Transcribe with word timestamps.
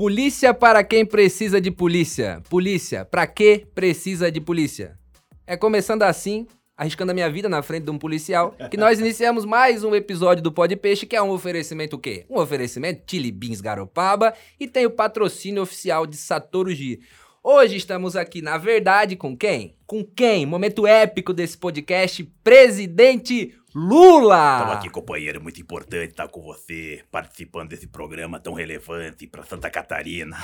Polícia 0.00 0.54
para 0.54 0.82
quem 0.82 1.04
precisa 1.04 1.60
de 1.60 1.70
polícia. 1.70 2.42
Polícia, 2.48 3.04
para 3.04 3.26
que 3.26 3.66
precisa 3.74 4.32
de 4.32 4.40
polícia? 4.40 4.98
É 5.46 5.58
começando 5.58 6.04
assim, 6.04 6.46
arriscando 6.74 7.12
a 7.12 7.14
minha 7.14 7.28
vida 7.28 7.50
na 7.50 7.60
frente 7.60 7.84
de 7.84 7.90
um 7.90 7.98
policial, 7.98 8.56
que 8.70 8.78
nós 8.78 8.96
iniciamos 8.98 9.44
mais 9.44 9.84
um 9.84 9.94
episódio 9.94 10.42
do 10.42 10.50
Pode 10.50 10.74
Peixe, 10.74 11.04
que 11.04 11.14
é 11.14 11.20
um 11.20 11.28
oferecimento 11.28 11.96
o 11.96 11.98
quê? 11.98 12.24
Um 12.30 12.38
oferecimento 12.38 13.02
Chili 13.06 13.30
Beans 13.30 13.60
Garopaba 13.60 14.32
e 14.58 14.66
tem 14.66 14.86
o 14.86 14.90
patrocínio 14.90 15.62
oficial 15.62 16.06
de 16.06 16.16
Satoru 16.16 16.72
Gi. 16.72 17.00
Hoje 17.44 17.76
estamos 17.76 18.16
aqui, 18.16 18.40
na 18.40 18.56
verdade, 18.56 19.16
com 19.16 19.36
quem? 19.36 19.76
Com 19.86 20.02
quem? 20.02 20.46
Momento 20.46 20.86
épico 20.86 21.34
desse 21.34 21.58
podcast, 21.58 22.24
Presidente 22.42 23.54
Lula! 23.74 24.54
Estamos 24.58 24.76
aqui, 24.76 24.90
companheiro, 24.90 25.40
muito 25.40 25.60
importante 25.60 26.10
estar 26.10 26.26
com 26.26 26.42
você, 26.42 27.04
participando 27.08 27.68
desse 27.68 27.86
programa 27.86 28.40
tão 28.40 28.52
relevante 28.52 29.28
para 29.28 29.44
Santa 29.44 29.70
Catarina. 29.70 30.36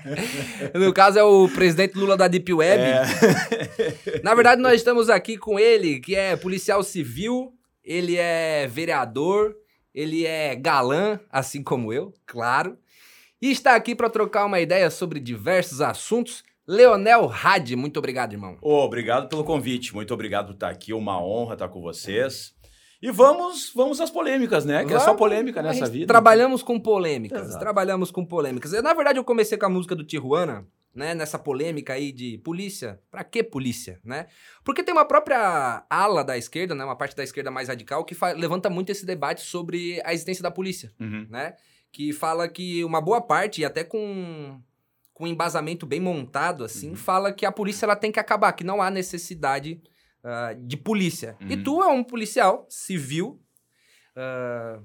no 0.74 0.90
caso, 0.94 1.18
é 1.18 1.22
o 1.22 1.48
presidente 1.50 1.98
Lula 1.98 2.16
da 2.16 2.26
Deep 2.28 2.50
Web. 2.50 2.82
É. 2.82 4.20
Na 4.24 4.34
verdade, 4.34 4.62
nós 4.62 4.76
estamos 4.76 5.10
aqui 5.10 5.36
com 5.36 5.58
ele, 5.58 6.00
que 6.00 6.14
é 6.14 6.34
policial 6.34 6.82
civil, 6.82 7.52
ele 7.84 8.16
é 8.16 8.66
vereador, 8.66 9.54
ele 9.94 10.24
é 10.24 10.54
galã, 10.54 11.20
assim 11.30 11.62
como 11.62 11.92
eu, 11.92 12.14
claro. 12.24 12.78
E 13.40 13.50
está 13.50 13.74
aqui 13.74 13.94
para 13.94 14.08
trocar 14.08 14.46
uma 14.46 14.60
ideia 14.60 14.88
sobre 14.88 15.20
diversos 15.20 15.82
assuntos. 15.82 16.42
Leonel 16.66 17.30
Hadi, 17.30 17.76
muito 17.76 17.98
obrigado, 17.98 18.32
irmão. 18.32 18.58
Oh, 18.60 18.80
obrigado 18.80 19.28
pelo 19.28 19.44
convite, 19.44 19.94
muito 19.94 20.12
obrigado 20.12 20.46
por 20.46 20.54
estar 20.54 20.68
aqui, 20.68 20.92
uma 20.92 21.22
honra 21.22 21.52
estar 21.52 21.68
com 21.68 21.80
vocês. 21.80 22.54
E 23.00 23.10
vamos, 23.10 23.70
vamos 23.74 24.00
às 24.00 24.10
polêmicas, 24.10 24.64
né? 24.64 24.80
Que 24.80 24.88
vamos, 24.88 25.02
é 25.02 25.06
só 25.06 25.14
polêmica 25.14 25.62
nessa 25.62 25.86
vida. 25.86 26.06
Trabalhamos 26.06 26.62
com 26.62 26.80
polêmicas, 26.80 27.48
Exato. 27.48 27.60
trabalhamos 27.60 28.10
com 28.10 28.24
polêmicas. 28.24 28.72
Na 28.82 28.94
verdade, 28.94 29.18
eu 29.18 29.24
comecei 29.24 29.56
com 29.56 29.66
a 29.66 29.68
música 29.68 29.94
do 29.94 30.02
Tijuana, 30.02 30.66
né, 30.92 31.14
nessa 31.14 31.38
polêmica 31.38 31.92
aí 31.92 32.10
de 32.10 32.38
polícia. 32.38 32.98
Pra 33.10 33.22
que 33.22 33.44
polícia, 33.44 34.00
né? 34.02 34.26
Porque 34.64 34.82
tem 34.82 34.94
uma 34.94 35.04
própria 35.04 35.84
ala 35.88 36.24
da 36.24 36.36
esquerda, 36.36 36.74
né, 36.74 36.84
uma 36.84 36.96
parte 36.96 37.14
da 37.14 37.22
esquerda 37.22 37.50
mais 37.50 37.68
radical 37.68 38.04
que 38.04 38.16
levanta 38.34 38.68
muito 38.68 38.90
esse 38.90 39.06
debate 39.06 39.42
sobre 39.42 40.00
a 40.04 40.12
existência 40.12 40.42
da 40.42 40.50
polícia, 40.50 40.92
uhum. 40.98 41.26
né? 41.30 41.54
que 41.96 42.12
fala 42.12 42.46
que 42.46 42.84
uma 42.84 43.00
boa 43.00 43.22
parte, 43.22 43.62
e 43.62 43.64
até 43.64 43.82
com, 43.82 44.60
com 45.16 45.24
um 45.24 45.28
embasamento 45.28 45.86
bem 45.86 45.98
montado, 45.98 46.62
assim, 46.62 46.90
uhum. 46.90 46.94
fala 46.94 47.32
que 47.32 47.46
a 47.46 47.50
polícia 47.50 47.86
ela 47.86 47.96
tem 47.96 48.12
que 48.12 48.20
acabar, 48.20 48.52
que 48.52 48.62
não 48.62 48.82
há 48.82 48.90
necessidade 48.90 49.80
uh, 50.22 50.54
de 50.62 50.76
polícia. 50.76 51.38
Uhum. 51.40 51.48
E 51.52 51.56
tu 51.56 51.82
é 51.82 51.86
um 51.86 52.04
policial 52.04 52.66
civil. 52.68 53.40
Uh, 54.14 54.84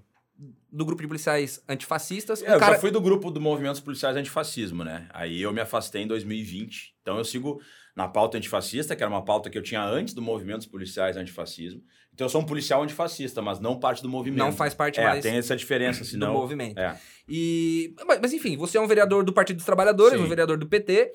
do 0.72 0.86
grupo 0.86 1.02
de 1.02 1.08
policiais 1.08 1.62
antifascistas. 1.68 2.42
É, 2.42 2.56
eu 2.56 2.60
cara... 2.60 2.74
já 2.74 2.80
fui 2.80 2.90
do 2.90 3.02
grupo 3.02 3.30
do 3.30 3.42
Movimentos 3.42 3.82
Policiais 3.82 4.16
Antifascismo, 4.16 4.84
né? 4.84 5.08
Aí 5.14 5.40
eu 5.42 5.54
me 5.54 5.60
afastei 5.60 6.02
em 6.02 6.08
2020. 6.08 6.96
Então 7.02 7.18
eu 7.18 7.26
sigo 7.26 7.62
na 7.96 8.08
pauta 8.08 8.38
antifascista, 8.38 8.96
que 8.96 9.04
era 9.04 9.12
uma 9.12 9.24
pauta 9.24 9.50
que 9.50 9.58
eu 9.58 9.62
tinha 9.62 9.84
antes 9.84 10.14
do 10.16 10.22
Movimentos 10.22 10.66
Policiais 10.66 11.16
Antifascismo. 11.16 11.84
Então 12.22 12.28
eu 12.28 12.30
sou 12.30 12.42
um 12.42 12.46
policial 12.46 12.84
antifascista, 12.84 13.42
mas 13.42 13.60
não 13.60 13.80
parte 13.80 14.04
do 14.04 14.08
movimento. 14.08 14.38
Não 14.38 14.52
faz 14.52 14.76
parte 14.76 15.00
é, 15.00 15.04
mais. 15.04 15.24
tem 15.24 15.38
essa 15.38 15.56
diferença, 15.56 16.04
senão. 16.04 16.34
Do 16.34 16.40
movimento. 16.40 16.78
É. 16.78 16.96
E, 17.28 17.96
mas, 18.06 18.32
enfim, 18.32 18.56
você 18.56 18.78
é 18.78 18.82
um 18.82 18.86
vereador 18.86 19.24
do 19.24 19.34
Partido 19.34 19.56
dos 19.56 19.66
Trabalhadores, 19.66 20.20
Sim. 20.20 20.26
um 20.26 20.30
vereador 20.30 20.56
do 20.56 20.68
PT, 20.68 21.12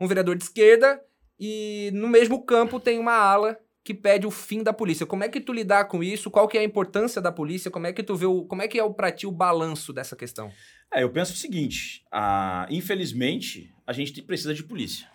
um 0.00 0.06
vereador 0.06 0.34
de 0.34 0.44
esquerda, 0.44 0.98
e 1.38 1.90
no 1.92 2.08
mesmo 2.08 2.42
campo 2.42 2.80
tem 2.80 2.98
uma 2.98 3.12
ala 3.12 3.58
que 3.84 3.92
pede 3.92 4.26
o 4.26 4.30
fim 4.30 4.62
da 4.62 4.72
polícia. 4.72 5.04
Como 5.04 5.24
é 5.24 5.28
que 5.28 5.42
tu 5.42 5.52
lidar 5.52 5.84
com 5.88 6.02
isso? 6.02 6.30
Qual 6.30 6.48
que 6.48 6.56
é 6.56 6.62
a 6.62 6.64
importância 6.64 7.20
da 7.20 7.30
polícia? 7.30 7.70
Como 7.70 7.86
é 7.86 7.92
que 7.92 8.02
tu 8.02 8.16
vê 8.16 8.24
o, 8.24 8.46
como 8.46 8.62
é 8.62 8.66
que 8.66 8.78
é 8.78 8.82
o 8.82 8.94
para 8.94 9.12
ti 9.12 9.26
o 9.26 9.30
balanço 9.30 9.92
dessa 9.92 10.16
questão? 10.16 10.50
É, 10.90 11.02
eu 11.02 11.10
penso 11.10 11.34
o 11.34 11.36
seguinte, 11.36 12.02
ah, 12.10 12.66
infelizmente, 12.70 13.74
a 13.86 13.92
gente 13.92 14.22
precisa 14.22 14.54
de 14.54 14.62
polícia. 14.62 15.06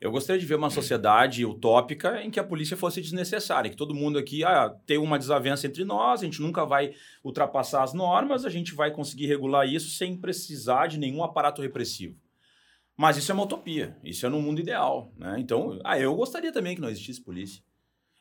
Eu 0.00 0.10
gostaria 0.10 0.40
de 0.40 0.46
ver 0.46 0.54
uma 0.54 0.70
sociedade 0.70 1.44
utópica 1.44 2.22
em 2.22 2.30
que 2.30 2.40
a 2.40 2.44
polícia 2.44 2.74
fosse 2.74 3.02
desnecessária, 3.02 3.70
que 3.70 3.76
todo 3.76 3.94
mundo 3.94 4.18
aqui 4.18 4.42
ah, 4.42 4.74
tem 4.86 4.96
uma 4.96 5.18
desavença 5.18 5.66
entre 5.66 5.84
nós, 5.84 6.22
a 6.22 6.24
gente 6.24 6.40
nunca 6.40 6.64
vai 6.64 6.94
ultrapassar 7.22 7.82
as 7.82 7.92
normas, 7.92 8.46
a 8.46 8.48
gente 8.48 8.74
vai 8.74 8.90
conseguir 8.90 9.26
regular 9.26 9.68
isso 9.68 9.90
sem 9.90 10.16
precisar 10.16 10.86
de 10.86 10.98
nenhum 10.98 11.22
aparato 11.22 11.60
repressivo. 11.60 12.16
Mas 12.96 13.18
isso 13.18 13.30
é 13.30 13.34
uma 13.34 13.44
utopia, 13.44 13.94
isso 14.02 14.24
é 14.24 14.30
no 14.30 14.40
mundo 14.40 14.60
ideal. 14.60 15.12
Né? 15.18 15.36
Então, 15.38 15.78
ah, 15.84 15.98
eu 15.98 16.14
gostaria 16.14 16.50
também 16.50 16.74
que 16.74 16.80
não 16.80 16.88
existisse 16.88 17.22
polícia. 17.22 17.62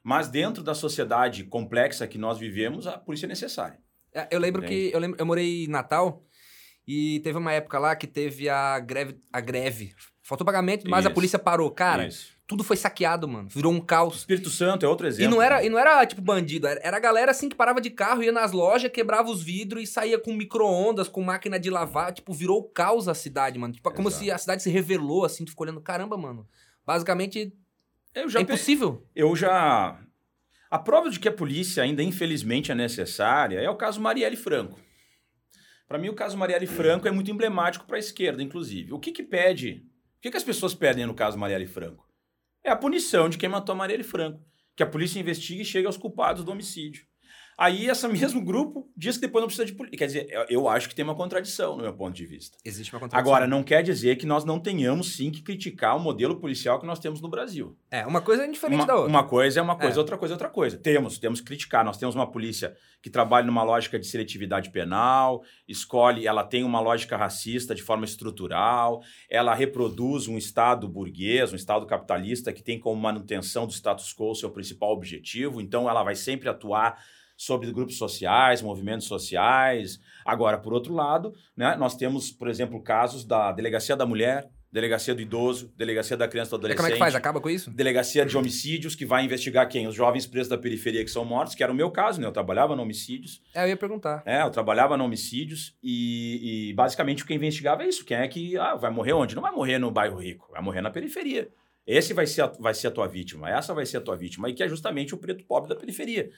Mas 0.04 0.28
dentro 0.28 0.62
da 0.62 0.74
sociedade 0.74 1.46
complexa 1.46 2.08
que 2.08 2.18
nós 2.18 2.38
vivemos, 2.38 2.88
a 2.88 2.98
polícia 2.98 3.26
é 3.26 3.30
necessária. 3.30 3.80
É, 4.14 4.28
eu 4.32 4.40
lembro 4.40 4.64
Entende? 4.64 4.90
que 4.90 4.96
eu, 4.96 5.00
lembro, 5.00 5.18
eu 5.18 5.26
morei 5.26 5.64
em 5.64 5.68
Natal 5.68 6.26
e 6.86 7.22
teve 7.22 7.38
uma 7.38 7.54
época 7.54 7.80
lá 7.80 7.96
que 7.96 8.08
teve 8.08 8.50
a 8.50 8.80
greve, 8.80 9.18
a 9.32 9.40
greve 9.40 9.94
Faltou 10.30 10.46
pagamento, 10.46 10.88
mas 10.88 11.00
Isso. 11.00 11.08
a 11.08 11.12
polícia 11.12 11.40
parou. 11.40 11.72
Cara, 11.72 12.06
Isso. 12.06 12.38
tudo 12.46 12.64
foi 12.64 12.78
saqueado, 12.78 13.28
mano. 13.28 13.50
Virou 13.50 13.74
um 13.74 13.82
caos. 13.82 14.18
Espírito 14.18 14.52
Santo 14.52 14.86
é 14.86 14.88
outro 14.88 15.08
exemplo. 15.08 15.34
E 15.34 15.36
não 15.36 15.42
era, 15.42 15.66
e 15.66 15.70
não 15.70 15.80
era 15.80 16.06
tipo 16.06 16.22
bandido, 16.22 16.68
era, 16.68 16.80
era 16.84 16.98
a 16.98 17.00
galera 17.00 17.32
assim 17.32 17.50
que 17.50 17.56
parava 17.56 17.82
de 17.82 17.90
carro, 17.90 18.22
ia 18.22 18.32
nas 18.32 18.52
lojas, 18.52 18.92
quebrava 18.92 19.28
os 19.32 19.42
vidros 19.42 19.82
e 19.82 19.88
saía 19.88 20.20
com 20.20 20.32
micro-ondas, 20.32 21.08
com 21.08 21.24
máquina 21.24 21.60
de 21.60 21.72
lavar. 21.72 22.14
Tipo, 22.14 22.32
virou 22.32 22.64
caos 22.64 23.08
a 23.08 23.16
cidade, 23.16 23.58
mano. 23.58 23.74
Tipo, 23.74 23.90
como 23.92 24.12
se 24.12 24.30
a 24.30 24.38
cidade 24.38 24.62
se 24.62 24.70
revelou, 24.70 25.26
assim, 25.26 25.44
tu 25.44 25.50
ficou 25.50 25.66
olhando, 25.66 25.82
caramba, 25.82 26.16
mano. 26.16 26.48
Basicamente, 26.86 27.52
é 28.14 28.40
impossível. 28.40 29.04
Eu 29.16 29.36
já. 29.36 30.00
A 30.70 30.78
prova 30.78 31.10
de 31.10 31.20
que 31.20 31.28
a 31.28 31.34
polícia 31.34 31.82
ainda, 31.82 32.04
infelizmente, 32.04 32.72
é 32.72 32.76
necessária 32.76 33.60
é 33.60 33.68
o 33.68 33.76
caso 33.76 34.00
Marielle 34.00 34.38
Franco. 34.38 34.80
Para 35.88 35.98
mim, 35.98 36.10
o 36.10 36.14
caso 36.14 36.38
Marielle 36.38 36.68
Franco 36.68 37.08
é 37.08 37.12
muito 37.12 37.32
emblemático 37.32 37.88
para 37.88 37.96
a 37.96 38.00
esquerda, 38.00 38.44
inclusive. 38.44 38.94
O 38.94 39.00
que, 39.00 39.12
que 39.12 39.24
pede 39.24 39.89
o 40.20 40.22
que, 40.22 40.32
que 40.32 40.38
as 40.38 40.44
pessoas 40.44 40.76
pedem 40.76 41.06
no 41.06 41.14
caso 41.14 41.38
Marielle 41.38 41.66
Franco? 41.66 42.06
É 42.62 42.70
a 42.70 42.76
punição 42.76 43.30
de 43.30 43.38
quem 43.38 43.48
matou 43.48 43.72
a 43.72 43.78
Marielle 43.78 44.04
Franco. 44.04 44.46
Que 44.76 44.84
a 44.84 44.86
polícia 44.86 45.18
investigue 45.18 45.62
e 45.62 45.66
chegue 45.66 45.88
aos 45.88 45.96
culpados 45.96 46.44
do 46.44 46.52
homicídio. 46.52 47.08
Aí, 47.60 47.88
esse 47.90 48.08
mesmo 48.08 48.42
grupo 48.42 48.90
diz 48.96 49.18
que 49.18 49.22
depois 49.24 49.42
não 49.42 49.48
precisa 49.48 49.66
de 49.66 49.74
polícia. 49.74 49.98
Quer 49.98 50.06
dizer, 50.06 50.46
eu 50.50 50.70
acho 50.70 50.88
que 50.88 50.96
tem 50.96 51.04
uma 51.04 51.14
contradição, 51.14 51.76
no 51.76 51.84
meu 51.84 51.94
ponto 51.94 52.16
de 52.16 52.26
vista. 52.26 52.58
Existe 52.64 52.94
uma 52.94 53.02
contradição. 53.02 53.34
Agora, 53.34 53.46
não 53.46 53.62
quer 53.62 53.84
dizer 53.84 54.16
que 54.16 54.26
nós 54.26 54.46
não 54.46 54.62
tenhamos, 54.62 55.18
sim, 55.18 55.30
que 55.30 55.42
criticar 55.42 55.98
o 55.98 56.00
modelo 56.00 56.40
policial 56.40 56.80
que 56.80 56.88
nós 56.88 57.00
temos 57.00 57.20
no 57.20 57.28
Brasil. 57.28 57.78
É, 57.92 58.06
uma 58.06 58.22
coisa 58.22 58.46
é 58.46 58.48
diferente 58.48 58.80
uma, 58.80 58.86
da 58.86 58.96
outra. 58.96 59.10
Uma 59.10 59.28
coisa 59.28 59.60
é 59.60 59.62
uma 59.62 59.76
coisa, 59.76 59.98
é. 59.98 60.00
outra 60.00 60.18
coisa 60.18 60.34
é 60.34 60.36
outra 60.36 60.50
coisa. 60.50 60.78
Temos, 60.78 61.20
temos 61.20 61.42
que 61.42 61.48
criticar. 61.48 61.84
Nós 61.84 61.98
temos 61.98 62.16
uma 62.16 62.32
polícia 62.32 62.74
que 63.02 63.10
trabalha 63.10 63.46
numa 63.46 63.64
lógica 63.64 64.00
de 64.00 64.08
seletividade 64.08 64.70
penal, 64.70 65.44
escolhe, 65.68 66.28
ela 66.28 66.46
tem 66.46 66.64
uma 66.64 66.80
lógica 66.80 67.18
racista 67.18 67.76
de 67.76 67.82
forma 67.82 68.06
estrutural, 68.06 69.02
ela 69.30 69.54
reproduz 69.54 70.28
um 70.28 70.38
Estado 70.38 70.88
burguês, 70.88 71.52
um 71.52 71.56
Estado 71.56 71.86
capitalista 71.86 72.52
que 72.52 72.64
tem 72.64 72.80
como 72.80 73.02
manutenção 73.02 73.66
do 73.66 73.74
status 73.74 74.14
quo 74.14 74.34
seu 74.36 74.50
principal 74.50 74.92
objetivo, 74.92 75.62
então 75.62 75.90
ela 75.90 76.04
vai 76.04 76.16
sempre 76.16 76.50
atuar 76.50 77.02
sobre 77.40 77.72
grupos 77.72 77.98
sociais, 77.98 78.62
movimentos 78.62 79.08
sociais. 79.08 79.98
Agora, 80.26 80.58
por 80.58 80.74
outro 80.74 80.94
lado, 80.94 81.34
né, 81.56 81.74
nós 81.78 81.96
temos, 81.96 82.30
por 82.32 82.50
exemplo, 82.50 82.84
casos 82.84 83.24
da 83.24 83.54
Delegacia 83.54 83.96
da 83.96 84.06
Mulher, 84.06 84.50
Delegacia 84.70 85.16
do 85.16 85.22
Idoso, 85.22 85.74
Delegacia 85.78 86.18
da 86.18 86.28
Criança 86.28 86.50
e 86.50 86.52
do 86.52 86.56
Adolescente. 86.58 86.78
como 86.78 86.90
é 86.90 86.92
que 86.92 87.00
faz? 87.00 87.16
Acaba 87.16 87.40
com 87.40 87.50
isso? 87.50 87.72
Delegacia 87.72 88.26
de 88.26 88.38
Homicídios, 88.38 88.94
que 88.94 89.06
vai 89.06 89.24
investigar 89.24 89.70
quem? 89.70 89.88
Os 89.88 89.96
jovens 89.96 90.28
presos 90.28 90.50
da 90.50 90.58
periferia 90.58 91.02
que 91.02 91.10
são 91.10 91.24
mortos, 91.24 91.56
que 91.56 91.64
era 91.64 91.72
o 91.72 91.76
meu 91.76 91.90
caso, 91.90 92.20
né? 92.20 92.28
Eu 92.28 92.32
trabalhava 92.34 92.76
no 92.76 92.84
Homicídios. 92.84 93.42
É, 93.56 93.64
eu 93.64 93.70
ia 93.70 93.78
perguntar. 93.78 94.22
É, 94.26 94.44
eu 94.44 94.50
trabalhava 94.50 94.98
no 94.98 95.06
Homicídios 95.06 95.78
e, 95.82 96.70
e 96.70 96.74
basicamente 96.74 97.24
o 97.24 97.26
que 97.26 97.34
investigava 97.34 97.84
é 97.84 97.88
isso. 97.88 98.04
Quem 98.04 98.18
é 98.18 98.28
que 98.28 98.58
ah, 98.58 98.76
vai 98.76 98.92
morrer 98.92 99.14
onde? 99.14 99.34
Não 99.34 99.42
vai 99.42 99.54
morrer 99.54 99.80
no 99.80 99.90
bairro 99.90 100.18
rico, 100.18 100.50
vai 100.52 100.62
morrer 100.62 100.82
na 100.82 100.92
periferia. 100.92 101.48
Esse 101.88 102.14
vai 102.14 102.28
ser, 102.28 102.42
a, 102.42 102.48
vai 102.48 102.74
ser 102.74 102.88
a 102.88 102.92
tua 102.92 103.08
vítima, 103.08 103.50
essa 103.50 103.74
vai 103.74 103.86
ser 103.86 103.98
a 103.98 104.02
tua 104.02 104.18
vítima, 104.18 104.50
e 104.50 104.54
que 104.54 104.62
é 104.62 104.68
justamente 104.68 105.16
o 105.16 105.18
preto 105.18 105.46
pobre 105.46 105.70
da 105.70 105.76
periferia. 105.76 106.30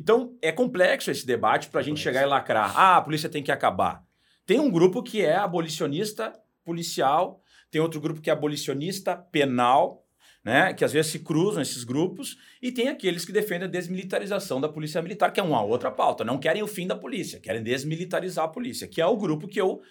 Então, 0.00 0.34
é 0.40 0.50
complexo 0.50 1.10
esse 1.10 1.26
debate 1.26 1.68
para 1.68 1.80
a 1.80 1.84
gente 1.84 2.00
chegar 2.00 2.22
e 2.22 2.24
lacrar. 2.24 2.72
Ah, 2.74 2.96
a 2.96 3.02
polícia 3.02 3.28
tem 3.28 3.42
que 3.42 3.52
acabar. 3.52 4.02
Tem 4.46 4.58
um 4.58 4.70
grupo 4.70 5.02
que 5.02 5.20
é 5.20 5.36
abolicionista 5.36 6.32
policial, 6.64 7.42
tem 7.70 7.82
outro 7.82 8.00
grupo 8.00 8.18
que 8.18 8.30
é 8.30 8.32
abolicionista 8.32 9.14
penal, 9.14 10.02
né? 10.42 10.72
Que 10.72 10.86
às 10.86 10.92
vezes 10.94 11.12
se 11.12 11.18
cruzam 11.18 11.60
esses 11.60 11.84
grupos, 11.84 12.38
e 12.62 12.72
tem 12.72 12.88
aqueles 12.88 13.26
que 13.26 13.30
defendem 13.30 13.68
a 13.68 13.70
desmilitarização 13.70 14.58
da 14.58 14.70
polícia 14.70 15.02
militar, 15.02 15.34
que 15.34 15.38
é 15.38 15.42
uma 15.42 15.62
outra 15.62 15.90
pauta. 15.90 16.24
Não 16.24 16.38
querem 16.38 16.62
o 16.62 16.66
fim 16.66 16.86
da 16.86 16.96
polícia, 16.96 17.38
querem 17.38 17.62
desmilitarizar 17.62 18.46
a 18.46 18.48
polícia, 18.48 18.88
que 18.88 19.02
é 19.02 19.06
o 19.06 19.18
grupo 19.18 19.46
que 19.46 19.60
eu 19.60 19.82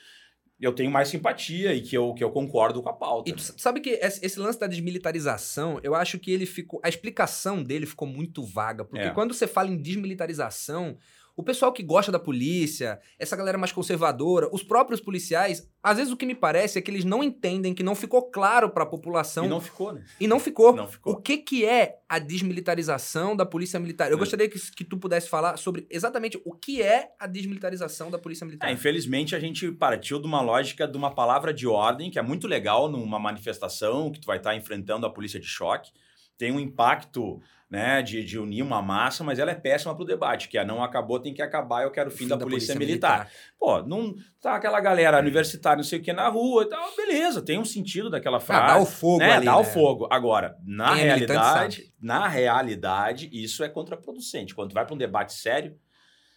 eu 0.59 0.73
tenho 0.73 0.91
mais 0.91 1.07
simpatia 1.07 1.73
e 1.73 1.81
que 1.81 1.97
eu, 1.97 2.13
que 2.13 2.23
eu 2.23 2.29
concordo 2.29 2.81
com 2.81 2.89
a 2.89 2.93
pauta. 2.93 3.29
E 3.29 3.33
tu 3.33 3.41
sabe 3.41 3.79
que 3.79 3.91
esse 3.91 4.37
lance 4.39 4.59
da 4.59 4.67
desmilitarização, 4.67 5.79
eu 5.81 5.95
acho 5.95 6.19
que 6.19 6.31
ele 6.31 6.45
ficou. 6.45 6.81
A 6.83 6.89
explicação 6.89 7.63
dele 7.63 7.85
ficou 7.85 8.07
muito 8.07 8.43
vaga. 8.43 8.83
Porque 8.83 9.05
é. 9.05 9.11
quando 9.11 9.33
você 9.33 9.47
fala 9.47 9.69
em 9.69 9.77
desmilitarização, 9.77 10.97
o 11.39 11.43
pessoal 11.43 11.71
que 11.71 11.81
gosta 11.81 12.11
da 12.11 12.19
polícia, 12.19 12.99
essa 13.17 13.33
galera 13.33 13.57
mais 13.57 13.71
conservadora, 13.71 14.49
os 14.51 14.61
próprios 14.61 14.99
policiais, 14.99 15.65
às 15.81 15.95
vezes 15.95 16.11
o 16.11 16.17
que 16.17 16.25
me 16.25 16.35
parece 16.35 16.77
é 16.77 16.81
que 16.81 16.91
eles 16.91 17.05
não 17.05 17.23
entendem, 17.23 17.73
que 17.73 17.81
não 17.81 17.95
ficou 17.95 18.23
claro 18.23 18.69
para 18.69 18.83
a 18.83 18.85
população. 18.85 19.45
E 19.45 19.47
não 19.47 19.61
ficou, 19.61 19.93
né? 19.93 20.03
E 20.19 20.27
não 20.27 20.37
ficou. 20.37 20.75
Não 20.75 20.85
ficou. 20.85 21.13
O 21.13 21.15
que, 21.21 21.37
que 21.37 21.63
é 21.65 21.99
a 22.09 22.19
desmilitarização 22.19 23.37
da 23.37 23.45
polícia 23.45 23.79
militar? 23.79 24.11
Eu 24.11 24.17
É. 24.17 24.19
gostaria 24.19 24.49
que, 24.49 24.59
que 24.75 24.83
tu 24.83 24.97
pudesse 24.97 25.29
falar 25.29 25.55
sobre 25.55 25.87
exatamente 25.89 26.39
o 26.43 26.53
que 26.53 26.81
é 26.81 27.11
a 27.17 27.25
desmilitarização 27.25 28.11
da 28.11 28.19
polícia 28.19 28.45
militar. 28.45 28.67
É, 28.69 28.73
infelizmente 28.73 29.33
a 29.33 29.39
gente 29.39 29.71
partiu 29.71 30.19
de 30.19 30.27
uma 30.27 30.41
lógica 30.41 30.85
de 30.85 30.97
uma 30.97 31.15
palavra 31.15 31.53
de 31.53 31.65
ordem 31.67 32.11
que 32.11 32.19
é 32.19 32.21
muito 32.21 32.47
legal 32.47 32.89
numa 32.89 33.17
manifestação 33.17 34.11
que 34.11 34.19
tu 34.19 34.25
vai 34.25 34.37
estar 34.37 34.55
enfrentando 34.55 35.05
a 35.05 35.09
polícia 35.09 35.39
de 35.39 35.47
choque. 35.47 35.91
Tem 36.39 36.53
um 36.53 36.59
impacto 36.59 37.41
né, 37.69 38.01
de, 38.01 38.23
de 38.23 38.39
unir 38.39 38.63
uma 38.63 38.81
massa, 38.81 39.25
mas 39.25 39.37
ela 39.37 39.51
é 39.51 39.55
péssima 39.55 39.93
para 39.93 40.03
o 40.03 40.07
debate, 40.07 40.47
que 40.47 40.57
é 40.57 40.63
não 40.63 40.81
acabou, 40.81 41.19
tem 41.19 41.33
que 41.33 41.41
acabar, 41.41 41.83
eu 41.83 41.91
quero 41.91 42.07
o 42.07 42.11
fim, 42.11 42.29
da, 42.29 42.37
polícia, 42.37 42.73
militar. 42.75 43.29
Pô, 43.59 43.83
não 43.83 44.15
tá 44.41 44.55
aquela 44.55 44.79
galera 44.79 45.19
universitária, 45.19 45.75
não 45.75 45.83
sei 45.83 45.99
o 45.99 46.01
que, 46.01 46.13
na 46.13 46.29
rua 46.29 46.63
e 46.63 46.69
tal, 46.69 46.95
beleza, 46.95 47.41
tem 47.41 47.59
um 47.59 47.65
sentido 47.65 48.09
daquela 48.09 48.39
frase. 48.39 48.63
Ah, 48.63 48.73
dá 48.75 48.79
o 48.79 48.85
fogo 48.85 49.19
né? 49.19 49.33
ali, 49.33 49.45
Dá 49.45 49.57
o 49.57 49.63
né? 49.63 49.65
fogo. 49.65 50.07
Agora, 50.09 50.57
na 50.65 50.95
Quem 50.95 51.01
é 51.01 51.05
realidade, 51.07 51.93
na 52.01 52.25
realidade, 52.25 53.29
isso 53.33 53.61
é 53.61 53.67
contraproducente. 53.67 54.55
Quando 54.55 54.69
tu 54.69 54.75
vai 54.75 54.85
para 54.85 54.95
um 54.95 54.97
debate 54.97 55.33
sério 55.33 55.77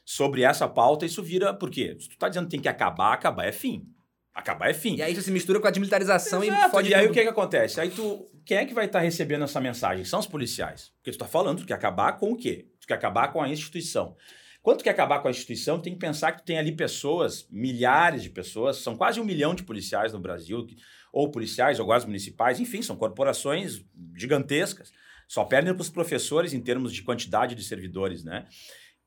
sobre 0.04 0.42
essa 0.42 0.68
pauta, 0.68 1.06
isso 1.06 1.22
vira. 1.22 1.54
Por 1.54 1.70
quê? 1.70 1.96
Se 2.00 2.08
tu 2.08 2.18
tá 2.18 2.28
dizendo 2.28 2.46
que 2.46 2.50
tem 2.50 2.60
que 2.60 2.68
acabar, 2.68 3.12
acabar 3.12 3.46
é 3.46 3.52
fim. 3.52 3.86
Acabar 4.34 4.70
é 4.70 4.74
fim. 4.74 4.96
E 4.96 5.02
aí 5.02 5.12
isso 5.12 5.22
se 5.22 5.30
mistura 5.30 5.60
com 5.60 5.66
a 5.66 5.70
desmilitarização 5.70 6.42
Exato, 6.42 6.68
e 6.68 6.70
fode 6.70 6.90
e 6.90 6.94
aí 6.94 7.02
tudo. 7.02 7.10
o 7.10 7.14
que, 7.14 7.22
que 7.22 7.28
acontece? 7.28 7.80
Aí 7.80 7.90
tu. 7.90 8.28
Quem 8.44 8.56
é 8.56 8.64
que 8.64 8.74
vai 8.74 8.86
estar 8.86 9.00
recebendo 9.00 9.44
essa 9.44 9.60
mensagem? 9.60 10.04
São 10.04 10.18
os 10.18 10.26
policiais. 10.26 10.90
Porque 10.96 11.12
tu 11.12 11.18
tá 11.18 11.26
falando, 11.26 11.60
tu 11.60 11.66
quer 11.66 11.74
acabar 11.74 12.14
com 12.14 12.32
o 12.32 12.36
quê? 12.36 12.66
Tu 12.80 12.86
quer 12.86 12.94
acabar 12.94 13.28
com 13.28 13.42
a 13.42 13.48
instituição. 13.48 14.16
Quando 14.62 14.78
tu 14.78 14.84
quer 14.84 14.90
acabar 14.90 15.20
com 15.20 15.28
a 15.28 15.30
instituição, 15.30 15.78
tem 15.78 15.92
que 15.92 15.98
pensar 15.98 16.32
que 16.32 16.42
tu 16.42 16.44
tem 16.44 16.58
ali 16.58 16.72
pessoas, 16.72 17.46
milhares 17.50 18.22
de 18.22 18.30
pessoas, 18.30 18.78
são 18.78 18.96
quase 18.96 19.20
um 19.20 19.24
milhão 19.24 19.54
de 19.54 19.64
policiais 19.64 20.12
no 20.12 20.20
Brasil, 20.20 20.66
ou 21.12 21.30
policiais, 21.30 21.78
ou 21.78 21.86
guardas 21.86 22.06
municipais, 22.06 22.58
enfim, 22.60 22.80
são 22.80 22.96
corporações 22.96 23.84
gigantescas. 24.16 24.92
Só 25.28 25.44
perdem 25.44 25.74
para 25.74 25.82
os 25.82 25.90
professores 25.90 26.52
em 26.52 26.60
termos 26.60 26.92
de 26.92 27.02
quantidade 27.02 27.54
de 27.54 27.64
servidores, 27.64 28.22
né? 28.22 28.46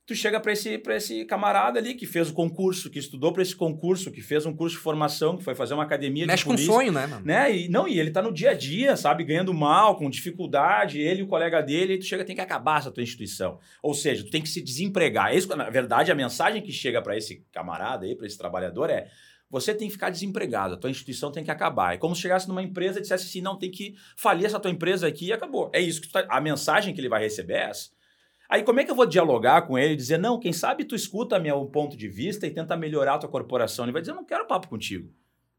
Tu 0.08 0.14
chega 0.14 0.40
para 0.40 0.52
esse, 0.52 0.78
pra 0.78 0.96
esse 0.98 1.26
camarada 1.26 1.80
ali 1.80 1.96
que 1.96 2.06
fez 2.06 2.30
o 2.30 2.34
concurso, 2.34 2.92
que 2.92 3.00
estudou 3.00 3.34
para 3.34 3.42
esse 3.42 3.56
concurso, 3.56 4.12
que 4.12 4.22
fez 4.22 4.46
um 4.46 4.56
curso 4.56 4.76
de 4.76 4.82
formação, 4.84 5.36
que 5.36 5.44
foi 5.44 5.56
fazer 5.56 5.74
uma 5.74 5.82
academia 5.82 6.28
Mexe 6.28 6.44
de 6.44 6.46
com 6.46 6.52
polícia 6.52 6.72
sonho, 6.72 6.92
né, 6.92 7.08
mano? 7.08 7.26
né? 7.26 7.56
E 7.56 7.70
não, 7.70 7.88
e 7.88 8.00
ele 8.00 8.12
tá 8.12 8.22
no 8.22 8.32
dia 8.32 8.52
a 8.52 8.54
dia, 8.54 8.96
sabe, 8.96 9.24
ganhando 9.24 9.52
mal, 9.52 9.98
com 9.98 10.08
dificuldade, 10.08 11.02
ele 11.02 11.22
e 11.22 11.24
o 11.24 11.28
colega 11.28 11.60
dele, 11.62 11.94
e 11.94 11.98
tu 11.98 12.06
chega 12.06 12.24
tem 12.24 12.36
que 12.36 12.42
acabar 12.42 12.80
essa 12.80 12.92
tua 12.92 13.02
instituição. 13.02 13.58
Ou 13.82 13.96
seja, 13.96 14.24
tu 14.24 14.30
tem 14.30 14.44
que 14.44 14.50
se 14.50 14.62
desempregar. 14.62 15.34
É 15.34 15.38
Isso, 15.38 15.48
na 15.56 15.72
verdade, 15.72 16.12
a 16.12 16.16
mensagem 16.16 16.62
que 16.62 16.72
chega 16.72 17.02
para 17.02 17.18
esse 17.18 17.44
camarada 17.52 18.06
aí, 18.06 18.16
para 18.16 18.28
esse 18.28 18.38
trabalhador 18.38 18.92
é: 18.92 19.08
você 19.50 19.74
tem 19.74 19.88
que 19.88 19.94
ficar 19.94 20.12
desempregado, 20.12 20.76
a 20.76 20.78
tua 20.78 20.90
instituição 20.90 21.32
tem 21.32 21.44
que 21.44 21.50
acabar. 21.50 21.96
É 21.96 21.98
como 21.98 22.16
se 22.16 22.22
chegasse 22.22 22.48
numa 22.48 22.62
empresa 22.62 23.00
e 23.00 23.02
dissesse 23.02 23.26
assim: 23.26 23.42
não, 23.42 23.58
tem 23.58 23.72
que 23.72 23.96
falir 24.16 24.46
essa 24.46 24.60
tua 24.60 24.70
empresa 24.70 25.08
aqui 25.08 25.28
e 25.28 25.34
acabou. 25.34 25.72
É 25.74 25.80
isso 25.80 26.00
que 26.00 26.08
tu 26.10 26.14
tá, 26.14 26.28
a 26.30 26.40
mensagem 26.40 26.94
que 26.94 27.02
ele 27.02 27.10
vai 27.10 27.22
receber 27.22 27.54
é 27.54 27.70
essa. 27.70 27.90
Aí 28.50 28.64
como 28.64 28.80
é 28.80 28.84
que 28.84 28.92
eu 28.92 28.96
vou 28.96 29.06
dialogar 29.06 29.64
com 29.64 29.78
ele 29.78 29.94
e 29.94 29.98
dizer, 29.98 30.18
não, 30.18 30.40
quem 30.40 30.54
sabe 30.54 30.86
tu 30.86 30.96
escuta 30.96 31.40
meu 31.40 31.66
ponto 31.66 31.98
de 31.98 32.08
vista 32.08 32.46
e 32.46 32.52
tenta 32.52 32.78
melhorar 32.78 33.16
a 33.16 33.18
tua 33.18 33.30
corporação? 33.30 33.86
Ele 33.86 33.92
vai 33.92 34.02
dizer, 34.02 34.12
eu 34.12 34.16
não 34.16 34.26
quero 34.26 34.48
papo 34.48 34.68
contigo. 34.68 35.12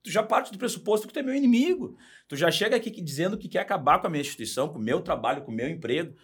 Tu 0.03 0.11
já 0.11 0.23
parte 0.23 0.53
do 0.53 0.59
pressuposto 0.59 1.07
que 1.07 1.13
tu 1.13 1.19
é 1.19 1.23
meu 1.23 1.35
inimigo. 1.35 1.97
Tu 2.29 2.37
já 2.37 2.51
chega 2.51 2.77
aqui 2.77 2.91
dizendo 2.91 3.37
que 3.37 3.49
quer 3.49 3.59
acabar 3.59 3.99
com 3.99 4.07
a 4.07 4.11
minha 4.11 4.21
instituição, 4.21 4.69
com 4.69 4.79
o 4.79 4.83
meu 4.83 5.01
trabalho, 5.01 5.43
com 5.43 5.51
o 5.51 5.55
meu 5.55 5.69
emprego. 5.69 6.15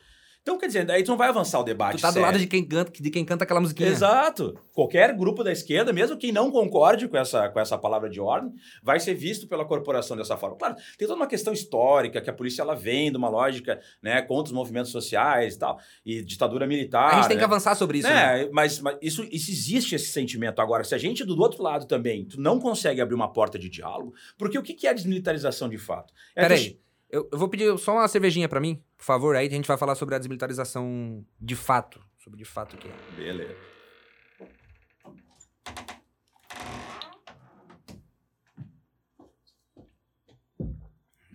Então, 0.42 0.58
quer 0.58 0.66
dizer, 0.66 0.84
daí 0.84 1.04
tu 1.04 1.08
não 1.08 1.16
vai 1.16 1.28
avançar 1.28 1.60
o 1.60 1.62
debate. 1.62 1.98
Tu 1.98 2.02
tá 2.02 2.08
do 2.08 2.14
sério. 2.14 2.26
lado 2.26 2.38
de 2.38 2.48
quem 2.48 2.64
canta, 2.64 2.90
de 2.92 3.10
quem 3.10 3.24
canta 3.24 3.44
aquela 3.44 3.60
musiquinha. 3.60 3.88
Exato. 3.88 4.58
Qualquer 4.74 5.16
grupo 5.16 5.44
da 5.44 5.52
esquerda, 5.52 5.92
mesmo 5.92 6.16
quem 6.16 6.32
não 6.32 6.50
concorde 6.50 7.06
com 7.06 7.16
essa, 7.16 7.48
com 7.48 7.60
essa 7.60 7.78
palavra 7.78 8.10
de 8.10 8.20
ordem, 8.20 8.52
vai 8.82 8.98
ser 8.98 9.14
visto 9.14 9.46
pela 9.46 9.64
corporação 9.64 10.16
dessa 10.16 10.36
forma. 10.36 10.56
Claro, 10.56 10.74
tem 10.98 11.06
toda 11.06 11.14
uma 11.14 11.28
questão 11.28 11.52
histórica, 11.52 12.20
que 12.20 12.28
a 12.28 12.32
polícia 12.32 12.60
ela 12.60 12.74
vem 12.74 13.12
de 13.12 13.16
uma 13.16 13.28
lógica 13.28 13.80
né, 14.02 14.20
contra 14.22 14.46
os 14.46 14.52
movimentos 14.52 14.90
sociais 14.90 15.54
e 15.54 15.58
tal, 15.60 15.78
e 16.04 16.22
ditadura 16.22 16.66
militar. 16.66 17.12
A 17.12 17.14
gente 17.16 17.28
tem 17.28 17.36
né? 17.36 17.40
que 17.40 17.44
avançar 17.44 17.76
sobre 17.76 17.98
isso, 17.98 18.08
né? 18.08 18.42
É, 18.42 18.50
mas, 18.50 18.80
mas 18.80 18.98
isso, 19.00 19.22
isso 19.30 19.48
existe 19.48 19.94
esse 19.94 20.10
sentimento. 20.10 20.60
Agora, 20.60 20.82
se 20.82 20.94
a 20.94 20.98
gente 20.98 21.24
do 21.24 21.40
outro 21.40 21.62
lado 21.62 21.86
também 21.86 22.24
tu 22.24 22.40
não 22.40 22.58
consegue 22.58 23.00
abrir 23.00 23.14
uma 23.14 23.32
porta 23.32 23.56
de 23.56 23.68
diálogo, 23.68 24.12
porque 24.36 24.58
o 24.58 24.62
que 24.62 24.88
é 24.88 24.92
desmilitarização 24.92 25.68
de 25.68 25.78
fato? 25.78 26.12
É 26.34 26.42
tu- 26.42 26.48
Peraí, 26.48 26.80
eu, 27.12 27.28
eu 27.30 27.38
vou 27.38 27.46
pedir 27.46 27.78
só 27.78 27.92
uma 27.92 28.08
cervejinha 28.08 28.48
pra 28.48 28.58
mim, 28.58 28.82
por 29.02 29.06
favor, 29.06 29.34
aí 29.34 29.48
a 29.48 29.50
gente 29.50 29.66
vai 29.66 29.76
falar 29.76 29.96
sobre 29.96 30.14
a 30.14 30.18
desmilitarização 30.18 31.26
de 31.40 31.56
fato. 31.56 32.00
Sobre 32.22 32.38
de 32.38 32.44
fato 32.44 32.76
o 32.76 32.78
que 32.78 32.86
é. 32.86 33.16
Beleza. 33.16 33.56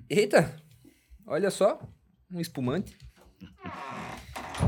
Eita, 0.09 0.55
olha 1.25 1.51
só, 1.51 1.77
um 2.31 2.39
espumante. 2.39 2.97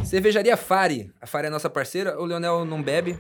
Cervejaria 0.04 0.57
Fari. 0.57 1.10
A 1.22 1.25
Fari 1.25 1.48
é 1.48 1.50
nossa 1.50 1.69
parceira. 1.69 2.19
O 2.19 2.25
Leonel 2.25 2.66
não 2.66 2.84
bebe. 2.84 3.13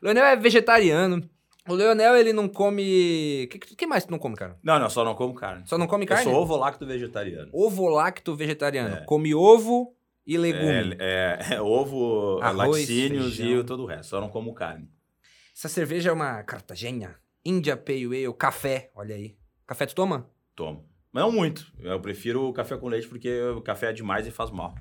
O 0.00 0.06
Leonel 0.06 0.24
é 0.24 0.36
vegetariano. 0.36 1.28
O 1.68 1.74
Leonel, 1.74 2.16
ele 2.16 2.32
não 2.32 2.48
come... 2.48 3.44
O 3.44 3.48
que, 3.48 3.58
que 3.58 3.86
mais 3.86 4.04
tu 4.04 4.10
não 4.10 4.18
come, 4.18 4.36
cara? 4.36 4.56
Não, 4.62 4.78
não, 4.78 4.88
só 4.88 5.04
não 5.04 5.14
como 5.14 5.34
carne. 5.34 5.62
Só 5.66 5.76
não 5.76 5.86
come 5.86 6.04
Eu 6.04 6.08
carne? 6.08 6.24
sou 6.24 6.34
ovo-lacto 6.34 6.86
vegetariano. 6.86 7.50
Ovo 7.52 7.88
lacto 7.88 8.34
vegetariano. 8.36 8.96
É. 8.96 9.00
Come 9.04 9.34
ovo 9.34 9.94
e 10.26 10.36
legume. 10.38 10.96
É, 10.98 11.38
é- 11.50 11.54
é 11.56 11.60
ovo, 11.60 12.38
Arroz, 12.40 12.56
laticínios 12.70 13.36
feijão. 13.36 13.60
e 13.60 13.64
todo 13.64 13.82
o 13.82 13.86
resto. 13.86 14.06
Só 14.10 14.20
não 14.20 14.28
como 14.28 14.54
carne. 14.54 14.88
Essa 15.56 15.68
cerveja 15.68 16.10
é 16.10 16.12
uma 16.12 16.42
Cartagena. 16.42 17.16
India 17.44 17.76
Pale 17.76 18.04
Ale. 18.26 18.34
Café, 18.34 18.90
olha 18.94 19.14
aí. 19.14 19.36
Café 19.66 19.86
tu 19.86 19.94
toma? 19.94 20.28
Tomo. 20.54 20.84
Mas 21.16 21.24
não 21.24 21.32
muito. 21.32 21.66
Eu 21.80 21.98
prefiro 21.98 22.46
o 22.46 22.52
café 22.52 22.76
com 22.76 22.88
leite 22.88 23.08
porque 23.08 23.40
o 23.56 23.62
café 23.62 23.88
é 23.88 23.92
demais 23.94 24.26
e 24.26 24.30
faz 24.30 24.50
mal. 24.50 24.74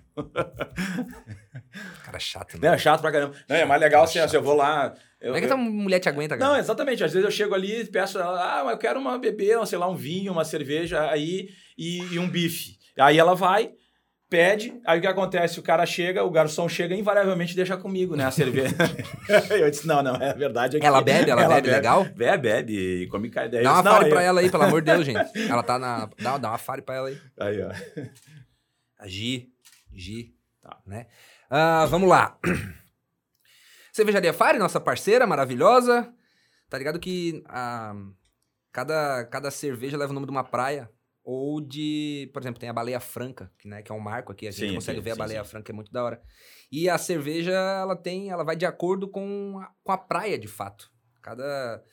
Cara 2.04 2.20
chato, 2.20 2.60
né? 2.60 2.68
É 2.74 2.78
chato 2.78 3.00
pra 3.00 3.10
caramba. 3.10 3.34
Não, 3.48 3.56
é 3.56 3.64
mais 3.64 3.80
legal 3.80 4.04
assim, 4.04 4.28
se 4.28 4.36
eu 4.36 4.42
vou 4.44 4.54
lá. 4.54 4.94
Eu, 5.22 5.28
Como 5.28 5.38
é 5.38 5.40
que 5.40 5.46
eu- 5.46 5.50
tua 5.50 5.58
mulher 5.58 6.00
te 6.02 6.10
aguenta, 6.10 6.38
cara? 6.38 6.52
Não, 6.52 6.60
exatamente. 6.60 7.06
Às 7.06 7.14
vezes 7.14 7.24
eu 7.24 7.32
chego 7.32 7.56
ali 7.56 7.84
e 7.84 7.86
peço, 7.86 8.20
ela, 8.20 8.60
ah, 8.60 8.64
mas 8.66 8.74
eu 8.74 8.78
quero 8.78 9.00
uma 9.00 9.18
bebê, 9.18 9.54
sei 9.66 9.78
lá, 9.78 9.88
um 9.90 9.96
vinho, 9.96 10.34
uma 10.34 10.44
cerveja 10.44 11.10
aí 11.10 11.48
e, 11.78 12.00
e 12.00 12.20
um 12.20 12.30
bife. 12.30 12.78
Aí 13.00 13.18
ela 13.18 13.34
vai, 13.34 13.72
pede, 14.36 14.82
aí 14.86 15.00
o 15.00 15.02
que 15.02 15.08
acontece? 15.08 15.58
O 15.62 15.64
cara 15.64 15.86
chega, 15.86 16.22
o 16.22 16.30
garçom 16.30 16.68
chega 16.68 16.94
e 16.94 17.00
invariavelmente 17.00 17.56
deixa 17.56 17.78
comigo, 17.78 18.18
né, 18.18 18.26
a 18.26 18.32
cerveja. 18.32 18.76
eu 19.50 19.70
disse, 19.72 19.88
não, 19.88 20.04
não, 20.04 20.16
é 20.18 20.34
verdade. 20.34 20.76
aqui. 20.76 20.86
Ela 20.86 21.02
bebe? 21.02 21.32
Ela, 21.32 21.48
bebe, 21.48 21.70
legal? 21.72 22.04
Bebe, 22.04 22.38
bebe 22.50 23.04
e 23.04 23.08
come 23.08 23.30
eu 23.30 23.64
Dá 23.64 23.72
uma 23.72 23.82
disse, 23.82 23.96
fare 23.96 24.10
pra 24.10 24.20
aí- 24.20 24.26
ela 24.26 24.42
aí, 24.42 24.52
pelo 24.52 24.64
amor 24.64 24.82
de 24.82 24.92
Deus, 24.92 25.06
gente. 25.08 25.50
Ela 25.50 25.64
tá 25.64 25.80
na... 25.80 26.10
Dá, 26.22 26.38
dá 26.38 26.50
uma 26.50 26.58
fare 26.58 26.82
pra 26.82 26.96
ela 26.96 27.08
aí. 27.08 27.18
Aí, 27.40 27.62
ó. 27.62 27.72
A 29.00 29.08
Gi. 29.08 29.48
Gi. 29.94 30.33
Tá. 30.62 30.78
Né? 30.86 31.07
Ah, 31.50 31.86
vamos 31.86 32.09
lá. 32.09 32.38
Cervejaria 33.94 34.33
Fare, 34.33 34.59
nossa 34.59 34.81
parceira 34.81 35.26
maravilhosa. 35.26 36.14
Tá 36.69 36.78
ligado 36.78 37.00
que 37.00 37.42
ah, 37.48 37.94
cada, 38.74 39.24
cada 39.31 39.50
cerveja 39.50 39.95
leva 39.98 40.12
o 40.12 40.14
nome 40.14 40.26
de 40.26 40.31
uma 40.31 40.44
praia. 40.44 40.90
Ou 41.28 41.60
de, 41.60 42.30
por 42.32 42.40
exemplo, 42.40 42.60
tem 42.60 42.70
a 42.70 42.74
Baleia 42.74 43.00
Franca, 43.00 43.52
que, 43.58 43.68
né, 43.68 43.82
que 43.82 43.92
é 43.92 43.96
um 43.96 44.00
marco 44.00 44.32
aqui. 44.32 44.48
A 44.48 44.52
gente 44.52 44.70
Sim, 44.70 44.76
consegue 44.76 45.00
sim, 45.00 45.04
ver 45.04 45.10
a 45.10 45.14
sim, 45.16 45.20
Baleia 45.20 45.44
sim. 45.44 45.50
Franca, 45.50 45.72
é 45.72 45.74
muito 45.76 45.92
da 45.92 46.04
hora. 46.04 46.22
E 46.72 46.88
a 46.88 47.00
cerveja, 47.00 47.52
ela 47.52 47.96
tem, 47.96 48.30
ela 48.30 48.44
vai 48.44 48.56
de 48.56 48.64
acordo 48.64 49.10
com 49.10 49.60
a, 49.60 49.72
com 49.84 49.92
a 49.92 49.98
praia, 49.98 50.38
de 50.38 50.48
fato. 50.48 50.92
Cada, 51.24 51.84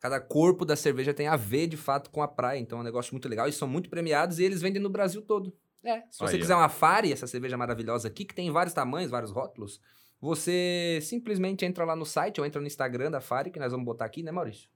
cada 0.00 0.20
corpo 0.20 0.64
da 0.64 0.74
cerveja 0.74 1.14
tem 1.14 1.28
a 1.28 1.36
ver, 1.36 1.68
de 1.68 1.76
fato, 1.76 2.10
com 2.10 2.20
a 2.20 2.26
praia. 2.26 2.58
Então 2.58 2.78
é 2.78 2.80
um 2.80 2.84
negócio 2.84 3.14
muito 3.14 3.28
legal. 3.28 3.46
E 3.46 3.52
são 3.52 3.68
muito 3.68 3.88
premiados 3.88 4.40
e 4.40 4.44
eles 4.44 4.60
vendem 4.60 4.82
no 4.82 4.90
Brasil 4.90 5.22
todo. 5.22 5.56
É, 5.84 6.00
se 6.10 6.18
você 6.18 6.34
Aí, 6.34 6.36
ó. 6.36 6.40
quiser 6.40 6.56
uma 6.56 6.68
Fari, 6.68 7.12
essa 7.12 7.28
cerveja 7.28 7.56
maravilhosa 7.56 8.08
aqui, 8.08 8.24
que 8.24 8.34
tem 8.34 8.50
vários 8.50 8.74
tamanhos, 8.74 9.08
vários 9.08 9.30
rótulos, 9.30 9.80
você 10.20 10.98
simplesmente 11.00 11.64
entra 11.64 11.84
lá 11.84 11.94
no 11.94 12.04
site 12.04 12.40
ou 12.40 12.46
entra 12.46 12.60
no 12.60 12.66
Instagram 12.66 13.10
da 13.10 13.20
Fari, 13.20 13.52
que 13.52 13.60
nós 13.60 13.70
vamos 13.70 13.86
botar 13.86 14.04
aqui, 14.04 14.22
né, 14.22 14.32
Maurício? 14.32 14.68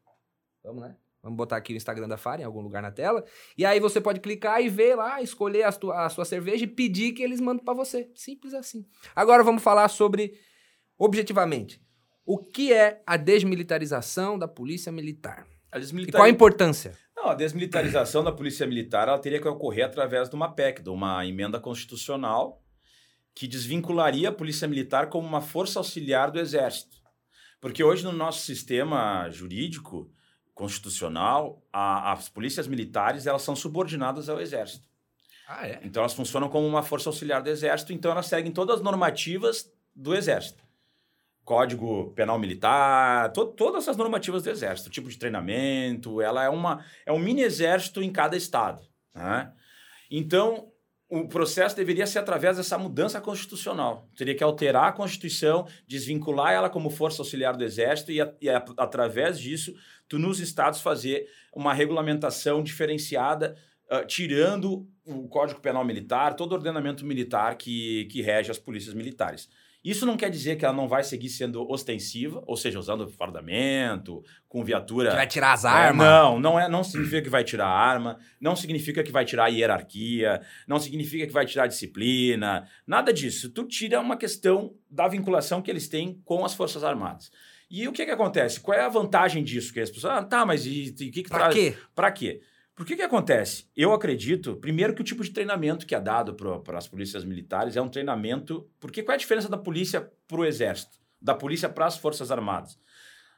Vamos, 0.62 0.82
né? 0.82 0.96
Vamos 1.24 1.36
botar 1.36 1.56
aqui 1.56 1.72
o 1.72 1.76
Instagram 1.76 2.06
da 2.06 2.16
Fari 2.18 2.42
em 2.42 2.44
algum 2.44 2.60
lugar 2.60 2.82
na 2.82 2.92
tela. 2.92 3.24
E 3.58 3.64
aí 3.64 3.80
você 3.80 4.00
pode 4.00 4.20
clicar 4.20 4.60
e 4.62 4.68
ver 4.68 4.94
lá, 4.94 5.20
escolher 5.22 5.62
a, 5.64 5.72
tua- 5.72 6.04
a 6.04 6.08
sua 6.10 6.24
cerveja 6.24 6.64
e 6.64 6.66
pedir 6.68 7.12
que 7.12 7.22
eles 7.22 7.40
mandem 7.40 7.64
pra 7.64 7.72
você. 7.74 8.10
Simples 8.14 8.52
assim. 8.54 8.84
Agora 9.16 9.42
vamos 9.42 9.62
falar 9.62 9.88
sobre, 9.88 10.34
objetivamente, 10.98 11.80
o 12.26 12.38
que 12.38 12.72
é 12.72 13.02
a 13.06 13.16
desmilitarização 13.16 14.38
da 14.38 14.46
polícia 14.46 14.92
militar. 14.92 15.46
A 15.72 15.78
E 15.78 15.80
desmilitari- 15.80 16.18
qual 16.18 16.26
a 16.26 16.30
importância? 16.30 16.96
Não, 17.16 17.28
a 17.30 17.34
desmilitarização 17.34 18.22
da 18.22 18.30
polícia 18.30 18.66
militar 18.66 19.08
ela 19.08 19.18
teria 19.18 19.40
que 19.40 19.48
ocorrer 19.48 19.86
através 19.86 20.28
de 20.28 20.34
uma 20.36 20.52
PEC, 20.52 20.82
de 20.82 20.90
uma 20.90 21.26
emenda 21.26 21.58
constitucional 21.58 22.62
que 23.34 23.48
desvincularia 23.48 24.28
a 24.28 24.32
polícia 24.32 24.68
militar 24.68 25.08
como 25.08 25.26
uma 25.26 25.40
força 25.40 25.78
auxiliar 25.80 26.30
do 26.30 26.38
exército. 26.38 26.96
Porque 27.60 27.82
hoje 27.82 28.04
no 28.04 28.12
nosso 28.12 28.44
sistema 28.44 29.28
jurídico 29.30 30.10
constitucional, 30.54 31.62
a- 31.72 32.12
as 32.12 32.28
polícias 32.28 32.66
militares 32.66 33.26
elas 33.26 33.42
são 33.42 33.56
subordinadas 33.56 34.28
ao 34.28 34.40
exército. 34.40 34.86
Ah, 35.46 35.66
é? 35.66 35.80
Então 35.82 36.02
elas 36.02 36.14
funcionam 36.14 36.48
como 36.48 36.66
uma 36.66 36.82
força 36.82 37.08
auxiliar 37.08 37.42
do 37.42 37.50
exército, 37.50 37.92
então 37.92 38.10
elas 38.10 38.26
seguem 38.26 38.52
todas 38.52 38.76
as 38.76 38.82
normativas 38.82 39.70
do 39.94 40.14
exército. 40.14 40.64
Código 41.44 42.12
Penal 42.14 42.38
Militar, 42.38 43.30
to, 43.32 43.46
todas 43.48 43.82
essas 43.84 43.98
normativas 43.98 44.42
do 44.42 44.50
Exército, 44.50 44.88
tipo 44.88 45.10
de 45.10 45.18
treinamento, 45.18 46.22
ela 46.22 46.42
é, 46.42 46.48
uma, 46.48 46.82
é 47.04 47.12
um 47.12 47.18
mini 47.18 47.42
exército 47.42 48.02
em 48.02 48.10
cada 48.10 48.34
estado. 48.34 48.82
Né? 49.14 49.52
Então, 50.10 50.72
o 51.14 51.28
processo 51.28 51.76
deveria 51.76 52.06
ser 52.06 52.18
através 52.18 52.56
dessa 52.56 52.76
mudança 52.76 53.20
constitucional. 53.20 54.08
Teria 54.16 54.34
que 54.34 54.42
alterar 54.42 54.88
a 54.88 54.92
Constituição, 54.92 55.64
desvincular 55.86 56.52
ela 56.52 56.68
como 56.68 56.90
força 56.90 57.22
auxiliar 57.22 57.56
do 57.56 57.62
Exército 57.62 58.10
e, 58.10 58.20
a, 58.20 58.34
e 58.40 58.50
a, 58.50 58.64
através 58.76 59.38
disso, 59.38 59.72
tu 60.08 60.18
nos 60.18 60.40
estados 60.40 60.80
fazer 60.80 61.28
uma 61.54 61.72
regulamentação 61.72 62.64
diferenciada, 62.64 63.56
uh, 63.92 64.04
tirando 64.04 64.88
o 65.04 65.28
Código 65.28 65.60
Penal 65.60 65.84
Militar, 65.84 66.34
todo 66.34 66.50
o 66.50 66.56
ordenamento 66.56 67.06
militar 67.06 67.56
que, 67.56 68.06
que 68.06 68.20
rege 68.20 68.50
as 68.50 68.58
polícias 68.58 68.92
militares. 68.92 69.48
Isso 69.84 70.06
não 70.06 70.16
quer 70.16 70.30
dizer 70.30 70.56
que 70.56 70.64
ela 70.64 70.74
não 70.74 70.88
vai 70.88 71.04
seguir 71.04 71.28
sendo 71.28 71.70
ostensiva, 71.70 72.42
ou 72.46 72.56
seja, 72.56 72.78
usando 72.78 73.06
fardamento, 73.06 74.24
com 74.48 74.64
viatura. 74.64 75.10
Que 75.10 75.16
vai 75.16 75.26
tirar 75.26 75.52
as 75.52 75.66
armas? 75.66 76.06
É, 76.06 76.10
não, 76.10 76.40
não, 76.40 76.58
é, 76.58 76.68
não 76.68 76.82
significa 76.82 77.20
que 77.20 77.28
vai 77.28 77.44
tirar 77.44 77.66
a 77.66 77.78
arma, 77.78 78.18
não 78.40 78.56
significa 78.56 79.02
que 79.02 79.12
vai 79.12 79.26
tirar 79.26 79.44
a 79.44 79.48
hierarquia, 79.48 80.40
não 80.66 80.80
significa 80.80 81.26
que 81.26 81.32
vai 81.32 81.44
tirar 81.44 81.64
a 81.64 81.66
disciplina, 81.66 82.66
nada 82.86 83.12
disso. 83.12 83.50
Tu 83.50 83.64
tira 83.64 84.00
uma 84.00 84.16
questão 84.16 84.74
da 84.90 85.06
vinculação 85.06 85.60
que 85.60 85.70
eles 85.70 85.86
têm 85.86 86.18
com 86.24 86.46
as 86.46 86.54
Forças 86.54 86.82
Armadas. 86.82 87.30
E 87.70 87.86
o 87.86 87.92
que, 87.92 88.06
que 88.06 88.10
acontece? 88.10 88.60
Qual 88.60 88.78
é 88.78 88.82
a 88.82 88.88
vantagem 88.88 89.44
disso? 89.44 89.72
Que 89.72 89.80
as 89.80 89.90
pessoas, 89.90 90.14
ah, 90.14 90.22
tá, 90.22 90.46
mas 90.46 90.64
e 90.64 90.90
o 90.90 90.94
que, 90.94 91.22
que 91.24 91.28
pra 91.28 91.50
traz? 91.50 91.54
quê? 91.54 91.74
Pra 91.94 92.10
quê? 92.10 92.40
Por 92.74 92.84
que 92.84 92.96
que 92.96 93.02
acontece? 93.02 93.68
Eu 93.76 93.92
acredito, 93.92 94.56
primeiro, 94.56 94.94
que 94.94 95.00
o 95.00 95.04
tipo 95.04 95.22
de 95.22 95.30
treinamento 95.30 95.86
que 95.86 95.94
é 95.94 96.00
dado 96.00 96.34
para 96.34 96.76
as 96.76 96.88
polícias 96.88 97.24
militares 97.24 97.76
é 97.76 97.82
um 97.82 97.88
treinamento. 97.88 98.68
Porque 98.80 99.02
qual 99.02 99.12
é 99.12 99.16
a 99.16 99.18
diferença 99.18 99.48
da 99.48 99.56
polícia 99.56 100.10
para 100.26 100.40
o 100.40 100.44
exército? 100.44 100.98
Da 101.22 101.34
polícia 101.34 101.68
para 101.68 101.86
as 101.86 101.96
Forças 101.96 102.32
Armadas? 102.32 102.76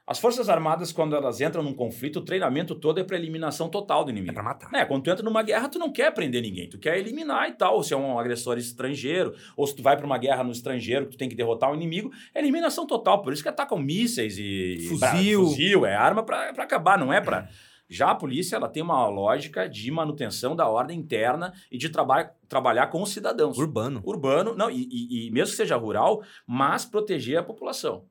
As 0.06 0.20
Forças 0.20 0.48
Armadas, 0.48 0.92
quando 0.92 1.16
elas 1.16 1.40
entram 1.40 1.64
num 1.64 1.74
conflito, 1.74 2.20
o 2.20 2.24
treinamento 2.24 2.76
todo 2.76 3.00
é 3.00 3.04
para 3.04 3.16
eliminação 3.16 3.68
total 3.68 4.04
do 4.04 4.10
inimigo. 4.10 4.30
É 4.30 4.34
para 4.34 4.42
matar. 4.42 4.70
É, 4.72 4.84
quando 4.84 5.02
tu 5.02 5.10
entra 5.10 5.24
numa 5.24 5.42
guerra, 5.42 5.68
tu 5.68 5.80
não 5.80 5.92
quer 5.92 6.14
prender 6.14 6.40
ninguém, 6.40 6.68
tu 6.68 6.78
quer 6.78 6.96
eliminar 6.96 7.48
e 7.48 7.52
tal. 7.54 7.82
Se 7.82 7.92
é 7.92 7.96
um 7.96 8.16
agressor 8.16 8.56
estrangeiro, 8.56 9.34
ou 9.56 9.66
se 9.66 9.74
tu 9.74 9.82
vai 9.82 9.96
para 9.96 10.06
uma 10.06 10.16
guerra 10.16 10.44
no 10.44 10.52
estrangeiro, 10.52 11.06
tu 11.06 11.16
tem 11.18 11.28
que 11.28 11.34
derrotar 11.34 11.72
o 11.72 11.74
inimigo, 11.74 12.10
é 12.32 12.38
eliminação 12.38 12.86
total. 12.86 13.20
Por 13.20 13.32
isso 13.32 13.42
que 13.42 13.48
atacam 13.48 13.78
mísseis 13.78 14.38
e. 14.38 14.86
Fuzil. 14.88 15.44
fuzil, 15.44 15.84
é 15.84 15.96
arma 15.96 16.22
para 16.22 16.50
acabar, 16.50 16.96
não 16.96 17.12
é 17.12 17.20
para. 17.20 17.50
Já 17.88 18.10
a 18.10 18.14
polícia 18.14 18.56
ela 18.56 18.68
tem 18.68 18.82
uma 18.82 19.06
lógica 19.08 19.68
de 19.68 19.90
manutenção 19.90 20.56
da 20.56 20.68
ordem 20.68 20.98
interna 20.98 21.52
e 21.70 21.78
de 21.78 21.88
traba 21.88 22.32
trabalhar 22.48 22.88
com 22.88 23.02
os 23.02 23.10
cidadãos. 23.10 23.58
Urbano. 23.58 24.02
Urbano, 24.04 24.54
não, 24.54 24.70
e, 24.70 24.88
e, 24.90 25.26
e 25.26 25.30
mesmo 25.30 25.50
que 25.50 25.56
seja 25.56 25.76
rural, 25.76 26.22
mas 26.46 26.84
proteger 26.84 27.38
a 27.38 27.42
população. 27.42 28.06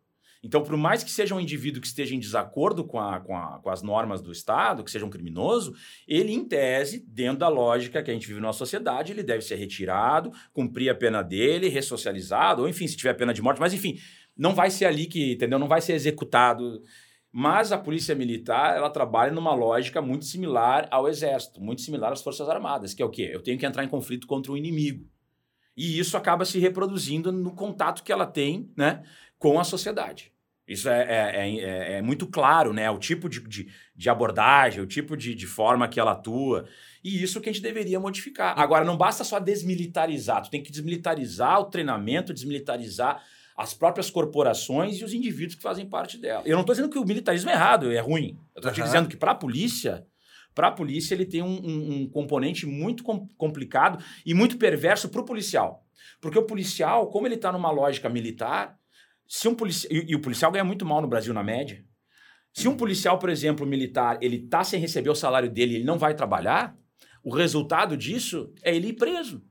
Então, 0.45 0.61
por 0.61 0.77
mais 0.77 1.03
que 1.03 1.09
seja 1.09 1.33
um 1.33 1.39
indivíduo 1.39 1.81
que 1.81 1.87
esteja 1.87 2.13
em 2.13 2.19
desacordo 2.19 2.83
com, 2.83 2.99
a, 2.99 3.19
com, 3.19 3.35
a, 3.35 3.59
com, 3.59 3.67
as 3.67 3.81
normas 3.81 4.21
do 4.21 4.31
Estado, 4.31 4.83
que 4.83 4.91
seja 4.91 5.03
um 5.03 5.09
criminoso, 5.09 5.73
ele, 6.07 6.31
em 6.31 6.45
tese, 6.45 7.03
dentro 7.07 7.39
da 7.39 7.47
lógica 7.47 8.03
que 8.03 8.11
a 8.11 8.13
gente 8.13 8.27
vive 8.27 8.39
na 8.39 8.53
sociedade, 8.53 9.11
ele 9.11 9.23
deve 9.23 9.41
ser 9.41 9.55
retirado, 9.55 10.31
cumprir 10.53 10.89
a 10.89 10.93
pena 10.93 11.23
dele, 11.23 11.67
ressocializado, 11.67 12.61
ou 12.61 12.69
enfim, 12.69 12.87
se 12.87 12.95
tiver 12.95 13.15
pena 13.15 13.33
de 13.33 13.41
morte, 13.41 13.59
mas 13.59 13.73
enfim, 13.73 13.97
não 14.37 14.53
vai 14.53 14.69
ser 14.69 14.85
ali 14.85 15.07
que, 15.07 15.33
entendeu? 15.33 15.57
Não 15.57 15.67
vai 15.67 15.81
ser 15.81 15.93
executado 15.93 16.83
mas 17.37 17.73
a 17.73 17.77
polícia 17.77 18.15
militar, 18.15 18.77
ela 18.77 18.89
trabalha 18.89 19.29
numa 19.29 19.53
lógica 19.53 20.01
muito 20.01 20.23
similar 20.23 20.87
ao 20.89 21.05
exército, 21.05 21.59
muito 21.59 21.81
similar 21.81 22.13
às 22.13 22.23
forças 22.23 22.47
armadas, 22.47 22.93
que 22.93 23.03
é 23.03 23.05
o 23.05 23.09
quê? 23.09 23.29
Eu 23.29 23.43
tenho 23.43 23.59
que 23.59 23.65
entrar 23.65 23.83
em 23.83 23.89
conflito 23.89 24.25
contra 24.25 24.53
o 24.53 24.57
inimigo. 24.57 25.05
E 25.75 25.99
isso 25.99 26.15
acaba 26.15 26.45
se 26.45 26.59
reproduzindo 26.59 27.33
no 27.33 27.53
contato 27.53 28.03
que 28.03 28.11
ela 28.13 28.25
tem 28.25 28.71
né, 28.77 29.03
com 29.37 29.59
a 29.59 29.65
sociedade. 29.65 30.31
Isso 30.65 30.87
é, 30.87 31.01
é, 31.01 31.35
é, 31.35 31.59
é, 31.59 31.93
é 31.97 32.01
muito 32.01 32.25
claro, 32.25 32.71
né? 32.71 32.89
O 32.89 32.97
tipo 32.97 33.27
de, 33.27 33.41
de, 33.41 33.67
de 33.93 34.09
abordagem, 34.09 34.81
o 34.81 34.87
tipo 34.87 35.17
de, 35.17 35.35
de, 35.35 35.45
forma 35.45 35.89
que 35.89 35.99
ela 35.99 36.13
atua. 36.13 36.65
E 37.03 37.21
isso 37.21 37.41
que 37.41 37.49
a 37.49 37.51
gente 37.51 37.61
deveria 37.61 37.99
modificar. 37.99 38.57
Agora, 38.57 38.85
não 38.85 38.95
basta 38.95 39.25
só 39.25 39.41
desmilitarizar, 39.41 40.41
tu 40.41 40.49
tem 40.49 40.63
que 40.63 40.71
desmilitarizar 40.71 41.59
o 41.59 41.65
treinamento, 41.65 42.33
desmilitarizar 42.33 43.21
as 43.55 43.73
próprias 43.73 44.09
corporações 44.09 44.97
e 44.97 45.03
os 45.03 45.13
indivíduos 45.13 45.55
que 45.55 45.61
fazem 45.61 45.87
parte 45.87 46.17
dela. 46.17 46.43
Eu 46.45 46.53
não 46.53 46.61
estou 46.61 46.75
dizendo 46.75 46.91
que 46.91 46.99
o 46.99 47.05
militarismo 47.05 47.49
é 47.49 47.53
errado, 47.53 47.91
é 47.91 47.99
ruim. 47.99 48.37
Eu 48.53 48.59
estou 48.59 48.71
uhum. 48.71 48.83
dizendo 48.83 49.07
que 49.07 49.15
para 49.15 49.31
a 49.31 49.35
polícia, 49.35 50.05
para 50.53 50.67
a 50.67 50.71
polícia 50.71 51.15
ele 51.15 51.25
tem 51.25 51.41
um, 51.41 51.65
um, 51.65 52.01
um 52.01 52.09
componente 52.09 52.65
muito 52.65 53.03
com, 53.03 53.27
complicado 53.37 54.03
e 54.25 54.33
muito 54.33 54.57
perverso 54.57 55.07
para 55.07 55.21
o 55.21 55.25
policial. 55.25 55.85
Porque 56.19 56.37
o 56.37 56.45
policial, 56.45 57.09
como 57.09 57.27
ele 57.27 57.35
está 57.35 57.51
numa 57.51 57.71
lógica 57.71 58.09
militar, 58.09 58.77
se 59.27 59.47
um 59.47 59.55
policial 59.55 59.91
e, 59.91 60.11
e, 60.11 60.15
o 60.15 60.21
policial 60.21 60.51
ganha 60.51 60.63
muito 60.63 60.85
mal 60.85 61.01
no 61.01 61.07
Brasil 61.07 61.33
na 61.33 61.43
média. 61.43 61.83
Se 62.53 62.67
um 62.69 62.77
policial, 62.77 63.19
por 63.19 63.29
exemplo, 63.29 63.65
militar, 63.65 64.17
ele 64.21 64.37
está 64.37 64.63
sem 64.63 64.79
receber 64.79 65.09
o 65.09 65.15
salário 65.15 65.49
dele, 65.49 65.73
e 65.73 65.75
ele 65.75 65.83
não 65.83 65.97
vai 65.97 66.15
trabalhar, 66.15 66.73
o 67.21 67.33
resultado 67.33 67.97
disso 67.97 68.53
é 68.63 68.73
ele 68.73 68.89
ir 68.89 68.93
preso. 68.93 69.43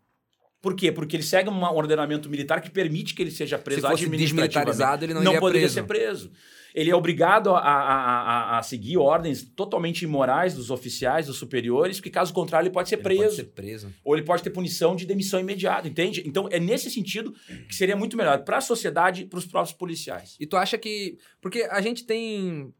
Por 0.64 0.74
quê? 0.74 0.90
Porque 0.90 1.14
ele 1.14 1.22
segue 1.22 1.50
um 1.50 1.62
ordenamento 1.62 2.26
militar 2.30 2.62
que 2.62 2.70
permite 2.70 3.12
que 3.12 3.22
ele 3.22 3.30
seja 3.30 3.58
preso 3.58 3.82
Se 3.82 3.86
fosse 3.86 4.08
desmilitarizado, 4.08 5.04
ele 5.04 5.12
não, 5.12 5.22
não 5.22 5.38
poderia 5.38 5.68
preso. 5.68 5.74
ser 5.74 5.82
preso. 5.82 6.32
Ele 6.74 6.90
é 6.90 6.96
obrigado 6.96 7.50
a, 7.50 7.58
a, 7.58 8.22
a, 8.54 8.58
a, 8.58 8.62
seguir 8.62 8.96
ordens 8.96 9.42
totalmente 9.42 10.06
imorais 10.06 10.54
dos 10.54 10.70
oficiais, 10.70 11.26
dos 11.26 11.36
superiores, 11.36 11.98
porque 11.98 12.08
caso 12.08 12.32
contrário 12.32 12.68
ele 12.68 12.72
pode 12.72 12.88
ser 12.88 12.94
ele 12.94 13.02
preso. 13.02 13.22
Pode 13.24 13.36
ser 13.36 13.44
preso. 13.44 13.94
Ou 14.02 14.16
ele 14.16 14.24
pode 14.24 14.42
ter 14.42 14.48
punição 14.48 14.96
de 14.96 15.04
demissão 15.04 15.38
imediata, 15.38 15.86
entende? 15.86 16.22
Então 16.26 16.48
é 16.50 16.58
nesse 16.58 16.90
sentido 16.90 17.34
que 17.68 17.74
seria 17.74 17.94
muito 17.94 18.16
melhor 18.16 18.42
para 18.42 18.56
a 18.56 18.62
sociedade 18.62 19.24
e 19.24 19.26
para 19.26 19.38
os 19.38 19.44
próprios 19.44 19.76
policiais. 19.76 20.34
E 20.40 20.46
tu 20.46 20.56
acha 20.56 20.78
que. 20.78 21.18
Porque 21.42 21.68
a 21.70 21.82
gente 21.82 22.04
tem. 22.04 22.72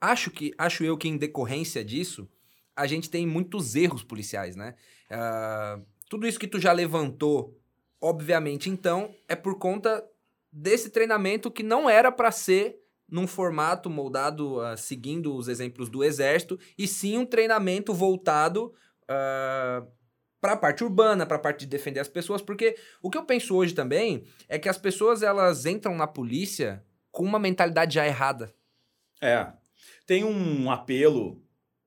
Acho 0.00 0.30
que 0.30 0.54
acho 0.56 0.82
eu 0.82 0.96
que 0.96 1.08
em 1.08 1.18
decorrência 1.18 1.84
disso, 1.84 2.26
a 2.74 2.86
gente 2.86 3.10
tem 3.10 3.26
muitos 3.26 3.76
erros 3.76 4.02
policiais, 4.02 4.56
né? 4.56 4.74
Uh 5.10 5.95
tudo 6.08 6.26
isso 6.26 6.38
que 6.38 6.48
tu 6.48 6.58
já 6.58 6.72
levantou, 6.72 7.58
obviamente, 8.00 8.70
então, 8.70 9.14
é 9.28 9.34
por 9.34 9.58
conta 9.58 10.04
desse 10.52 10.90
treinamento 10.90 11.50
que 11.50 11.62
não 11.62 11.88
era 11.88 12.10
para 12.10 12.30
ser 12.30 12.80
num 13.08 13.26
formato 13.26 13.88
moldado 13.88 14.58
uh, 14.58 14.76
seguindo 14.76 15.34
os 15.36 15.48
exemplos 15.48 15.88
do 15.88 16.02
exército, 16.02 16.58
e 16.76 16.88
sim 16.88 17.18
um 17.18 17.26
treinamento 17.26 17.94
voltado 17.94 18.66
uh, 18.66 18.72
ah, 19.08 19.86
para 20.40 20.52
a 20.52 20.56
parte 20.56 20.82
urbana, 20.82 21.24
para 21.24 21.36
a 21.36 21.40
parte 21.40 21.60
de 21.60 21.66
defender 21.66 22.00
as 22.00 22.08
pessoas, 22.08 22.42
porque 22.42 22.76
o 23.00 23.10
que 23.10 23.16
eu 23.16 23.24
penso 23.24 23.54
hoje 23.54 23.74
também 23.74 24.24
é 24.48 24.58
que 24.58 24.68
as 24.68 24.78
pessoas 24.78 25.22
elas 25.22 25.66
entram 25.66 25.94
na 25.94 26.06
polícia 26.06 26.84
com 27.10 27.24
uma 27.24 27.38
mentalidade 27.38 27.94
já 27.94 28.06
errada. 28.06 28.52
É. 29.20 29.46
Tem 30.04 30.24
um 30.24 30.70
apelo 30.70 31.42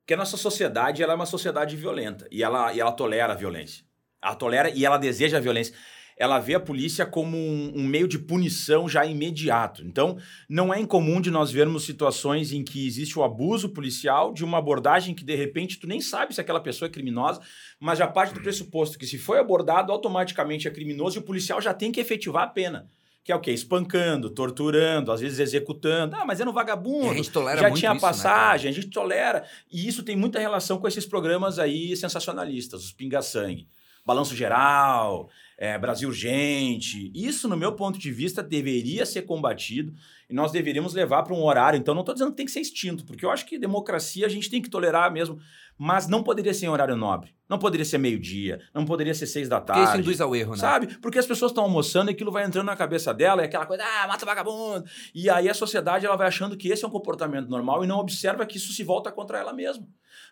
que 0.06 0.14
a 0.14 0.18
nossa 0.18 0.38
sociedade 0.38 1.04
ela 1.04 1.14
é 1.14 1.16
uma 1.16 1.26
sociedade 1.26 1.76
violenta 1.76 2.28
e 2.32 2.44
ela, 2.44 2.74
e 2.74 2.80
ela 2.80 2.92
tolera 2.92 3.34
a 3.34 3.36
violência. 3.36 3.86
Ela 4.22 4.36
tolera 4.36 4.70
e 4.70 4.86
ela 4.86 4.98
deseja 4.98 5.38
a 5.38 5.42
violência. 5.42 5.74
Ela 6.18 6.38
vê 6.38 6.54
a 6.54 6.60
polícia 6.60 7.06
como 7.06 7.38
um, 7.38 7.72
um, 7.76 7.84
meio 7.84 8.06
de 8.06 8.20
punição 8.20 8.90
já 8.90 9.06
imediato. 9.06 9.82
Então, 9.86 10.18
não 10.50 10.74
é 10.74 10.80
incomum 10.80 11.22
de 11.22 11.32
nós 11.32 11.50
vermos 11.50 11.86
situações 11.86 12.52
em 12.52 12.62
que 12.62 12.86
existe 12.86 13.18
o 13.18 13.24
abuso 13.24 13.70
policial 13.70 14.34
de 14.34 14.44
uma 14.44 14.58
abordagem 14.58 15.16
que, 15.16 15.24
de 15.24 15.34
repente, 15.34 15.80
tu 15.80 15.88
nem 15.88 16.02
sabe 16.02 16.36
se 16.36 16.42
aquela 16.42 16.60
pessoa 16.60 16.88
é 16.88 16.92
criminosa, 16.92 17.40
mas 17.80 17.98
já 17.98 18.06
parte 18.06 18.34
do 18.34 18.42
pressuposto 18.42 19.00
que, 19.00 19.08
se 19.08 19.18
foi 19.18 19.40
abordado, 19.40 19.94
automaticamente 19.94 20.68
é 20.68 20.72
criminoso 20.72 21.18
e 21.18 21.20
o 21.20 21.24
policial 21.24 21.62
já 21.62 21.74
tem 21.74 21.90
que 21.90 22.02
efetivar 22.02 22.44
a 22.44 22.48
pena 22.48 22.90
que 23.30 23.32
é 23.32 23.36
o 23.36 23.40
quê? 23.40 23.52
Espancando, 23.52 24.32
torturando, 24.32 25.12
às 25.12 25.22
vezes 25.22 25.38
executando. 25.38 26.16
Ah, 26.16 26.26
mas 26.26 26.40
é 26.40 26.46
no 26.46 26.52
vagabundo. 26.52 27.12
a 27.12 27.14
gente 27.14 27.30
tolera 27.30 27.62
Já 27.62 27.68
muito 27.68 27.80
tinha 27.80 27.92
isso, 27.92 28.02
passagem, 28.02 28.72
né, 28.72 28.72
a 28.72 28.82
gente 28.82 28.90
tolera. 28.92 29.46
E 29.72 29.88
isso 29.88 30.02
tem 30.02 30.16
muita 30.16 30.40
relação 30.40 30.80
com 30.80 30.88
esses 30.88 31.06
programas 31.06 31.60
aí 31.60 31.96
sensacionalistas, 31.96 32.84
os 32.84 32.92
pinga-sangue. 32.92 33.68
Balanço 34.06 34.36
Geral, 34.36 35.30
é, 35.58 35.78
Brasil 35.78 36.10
Urgente. 36.10 37.12
Isso, 37.14 37.48
no 37.48 37.58
meu 37.58 37.74
ponto 37.74 38.00
de 38.00 38.12
vista, 38.12 38.42
deveria 38.42 39.06
ser 39.06 39.24
combatido 39.24 39.94
e 40.30 40.34
nós 40.34 40.52
deveríamos 40.52 40.94
levar 40.94 41.24
para 41.24 41.34
um 41.34 41.44
horário. 41.44 41.78
Então, 41.78 41.94
não 41.94 42.02
estou 42.02 42.16
dizendo 42.16 42.32
que 42.32 42.38
tem 42.38 42.46
que 42.46 42.52
ser 42.52 42.62
extinto, 42.62 43.06
porque 43.06 43.26
eu 43.26 43.30
acho 43.30 43.46
que 43.46 43.60
democracia 43.60 44.26
a 44.26 44.30
gente 44.30 44.50
tem 44.50 44.62
que 44.62 44.70
tolerar 44.70 45.12
mesmo, 45.12 45.38
mas 45.78 46.08
não 46.08 46.24
poderia 46.24 46.54
ser 46.54 46.68
em 46.68 46.70
horário 46.70 46.96
nobre. 46.96 47.36
Não 47.50 47.58
poderia 47.58 47.86
ser 47.86 47.98
meio-dia, 47.98 48.62
não 48.74 48.86
poderia 48.86 49.14
ser 49.14 49.26
seis 49.26 49.50
da 49.50 49.60
tarde. 49.60 49.82
Porque 49.82 49.94
isso 49.94 50.02
induz 50.02 50.22
ao 50.22 50.36
erro, 50.36 50.52
né? 50.52 50.58
Sabe? 50.58 51.00
Porque 51.00 51.18
as 51.18 51.26
pessoas 51.26 51.52
estão 51.52 51.64
almoçando 51.64 52.12
e 52.12 52.14
aquilo 52.14 52.32
vai 52.32 52.46
entrando 52.46 52.68
na 52.68 52.76
cabeça 52.76 53.14
dela, 53.14 53.42
é 53.42 53.46
aquela 53.46 53.66
coisa, 53.66 53.84
ah, 53.84 54.08
mata 54.08 54.26
vagabundo. 54.26 54.86
E 55.16 55.30
aí 55.30 55.50
a 55.50 55.54
sociedade 55.54 56.06
ela 56.06 56.16
vai 56.16 56.28
achando 56.28 56.56
que 56.56 56.70
esse 56.70 56.86
é 56.86 56.88
um 56.88 56.92
comportamento 56.92 57.50
normal 57.50 57.84
e 57.84 57.88
não 57.88 57.98
observa 57.98 58.46
que 58.46 58.58
isso 58.58 58.72
se 58.72 58.84
volta 58.84 59.12
contra 59.12 59.40
ela 59.40 59.52
mesma. 59.52 59.88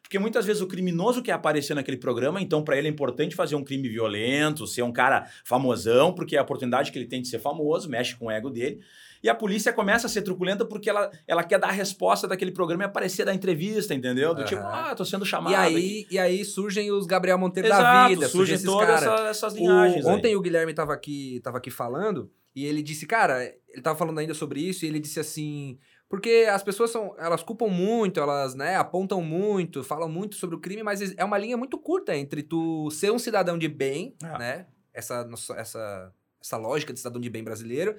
Porque 0.07 0.17
muitas 0.17 0.45
vezes 0.45 0.61
o 0.61 0.67
criminoso 0.67 1.21
quer 1.21 1.33
aparecer 1.33 1.73
naquele 1.73 1.97
programa, 1.97 2.41
então 2.41 2.63
para 2.63 2.77
ele 2.77 2.87
é 2.87 2.89
importante 2.89 3.35
fazer 3.35 3.55
um 3.55 3.63
crime 3.63 3.89
violento, 3.89 4.65
ser 4.65 4.81
um 4.81 4.91
cara 4.91 5.29
famosão, 5.43 6.13
porque 6.13 6.37
é 6.37 6.39
a 6.39 6.43
oportunidade 6.43 6.93
que 6.93 6.97
ele 6.97 7.07
tem 7.07 7.21
de 7.21 7.27
ser 7.27 7.39
famoso, 7.39 7.89
mexe 7.89 8.15
com 8.15 8.27
o 8.27 8.31
ego 8.31 8.49
dele. 8.49 8.79
E 9.21 9.27
a 9.27 9.35
polícia 9.35 9.73
começa 9.73 10.07
a 10.07 10.09
ser 10.09 10.21
truculenta 10.21 10.63
porque 10.63 10.89
ela, 10.89 11.11
ela 11.27 11.43
quer 11.43 11.59
dar 11.59 11.67
a 11.67 11.73
resposta 11.73 12.25
daquele 12.25 12.51
programa 12.51 12.83
e 12.83 12.85
aparecer 12.85 13.25
da 13.25 13.33
entrevista, 13.33 13.93
entendeu? 13.93 14.33
Do 14.33 14.39
uhum. 14.41 14.47
tipo, 14.47 14.61
ah, 14.61 14.95
tô 14.95 15.03
sendo 15.03 15.25
chamado. 15.25 15.51
E 15.51 15.55
aí, 15.55 16.07
e 16.09 16.17
aí 16.17 16.45
surgem 16.45 16.89
os 16.89 17.05
Gabriel 17.05 17.37
Monteiro 17.37 17.67
Exato, 17.67 17.83
da 17.83 18.07
vida, 18.07 18.29
surgem 18.29 18.63
todas 18.63 19.01
essa, 19.01 19.27
essas 19.27 19.53
linhagens. 19.55 20.05
O, 20.05 20.09
ontem 20.09 20.37
o 20.37 20.41
Guilherme 20.41 20.73
tava 20.73 20.93
aqui, 20.93 21.41
tava 21.43 21.57
aqui 21.57 21.69
falando 21.69 22.31
e 22.55 22.65
ele 22.65 22.81
disse, 22.81 23.05
cara, 23.05 23.43
ele 23.43 23.81
tava 23.81 23.97
falando 23.97 24.19
ainda 24.19 24.33
sobre 24.33 24.61
isso 24.61 24.85
e 24.85 24.87
ele 24.87 25.01
disse 25.01 25.19
assim. 25.19 25.77
Porque 26.09 26.47
as 26.49 26.63
pessoas 26.63 26.89
são, 26.89 27.13
elas 27.17 27.43
culpam 27.43 27.67
muito, 27.67 28.19
elas, 28.19 28.55
né, 28.55 28.77
apontam 28.77 29.21
muito, 29.21 29.83
falam 29.83 30.07
muito 30.07 30.35
sobre 30.35 30.55
o 30.55 30.59
crime, 30.59 30.81
mas 30.81 31.01
é 31.17 31.23
uma 31.23 31.37
linha 31.37 31.57
muito 31.57 31.77
curta 31.77 32.15
entre 32.15 32.41
tu 32.41 32.89
ser 32.91 33.11
um 33.11 33.19
cidadão 33.19 33.57
de 33.57 33.67
bem, 33.67 34.15
ah. 34.23 34.37
né, 34.37 34.67
essa, 34.93 35.29
essa, 35.57 36.13
essa 36.41 36.57
lógica 36.57 36.93
de 36.93 36.99
cidadão 36.99 37.19
de 37.19 37.29
bem 37.29 37.43
brasileiro, 37.43 37.95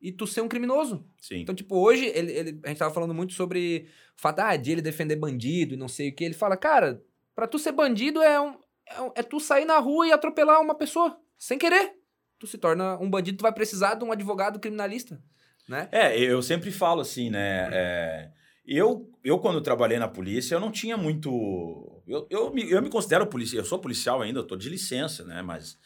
e 0.00 0.12
tu 0.12 0.24
ser 0.24 0.40
um 0.40 0.48
criminoso. 0.48 1.04
Sim. 1.20 1.40
Então, 1.40 1.52
tipo, 1.52 1.76
hoje, 1.76 2.06
ele, 2.14 2.30
ele, 2.30 2.60
a 2.64 2.68
gente 2.68 2.78
tava 2.78 2.94
falando 2.94 3.12
muito 3.12 3.32
sobre 3.32 3.88
o 4.16 4.20
fato 4.20 4.38
ah, 4.38 4.56
de 4.56 4.70
ele 4.70 4.80
defender 4.80 5.16
bandido 5.16 5.74
e 5.74 5.76
não 5.76 5.88
sei 5.88 6.10
o 6.10 6.14
que. 6.14 6.22
Ele 6.22 6.34
fala, 6.34 6.56
cara, 6.56 7.02
para 7.34 7.48
tu 7.48 7.58
ser 7.58 7.72
bandido 7.72 8.22
é, 8.22 8.40
um, 8.40 8.54
é, 8.86 9.00
um, 9.00 9.12
é 9.16 9.22
tu 9.24 9.40
sair 9.40 9.64
na 9.64 9.80
rua 9.80 10.06
e 10.06 10.12
atropelar 10.12 10.60
uma 10.60 10.76
pessoa, 10.76 11.18
sem 11.36 11.58
querer. 11.58 11.94
Tu 12.38 12.46
se 12.46 12.56
torna 12.56 12.96
um 13.00 13.10
bandido, 13.10 13.38
tu 13.38 13.42
vai 13.42 13.52
precisar 13.52 13.94
de 13.94 14.04
um 14.04 14.12
advogado 14.12 14.60
criminalista 14.60 15.20
né? 15.68 15.88
É, 15.92 16.18
eu 16.18 16.40
sempre 16.42 16.70
falo 16.70 17.00
assim, 17.00 17.30
né? 17.30 17.68
É, 17.72 18.30
eu, 18.66 19.10
eu, 19.22 19.38
quando 19.38 19.60
trabalhei 19.60 19.98
na 19.98 20.08
polícia, 20.08 20.54
eu 20.54 20.60
não 20.60 20.70
tinha 20.70 20.96
muito. 20.96 22.02
Eu, 22.06 22.26
eu, 22.30 22.52
me, 22.52 22.70
eu 22.70 22.82
me 22.82 22.88
considero 22.88 23.26
policial, 23.26 23.62
eu 23.62 23.66
sou 23.66 23.78
policial 23.78 24.22
ainda, 24.22 24.40
eu 24.40 24.46
tô 24.46 24.56
de 24.56 24.68
licença, 24.68 25.24
né? 25.24 25.42
Mas, 25.42 25.78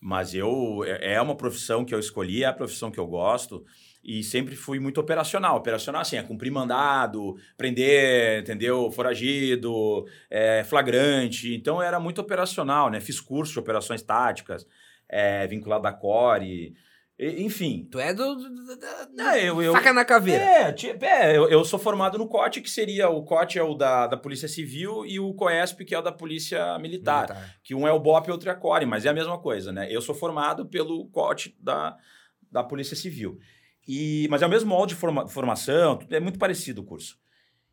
mas 0.00 0.34
eu 0.34 0.84
é, 0.84 1.14
é 1.14 1.22
uma 1.22 1.36
profissão 1.36 1.84
que 1.84 1.94
eu 1.94 1.98
escolhi, 1.98 2.42
é 2.42 2.46
a 2.46 2.52
profissão 2.52 2.90
que 2.90 2.98
eu 2.98 3.06
gosto 3.06 3.64
e 4.02 4.22
sempre 4.22 4.56
fui 4.56 4.78
muito 4.78 5.00
operacional. 5.00 5.56
Operacional, 5.56 6.00
assim, 6.00 6.16
é 6.16 6.22
cumprir 6.22 6.50
mandado, 6.50 7.36
prender, 7.56 8.40
entendeu? 8.40 8.90
Foragido, 8.90 10.06
é, 10.30 10.64
flagrante. 10.64 11.54
Então, 11.54 11.82
era 11.82 12.00
muito 12.00 12.20
operacional, 12.20 12.90
né? 12.90 13.00
Fiz 13.00 13.20
curso 13.20 13.52
de 13.52 13.58
operações 13.58 14.00
táticas, 14.02 14.66
é, 15.08 15.46
vinculado 15.46 15.86
à 15.86 15.92
CORE. 15.92 16.74
Enfim. 17.18 17.88
Tu 17.90 17.98
é 17.98 18.14
do. 18.14 18.36
do 18.36 19.20
é, 19.20 19.48
eu, 19.48 19.60
eu, 19.60 19.72
faca 19.72 19.92
na 19.92 20.04
caveira. 20.04 20.44
É, 20.44 20.74
é 21.02 21.36
eu, 21.36 21.48
eu, 21.48 21.64
sou 21.64 21.78
formado 21.78 22.16
no 22.16 22.28
COT, 22.28 22.60
que 22.60 22.70
seria. 22.70 23.08
O 23.08 23.24
COT 23.24 23.58
é 23.58 23.62
o 23.62 23.74
da, 23.74 24.06
da 24.06 24.16
Polícia 24.16 24.46
Civil, 24.46 25.04
e 25.04 25.18
o 25.18 25.34
COESP, 25.34 25.84
que 25.84 25.94
é 25.94 25.98
o 25.98 26.02
da 26.02 26.12
Polícia 26.12 26.78
Militar. 26.78 27.28
Militar. 27.28 27.56
Que 27.64 27.74
um 27.74 27.88
é 27.88 27.92
o 27.92 27.98
BOP 27.98 28.28
e 28.28 28.30
outro 28.30 28.48
é 28.48 28.52
a 28.52 28.54
CORE, 28.54 28.86
mas 28.86 29.04
é 29.04 29.08
a 29.08 29.14
mesma 29.14 29.36
coisa, 29.38 29.72
né? 29.72 29.88
Eu 29.90 30.00
sou 30.00 30.14
formado 30.14 30.66
pelo 30.66 31.08
COT 31.08 31.56
da, 31.60 31.96
da 32.52 32.62
Polícia 32.62 32.94
Civil. 32.94 33.38
E, 33.86 34.28
mas 34.30 34.42
é 34.42 34.46
o 34.46 34.50
mesmo 34.50 34.68
molde 34.68 34.94
de 34.94 35.00
forma, 35.00 35.26
formação, 35.26 35.98
é 36.10 36.20
muito 36.20 36.38
parecido 36.38 36.82
o 36.82 36.84
curso. 36.84 37.18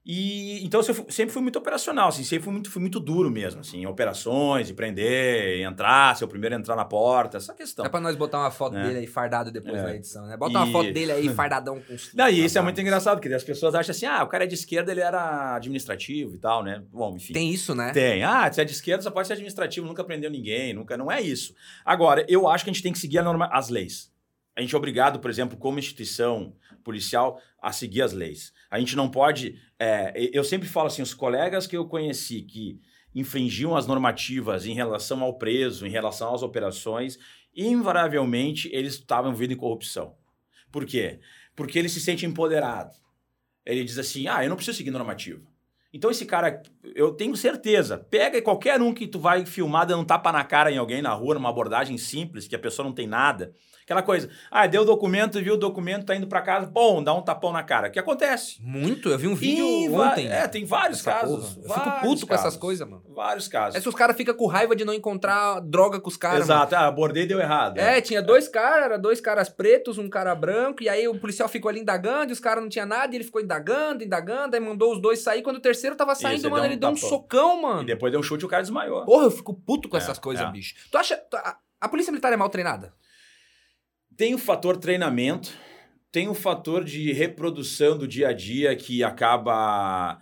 E 0.06 0.64
então 0.64 0.82
eu 0.82 1.06
sempre 1.10 1.34
fui 1.34 1.42
muito 1.42 1.58
operacional, 1.58 2.10
assim, 2.10 2.24
sempre 2.24 2.44
fui 2.44 2.54
muito, 2.54 2.70
fui 2.70 2.80
muito 2.80 3.00
duro 3.00 3.32
mesmo, 3.32 3.62
assim, 3.62 3.88
operações, 3.88 4.68
de 4.68 4.74
prender, 4.74 5.62
entrar, 5.62 6.16
ser 6.16 6.26
o 6.26 6.28
primeiro 6.28 6.56
a 6.56 6.60
entrar 6.60 6.76
na 6.76 6.86
porta, 6.86 7.38
essa 7.38 7.56
questão. 7.56 7.84
É 7.84 7.90
pra 7.90 8.00
nós 8.00 8.16
botar 8.16 8.38
uma 8.38 8.52
foto 8.52 8.74
né? 8.74 8.84
dele 8.84 9.00
aí 9.00 9.08
fardado 9.08 9.52
depois 9.52 9.80
é. 9.80 9.84
da 9.84 9.96
edição, 9.96 10.28
né? 10.28 10.38
Bota 10.38 10.54
e... 10.54 10.56
uma 10.58 10.68
foto 10.68 10.94
dele 10.94 11.12
aí 11.12 11.28
fardadão 11.34 11.82
com 11.82 11.96
os. 11.96 12.14
Não, 12.14 12.30
e 12.30 12.46
isso 12.46 12.56
é 12.56 12.62
muito 12.62 12.80
engraçado, 12.80 13.18
porque 13.20 13.34
as 13.34 13.44
pessoas 13.44 13.74
acham 13.74 13.92
assim, 13.92 14.06
ah, 14.06 14.24
o 14.24 14.28
cara 14.28 14.44
é 14.44 14.48
de 14.48 14.54
esquerda, 14.54 14.92
ele 14.92 15.02
era 15.02 15.56
administrativo 15.56 16.36
e 16.36 16.38
tal, 16.38 16.64
né? 16.64 16.84
Bom, 16.94 17.16
enfim. 17.16 17.34
Tem 17.34 17.50
isso, 17.52 17.74
né? 17.74 17.92
Tem. 17.92 18.24
Ah, 18.24 18.52
se 18.52 18.62
é 18.62 18.64
de 18.64 18.74
esquerda, 18.74 19.02
só 19.02 19.10
pode 19.10 19.28
ser 19.28 19.34
administrativo, 19.34 19.88
nunca 19.88 20.04
prendeu 20.04 20.30
ninguém, 20.30 20.72
nunca. 20.72 20.96
Não 20.96 21.12
é 21.12 21.20
isso. 21.20 21.56
Agora, 21.84 22.24
eu 22.30 22.48
acho 22.48 22.64
que 22.64 22.70
a 22.70 22.74
gente 22.74 22.84
tem 22.84 22.92
que 22.92 23.00
seguir 23.00 23.24
norma... 23.24 23.50
as 23.52 23.70
leis. 23.70 24.14
A 24.56 24.62
gente 24.62 24.74
é 24.74 24.78
obrigado, 24.78 25.20
por 25.20 25.30
exemplo, 25.30 25.58
como 25.58 25.80
instituição 25.80 26.56
policial, 26.84 27.42
a 27.62 27.72
seguir 27.72 28.02
as 28.02 28.14
leis. 28.14 28.54
A 28.70 28.80
gente 28.80 28.96
não 28.96 29.10
pode. 29.10 29.60
É, 29.78 30.14
eu 30.32 30.44
sempre 30.44 30.68
falo 30.68 30.88
assim: 30.88 31.02
os 31.02 31.14
colegas 31.14 31.68
que 31.68 31.76
eu 31.76 31.86
conheci 31.86 32.42
que 32.42 32.80
infringiam 33.14 33.76
as 33.76 33.86
normativas 33.86 34.66
em 34.66 34.74
relação 34.74 35.22
ao 35.22 35.38
preso, 35.38 35.86
em 35.86 35.90
relação 35.90 36.34
às 36.34 36.42
operações, 36.42 37.18
invariavelmente 37.56 38.70
eles 38.72 38.94
estavam 38.94 39.32
envolvidos 39.32 39.56
em 39.56 39.60
corrupção. 39.60 40.16
Por 40.72 40.86
quê? 40.86 41.20
Porque 41.56 41.80
ele 41.80 41.90
se 41.90 42.00
sente 42.00 42.26
empoderado. 42.26 42.96
Ele 43.66 43.84
diz 43.84 43.98
assim: 43.98 44.28
ah, 44.28 44.44
eu 44.44 44.50
não 44.50 44.56
preciso 44.56 44.78
seguir 44.78 44.92
normativa. 44.92 45.42
Então 45.96 46.12
esse 46.12 46.26
cara, 46.26 46.62
eu 46.94 47.14
tenho 47.14 47.38
certeza, 47.38 47.98
pega 47.98 48.42
qualquer 48.42 48.82
um 48.82 48.94
que 48.94 49.08
tu 49.08 49.18
vai 49.18 49.46
filmar 49.46 49.88
dando 49.88 50.02
um 50.02 50.06
tapa 50.06 50.30
na 50.30 50.44
cara 50.44 50.70
em 50.70 50.78
alguém 50.78 51.02
na 51.02 51.14
rua, 51.14 51.36
numa 51.36 51.48
abordagem 51.48 51.98
simples, 51.98 52.50
que 52.50 52.56
a 52.56 52.60
pessoa 52.60 52.86
não 52.86 52.94
tem 52.94 53.08
nada, 53.08 53.54
Aquela 53.86 54.02
coisa, 54.02 54.28
ah, 54.50 54.66
deu 54.66 54.82
o 54.82 54.86
documento, 54.86 55.40
viu 55.40 55.54
o 55.54 55.58
documento, 55.58 56.08
tá 56.08 56.16
indo 56.16 56.26
para 56.26 56.42
casa, 56.42 56.66
bom, 56.66 57.04
dá 57.04 57.14
um 57.14 57.22
tapão 57.22 57.52
na 57.52 57.62
cara. 57.62 57.88
O 57.88 57.92
que 57.92 58.00
acontece? 58.00 58.58
Muito, 58.60 59.10
eu 59.10 59.18
vi 59.18 59.28
um 59.28 59.36
vídeo 59.36 59.64
e 59.64 59.90
ontem. 59.92 60.28
É, 60.28 60.48
tem 60.48 60.66
vários 60.66 61.04
casos. 61.04 61.54
Porra. 61.54 61.68
Eu 61.68 61.70
fico 61.70 61.92
puto 61.92 62.02
casos. 62.02 62.24
com 62.24 62.34
essas 62.34 62.58
coisas, 62.58 62.90
mano. 62.90 63.04
Vários 63.14 63.48
casos. 63.48 63.76
É 63.76 63.80
se 63.80 63.88
os 63.88 63.94
caras 63.94 64.18
ficam 64.18 64.34
com 64.34 64.48
raiva 64.48 64.76
de 64.76 64.84
não 64.84 64.92
encontrar 64.92 65.60
droga 65.60 66.00
com 66.00 66.10
os 66.10 66.18
caras. 66.18 66.46
Exato, 66.46 66.74
mano. 66.74 66.84
ah, 66.84 66.88
abordei 66.88 67.28
deu 67.28 67.40
errado. 67.40 67.78
É, 67.78 68.00
é. 68.00 68.02
tinha 68.02 68.24
dois 68.24 68.48
caras, 68.48 69.00
dois 69.00 69.22
caras 69.22 69.50
pretos, 69.50 70.00
um 70.00 70.10
cara 70.10 70.34
branco, 70.34 70.82
e 70.82 70.90
aí 70.90 71.08
o 71.08 71.20
policial 71.20 71.48
ficou 71.48 71.70
ali 71.70 71.82
indagando, 71.82 72.32
e 72.32 72.34
os 72.34 72.40
caras 72.40 72.64
não 72.64 72.70
tinha 72.70 72.88
nada, 72.88 73.14
e 73.14 73.18
ele 73.18 73.24
ficou 73.24 73.40
indagando, 73.40 74.04
indagando, 74.04 74.56
aí 74.56 74.60
mandou 74.60 74.94
os 74.94 75.00
dois 75.00 75.20
sair. 75.20 75.44
Quando 75.44 75.58
o 75.58 75.62
terceiro 75.62 75.85
tava 75.94 76.16
saindo, 76.16 76.50
mano, 76.50 76.56
deu 76.56 76.64
um 76.64 76.66
ele 76.66 76.76
deu 76.78 76.90
um 76.90 76.96
socão, 76.96 77.62
mano. 77.62 77.84
E 77.84 77.86
depois 77.86 78.12
deu 78.12 78.20
um 78.20 78.24
chute 78.24 78.44
e 78.44 78.46
o 78.46 78.50
cara 78.50 78.64
desmaiou. 78.64 79.06
Porra, 79.06 79.26
eu 79.26 79.32
fico 79.32 79.54
puto 79.54 79.90
com 79.90 79.98
é, 79.98 80.00
essas 80.00 80.18
coisas, 80.18 80.48
é. 80.48 80.52
bicho. 80.52 80.74
Tu 80.90 80.98
acha. 80.98 81.22
A, 81.34 81.58
a 81.82 81.90
polícia 81.90 82.12
militar 82.12 82.32
é 82.32 82.38
mal 82.38 82.50
treinada? 82.50 82.94
Tem 84.16 84.34
o 84.34 84.38
fator 84.38 84.78
treinamento, 84.78 85.52
tem 86.12 86.30
o 86.30 86.34
fator 86.34 86.84
de 86.84 87.12
reprodução 87.12 87.98
do 87.98 88.08
dia 88.08 88.30
a 88.30 88.34
dia 88.34 88.74
que 88.76 89.04
acaba. 89.04 90.18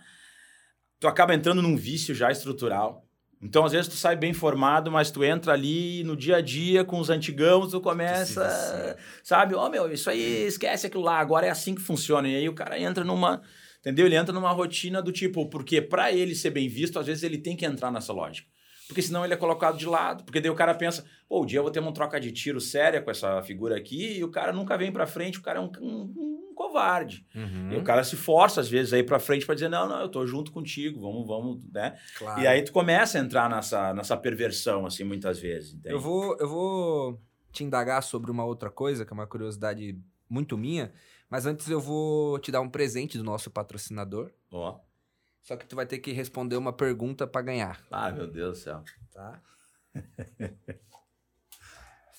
Tu 0.98 1.06
acaba 1.06 1.34
entrando 1.34 1.62
num 1.62 1.76
vício 1.76 2.14
já 2.14 2.30
estrutural. 2.30 3.04
Então, 3.44 3.62
às 3.62 3.72
vezes, 3.72 3.88
tu 3.88 3.94
sai 3.94 4.16
bem 4.16 4.32
formado, 4.32 4.90
mas 4.90 5.10
tu 5.10 5.22
entra 5.22 5.52
ali 5.52 6.02
no 6.02 6.16
dia 6.16 6.36
a 6.36 6.40
dia 6.40 6.82
com 6.82 6.98
os 6.98 7.10
antigãos, 7.10 7.70
tu 7.70 7.80
começa, 7.80 8.96
sabe? 9.22 9.54
Ó, 9.54 9.66
oh, 9.66 9.68
meu, 9.68 9.92
isso 9.92 10.08
aí, 10.08 10.46
esquece 10.46 10.86
aquilo 10.86 11.02
lá, 11.02 11.18
agora 11.18 11.46
é 11.46 11.50
assim 11.50 11.74
que 11.74 11.82
funciona. 11.82 12.26
E 12.26 12.36
aí 12.36 12.48
o 12.48 12.54
cara 12.54 12.80
entra 12.80 13.04
numa, 13.04 13.42
entendeu? 13.84 14.06
Ele 14.06 14.16
entra 14.16 14.32
numa 14.32 14.50
rotina 14.50 15.02
do 15.02 15.12
tipo, 15.12 15.46
porque 15.48 15.82
para 15.82 16.10
ele 16.10 16.34
ser 16.34 16.50
bem 16.50 16.68
visto, 16.68 16.98
às 16.98 17.06
vezes 17.06 17.22
ele 17.22 17.38
tem 17.38 17.56
que 17.56 17.66
entrar 17.66 17.92
nessa 17.92 18.12
lógica 18.12 18.48
porque 18.86 19.02
senão 19.02 19.24
ele 19.24 19.34
é 19.34 19.36
colocado 19.36 19.76
de 19.76 19.86
lado. 19.86 20.24
Porque 20.24 20.40
daí 20.40 20.50
o 20.50 20.54
cara 20.54 20.74
pensa, 20.74 21.04
pô, 21.28 21.42
o 21.42 21.46
dia 21.46 21.58
eu 21.58 21.62
vou 21.62 21.72
ter 21.72 21.80
uma 21.80 21.92
troca 21.92 22.20
de 22.20 22.30
tiro 22.32 22.60
séria 22.60 23.00
com 23.00 23.10
essa 23.10 23.42
figura 23.42 23.76
aqui, 23.76 24.18
e 24.18 24.24
o 24.24 24.30
cara 24.30 24.52
nunca 24.52 24.76
vem 24.76 24.92
pra 24.92 25.06
frente, 25.06 25.38
o 25.38 25.42
cara 25.42 25.58
é 25.58 25.62
um, 25.62 25.70
um, 25.80 26.02
um 26.16 26.54
covarde. 26.54 27.26
Uhum. 27.34 27.72
E 27.72 27.76
o 27.76 27.82
cara 27.82 28.04
se 28.04 28.16
força, 28.16 28.60
às 28.60 28.68
vezes, 28.68 28.92
aí 28.92 29.02
pra 29.02 29.18
frente 29.18 29.46
para 29.46 29.54
dizer, 29.54 29.68
não, 29.68 29.88
não, 29.88 30.00
eu 30.00 30.08
tô 30.08 30.26
junto 30.26 30.52
contigo, 30.52 31.00
vamos, 31.00 31.26
vamos, 31.26 31.64
né? 31.72 31.96
Claro. 32.18 32.40
E 32.40 32.46
aí 32.46 32.62
tu 32.62 32.72
começa 32.72 33.18
a 33.18 33.20
entrar 33.20 33.48
nessa, 33.48 33.94
nessa 33.94 34.16
perversão, 34.16 34.86
assim, 34.86 35.04
muitas 35.04 35.38
vezes. 35.38 35.74
Entende? 35.74 35.94
Eu 35.94 36.00
vou, 36.00 36.36
eu 36.38 36.48
vou 36.48 37.20
te 37.52 37.64
indagar 37.64 38.02
sobre 38.02 38.30
uma 38.30 38.44
outra 38.44 38.70
coisa, 38.70 39.04
que 39.04 39.12
é 39.12 39.14
uma 39.14 39.26
curiosidade 39.26 39.98
muito 40.28 40.58
minha, 40.58 40.92
mas 41.28 41.46
antes 41.46 41.68
eu 41.68 41.80
vou 41.80 42.38
te 42.38 42.52
dar 42.52 42.60
um 42.60 42.68
presente 42.68 43.18
do 43.18 43.24
nosso 43.24 43.50
patrocinador. 43.50 44.30
Ó. 44.50 44.72
Oh. 44.72 44.94
Só 45.42 45.56
que 45.56 45.66
tu 45.66 45.76
vai 45.76 45.84
ter 45.84 45.98
que 45.98 46.12
responder 46.12 46.56
uma 46.56 46.72
pergunta 46.72 47.26
para 47.26 47.42
ganhar. 47.42 47.84
Ah, 47.90 48.10
meu 48.10 48.26
Deus 48.26 48.58
do 48.58 48.62
céu. 48.62 48.82
Tá? 49.12 49.42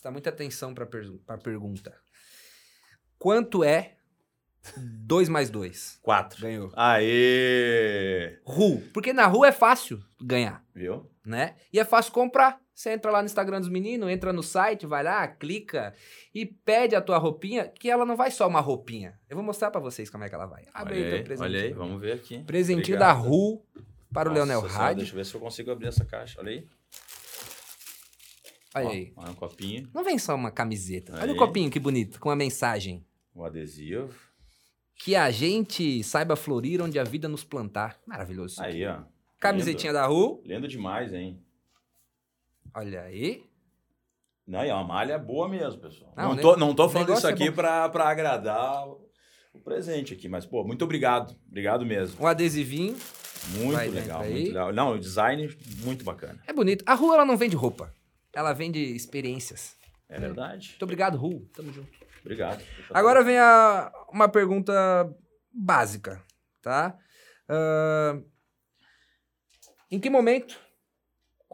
Dá 0.03 0.11
muita 0.11 0.29
atenção 0.29 0.75
para 0.75 0.85
per 0.85 1.11
a 1.27 1.35
pergunta. 1.35 1.99
Quanto 3.17 3.63
é 3.63 3.97
2 4.77 5.29
mais 5.29 5.49
2? 5.49 5.99
4. 6.03 6.41
Ganhou. 6.41 6.71
Aê! 6.75 8.39
Ru. 8.45 8.81
Porque 8.93 9.11
na 9.11 9.25
rua 9.25 9.47
é 9.47 9.51
fácil 9.51 10.03
ganhar. 10.21 10.63
Viu? 10.75 11.11
Né? 11.25 11.55
E 11.73 11.79
é 11.79 11.85
fácil 11.85 12.11
comprar. 12.13 12.61
Você 12.75 12.91
entra 12.91 13.09
lá 13.09 13.21
no 13.21 13.25
Instagram 13.25 13.61
dos 13.61 13.69
meninos, 13.69 14.09
entra 14.09 14.33
no 14.33 14.43
site, 14.43 14.85
vai 14.85 15.01
lá, 15.01 15.25
clica 15.29 15.93
e 16.33 16.45
pede 16.45 16.93
a 16.93 17.01
tua 17.01 17.17
roupinha, 17.17 17.69
que 17.69 17.89
ela 17.89 18.05
não 18.05 18.17
vai 18.17 18.29
só 18.29 18.45
uma 18.49 18.59
roupinha. 18.59 19.17
Eu 19.29 19.37
vou 19.37 19.45
mostrar 19.45 19.71
para 19.71 19.79
vocês 19.79 20.09
como 20.09 20.25
é 20.25 20.29
que 20.29 20.35
ela 20.35 20.45
vai. 20.45 20.65
Abre 20.73 21.01
olha 21.01 21.15
aí, 21.15 21.23
teu 21.23 21.39
Olha 21.39 21.61
aí, 21.61 21.71
vamos 21.71 22.01
ver 22.01 22.11
aqui. 22.11 22.43
Presentinho 22.43 22.97
Obrigado. 22.97 22.99
da 22.99 23.13
Ru 23.13 23.65
para 24.11 24.29
Nossa, 24.29 24.43
o 24.43 24.45
Leonel 24.45 24.61
Rádio. 24.61 24.97
Deixa 24.97 25.13
eu 25.13 25.15
ver 25.15 25.25
se 25.25 25.33
eu 25.35 25.39
consigo 25.39 25.71
abrir 25.71 25.87
essa 25.87 26.03
caixa. 26.03 26.37
Olha 26.37 26.51
aí. 26.51 26.67
Olha 28.75 28.87
Ó, 28.87 28.89
aí. 28.91 29.13
Olha 29.15 29.31
um 29.31 29.35
copinho. 29.35 29.89
Não 29.93 30.03
vem 30.03 30.19
só 30.19 30.35
uma 30.35 30.51
camiseta. 30.51 31.13
Olha, 31.13 31.23
olha 31.23 31.33
o 31.33 31.37
copinho, 31.37 31.71
que 31.71 31.79
bonito, 31.79 32.19
com 32.19 32.27
uma 32.27 32.35
mensagem. 32.35 33.05
Um 33.33 33.45
adesivo. 33.45 34.13
Que 34.97 35.15
a 35.15 35.31
gente 35.31 36.03
saiba 36.03 36.35
florir 36.35 36.81
onde 36.81 36.99
a 36.99 37.05
vida 37.05 37.29
nos 37.29 37.45
plantar. 37.45 37.97
Maravilhoso. 38.05 38.61
Aí, 38.61 38.85
ó. 38.85 39.03
Camisetinha 39.39 39.93
Lindo. 39.93 40.01
da 40.01 40.07
Ru. 40.07 40.41
Lendo 40.45 40.67
demais, 40.67 41.13
hein? 41.13 41.41
Olha 42.75 43.03
aí. 43.03 43.43
Não, 44.45 44.61
é 44.61 44.73
uma 44.73 44.83
malha 44.83 45.17
boa 45.17 45.47
mesmo, 45.47 45.81
pessoal. 45.81 46.13
Não, 46.15 46.35
não, 46.35 46.37
tô, 46.37 46.57
não 46.57 46.75
tô 46.75 46.89
falando 46.89 47.13
isso 47.13 47.25
é 47.25 47.31
aqui 47.31 47.47
é 47.47 47.51
para 47.51 48.09
agradar 48.09 48.85
o 48.87 49.59
presente 49.63 50.13
aqui, 50.13 50.27
mas, 50.27 50.45
pô, 50.45 50.63
muito 50.63 50.83
obrigado. 50.83 51.35
Obrigado 51.47 51.85
mesmo. 51.85 52.21
Um 52.21 52.27
adesivinho. 52.27 52.95
Muito 53.57 53.91
legal, 53.91 54.23
muito 54.23 54.47
legal. 54.47 54.73
Não, 54.73 54.93
o 54.93 54.99
design 54.99 55.47
muito 55.83 56.03
bacana. 56.03 56.41
É 56.45 56.53
bonito. 56.53 56.83
A 56.87 56.93
rua 56.93 57.15
ela 57.15 57.25
não 57.25 57.37
vende 57.37 57.55
roupa. 57.55 57.93
Ela 58.33 58.53
vende 58.53 58.79
experiências. 58.79 59.77
É 60.09 60.19
verdade. 60.19 60.69
Muito 60.69 60.83
obrigado, 60.83 61.17
Ru. 61.17 61.47
Tamo 61.53 61.71
junto. 61.71 61.89
Obrigado. 62.21 62.63
Agora 62.91 63.23
vem 63.23 63.37
a, 63.37 63.91
uma 64.11 64.27
pergunta 64.27 64.73
básica, 65.51 66.21
tá? 66.61 66.97
Uh, 67.49 68.25
em 69.89 69.99
que 69.99 70.09
momento, 70.09 70.59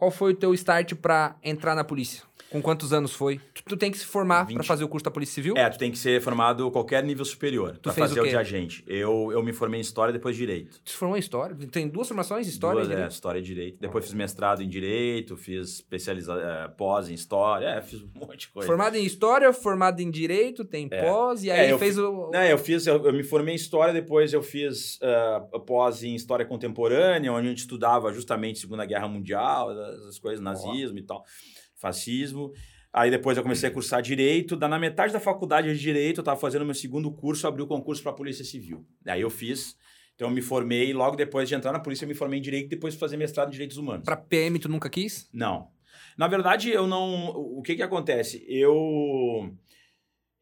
qual 0.02 0.10
foi 0.10 0.32
o 0.32 0.34
teu 0.34 0.52
start 0.52 0.96
para 0.96 1.36
entrar 1.44 1.76
na 1.76 1.84
polícia? 1.84 2.24
Com 2.52 2.60
quantos 2.60 2.92
anos 2.92 3.14
foi? 3.14 3.40
Tu, 3.54 3.62
tu 3.64 3.76
tem 3.76 3.90
que 3.90 3.96
se 3.98 4.04
formar 4.04 4.46
para 4.46 4.62
fazer 4.62 4.84
o 4.84 4.88
curso 4.88 5.04
da 5.04 5.10
Polícia 5.10 5.34
Civil? 5.34 5.54
É, 5.56 5.70
tu 5.70 5.78
tem 5.78 5.90
que 5.90 5.98
ser 5.98 6.20
formado 6.20 6.70
qualquer 6.70 7.02
nível 7.02 7.24
superior 7.24 7.78
para 7.78 7.92
fazer 7.92 8.20
o, 8.20 8.24
o, 8.24 8.28
de 8.28 8.36
agente. 8.36 8.84
Eu, 8.86 9.30
eu 9.32 9.42
me 9.42 9.54
formei 9.54 9.80
em 9.80 9.82
História 9.82 10.12
depois 10.12 10.36
Direito. 10.36 10.78
Tu 10.84 10.90
se 10.90 10.96
formou 10.96 11.16
em 11.16 11.20
História? 11.20 11.56
Tem 11.70 11.88
duas 11.88 12.06
formações, 12.06 12.46
História 12.46 12.76
duas, 12.76 12.86
e 12.86 12.90
Direito? 12.90 13.10
É, 13.10 13.12
História 13.12 13.38
e 13.38 13.42
Direito. 13.42 13.78
Depois 13.80 14.04
fiz 14.04 14.12
mestrado 14.12 14.62
em 14.62 14.68
Direito, 14.68 15.36
fiz 15.36 15.76
especializa... 15.76 16.34
É, 16.34 16.68
pós 16.68 17.08
em 17.08 17.14
História, 17.14 17.66
é, 17.66 17.80
fiz 17.80 18.02
um 18.02 18.08
monte 18.20 18.40
de 18.40 18.48
coisa. 18.48 18.66
Formado 18.66 18.96
em 18.96 19.04
História, 19.04 19.50
formado 19.52 20.00
em 20.00 20.10
Direito, 20.10 20.64
tem 20.64 20.88
é. 20.90 21.02
pós, 21.02 21.42
e 21.44 21.50
aí 21.50 21.72
é, 21.72 21.78
fez 21.78 21.98
o... 21.98 22.30
É, 22.34 22.52
eu 22.52 22.58
fiz, 22.58 22.86
eu, 22.86 23.02
eu, 23.04 23.12
me 23.12 23.22
formei 23.22 23.54
em 23.54 23.56
História, 23.56 23.94
depois 23.94 24.32
eu 24.32 24.42
fiz 24.42 24.98
uh, 25.00 25.60
pós 25.60 26.02
em 26.02 26.14
História 26.14 26.44
Contemporânea, 26.44 27.32
onde 27.32 27.46
a 27.46 27.50
gente 27.50 27.60
estudava 27.60 28.12
justamente 28.12 28.58
Segunda 28.58 28.84
Guerra 28.84 29.08
Mundial, 29.08 29.70
as 30.08 30.18
coisas, 30.18 30.40
nazismo 30.40 30.96
oh. 30.96 31.00
e 31.00 31.02
tal, 31.02 31.24
fascismo. 31.82 32.52
Aí 32.92 33.10
depois 33.10 33.36
eu 33.36 33.42
comecei 33.42 33.68
a 33.68 33.72
cursar 33.72 34.00
Direito. 34.00 34.56
Da, 34.56 34.68
na 34.68 34.78
metade 34.78 35.12
da 35.12 35.20
faculdade 35.20 35.72
de 35.72 35.78
Direito, 35.78 36.18
eu 36.18 36.22
estava 36.22 36.38
fazendo 36.38 36.64
meu 36.64 36.74
segundo 36.74 37.10
curso, 37.10 37.46
abri 37.46 37.62
o 37.62 37.66
concurso 37.66 38.02
para 38.02 38.12
a 38.12 38.14
Polícia 38.14 38.44
Civil. 38.44 38.86
Aí 39.06 39.20
eu 39.20 39.30
fiz. 39.30 39.76
Então 40.14 40.28
eu 40.28 40.34
me 40.34 40.42
formei, 40.42 40.92
logo 40.92 41.16
depois 41.16 41.48
de 41.48 41.54
entrar 41.54 41.72
na 41.72 41.80
polícia, 41.80 42.04
eu 42.04 42.08
me 42.08 42.14
formei 42.14 42.38
em 42.38 42.42
Direito 42.42 42.66
e 42.66 42.68
depois 42.68 42.94
fazer 42.94 43.16
mestrado 43.16 43.48
em 43.48 43.52
Direitos 43.52 43.76
Humanos. 43.76 44.04
Para 44.04 44.16
PM 44.16 44.58
tu 44.58 44.68
nunca 44.68 44.88
quis? 44.88 45.28
Não. 45.32 45.68
Na 46.16 46.28
verdade, 46.28 46.70
eu 46.70 46.86
não... 46.86 47.28
O 47.30 47.62
que 47.62 47.74
que 47.74 47.82
acontece? 47.82 48.44
Eu 48.46 49.50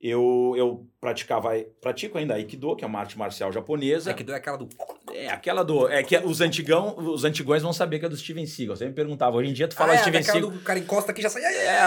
eu, 0.00 0.54
eu 0.56 0.88
praticava, 0.98 1.50
pratico 1.78 2.16
ainda 2.16 2.34
Aikido, 2.34 2.74
que 2.74 2.82
é 2.82 2.86
uma 2.86 2.98
arte 2.98 3.18
marcial 3.18 3.52
japonesa. 3.52 4.10
Aikido 4.10 4.32
é 4.32 4.36
aquela 4.36 4.56
do. 4.56 4.68
É, 5.12 5.28
aquela 5.28 5.62
do. 5.62 5.88
É 5.88 6.02
que 6.02 6.16
os, 6.16 6.40
antigão, 6.40 6.96
os 6.96 7.22
antigões 7.22 7.62
vão 7.62 7.72
saber 7.72 7.98
que 7.98 8.06
é 8.06 8.08
do 8.08 8.16
Steven 8.16 8.46
Seagal. 8.46 8.76
Você 8.76 8.86
me 8.86 8.94
perguntava, 8.94 9.36
hoje 9.36 9.50
em 9.50 9.52
dia 9.52 9.68
tu 9.68 9.74
fala 9.74 9.92
ah, 9.92 9.96
é, 9.96 9.98
Steven 9.98 10.22
Seagal. 10.22 10.50
Do 10.50 10.60
cara 10.60 10.78
encosta 10.78 11.12
aqui 11.12 11.20
já 11.20 11.28
sai. 11.28 11.42
É, 11.44 11.80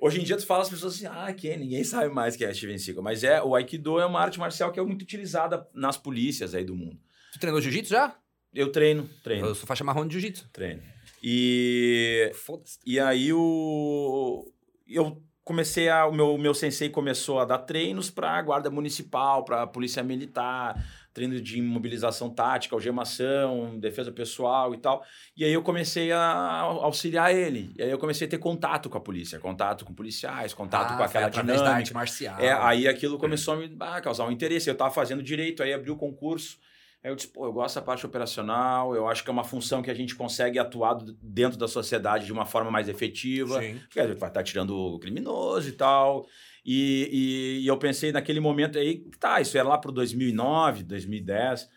hoje 0.00 0.22
em 0.22 0.24
dia 0.24 0.38
tu 0.38 0.46
fala 0.46 0.62
as 0.62 0.70
pessoas 0.70 0.94
assim, 0.94 1.06
ah, 1.06 1.30
quem? 1.34 1.58
Ninguém 1.58 1.84
sabe 1.84 2.08
mais 2.08 2.34
que 2.34 2.46
é 2.46 2.54
Steven 2.54 2.78
Seagal. 2.78 3.02
Mas 3.02 3.22
é, 3.22 3.42
o 3.42 3.54
Aikido 3.54 4.00
é 4.00 4.06
uma 4.06 4.20
arte 4.20 4.38
marcial 4.38 4.72
que 4.72 4.80
é 4.80 4.82
muito 4.82 5.02
utilizada 5.02 5.68
nas 5.74 5.98
polícias 5.98 6.54
aí 6.54 6.64
do 6.64 6.74
mundo. 6.74 6.98
Tu 7.34 7.38
treinou 7.38 7.60
jiu-jitsu 7.60 7.90
já? 7.90 8.16
Eu 8.54 8.72
treino, 8.72 9.08
treino. 9.22 9.48
Eu 9.48 9.54
sou 9.54 9.66
faixa 9.66 9.84
marrom 9.84 10.06
de 10.06 10.14
jiu-jitsu. 10.14 10.48
Treino. 10.50 10.82
E. 11.22 12.32
Foda-se. 12.34 12.78
E 12.86 12.98
aí 12.98 13.32
o. 13.34 14.50
Eu 14.86 15.22
comecei 15.44 15.88
a. 15.88 16.06
O 16.06 16.12
meu, 16.12 16.38
meu 16.38 16.54
sensei 16.54 16.88
começou 16.88 17.38
a 17.38 17.44
dar 17.44 17.58
treinos 17.58 18.10
para 18.10 18.30
a 18.30 18.42
Guarda 18.42 18.70
Municipal, 18.70 19.44
para 19.44 19.62
a 19.62 19.66
Polícia 19.66 20.02
Militar, 20.02 20.82
treino 21.12 21.40
de 21.40 21.58
imobilização 21.58 22.30
tática, 22.30 22.74
algemação, 22.74 23.78
defesa 23.78 24.10
pessoal 24.10 24.74
e 24.74 24.78
tal. 24.78 25.04
E 25.36 25.44
aí 25.44 25.52
eu 25.52 25.62
comecei 25.62 26.12
a 26.12 26.60
auxiliar 26.60 27.34
ele. 27.34 27.72
E 27.76 27.82
aí 27.82 27.90
eu 27.90 27.98
comecei 27.98 28.26
a 28.26 28.30
ter 28.30 28.38
contato 28.38 28.88
com 28.88 28.98
a 28.98 29.00
polícia, 29.00 29.38
contato 29.38 29.84
com 29.84 29.92
policiais, 29.92 30.54
contato 30.54 30.92
ah, 30.92 30.96
com 30.96 31.02
aquela 31.02 31.28
dinâmica. 31.28 31.64
Da 31.64 31.74
arte 31.74 31.94
marcial. 31.94 32.40
É, 32.40 32.52
aí 32.52 32.88
aquilo 32.88 33.18
começou 33.18 33.54
a 33.54 33.56
me 33.56 33.76
ah, 33.80 34.00
causar 34.00 34.26
um 34.26 34.30
interesse. 34.30 34.68
Eu 34.68 34.72
estava 34.72 34.92
fazendo 34.92 35.22
direito, 35.22 35.62
aí 35.62 35.72
abri 35.72 35.90
o 35.90 35.96
concurso. 35.96 36.58
Aí 37.04 37.10
eu 37.10 37.16
disse, 37.16 37.28
pô, 37.28 37.46
eu 37.46 37.52
gosto 37.52 37.74
da 37.74 37.82
parte 37.82 38.06
operacional, 38.06 38.94
eu 38.94 39.08
acho 39.08 39.24
que 39.24 39.30
é 39.30 39.32
uma 39.32 39.42
função 39.42 39.82
que 39.82 39.90
a 39.90 39.94
gente 39.94 40.14
consegue 40.14 40.58
atuar 40.58 40.98
dentro 41.20 41.58
da 41.58 41.66
sociedade 41.66 42.26
de 42.26 42.32
uma 42.32 42.46
forma 42.46 42.70
mais 42.70 42.88
efetiva. 42.88 43.60
Sim. 43.60 43.78
Porque 43.80 43.98
a 43.98 44.06
gente 44.06 44.20
vai 44.20 44.30
estar 44.30 44.42
tirando 44.44 44.76
o 44.76 45.00
criminoso 45.00 45.68
e 45.68 45.72
tal. 45.72 46.26
E, 46.64 47.08
e, 47.10 47.64
e, 47.64 47.66
eu 47.66 47.76
pensei 47.76 48.12
naquele 48.12 48.38
momento 48.38 48.78
aí, 48.78 49.04
tá, 49.18 49.40
isso 49.40 49.58
era 49.58 49.68
lá 49.68 49.78
para 49.78 49.90
2009, 49.90 50.84
2010. 50.84 51.68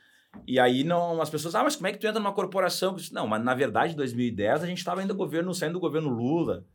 E 0.47 0.59
aí 0.59 0.83
não, 0.83 1.19
as 1.19 1.29
pessoas, 1.29 1.55
ah, 1.55 1.63
mas 1.63 1.75
como 1.75 1.87
é 1.87 1.91
que 1.91 1.97
tu 1.97 2.05
entra 2.05 2.19
numa 2.19 2.33
corporação? 2.33 2.93
Disse, 2.93 3.13
não, 3.13 3.25
mas 3.25 3.43
na 3.43 3.55
verdade, 3.55 3.93
em 3.93 3.97
2010 3.97 4.63
a 4.63 4.67
gente 4.67 4.77
estava 4.77 5.01
ainda 5.01 5.13
governo, 5.13 5.53
saindo 5.55 5.73
do 5.73 5.79
governo 5.79 6.09
Lula. 6.09 6.65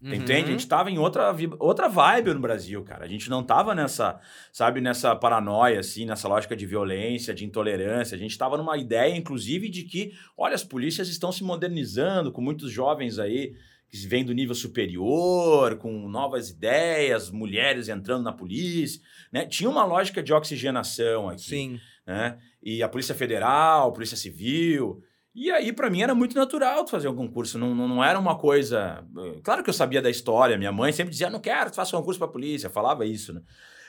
Uhum. 0.00 0.14
Entende? 0.14 0.44
A 0.44 0.50
gente 0.52 0.60
estava 0.60 0.90
em 0.90 0.98
outra, 0.98 1.34
outra 1.58 1.88
vibe 1.88 2.32
no 2.32 2.40
Brasil, 2.40 2.82
cara. 2.84 3.04
A 3.04 3.08
gente 3.08 3.28
não 3.28 3.40
estava 3.40 3.74
nessa, 3.74 4.20
sabe, 4.52 4.80
nessa 4.80 5.16
paranoia, 5.16 5.80
assim, 5.80 6.06
nessa 6.06 6.28
lógica 6.28 6.54
de 6.54 6.66
violência, 6.66 7.34
de 7.34 7.44
intolerância. 7.44 8.14
A 8.14 8.18
gente 8.18 8.30
estava 8.30 8.56
numa 8.56 8.76
ideia, 8.76 9.16
inclusive, 9.16 9.68
de 9.68 9.82
que, 9.82 10.12
olha, 10.36 10.54
as 10.54 10.62
polícias 10.62 11.08
estão 11.08 11.32
se 11.32 11.42
modernizando, 11.42 12.30
com 12.30 12.40
muitos 12.40 12.70
jovens 12.70 13.18
aí 13.18 13.54
que 13.90 13.96
vêm 14.06 14.24
do 14.24 14.34
nível 14.34 14.54
superior, 14.54 15.76
com 15.78 16.08
novas 16.08 16.50
ideias, 16.50 17.30
mulheres 17.30 17.88
entrando 17.88 18.22
na 18.22 18.32
polícia, 18.32 19.00
né? 19.32 19.46
Tinha 19.46 19.68
uma 19.68 19.84
lógica 19.84 20.22
de 20.22 20.32
oxigenação 20.32 21.28
aqui. 21.28 21.42
Sim. 21.42 21.80
Né? 22.06 22.38
E 22.62 22.82
a 22.82 22.88
Polícia 22.88 23.14
Federal, 23.14 23.88
a 23.88 23.92
Polícia 23.92 24.16
Civil, 24.16 25.02
e 25.40 25.50
aí, 25.52 25.72
para 25.72 25.88
mim, 25.88 26.02
era 26.02 26.14
muito 26.14 26.36
natural 26.36 26.86
fazer 26.86 27.08
um 27.08 27.14
concurso. 27.14 27.58
Não, 27.58 27.74
não, 27.74 27.86
não, 27.86 28.02
era 28.02 28.18
uma 28.18 28.36
coisa. 28.36 29.04
Claro 29.44 29.62
que 29.62 29.70
eu 29.70 29.74
sabia 29.74 30.02
da 30.02 30.10
história. 30.10 30.58
Minha 30.58 30.72
mãe 30.72 30.92
sempre 30.92 31.12
dizia: 31.12 31.30
não 31.30 31.38
quero, 31.38 31.72
faça 31.72 31.96
um 31.96 32.00
concurso 32.00 32.18
para 32.18 32.28
polícia. 32.28 32.68
Falava 32.68 33.06
isso, 33.06 33.32
né? 33.32 33.42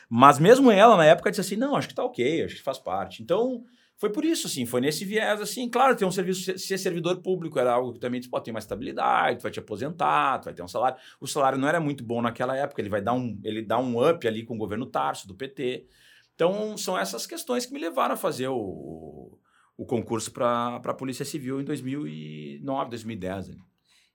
Mas 0.07 0.38
mesmo 0.38 0.69
ela, 0.69 0.95
na 0.95 1.05
época, 1.05 1.31
disse 1.31 1.41
assim: 1.41 1.55
não, 1.55 1.75
acho 1.75 1.88
que 1.88 1.95
tá 1.95 2.03
ok, 2.03 2.43
acho 2.43 2.55
que 2.55 2.62
faz 2.62 2.77
parte. 2.77 3.23
Então, 3.23 3.63
foi 3.97 4.12
por 4.12 4.23
isso, 4.23 4.47
assim, 4.47 4.65
foi 4.65 4.79
nesse 4.79 5.03
viés, 5.03 5.41
assim. 5.41 5.67
Claro, 5.67 5.95
ter 5.95 6.05
um 6.05 6.12
serviço, 6.12 6.57
ser 6.57 6.77
servidor 6.77 7.17
público 7.21 7.57
era 7.59 7.73
algo 7.73 7.93
que 7.93 7.99
também 7.99 8.21
pode 8.29 8.45
ter 8.45 8.51
mais 8.51 8.65
estabilidade, 8.65 9.39
tu 9.39 9.43
vai 9.43 9.51
te 9.51 9.59
aposentar, 9.59 10.39
tu 10.39 10.45
vai 10.45 10.53
ter 10.53 10.62
um 10.62 10.67
salário. 10.67 10.97
O 11.19 11.27
salário 11.27 11.57
não 11.57 11.67
era 11.67 11.79
muito 11.79 12.03
bom 12.03 12.21
naquela 12.21 12.55
época, 12.55 12.81
ele 12.81 12.89
vai 12.89 13.01
dar 13.01 13.13
um, 13.13 13.39
ele 13.43 13.62
dá 13.62 13.79
um 13.79 14.07
up 14.07 14.27
ali 14.27 14.43
com 14.45 14.55
o 14.55 14.57
governo 14.57 14.85
Tarso, 14.85 15.27
do 15.27 15.35
PT. 15.35 15.88
Então, 16.35 16.77
são 16.77 16.97
essas 16.97 17.25
questões 17.25 17.65
que 17.65 17.73
me 17.73 17.79
levaram 17.79 18.13
a 18.13 18.17
fazer 18.17 18.47
o 18.47 19.38
o 19.79 19.85
concurso 19.85 20.29
para 20.29 20.75
a 20.75 20.93
Polícia 20.93 21.23
Civil 21.23 21.61
em 21.61 21.63
2009, 21.63 22.89
2010. 22.89 23.47
Né? 23.47 23.55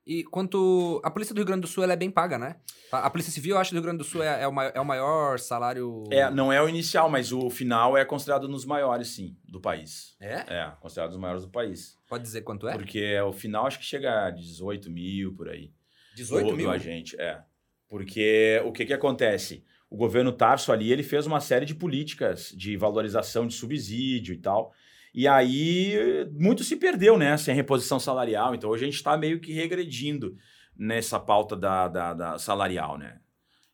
E 0.07 0.23
quanto. 0.25 1.01
A 1.03 1.11
Polícia 1.11 1.35
do 1.35 1.39
Rio 1.39 1.47
Grande 1.47 1.63
do 1.63 1.67
Sul 1.67 1.83
ela 1.83 1.95
é 1.95 1.97
bem 1.97 2.11
paga, 2.11 2.37
né? 2.37 2.57
A, 2.93 3.09
Polícia 3.09 3.33
Civil, 3.33 3.55
eu 3.55 3.61
acho, 3.61 3.71
do 3.71 3.77
Rio 3.77 3.83
Grande 3.83 3.99
do 3.99 4.05
Sul 4.05 4.23
é, 4.23 4.43
é, 4.43 4.47
o, 4.47 4.53
maior, 4.53 4.73
é 4.75 4.81
o 4.81 4.85
maior 4.85 5.39
salário. 5.39 6.05
É, 6.11 6.31
não 6.31 6.53
é 6.53 6.63
o 6.63 6.69
inicial, 6.69 7.09
mas 7.09 7.33
o 7.33 7.49
final 7.49 7.97
é 7.97 8.05
considerado 8.05 8.47
nos 8.47 8.67
maiores, 8.67 9.09
sim, 9.09 9.39
do 9.49 9.59
país. 9.59 10.15
É? 10.21 10.35
É, 10.47 10.73
considerado 10.79 11.13
nos 11.13 11.19
maiores 11.19 11.45
do 11.45 11.51
país. 11.51 11.99
Pode 12.07 12.23
dizer 12.23 12.43
quanto 12.43 12.69
é? 12.69 12.75
Porque 12.75 13.19
o 13.21 13.33
final 13.33 13.67
acho 13.67 13.79
que 13.79 13.87
chega 13.87 14.27
a 14.27 14.31
18 14.31 14.91
mil 14.91 15.35
por 15.35 15.49
aí. 15.49 15.73
18 16.15 16.47
do, 16.47 16.57
mil? 16.57 16.67
Do 16.67 16.73
agente, 16.73 17.19
é. 17.19 17.41
Porque 17.89 18.61
o 18.67 18.71
que, 18.71 18.85
que 18.85 18.93
acontece? 18.93 19.65
O 19.89 19.97
governo 19.97 20.31
Tarso 20.31 20.73
ali 20.73 20.93
ele 20.93 21.03
fez 21.03 21.27
uma 21.27 21.41
série 21.41 21.65
de 21.65 21.75
políticas 21.75 22.53
de 22.55 22.77
valorização 22.77 23.47
de 23.47 23.55
subsídio 23.55 24.35
e 24.35 24.39
tal. 24.39 24.75
E 25.15 25.29
aí, 25.29 26.29
muito 26.33 26.65
se 26.65 26.75
perdeu, 26.75 27.17
né? 27.17 27.37
Sem 27.37 27.55
reposição 27.55 28.01
salarial. 28.01 28.53
Então, 28.53 28.69
hoje 28.69 28.83
a 28.83 28.87
gente 28.87 28.97
está 28.97 29.17
meio 29.17 29.41
que 29.41 29.53
regredindo 29.53 30.37
nessa 30.77 31.21
pauta 31.21 31.57
da, 31.57 31.87
da, 31.87 32.15
da, 32.15 32.39
salarial, 32.39 32.99
né? 32.99 33.21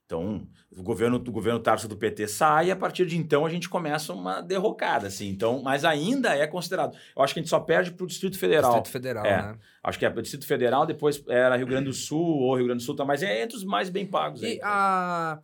Então, 0.05 0.47
o 0.77 0.83
governo, 0.83 1.17
o 1.17 1.33
governo 1.33 1.61
Tarso 1.61 1.89
do 1.89 1.97
PT 1.97 2.27
sai 2.27 2.67
e 2.67 2.71
a 2.71 2.77
partir 2.77 3.07
de 3.07 3.17
então 3.17 3.47
a 3.47 3.49
gente 3.49 3.69
começa 3.69 4.13
uma 4.13 4.41
derrocada, 4.41 5.07
assim. 5.07 5.29
Então, 5.29 5.63
mas 5.63 5.85
ainda 5.85 6.37
é 6.37 6.47
considerado. 6.47 6.97
Eu 7.17 7.23
acho 7.23 7.33
que 7.33 7.41
a 7.41 7.43
gente 7.43 7.49
só 7.49 7.61
perde 7.61 7.93
para 7.93 8.05
o 8.05 8.07
Distrito 8.09 8.37
Federal. 8.37 8.73
Distrito 8.73 8.93
Federal, 8.93 9.25
é. 9.25 9.43
né? 9.43 9.59
Acho 9.83 9.99
que 9.99 10.05
é 10.05 10.09
o 10.11 10.21
Distrito 10.21 10.47
Federal, 10.47 10.85
depois 10.85 11.25
era 11.29 11.57
Rio 11.57 11.67
Grande 11.67 11.85
do 11.85 11.95
Sul 11.95 12.41
ou 12.41 12.57
Rio 12.57 12.67
Grande 12.67 12.83
do 12.83 12.85
Sul, 12.85 12.97
tá, 12.97 13.05
mas 13.05 13.23
é 13.23 13.43
entre 13.43 13.57
os 13.57 13.65
mais 13.65 13.89
bem 13.89 14.05
pagos. 14.05 14.43
E 14.43 14.47
aí, 14.47 14.61
a... 14.63 15.39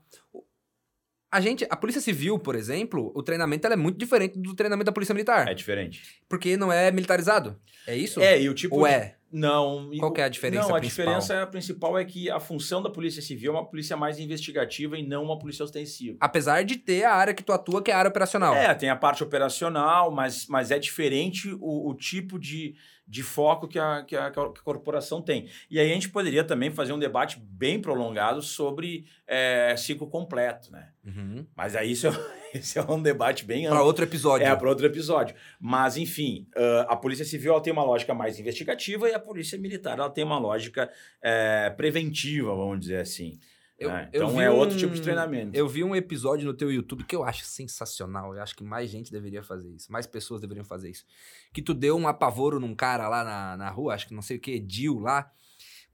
A 1.36 1.40
gente, 1.42 1.66
a 1.68 1.76
Polícia 1.76 2.00
Civil, 2.00 2.38
por 2.38 2.54
exemplo, 2.54 3.12
o 3.14 3.22
treinamento 3.22 3.66
é 3.66 3.76
muito 3.76 3.98
diferente 3.98 4.38
do 4.38 4.54
treinamento 4.54 4.86
da 4.86 4.92
Polícia 4.92 5.12
Militar. 5.12 5.46
É 5.46 5.52
diferente. 5.52 6.02
Porque 6.26 6.56
não 6.56 6.72
é 6.72 6.90
militarizado. 6.90 7.60
É 7.86 7.94
isso? 7.94 8.22
É, 8.22 8.40
e 8.40 8.48
o 8.48 8.54
tipo. 8.54 8.74
Ou 8.74 8.86
é? 8.86 9.16
Não. 9.30 9.90
Qual 9.98 10.14
que 10.14 10.22
é 10.22 10.24
a 10.24 10.30
diferença 10.30 10.66
Não, 10.66 10.74
a 10.74 10.78
principal? 10.78 11.04
diferença 11.04 11.46
principal 11.48 11.98
é 11.98 12.06
que 12.06 12.30
a 12.30 12.40
função 12.40 12.82
da 12.82 12.88
Polícia 12.88 13.20
Civil 13.20 13.52
é 13.52 13.54
uma 13.54 13.66
polícia 13.66 13.98
mais 13.98 14.18
investigativa 14.18 14.96
e 14.98 15.06
não 15.06 15.24
uma 15.24 15.38
polícia 15.38 15.62
ostensiva. 15.62 16.16
Apesar 16.22 16.64
de 16.64 16.76
ter 16.76 17.04
a 17.04 17.12
área 17.12 17.34
que 17.34 17.44
tu 17.44 17.52
atua, 17.52 17.82
que 17.82 17.90
é 17.90 17.94
a 17.94 17.98
área 17.98 18.08
operacional. 18.08 18.54
É, 18.54 18.72
tem 18.72 18.88
a 18.88 18.96
parte 18.96 19.22
operacional, 19.22 20.10
mas, 20.10 20.46
mas 20.48 20.70
é 20.70 20.78
diferente 20.78 21.52
o, 21.60 21.90
o 21.90 21.94
tipo 21.94 22.38
de 22.38 22.76
de 23.06 23.22
foco 23.22 23.68
que 23.68 23.78
a, 23.78 24.02
que 24.02 24.16
a, 24.16 24.30
que, 24.30 24.40
a, 24.40 24.44
corporação 24.64 25.22
tem. 25.22 25.48
E 25.70 25.78
aí 25.78 25.90
a 25.90 25.94
gente 25.94 26.08
poderia 26.08 26.42
também 26.42 26.70
fazer 26.70 26.92
um 26.92 26.98
debate 26.98 27.38
bem 27.40 27.80
prolongado 27.80 28.42
sobre 28.42 29.06
é, 29.26 29.74
ciclo 29.76 30.08
completo, 30.08 30.72
né? 30.72 30.88
Uhum. 31.04 31.46
Mas 31.54 31.76
aí 31.76 31.92
isso 31.92 32.08
é, 32.08 32.10
isso 32.58 32.78
é 32.78 32.82
um 32.82 33.00
debate 33.00 33.44
bem 33.44 33.68
Para 33.68 33.82
outro 33.82 34.04
episódio. 34.04 34.46
É, 34.46 34.56
para 34.56 34.68
outro 34.68 34.86
episódio. 34.86 35.36
Mas, 35.60 35.96
enfim, 35.96 36.48
uh, 36.56 36.86
a 36.88 36.96
Polícia 36.96 37.24
Civil 37.24 37.52
ela 37.52 37.62
tem 37.62 37.72
uma 37.72 37.84
lógica 37.84 38.12
mais 38.12 38.40
investigativa 38.40 39.08
e 39.08 39.14
a 39.14 39.20
Polícia 39.20 39.56
Militar 39.56 39.98
ela 39.98 40.10
tem 40.10 40.24
uma 40.24 40.38
lógica 40.38 40.90
é, 41.22 41.70
preventiva, 41.70 42.54
vamos 42.54 42.80
dizer 42.80 43.00
assim. 43.00 43.38
Eu, 43.78 43.90
é, 43.90 44.08
então 44.10 44.40
é 44.40 44.50
um, 44.50 44.56
outro 44.56 44.76
tipo 44.76 44.94
de 44.94 45.02
treinamento. 45.02 45.56
Eu 45.56 45.68
vi 45.68 45.84
um 45.84 45.94
episódio 45.94 46.46
no 46.46 46.54
teu 46.54 46.72
YouTube 46.72 47.04
que 47.04 47.14
eu 47.14 47.22
acho 47.22 47.44
sensacional. 47.44 48.34
Eu 48.34 48.42
acho 48.42 48.56
que 48.56 48.64
mais 48.64 48.90
gente 48.90 49.12
deveria 49.12 49.42
fazer 49.42 49.70
isso. 49.70 49.92
Mais 49.92 50.06
pessoas 50.06 50.40
deveriam 50.40 50.64
fazer 50.64 50.90
isso. 50.90 51.04
Que 51.52 51.60
tu 51.60 51.74
deu 51.74 51.96
um 51.96 52.08
apavoro 52.08 52.58
num 52.58 52.74
cara 52.74 53.06
lá 53.08 53.22
na, 53.22 53.56
na 53.56 53.70
rua, 53.70 53.94
acho 53.94 54.08
que 54.08 54.14
não 54.14 54.22
sei 54.22 54.38
o 54.38 54.40
que, 54.40 54.58
Dil 54.58 54.98
lá. 54.98 55.30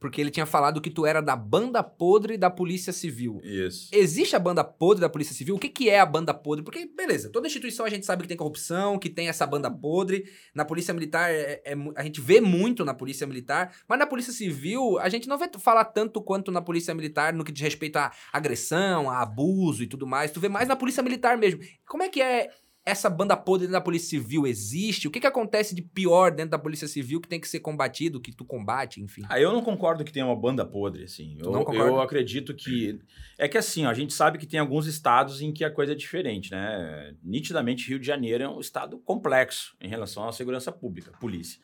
Porque 0.02 0.20
ele 0.20 0.32
tinha 0.32 0.44
falado 0.44 0.80
que 0.80 0.90
tu 0.90 1.06
era 1.06 1.22
da 1.22 1.36
banda 1.36 1.80
podre 1.80 2.36
da 2.36 2.50
Polícia 2.50 2.92
Civil. 2.92 3.40
Isso. 3.44 3.88
Existe 3.92 4.34
a 4.34 4.38
banda 4.40 4.64
podre 4.64 5.00
da 5.00 5.08
Polícia 5.08 5.32
Civil? 5.32 5.54
O 5.54 5.58
que, 5.60 5.68
que 5.68 5.88
é 5.88 6.00
a 6.00 6.04
banda 6.04 6.34
podre? 6.34 6.64
Porque, 6.64 6.90
beleza, 6.94 7.30
toda 7.30 7.46
instituição 7.46 7.86
a 7.86 7.88
gente 7.88 8.04
sabe 8.04 8.22
que 8.22 8.28
tem 8.28 8.36
corrupção, 8.36 8.98
que 8.98 9.08
tem 9.08 9.28
essa 9.28 9.46
banda 9.46 9.70
podre. 9.70 10.24
Na 10.52 10.64
Polícia 10.64 10.92
Militar, 10.92 11.30
é, 11.30 11.62
é, 11.64 11.74
a 11.94 12.02
gente 12.02 12.20
vê 12.20 12.40
muito 12.40 12.84
na 12.84 12.92
Polícia 12.92 13.26
Militar, 13.28 13.72
mas 13.88 13.96
na 13.96 14.06
Polícia 14.06 14.32
Civil, 14.32 14.98
a 14.98 15.08
gente 15.08 15.28
não 15.28 15.38
vê 15.38 15.48
falar 15.58 15.84
tanto 15.84 16.20
quanto 16.20 16.50
na 16.50 16.60
Polícia 16.60 16.92
Militar 16.92 17.32
no 17.32 17.44
que 17.44 17.52
diz 17.52 17.62
respeito 17.62 17.96
a 17.96 18.10
agressão, 18.32 19.08
a 19.08 19.22
abuso 19.22 19.84
e 19.84 19.86
tudo 19.86 20.04
mais. 20.04 20.32
Tu 20.32 20.40
vê 20.40 20.48
mais 20.48 20.66
na 20.66 20.74
Polícia 20.74 21.02
Militar 21.02 21.38
mesmo. 21.38 21.60
Como 21.86 22.02
é 22.02 22.08
que 22.08 22.20
é 22.20 22.50
essa 22.84 23.08
banda 23.08 23.36
podre 23.36 23.66
dentro 23.66 23.72
da 23.72 23.80
Polícia 23.80 24.10
Civil 24.10 24.46
existe? 24.46 25.06
O 25.06 25.10
que, 25.10 25.20
que 25.20 25.26
acontece 25.26 25.74
de 25.74 25.82
pior 25.82 26.32
dentro 26.32 26.50
da 26.50 26.58
Polícia 26.58 26.88
Civil 26.88 27.20
que 27.20 27.28
tem 27.28 27.40
que 27.40 27.48
ser 27.48 27.60
combatido, 27.60 28.20
que 28.20 28.32
tu 28.32 28.44
combate, 28.44 29.00
enfim? 29.00 29.22
Ah, 29.28 29.40
eu 29.40 29.52
não 29.52 29.62
concordo 29.62 30.04
que 30.04 30.12
tenha 30.12 30.26
uma 30.26 30.34
banda 30.34 30.64
podre, 30.64 31.04
assim. 31.04 31.36
Eu, 31.38 31.52
não 31.52 31.62
eu 31.72 32.00
acredito 32.00 32.54
que. 32.54 32.98
É 33.38 33.46
que 33.46 33.56
assim, 33.56 33.86
ó, 33.86 33.90
a 33.90 33.94
gente 33.94 34.12
sabe 34.12 34.36
que 34.36 34.46
tem 34.46 34.58
alguns 34.58 34.86
estados 34.86 35.40
em 35.40 35.52
que 35.52 35.64
a 35.64 35.70
coisa 35.70 35.92
é 35.92 35.94
diferente, 35.94 36.50
né? 36.50 37.14
Nitidamente, 37.22 37.88
Rio 37.88 38.00
de 38.00 38.06
Janeiro 38.06 38.42
é 38.42 38.48
um 38.48 38.60
estado 38.60 38.98
complexo 38.98 39.76
em 39.80 39.88
relação 39.88 40.28
à 40.28 40.32
segurança 40.32 40.72
pública, 40.72 41.12
polícia. 41.20 41.60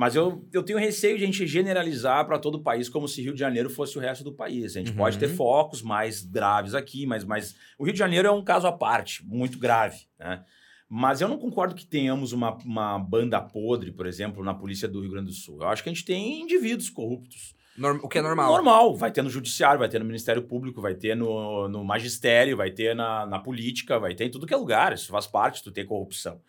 Mas 0.00 0.16
eu, 0.16 0.48
eu 0.50 0.62
tenho 0.62 0.78
receio 0.78 1.18
de 1.18 1.24
a 1.24 1.26
gente 1.26 1.46
generalizar 1.46 2.24
para 2.24 2.38
todo 2.38 2.54
o 2.54 2.62
país 2.62 2.88
como 2.88 3.06
se 3.06 3.20
Rio 3.20 3.34
de 3.34 3.38
Janeiro 3.38 3.68
fosse 3.68 3.98
o 3.98 4.00
resto 4.00 4.24
do 4.24 4.32
país. 4.32 4.74
A 4.74 4.78
gente 4.78 4.92
uhum. 4.92 4.96
pode 4.96 5.18
ter 5.18 5.28
focos 5.28 5.82
mais 5.82 6.22
graves 6.22 6.74
aqui, 6.74 7.04
mas, 7.04 7.22
mas 7.22 7.54
o 7.78 7.84
Rio 7.84 7.92
de 7.92 7.98
Janeiro 7.98 8.26
é 8.26 8.30
um 8.30 8.42
caso 8.42 8.66
à 8.66 8.72
parte, 8.72 9.22
muito 9.26 9.58
grave. 9.58 9.98
Né? 10.18 10.42
Mas 10.88 11.20
eu 11.20 11.28
não 11.28 11.36
concordo 11.36 11.74
que 11.74 11.84
tenhamos 11.84 12.32
uma, 12.32 12.56
uma 12.64 12.98
banda 12.98 13.42
podre, 13.42 13.92
por 13.92 14.06
exemplo, 14.06 14.42
na 14.42 14.54
polícia 14.54 14.88
do 14.88 15.02
Rio 15.02 15.10
Grande 15.10 15.26
do 15.26 15.34
Sul. 15.34 15.58
Eu 15.60 15.68
acho 15.68 15.82
que 15.82 15.90
a 15.90 15.92
gente 15.92 16.06
tem 16.06 16.40
indivíduos 16.40 16.88
corruptos. 16.88 17.54
Norm, 17.76 18.00
o 18.02 18.08
que 18.08 18.20
é 18.20 18.22
normal. 18.22 18.54
Normal. 18.54 18.96
Vai 18.96 19.12
ter 19.12 19.20
no 19.20 19.28
judiciário, 19.28 19.80
vai 19.80 19.88
ter 19.90 19.98
no 19.98 20.06
Ministério 20.06 20.44
Público, 20.44 20.80
vai 20.80 20.94
ter 20.94 21.14
no, 21.14 21.68
no 21.68 21.84
magistério, 21.84 22.56
vai 22.56 22.70
ter 22.70 22.96
na, 22.96 23.26
na 23.26 23.38
política, 23.38 23.98
vai 23.98 24.14
ter 24.14 24.24
em 24.24 24.30
tudo 24.30 24.46
que 24.46 24.54
é 24.54 24.56
lugar. 24.56 24.94
Isso 24.94 25.08
faz 25.08 25.26
parte 25.26 25.62
de 25.62 25.70
ter 25.70 25.84
corrupção 25.84 26.40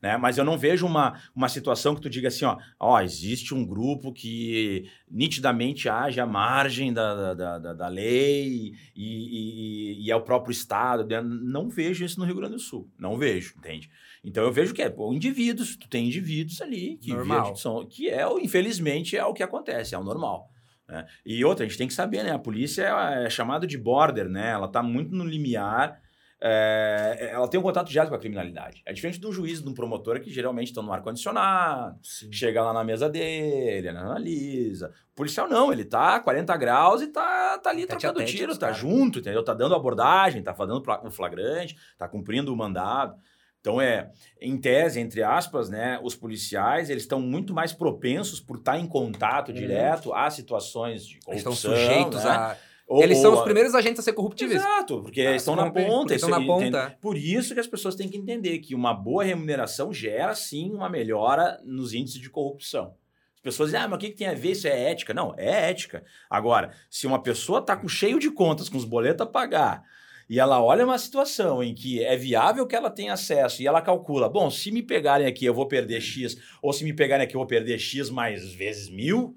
né? 0.00 0.16
Mas 0.16 0.38
eu 0.38 0.44
não 0.44 0.56
vejo 0.56 0.86
uma, 0.86 1.20
uma 1.34 1.48
situação 1.48 1.94
que 1.94 2.00
tu 2.00 2.08
diga 2.08 2.28
assim, 2.28 2.44
ó, 2.44 2.56
ó, 2.78 3.00
existe 3.00 3.54
um 3.54 3.64
grupo 3.64 4.12
que 4.12 4.88
nitidamente 5.10 5.88
age 5.88 6.20
à 6.20 6.26
margem 6.26 6.92
da, 6.92 7.34
da, 7.34 7.58
da, 7.58 7.74
da 7.74 7.88
lei 7.88 8.72
e, 8.94 9.96
e, 9.96 10.06
e, 10.06 10.10
é 10.10 10.16
o 10.16 10.22
próprio 10.22 10.52
Estado. 10.52 11.04
Né? 11.04 11.20
Não 11.20 11.68
vejo 11.68 12.04
isso 12.04 12.20
no 12.20 12.26
Rio 12.26 12.36
Grande 12.36 12.54
do 12.54 12.60
Sul. 12.60 12.88
Não 12.98 13.18
vejo, 13.18 13.54
entende? 13.58 13.90
Então 14.22 14.44
eu 14.44 14.52
vejo 14.52 14.72
que 14.72 14.82
é 14.82 14.88
pô, 14.88 15.12
indivíduos, 15.12 15.76
tu 15.76 15.88
tem 15.88 16.06
indivíduos 16.06 16.60
ali 16.60 16.96
que, 16.96 17.12
normal. 17.12 17.56
São, 17.56 17.84
que 17.86 18.08
é, 18.08 18.24
infelizmente, 18.40 19.16
é 19.16 19.24
o 19.24 19.34
que 19.34 19.42
acontece, 19.42 19.94
é 19.94 19.98
o 19.98 20.04
normal. 20.04 20.48
Né? 20.88 21.06
E 21.26 21.44
outra, 21.44 21.64
a 21.64 21.68
gente 21.68 21.78
tem 21.78 21.88
que 21.88 21.94
saber, 21.94 22.22
né? 22.22 22.30
A 22.30 22.38
polícia 22.38 22.82
é, 22.82 23.26
é 23.26 23.30
chamada 23.30 23.66
de 23.66 23.76
border, 23.76 24.28
né? 24.28 24.50
Ela 24.50 24.66
está 24.66 24.82
muito 24.82 25.14
no 25.14 25.24
limiar 25.24 26.00
é, 26.40 27.30
ela 27.32 27.48
tem 27.48 27.58
um 27.58 27.62
contato 27.62 27.88
direto 27.88 28.08
com 28.08 28.14
a 28.14 28.18
criminalidade. 28.18 28.82
É 28.86 28.92
diferente 28.92 29.18
do 29.18 29.32
juiz, 29.32 29.60
de 29.60 29.68
um 29.68 29.74
promotor 29.74 30.20
que 30.20 30.30
geralmente 30.30 30.68
estão 30.68 30.82
no 30.82 30.92
ar-condicionado, 30.92 31.98
chega 32.30 32.62
lá 32.62 32.72
na 32.72 32.84
mesa 32.84 33.08
dele, 33.08 33.88
analisa. 33.88 34.92
O 35.12 35.16
policial 35.16 35.48
não, 35.48 35.72
ele 35.72 35.84
tá 35.84 36.20
40 36.20 36.56
graus 36.56 37.02
e 37.02 37.08
tá, 37.08 37.58
tá 37.58 37.70
ali 37.70 37.86
tá 37.86 37.96
trocando 37.96 38.24
tiro, 38.24 38.54
tá 38.54 38.68
cara. 38.68 38.72
junto, 38.72 39.18
entendeu? 39.18 39.42
Tá 39.42 39.52
dando 39.52 39.74
abordagem, 39.74 40.42
tá 40.42 40.54
fazendo 40.54 40.82
o 41.02 41.10
flagrante, 41.10 41.76
tá 41.96 42.08
cumprindo 42.08 42.52
o 42.52 42.56
mandado. 42.56 43.16
Então, 43.60 43.80
é, 43.80 44.12
em 44.40 44.56
tese, 44.56 45.00
entre 45.00 45.22
aspas, 45.22 45.68
né, 45.68 45.98
os 46.02 46.14
policiais, 46.14 46.88
eles 46.88 47.02
estão 47.02 47.20
muito 47.20 47.52
mais 47.52 47.72
propensos 47.72 48.38
por 48.38 48.58
estar 48.58 48.78
em 48.78 48.86
contato 48.86 49.52
direto 49.52 50.14
a 50.14 50.30
situações 50.30 51.04
de 51.04 51.18
corrupção. 51.18 51.52
Estão 51.52 51.72
sujeitos 51.72 52.22
né? 52.22 52.30
a 52.30 52.56
ou, 52.88 53.02
eles 53.02 53.18
são 53.18 53.32
ou, 53.32 53.38
os 53.38 53.44
primeiros 53.44 53.74
agentes 53.74 54.00
a 54.00 54.02
ser 54.02 54.14
corruptíveis. 54.14 54.62
Exato, 54.62 55.02
porque 55.02 55.20
ah, 55.20 55.36
estão 55.36 55.54
na 55.54 55.70
ponta. 55.70 56.14
Estão 56.14 56.30
na 56.30 56.40
ponta. 56.40 56.66
Entende? 56.66 56.96
Por 57.02 57.18
isso 57.18 57.52
que 57.52 57.60
as 57.60 57.66
pessoas 57.66 57.94
têm 57.94 58.08
que 58.08 58.16
entender 58.16 58.58
que 58.60 58.74
uma 58.74 58.94
boa 58.94 59.22
remuneração 59.22 59.92
gera, 59.92 60.34
sim, 60.34 60.72
uma 60.72 60.88
melhora 60.88 61.60
nos 61.66 61.92
índices 61.92 62.18
de 62.18 62.30
corrupção. 62.30 62.94
As 63.34 63.42
pessoas 63.42 63.68
dizem, 63.68 63.84
ah, 63.84 63.88
mas 63.88 63.98
o 63.98 64.00
que, 64.00 64.08
que 64.08 64.16
tem 64.16 64.26
a 64.26 64.32
ver? 64.32 64.52
Isso 64.52 64.66
é 64.66 64.90
ética. 64.90 65.12
Não, 65.12 65.34
é 65.36 65.70
ética. 65.70 66.02
Agora, 66.30 66.72
se 66.90 67.06
uma 67.06 67.22
pessoa 67.22 67.58
está 67.58 67.76
com 67.76 67.86
cheio 67.88 68.18
de 68.18 68.30
contas, 68.30 68.70
com 68.70 68.78
os 68.78 68.86
boletos 68.86 69.20
a 69.20 69.30
pagar, 69.30 69.84
e 70.28 70.40
ela 70.40 70.62
olha 70.62 70.84
uma 70.84 70.98
situação 70.98 71.62
em 71.62 71.74
que 71.74 72.02
é 72.02 72.16
viável 72.16 72.66
que 72.66 72.74
ela 72.74 72.90
tenha 72.90 73.12
acesso 73.12 73.62
e 73.62 73.66
ela 73.66 73.82
calcula, 73.82 74.30
bom, 74.30 74.50
se 74.50 74.72
me 74.72 74.82
pegarem 74.82 75.26
aqui 75.26 75.44
eu 75.44 75.54
vou 75.54 75.68
perder 75.68 76.00
X, 76.00 76.38
ou 76.62 76.72
se 76.72 76.84
me 76.84 76.94
pegarem 76.94 77.24
aqui 77.24 77.36
eu 77.36 77.40
vou 77.40 77.46
perder 77.46 77.78
X 77.78 78.08
mais 78.08 78.50
vezes 78.52 78.88
mil, 78.88 79.36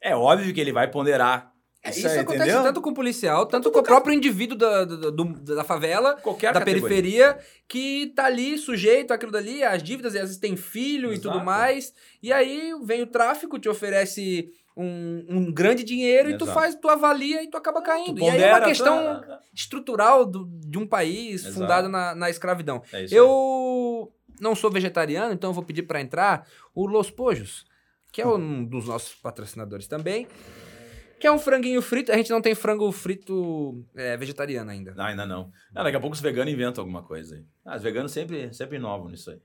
é 0.00 0.16
óbvio 0.16 0.54
que 0.54 0.60
ele 0.60 0.72
vai 0.72 0.90
ponderar 0.90 1.52
isso, 1.90 2.06
isso 2.06 2.20
acontece 2.20 2.50
entendeu? 2.50 2.62
tanto 2.62 2.80
com 2.80 2.90
o 2.90 2.94
policial, 2.94 3.46
tanto 3.46 3.70
com 3.70 3.78
o 3.78 3.82
próprio 3.82 4.14
indivíduo 4.14 4.56
da, 4.56 4.84
da, 4.84 5.10
da 5.54 5.64
favela, 5.64 6.16
Qualquer 6.22 6.52
da 6.52 6.60
categoria. 6.60 6.88
periferia, 6.88 7.38
que 7.66 8.12
tá 8.14 8.26
ali 8.26 8.58
sujeito 8.58 9.12
àquilo 9.12 9.32
dali, 9.32 9.62
às 9.62 9.82
dívidas, 9.82 10.14
e 10.14 10.18
às 10.18 10.24
vezes 10.24 10.38
tem 10.38 10.56
filho 10.56 11.12
Exato. 11.12 11.28
e 11.28 11.30
tudo 11.30 11.44
mais. 11.44 11.92
E 12.22 12.32
aí 12.32 12.72
vem 12.82 13.02
o 13.02 13.06
tráfico, 13.06 13.58
te 13.58 13.68
oferece 13.68 14.52
um, 14.76 15.24
um 15.28 15.52
grande 15.52 15.82
dinheiro 15.82 16.28
Exato. 16.28 16.44
e 16.44 16.46
tu 16.46 16.52
faz, 16.52 16.74
tu 16.76 16.88
avalia 16.88 17.42
e 17.42 17.48
tu 17.48 17.56
acaba 17.56 17.82
caindo. 17.82 18.20
Tu 18.20 18.24
e 18.24 18.30
aí 18.30 18.42
é 18.42 18.54
uma 18.54 18.60
questão 18.60 19.20
tá... 19.20 19.40
estrutural 19.52 20.24
do, 20.24 20.48
de 20.48 20.78
um 20.78 20.86
país 20.86 21.42
Exato. 21.42 21.54
fundado 21.54 21.88
na, 21.88 22.14
na 22.14 22.30
escravidão. 22.30 22.80
É 22.92 23.06
eu 23.10 24.12
não 24.40 24.54
sou 24.54 24.70
vegetariano, 24.70 25.34
então 25.34 25.50
eu 25.50 25.54
vou 25.54 25.64
pedir 25.64 25.82
para 25.82 26.00
entrar 26.00 26.46
o 26.72 26.86
Los 26.86 27.10
Pojos, 27.10 27.66
que 28.12 28.22
é 28.22 28.26
um 28.26 28.64
dos 28.64 28.86
nossos 28.86 29.14
patrocinadores 29.16 29.88
também. 29.88 30.28
Que 31.18 31.26
é 31.26 31.32
um 31.32 31.38
franguinho 31.38 31.82
frito. 31.82 32.12
A 32.12 32.16
gente 32.16 32.30
não 32.30 32.40
tem 32.40 32.54
frango 32.54 32.90
frito 32.92 33.84
é, 33.96 34.16
vegetariano 34.16 34.70
ainda. 34.70 34.94
Não, 34.94 35.04
ainda 35.04 35.26
não. 35.26 35.52
não. 35.72 35.82
Daqui 35.82 35.96
a 35.96 36.00
pouco 36.00 36.14
os 36.14 36.20
veganos 36.20 36.52
inventam 36.52 36.82
alguma 36.82 37.02
coisa 37.02 37.34
aí. 37.34 37.44
Ah, 37.64 37.76
os 37.76 37.82
veganos 37.82 38.12
sempre, 38.12 38.52
sempre 38.54 38.76
inovam 38.76 39.08
nisso 39.08 39.30
aí. 39.30 39.40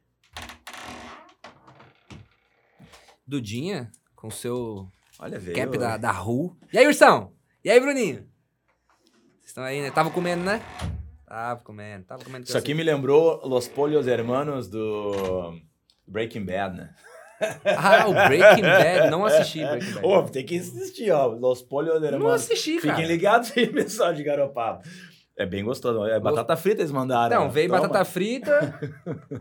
Dudinha, 3.26 3.92
com 4.16 4.30
seu 4.30 4.88
Olha, 5.20 5.40
veio, 5.40 5.56
cap 5.56 5.78
da, 5.78 5.98
da 5.98 6.12
Ru. 6.12 6.56
E 6.72 6.78
aí, 6.78 6.86
Ursão? 6.86 7.34
E 7.64 7.70
aí, 7.70 7.80
Bruninho? 7.80 8.28
Vocês 9.40 9.48
estão 9.48 9.64
aí, 9.64 9.82
né? 9.82 9.90
Tava 9.90 10.12
comendo, 10.12 10.44
né? 10.44 10.62
Tava 11.26 11.62
comendo, 11.62 12.06
tava 12.06 12.24
comendo. 12.24 12.46
Isso 12.46 12.58
aqui 12.58 12.74
me 12.74 12.84
lembrou 12.84 13.42
Los 13.48 13.68
Polios 13.68 14.06
Hermanos 14.06 14.68
do 14.68 15.60
Breaking 16.08 16.46
Bad, 16.46 16.78
né? 16.78 16.96
Ah, 17.66 18.08
o 18.08 18.14
Breaking 18.14 18.64
Bad. 18.64 19.10
Não 19.10 19.26
assisti 19.26 19.66
Breaking 19.66 19.94
Bad. 19.94 20.06
Ô, 20.06 20.24
tem 20.24 20.46
que 20.46 20.58
assistir, 20.58 21.12
ó. 21.12 21.28
Los 21.28 21.62
Pollos 21.62 22.02
Não 22.02 22.30
assisti, 22.30 22.78
cara. 22.78 22.96
Fiquem 22.96 23.08
ligados 23.08 23.52
aí, 23.56 23.68
pessoal 23.72 24.14
de 24.14 24.24
Garopaba. 24.24 24.82
É 25.36 25.46
bem 25.46 25.64
gostoso. 25.64 26.06
É 26.06 26.20
batata 26.20 26.56
frita 26.56 26.82
eles 26.82 26.92
mandaram. 26.92 27.42
Não, 27.42 27.52
veio 27.52 27.70
Toma. 27.70 27.82
batata 27.82 28.06
frita. 28.06 28.80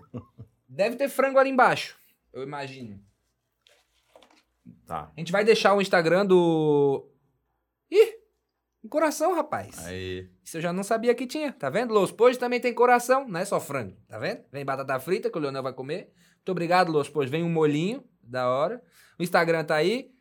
Deve 0.69 0.97
ter 0.97 1.09
frango 1.09 1.39
ali 1.39 1.51
embaixo. 1.51 1.97
Eu 2.33 2.43
imagino. 2.43 2.99
Tá. 4.87 5.11
A 5.15 5.21
gente 5.21 5.33
vai 5.33 5.45
deixar 5.45 5.75
o 5.75 5.83
Instagram 5.83 6.25
do. 6.25 7.07
Ih! 7.91 8.23
Um 8.85 8.89
coração, 8.89 9.35
rapaz. 9.35 9.87
Aí. 9.87 10.29
Isso 10.43 10.57
eu 10.57 10.61
já 10.61 10.73
não 10.73 10.83
sabia 10.83 11.15
que 11.15 11.27
tinha. 11.27 11.53
Tá 11.53 11.71
vendo? 11.71 11.95
Los 11.95 12.11
Pojos 12.11 12.37
também 12.39 12.59
tem 12.59 12.75
coração, 12.75 13.29
não 13.29 13.39
é 13.39 13.45
só 13.45 13.61
frango. 13.61 13.97
Tá 14.09 14.19
vendo? 14.19 14.41
Vem 14.51 14.65
batata 14.65 14.99
frita 14.99 15.31
que 15.31 15.39
o 15.39 15.41
Leonel 15.41 15.63
vai 15.63 15.73
comer. 15.73 16.13
Muito 16.43 16.51
obrigado, 16.51 16.91
Los 16.91 17.09
Pois. 17.09 17.31
Vem 17.31 17.45
um 17.45 17.49
molinho, 17.49 18.05
da 18.21 18.49
hora. 18.49 18.83
O 19.17 19.23
Instagram 19.23 19.65
tá 19.65 19.77
aí. 19.77 20.13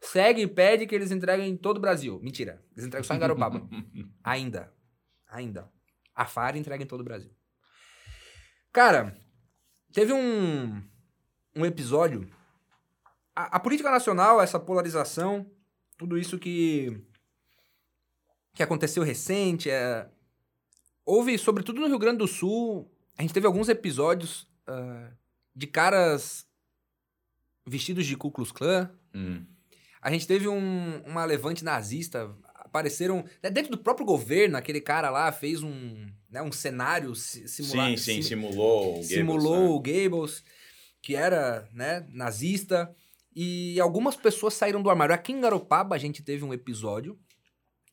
Segue 0.00 0.40
e 0.42 0.46
pede 0.46 0.86
que 0.86 0.94
eles 0.94 1.10
entregam 1.10 1.44
em 1.44 1.54
todo 1.54 1.76
o 1.76 1.80
Brasil. 1.80 2.18
Mentira. 2.22 2.64
Eles 2.72 2.86
entregam 2.86 3.04
só 3.04 3.14
em 3.14 3.18
Garopaba. 3.18 3.68
Ainda. 4.24 4.72
Ainda. 5.28 5.70
A 6.14 6.24
FAR 6.24 6.56
entrega 6.56 6.82
em 6.82 6.86
todo 6.86 7.02
o 7.02 7.04
Brasil. 7.04 7.30
Cara, 8.72 9.14
teve 9.92 10.14
um, 10.14 10.82
um 11.54 11.66
episódio. 11.66 12.26
A, 13.36 13.56
a, 13.56 13.60
política 13.60 13.90
nacional, 13.90 14.40
essa 14.40 14.58
polarização, 14.58 15.50
tudo 15.98 16.16
isso 16.16 16.38
que, 16.38 17.04
que 18.54 18.62
aconteceu 18.62 19.02
recente, 19.02 19.68
é, 19.68 20.08
houve, 21.04 21.36
sobretudo 21.36 21.80
no 21.80 21.86
Rio 21.88 21.98
Grande 21.98 22.18
do 22.18 22.28
Sul, 22.28 22.90
a 23.18 23.22
gente 23.22 23.34
teve 23.34 23.46
alguns 23.46 23.68
episódios 23.68 24.42
uh, 24.68 25.23
de 25.54 25.66
caras 25.66 26.46
vestidos 27.66 28.06
de 28.06 28.16
Ku 28.16 28.30
Klux 28.30 28.52
Klan. 28.52 28.90
Hum. 29.14 29.44
A 30.00 30.10
gente 30.10 30.26
teve 30.26 30.48
um, 30.48 31.02
uma 31.06 31.24
levante 31.24 31.64
nazista. 31.64 32.34
Apareceram. 32.54 33.24
Né, 33.42 33.50
dentro 33.50 33.70
do 33.70 33.78
próprio 33.78 34.04
governo, 34.04 34.56
aquele 34.56 34.80
cara 34.80 35.08
lá 35.08 35.30
fez 35.30 35.62
um, 35.62 36.06
né, 36.28 36.42
um 36.42 36.52
cenário 36.52 37.14
simulado. 37.14 37.90
Sim, 37.90 37.96
sim, 37.96 38.22
sim, 38.22 38.22
simulou 38.22 38.98
o 38.98 39.02
Simulou 39.02 39.60
né? 39.60 39.68
o 39.68 39.80
Goebbels, 39.80 40.42
que 41.00 41.14
era 41.14 41.68
né, 41.72 42.06
nazista. 42.10 42.94
E 43.34 43.80
algumas 43.80 44.16
pessoas 44.16 44.54
saíram 44.54 44.82
do 44.82 44.90
armário. 44.90 45.14
Aqui 45.14 45.32
em 45.32 45.40
Garopaba, 45.40 45.96
a 45.96 45.98
gente 45.98 46.22
teve 46.22 46.44
um 46.44 46.52
episódio 46.52 47.18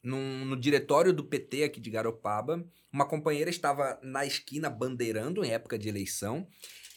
num, 0.04 0.46
no 0.46 0.56
diretório 0.56 1.14
do 1.14 1.24
PT 1.24 1.64
aqui 1.64 1.80
de 1.80 1.90
Garopaba. 1.90 2.66
Uma 2.92 3.08
companheira 3.08 3.50
estava 3.50 4.00
na 4.02 4.26
esquina 4.26 4.70
bandeirando 4.70 5.44
em 5.44 5.52
época 5.52 5.78
de 5.78 5.88
eleição. 5.88 6.48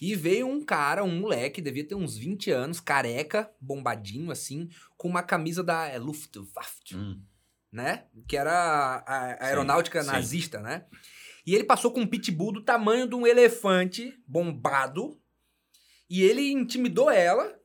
E 0.01 0.15
veio 0.15 0.49
um 0.49 0.65
cara, 0.65 1.05
um 1.05 1.21
moleque, 1.21 1.63
devia 1.63 1.87
ter 1.87 1.95
uns 1.95 2.17
20 2.17 2.51
anos, 2.51 2.81
careca, 2.81 3.51
bombadinho 3.61 4.31
assim, 4.31 4.69
com 4.97 5.09
uma 5.09 5.23
camisa 5.23 5.63
da 5.63 5.87
é, 5.87 5.99
Luftwaffe, 5.99 6.97
hum. 6.97 7.23
né? 7.71 8.05
Que 8.27 8.37
era 8.37 8.53
a, 8.53 8.97
a 9.07 9.47
aeronáutica 9.47 10.03
sim, 10.03 10.11
nazista, 10.11 10.59
sim. 10.59 10.65
né? 10.65 10.85
E 11.47 11.55
ele 11.55 11.65
passou 11.65 11.93
com 11.93 12.01
um 12.01 12.07
pitbull 12.07 12.53
do 12.53 12.65
tamanho 12.65 13.09
de 13.09 13.15
um 13.15 13.27
elefante 13.27 14.15
bombado. 14.27 15.19
E 16.09 16.23
ele 16.23 16.51
intimidou 16.51 17.11
ela. 17.11 17.59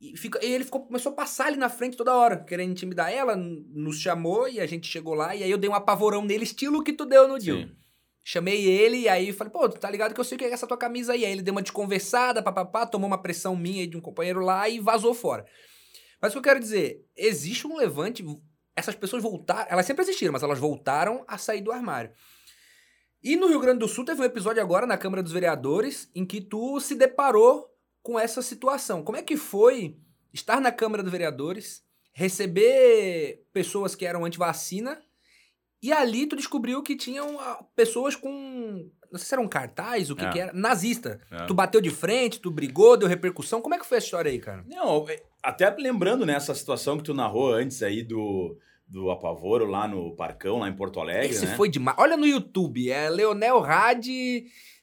E, 0.00 0.16
fica, 0.16 0.44
e 0.44 0.52
ele 0.52 0.64
ficou, 0.64 0.86
começou 0.86 1.12
a 1.12 1.14
passar 1.14 1.46
ali 1.46 1.56
na 1.56 1.68
frente 1.68 1.96
toda 1.96 2.14
hora, 2.14 2.36
querendo 2.44 2.72
intimidar 2.72 3.12
ela. 3.12 3.36
Nos 3.36 3.98
chamou 3.98 4.48
e 4.48 4.60
a 4.60 4.66
gente 4.66 4.86
chegou 4.86 5.14
lá. 5.14 5.34
E 5.34 5.42
aí 5.42 5.50
eu 5.50 5.58
dei 5.58 5.70
um 5.70 5.74
apavorão 5.74 6.24
nele, 6.24 6.44
estilo 6.44 6.82
que 6.82 6.92
tu 6.92 7.04
deu 7.04 7.28
no 7.28 7.38
dia. 7.38 7.70
Chamei 8.22 8.64
ele 8.64 9.00
e 9.00 9.08
aí 9.08 9.32
falei, 9.32 9.52
pô, 9.52 9.68
tá 9.68 9.90
ligado 9.90 10.14
que 10.14 10.20
eu 10.20 10.24
sei 10.24 10.36
o 10.36 10.38
que 10.38 10.46
é 10.46 10.50
essa 10.50 10.66
tua 10.66 10.78
camisa 10.78 11.12
aí. 11.12 11.24
Aí 11.24 11.32
ele 11.32 11.42
deu 11.42 11.52
uma 11.52 11.60
desconversada, 11.62 12.42
papapá, 12.42 12.86
tomou 12.86 13.06
uma 13.06 13.20
pressão 13.20 13.54
minha 13.54 13.82
e 13.82 13.86
de 13.86 13.96
um 13.96 14.00
companheiro 14.00 14.40
lá 14.40 14.66
e 14.68 14.80
vazou 14.80 15.12
fora. 15.12 15.44
Mas 16.20 16.30
o 16.30 16.32
que 16.32 16.38
eu 16.38 16.42
quero 16.42 16.60
dizer, 16.60 17.04
existe 17.14 17.66
um 17.66 17.76
levante, 17.76 18.24
essas 18.74 18.94
pessoas 18.94 19.22
voltaram, 19.22 19.66
elas 19.70 19.84
sempre 19.84 20.02
existiram, 20.02 20.32
mas 20.32 20.42
elas 20.42 20.58
voltaram 20.58 21.22
a 21.28 21.36
sair 21.36 21.60
do 21.60 21.70
armário. 21.70 22.12
E 23.22 23.36
no 23.36 23.46
Rio 23.46 23.60
Grande 23.60 23.80
do 23.80 23.88
Sul 23.88 24.06
teve 24.06 24.22
um 24.22 24.24
episódio 24.24 24.62
agora 24.62 24.86
na 24.86 24.96
Câmara 24.96 25.22
dos 25.22 25.32
Vereadores 25.32 26.10
em 26.14 26.24
que 26.24 26.40
tu 26.40 26.80
se 26.80 26.94
deparou 26.94 27.73
com 28.04 28.18
essa 28.18 28.42
situação. 28.42 29.02
Como 29.02 29.18
é 29.18 29.22
que 29.22 29.36
foi 29.36 29.96
estar 30.32 30.60
na 30.60 30.70
Câmara 30.70 31.02
dos 31.02 31.10
Vereadores, 31.10 31.82
receber 32.12 33.42
pessoas 33.52 33.96
que 33.96 34.04
eram 34.04 34.24
anti-vacina 34.24 35.02
e 35.82 35.90
ali 35.92 36.26
tu 36.26 36.36
descobriu 36.36 36.82
que 36.82 36.96
tinham 36.96 37.40
ah, 37.40 37.64
pessoas 37.74 38.14
com. 38.14 38.30
Não 39.10 39.18
sei 39.18 39.26
se 39.26 39.34
era 39.34 39.42
um 39.42 39.48
cartaz, 39.48 40.10
o 40.10 40.16
que, 40.16 40.24
é. 40.24 40.30
que 40.30 40.38
era. 40.38 40.52
Nazista. 40.52 41.20
É. 41.30 41.46
Tu 41.46 41.54
bateu 41.54 41.80
de 41.80 41.90
frente, 41.90 42.40
tu 42.40 42.50
brigou, 42.50 42.96
deu 42.96 43.08
repercussão. 43.08 43.62
Como 43.62 43.74
é 43.74 43.78
que 43.78 43.86
foi 43.86 43.98
a 43.98 44.00
história 44.00 44.30
aí, 44.30 44.38
cara? 44.38 44.64
Não, 44.68 45.08
é, 45.08 45.22
até 45.42 45.68
lembrando 45.70 46.26
nessa 46.26 46.52
né, 46.52 46.58
situação 46.58 46.98
que 46.98 47.04
tu 47.04 47.14
narrou 47.14 47.52
antes 47.52 47.82
aí 47.82 48.02
do 48.02 48.56
do 48.86 49.10
Apavoro 49.10 49.64
lá 49.64 49.88
no 49.88 50.14
Parcão, 50.14 50.58
lá 50.58 50.68
em 50.68 50.76
Porto 50.76 51.00
Alegre. 51.00 51.30
Esse 51.30 51.46
né? 51.46 51.56
foi 51.56 51.70
demais. 51.70 51.96
Olha 51.98 52.18
no 52.18 52.26
YouTube, 52.26 52.90
é 52.90 53.08
Leonel 53.08 53.60
Rad, 53.60 54.06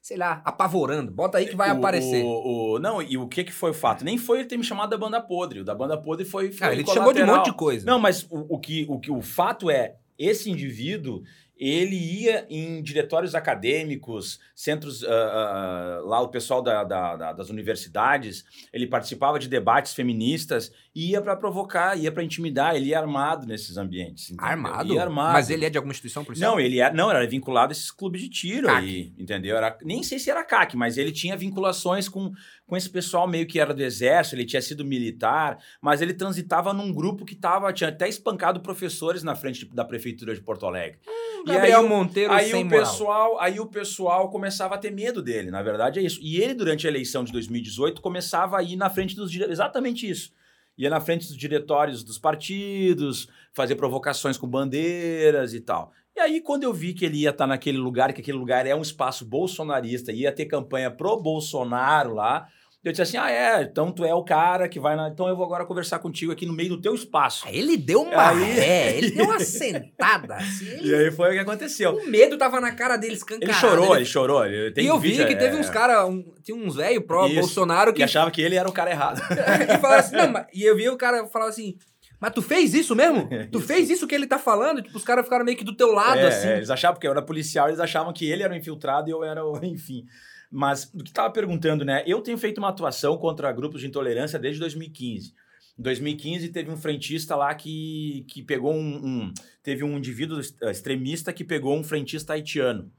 sei 0.02 0.18
lá, 0.18 0.42
apavorando. 0.44 1.12
Bota 1.12 1.38
aí 1.38 1.48
que 1.48 1.56
vai 1.56 1.70
o, 1.70 1.78
aparecer. 1.78 2.24
O, 2.26 2.74
o, 2.74 2.80
não, 2.80 3.02
e 3.02 3.18
o 3.18 3.28
que 3.28 3.44
que 3.44 3.54
foi 3.54 3.70
o 3.70 3.74
fato? 3.74 4.04
Nem 4.04 4.18
foi 4.18 4.40
ele 4.40 4.48
ter 4.48 4.58
me 4.58 4.64
chamado 4.64 4.90
da 4.90 4.98
banda 4.98 5.22
podre. 5.22 5.60
O 5.60 5.64
da 5.64 5.76
banda 5.76 5.96
podre 5.96 6.26
foi. 6.26 6.52
foi 6.52 6.68
ah, 6.68 6.74
ele 6.74 6.84
te 6.84 6.92
chamou 6.92 7.14
de 7.14 7.22
um 7.22 7.28
monte 7.28 7.46
de 7.46 7.54
coisa. 7.54 7.86
Não, 7.86 8.00
mas 8.00 8.24
o, 8.30 8.56
o, 8.56 8.60
que, 8.60 8.86
o 8.90 9.00
que 9.00 9.12
o 9.12 9.22
fato 9.22 9.70
é, 9.70 9.98
esse 10.18 10.50
indivíduo 10.50 11.22
ele 11.62 11.95
ia 11.95 12.47
em 12.50 12.82
diretórios 12.82 13.36
acadêmicos, 13.36 14.39
centros, 14.56 15.04
uh, 15.04 15.06
uh, 15.06 16.08
lá 16.08 16.19
o 16.19 16.30
pessoal 16.30 16.60
da, 16.60 16.84
da, 16.84 17.15
da, 17.15 17.34
das 17.34 17.52
universidades, 17.52 18.43
ele 18.74 18.88
participava 18.88 19.38
de 19.38 19.47
debates 19.47 19.93
feministas, 19.93 20.71
ia 20.95 21.21
para 21.21 21.36
provocar, 21.36 21.95
ia 21.95 22.12
para 22.12 22.24
intimidar, 22.24 22.76
ele 22.76 22.88
ia 22.88 23.00
armado 23.00 23.45
nesses 23.45 23.78
ambientes. 23.78 24.32
Entendeu? 24.32 24.43
Armado? 24.43 24.91
Ia 24.91 25.04
armado? 25.04 25.34
Mas 25.34 25.52
ele 25.52 25.63
é 25.63 25.69
de 25.69 25.78
alguma 25.78 25.91
instituição 25.91 26.26
policial? 26.26 26.54
Não, 26.54 26.60
ele 26.60 26.80
era, 26.80 26.91
é, 26.91 26.97
não, 26.97 27.12
era 27.12 27.28
vinculado 27.28 27.69
a 27.69 27.74
esses 27.74 27.91
clubes 27.91 28.21
de 28.21 28.30
tiro 28.30 28.65
CAC. 28.65 28.78
aí, 28.84 29.13
entendeu? 29.15 29.56
Era, 29.56 29.78
nem 29.84 30.02
sei 30.02 30.17
se 30.17 30.32
era 30.32 30.43
CAC, 30.43 30.76
mas 30.76 30.97
ele 30.97 31.12
tinha 31.12 31.38
vinculações 31.38 32.10
com, 32.10 32.32
com 32.65 32.76
esse 32.76 32.89
pessoal 32.89 33.28
meio 33.28 33.45
que 33.45 33.60
era 33.60 33.71
do 33.71 33.84
exército, 33.84 34.36
ele 34.36 34.45
tinha 34.45 34.63
sido 34.63 34.84
militar, 34.84 35.60
mas 35.80 36.02
ele 36.02 36.15
transitava 36.15 36.74
num 36.74 36.91
grupo 36.91 37.24
que 37.24 37.36
tava, 37.36 37.71
tinha 37.71 37.89
até 37.91 38.10
espancado 38.10 38.62
professores 38.62 39.21
na 39.21 39.36
frente 39.36 39.63
da 39.76 39.86
prefeitura 39.86 40.34
de 40.34 40.41
Porto 40.41 40.65
Alegre. 40.65 40.97
Hum, 41.08 41.31
Gabriel 41.43 41.82
aí, 41.82 41.88
Monteiro 41.88 42.34
aí 42.34 42.51
sem 42.51 42.65
o 42.65 42.69
pessoal, 42.69 43.38
Aí 43.39 43.60
o 43.60 43.65
pessoal 43.65 44.30
começava 44.30 44.75
a 44.75 44.77
ter 44.77 44.91
medo 44.91 45.21
dele, 45.21 45.51
na 45.51 45.62
verdade 45.62 45.99
é 45.99 46.04
isso. 46.04 46.19
E 46.21 46.41
ele, 46.41 46.54
durante 46.54 46.86
a 46.86 46.89
eleição 46.89 47.23
de 47.23 47.32
2018, 47.32 48.01
começava 48.01 48.58
a 48.58 48.63
ir 48.63 48.75
na 48.75 48.89
frente 48.89 49.15
dos... 49.15 49.34
Exatamente 49.36 50.10
isso 50.10 50.32
ia 50.77 50.89
na 50.89 50.99
frente 50.99 51.27
dos 51.27 51.38
diretórios 51.38 52.04
dos 52.04 52.17
partidos, 52.17 53.27
fazer 53.54 53.75
provocações 53.75 54.38
com 54.38 54.47
bandeiras 54.47 55.54
e 55.54 55.62
tal. 55.62 55.91
E 56.15 56.19
aí, 56.19 56.41
quando 56.41 56.63
eu 56.63 56.73
vi 56.73 56.93
que 56.93 57.06
ele 57.06 57.19
ia 57.19 57.30
estar 57.30 57.47
naquele 57.47 57.77
lugar, 57.77 58.13
que 58.13 58.21
aquele 58.21 58.38
lugar 58.38 58.65
é 58.65 58.75
um 58.75 58.82
espaço 58.82 59.23
bolsonarista, 59.23 60.12
ia 60.12 60.32
ter 60.32 60.45
campanha 60.45 60.91
pro 60.91 61.21
Bolsonaro 61.21 62.13
lá, 62.15 62.47
eu 62.84 62.91
disse 62.91 63.04
assim: 63.04 63.17
ah, 63.17 63.30
é, 63.30 63.62
então 63.62 63.91
tu 63.91 64.04
é 64.04 64.13
o 64.13 64.24
cara 64.24 64.67
que 64.67 64.80
vai 64.80 64.96
na. 64.96 65.10
Então 65.10 65.28
eu 65.28 65.36
vou 65.36 65.46
agora 65.46 65.65
conversar 65.65 66.00
contigo 66.00 66.32
aqui 66.32 66.48
no 66.48 66.54
meio 66.54 66.70
do 66.70 66.82
teu 66.82 66.96
espaço. 66.96 67.48
Aí 67.48 67.60
ele 67.60 67.78
deu 67.78 68.02
uma 68.02 68.30
aí... 68.30 68.44
ré, 68.44 68.98
ele 68.98 69.12
deu 69.12 69.26
uma 69.26 69.39
sentada. 69.39 70.36
Assim, 70.36 70.67
ele... 70.67 70.89
E 70.89 70.96
aí 70.96 71.12
foi 71.12 71.30
o 71.30 71.34
que 71.34 71.39
aconteceu. 71.39 71.96
O 71.96 72.08
medo 72.10 72.39
tava 72.39 72.60
na 72.60 72.72
cara 72.72 72.98
dele 72.98 73.13
escancarado. 73.13 73.46
Ele 73.46 73.54
chorou, 73.54 73.86
ele, 73.86 73.96
ele 73.98 74.06
chorou. 74.06 74.46
Ele 74.46 74.74
e 74.82 74.88
eu 74.88 74.98
vi 74.98 75.10
vídeo, 75.10 75.28
que 75.28 75.36
teve 75.36 75.56
é... 75.56 75.60
uns 75.60 75.70
caras, 75.70 76.10
um, 76.10 76.24
tinha 76.44 76.58
uns 76.58 76.76
velhos 76.76 77.06
pró-Bolsonaro 77.06 77.94
que. 77.94 78.02
E 78.02 78.04
achava 78.04 78.32
que 78.32 78.41
ele 78.41 78.56
era 78.56 78.67
o 78.67 78.74
cara 78.74 78.89
errado. 78.89 79.22
e, 79.30 79.78
falava 79.78 80.00
assim, 80.00 80.15
não, 80.15 80.32
mas... 80.32 80.48
e 80.52 80.63
eu 80.63 80.76
vi 80.76 80.89
o 80.89 80.98
cara 80.98 81.28
falar 81.28 81.50
assim. 81.50 81.78
Mas 82.20 82.34
tu 82.34 82.41
fez 82.41 82.74
isso 82.74 82.96
mesmo? 82.96 83.30
tu 83.52 83.60
fez 83.60 83.91
isso 83.91 84.08
que 84.08 84.15
ele 84.15 84.26
tá 84.26 84.39
falando? 84.39 84.82
Tipo, 84.82 84.98
os 84.98 85.04
caras 85.04 85.24
ficaram 85.24 85.46
meio 85.46 85.58
que 85.58 85.63
do 85.63 85.76
teu 85.76 85.91
lado, 85.91 86.20
é, 86.20 86.28
assim. 86.28 86.48
É, 86.48 86.58
eles 86.58 86.72
achavam, 86.72 86.96
porque 86.96 87.06
eu 87.06 87.12
era 87.12 87.22
policial, 87.22 87.67
eles 87.67 87.80
achavam 87.80 88.12
que 88.12 88.26
ele 88.26 88.41
era 88.41 88.52
o 88.52 88.58
infiltrado 88.58 89.08
e 89.08 89.12
eu 89.12 89.24
era 89.24 89.46
o. 89.46 89.63
Enfim. 89.63 90.04
Mas 90.52 90.92
do 90.94 91.04
que 91.04 91.10
estava 91.10 91.32
perguntando, 91.32 91.86
né? 91.86 92.04
Eu 92.06 92.22
tenho 92.22 92.38
feito 92.38 92.58
uma 92.58 92.70
atuação 92.70 93.18
contra 93.18 93.52
grupos 93.52 93.82
de 93.82 93.88
intolerância 93.88 94.38
desde 94.38 94.60
2015. 94.60 95.34
Em 95.80 95.82
2015 95.82 96.50
teve 96.50 96.70
um 96.70 96.78
frentista 96.78 97.36
lá 97.36 97.56
que, 97.56 98.26
que 98.28 98.44
pegou 98.44 98.74
um, 98.74 99.06
um, 99.06 99.34
Teve 99.64 99.84
um 99.84 99.98
indivíduo 99.98 100.40
extremista 100.40 101.32
que 101.32 101.44
pegou 101.44 101.78
um 101.78 101.84
frentista 101.84 102.34
haitiano 102.34 102.92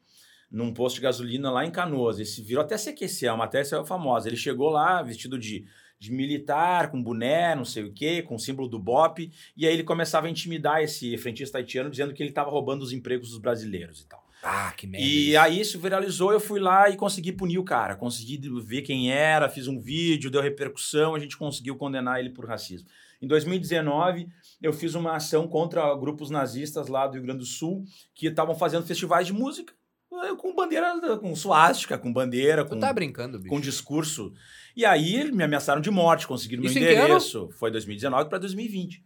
num 0.52 0.72
posto 0.72 0.96
de 0.96 1.02
gasolina 1.02 1.50
lá 1.50 1.64
em 1.64 1.70
Canoas. 1.70 2.18
Esse 2.20 2.42
virou 2.42 2.62
até 2.62 2.74
aquecer, 2.74 3.30
a 3.30 3.36
matéria 3.36 3.64
saiu 3.64 3.86
famosa. 3.86 4.28
Ele 4.28 4.36
chegou 4.36 4.68
lá 4.68 5.02
vestido 5.02 5.38
de, 5.38 5.64
de 5.98 6.12
militar, 6.12 6.90
com 6.90 7.02
boné, 7.02 7.54
não 7.54 7.64
sei 7.64 7.84
o 7.84 7.92
quê, 7.92 8.22
com 8.22 8.38
símbolo 8.38 8.68
do 8.68 8.78
BOP, 8.78 9.32
e 9.56 9.66
aí 9.66 9.72
ele 9.72 9.82
começava 9.82 10.26
a 10.26 10.30
intimidar 10.30 10.82
esse 10.82 11.16
frentista 11.16 11.56
haitiano, 11.58 11.88
dizendo 11.88 12.12
que 12.12 12.22
ele 12.22 12.30
estava 12.30 12.50
roubando 12.50 12.82
os 12.82 12.92
empregos 12.92 13.30
dos 13.30 13.38
brasileiros 13.38 14.02
e 14.02 14.06
tal. 14.06 14.21
Ah, 14.42 14.72
que 14.76 14.88
merda. 14.88 15.06
E 15.06 15.30
isso. 15.30 15.38
aí 15.38 15.60
isso 15.60 15.78
viralizou, 15.78 16.32
eu 16.32 16.40
fui 16.40 16.58
lá 16.58 16.90
e 16.90 16.96
consegui 16.96 17.30
punir 17.30 17.58
o 17.58 17.64
cara. 17.64 17.94
Consegui 17.94 18.40
ver 18.60 18.82
quem 18.82 19.12
era, 19.12 19.48
fiz 19.48 19.68
um 19.68 19.80
vídeo, 19.80 20.30
deu 20.30 20.42
repercussão, 20.42 21.14
a 21.14 21.18
gente 21.18 21.36
conseguiu 21.36 21.76
condenar 21.76 22.18
ele 22.18 22.30
por 22.30 22.44
racismo. 22.44 22.88
Em 23.20 23.26
2019, 23.28 24.26
eu 24.60 24.72
fiz 24.72 24.96
uma 24.96 25.14
ação 25.14 25.46
contra 25.46 25.94
grupos 25.94 26.28
nazistas 26.28 26.88
lá 26.88 27.06
do 27.06 27.14
Rio 27.14 27.22
Grande 27.22 27.38
do 27.38 27.46
Sul 27.46 27.84
que 28.12 28.26
estavam 28.26 28.56
fazendo 28.56 28.84
festivais 28.84 29.28
de 29.28 29.32
música 29.32 29.72
eh, 30.12 30.34
com 30.36 30.52
bandeira, 30.52 31.16
com 31.18 31.36
suástica, 31.36 31.96
com 31.96 32.12
bandeira, 32.12 32.64
com, 32.64 32.76
tá 32.80 32.92
brincando, 32.92 33.38
bicho. 33.38 33.48
com 33.48 33.60
discurso. 33.60 34.32
E 34.76 34.84
aí 34.84 35.30
me 35.30 35.44
ameaçaram 35.44 35.80
de 35.80 35.90
morte, 35.90 36.26
conseguiram 36.26 36.64
Isso 36.64 36.74
meu 36.74 36.82
endereço. 36.82 37.48
Foi 37.52 37.70
2019 37.70 38.28
para 38.28 38.38
2020. 38.38 39.04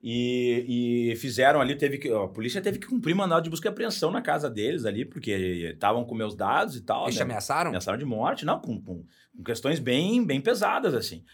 E, 0.00 1.10
e, 1.12 1.16
fizeram 1.16 1.60
ali, 1.60 1.74
teve 1.74 1.98
que, 1.98 2.08
a 2.08 2.28
polícia 2.28 2.60
teve 2.60 2.78
que 2.78 2.86
cumprir 2.86 3.14
mandado 3.14 3.42
de 3.42 3.50
busca 3.50 3.68
e 3.68 3.70
apreensão 3.70 4.12
na 4.12 4.22
casa 4.22 4.48
deles 4.48 4.84
ali, 4.84 5.04
porque 5.04 5.32
estavam 5.72 6.04
com 6.04 6.14
meus 6.14 6.36
dados 6.36 6.76
e 6.76 6.82
tal. 6.82 7.04
Eles 7.04 7.16
né? 7.16 7.18
te 7.18 7.22
ameaçaram? 7.22 7.70
Ameaçaram 7.70 7.98
de 7.98 8.04
morte, 8.04 8.44
não, 8.44 8.60
com, 8.60 8.80
com, 8.80 9.04
com, 9.36 9.42
questões 9.44 9.80
bem, 9.80 10.24
bem 10.24 10.40
pesadas, 10.40 10.94
assim. 10.94 11.24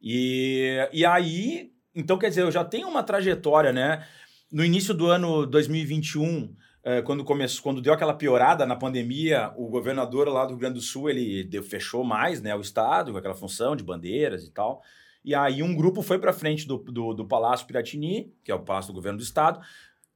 E, 0.00 0.88
e 0.92 1.04
aí, 1.04 1.70
então 1.94 2.18
quer 2.18 2.30
dizer, 2.30 2.42
eu 2.42 2.50
já 2.50 2.64
tenho 2.64 2.88
uma 2.88 3.02
trajetória, 3.02 3.72
né? 3.72 4.06
No 4.50 4.64
início 4.64 4.94
do 4.94 5.06
ano 5.06 5.44
2021, 5.46 6.54
eh, 6.84 7.02
quando 7.02 7.24
começou, 7.24 7.62
quando 7.62 7.80
deu 7.80 7.92
aquela 7.92 8.14
piorada 8.14 8.66
na 8.66 8.76
pandemia, 8.76 9.52
o 9.56 9.68
governador 9.68 10.28
lá 10.28 10.44
do 10.44 10.50
Rio 10.50 10.58
Grande 10.58 10.74
do 10.74 10.80
Sul, 10.82 11.08
ele 11.08 11.42
deu, 11.42 11.62
fechou 11.62 12.04
mais, 12.04 12.42
né, 12.42 12.54
o 12.54 12.60
estado 12.60 13.10
com 13.10 13.18
aquela 13.18 13.34
função 13.34 13.74
de 13.74 13.82
bandeiras 13.82 14.44
e 14.44 14.52
tal. 14.52 14.82
E 15.24 15.34
aí 15.34 15.62
um 15.62 15.74
grupo 15.74 16.02
foi 16.02 16.18
para 16.18 16.32
frente 16.32 16.66
do, 16.66 16.76
do, 16.76 17.14
do 17.14 17.24
Palácio 17.24 17.66
Piratini, 17.66 18.32
que 18.44 18.52
é 18.52 18.54
o 18.54 18.60
Palácio 18.60 18.92
do 18.92 18.94
Governo 18.94 19.18
do 19.18 19.24
Estado, 19.24 19.60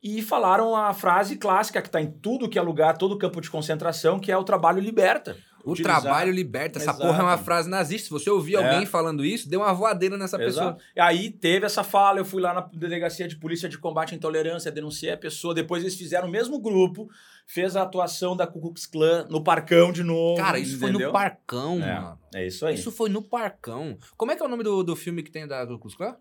e 0.02 0.22
falaram 0.22 0.76
a 0.76 0.92
frase 0.92 1.36
clássica 1.36 1.80
que 1.80 1.88
está 1.88 2.00
em 2.00 2.10
tudo 2.10 2.48
que 2.48 2.58
é 2.58 2.62
lugar, 2.62 2.98
todo 2.98 3.18
campo 3.18 3.40
de 3.40 3.50
concentração, 3.50 4.20
que 4.20 4.30
é 4.30 4.36
o 4.36 4.44
trabalho 4.44 4.80
liberta. 4.80 5.36
O 5.68 5.72
Utilizar... 5.72 6.00
trabalho 6.00 6.32
liberta. 6.32 6.78
Essa 6.78 6.92
Exato. 6.92 7.06
porra 7.06 7.18
é 7.18 7.22
uma 7.22 7.36
frase 7.36 7.68
nazista. 7.68 8.06
Se 8.06 8.10
você 8.10 8.30
ouvir 8.30 8.54
é. 8.54 8.56
alguém 8.56 8.86
falando 8.86 9.24
isso, 9.24 9.48
dê 9.48 9.56
uma 9.56 9.72
voadeira 9.74 10.16
nessa 10.16 10.42
Exato. 10.42 10.76
pessoa. 10.76 10.78
E 10.96 11.00
aí 11.00 11.30
teve 11.30 11.66
essa 11.66 11.84
fala, 11.84 12.18
eu 12.18 12.24
fui 12.24 12.40
lá 12.40 12.54
na 12.54 12.60
delegacia 12.60 13.28
de 13.28 13.36
polícia 13.36 13.68
de 13.68 13.76
combate 13.76 14.14
à 14.14 14.16
intolerância, 14.16 14.72
denunciei 14.72 15.12
a 15.12 15.16
pessoa, 15.16 15.52
depois 15.52 15.82
eles 15.82 15.94
fizeram 15.94 16.26
o 16.26 16.30
mesmo 16.30 16.58
grupo, 16.58 17.10
fez 17.46 17.76
a 17.76 17.82
atuação 17.82 18.34
da 18.34 18.46
Ku 18.46 18.60
Klux 18.60 18.86
Klan 18.86 19.26
no 19.28 19.44
Parcão 19.44 19.92
de 19.92 20.02
novo. 20.02 20.40
Cara, 20.40 20.58
isso 20.58 20.76
entendeu? 20.76 20.92
foi 20.92 21.06
no 21.06 21.12
Parcão, 21.12 21.82
é, 21.82 22.00
mano. 22.00 22.18
É 22.34 22.46
isso 22.46 22.64
aí. 22.64 22.74
Isso 22.74 22.90
foi 22.90 23.10
no 23.10 23.22
Parcão. 23.22 23.98
Como 24.16 24.32
é 24.32 24.36
que 24.36 24.42
é 24.42 24.46
o 24.46 24.48
nome 24.48 24.64
do, 24.64 24.82
do 24.82 24.96
filme 24.96 25.22
que 25.22 25.30
tem 25.30 25.46
da 25.46 25.66
Ku 25.66 25.78
Klux 25.78 25.94
Klan? 25.94 26.16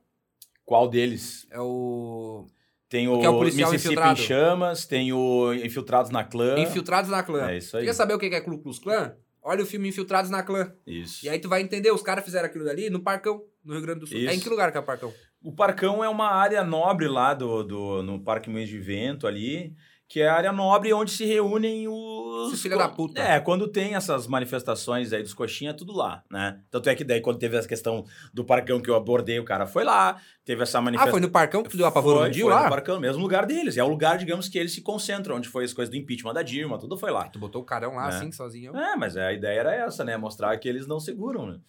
Qual 0.66 0.90
deles? 0.90 1.48
É 1.50 1.62
o... 1.62 2.46
Tem 2.90 3.08
o, 3.08 3.22
é 3.22 3.30
o 3.30 3.38
policial 3.38 3.70
Mississippi 3.70 3.96
infiltrado. 3.96 4.22
em 4.22 4.24
Chamas, 4.24 4.86
tem 4.86 5.12
o 5.12 5.54
Infiltrados 5.54 6.10
na 6.10 6.24
Clã. 6.24 6.58
Infiltrados 6.58 7.10
na 7.10 7.22
Clã. 7.22 7.50
É 7.50 7.58
isso 7.58 7.76
aí. 7.76 7.86
Quer 7.86 7.94
saber 7.94 8.14
o 8.14 8.20
que 8.20 8.28
é 8.28 8.40
Ku 8.40 8.58
Klux 8.58 8.80
Klan? 8.80 9.14
Olha 9.48 9.64
o 9.64 9.66
filme 9.66 9.88
Infiltrados 9.88 10.30
na 10.30 10.44
Clã. 10.44 10.74
Isso. 10.86 11.26
E 11.26 11.30
aí 11.30 11.40
tu 11.40 11.48
vai 11.48 11.62
entender, 11.62 11.90
os 11.90 12.02
caras 12.02 12.26
fizeram 12.26 12.48
aquilo 12.48 12.66
dali 12.66 12.90
no 12.90 13.00
Parcão, 13.00 13.42
no 13.64 13.72
Rio 13.72 13.82
Grande 13.82 14.02
do 14.02 14.08
Sul. 14.08 14.18
Isso. 14.18 14.30
É 14.30 14.36
em 14.36 14.42
que 14.42 14.50
lugar 14.50 14.74
que 14.74 14.78
é 14.78 14.82
o 14.82 14.84
Parcão? 14.84 15.14
O 15.42 15.56
Parcão 15.56 16.04
é 16.04 16.10
uma 16.10 16.30
área 16.30 16.66
nobre 16.66 17.08
lá 17.08 17.34
do, 17.34 17.64
do, 17.64 18.04
no 18.04 18.20
Parque 18.20 18.50
Moinhos 18.50 18.70
de 18.70 18.78
Vento 18.78 19.26
ali, 19.26 19.74
que 20.10 20.22
é 20.22 20.30
a 20.30 20.34
área 20.36 20.52
nobre 20.54 20.94
onde 20.94 21.12
se 21.12 21.26
reúnem 21.26 21.86
os... 21.88 22.54
Esse 22.54 22.62
filho 22.64 22.78
da 22.78 22.88
puta. 22.88 23.22
É, 23.22 23.40
quando 23.42 23.68
tem 23.68 23.94
essas 23.96 24.26
manifestações 24.26 25.12
aí 25.12 25.22
dos 25.22 25.34
coxinha, 25.34 25.72
é 25.72 25.74
tudo 25.74 25.92
lá, 25.94 26.24
né? 26.32 26.62
Tanto 26.72 26.90
é 26.90 26.96
que 26.96 27.04
daí 27.04 27.20
quando 27.20 27.38
teve 27.38 27.58
essa 27.58 27.68
questão 27.68 28.06
do 28.34 28.46
Parcão 28.46 28.80
que 28.80 28.90
eu 28.90 28.96
abordei, 28.96 29.38
o 29.38 29.44
cara 29.44 29.68
foi 29.68 29.84
lá, 29.84 30.18
teve 30.46 30.64
essa 30.64 30.78
Ah, 30.78 30.82
manifestação... 30.82 31.12
foi 31.12 31.20
no 31.22 31.30
Parcão 31.30 31.62
que 31.62 31.70
tu 31.70 31.76
deu 31.78 31.86
apavoro 31.86 32.20
Foi, 32.20 32.34
foi 32.34 32.44
lá? 32.50 32.64
no 32.64 32.70
Parcão, 32.70 33.00
mesmo 33.02 33.22
lugar 33.22 33.46
deles. 33.46 33.76
É 33.76 33.84
o 33.84 33.88
lugar, 33.90 34.18
digamos, 34.18 34.48
que 34.48 34.58
eles 34.58 34.72
se 34.74 34.82
concentram, 34.82 35.36
onde 35.36 35.50
foi 35.50 35.66
as 35.66 35.74
coisas 35.74 35.92
do 35.92 35.98
impeachment 35.98 36.34
da 36.34 36.42
Dilma, 36.42 36.80
tudo 36.80 36.98
foi 36.98 37.12
lá. 37.12 37.28
Tu 37.28 37.38
botou 37.38 37.62
o 37.62 37.66
carão 37.66 37.96
lá, 37.96 38.06
É. 38.06 38.10
assim, 38.10 38.32
sozinho. 38.32 38.76
É, 38.78 38.96
mas 38.96 39.18
a 39.18 39.34
ideia 39.34 39.60
era 39.60 39.76
essa, 39.76 40.06
né? 40.06 40.16
Mostrar 40.16 40.56
que 40.58 40.70
eles 40.70 40.88
não 40.88 41.02
seguram, 41.02 41.48
né? 41.48 41.60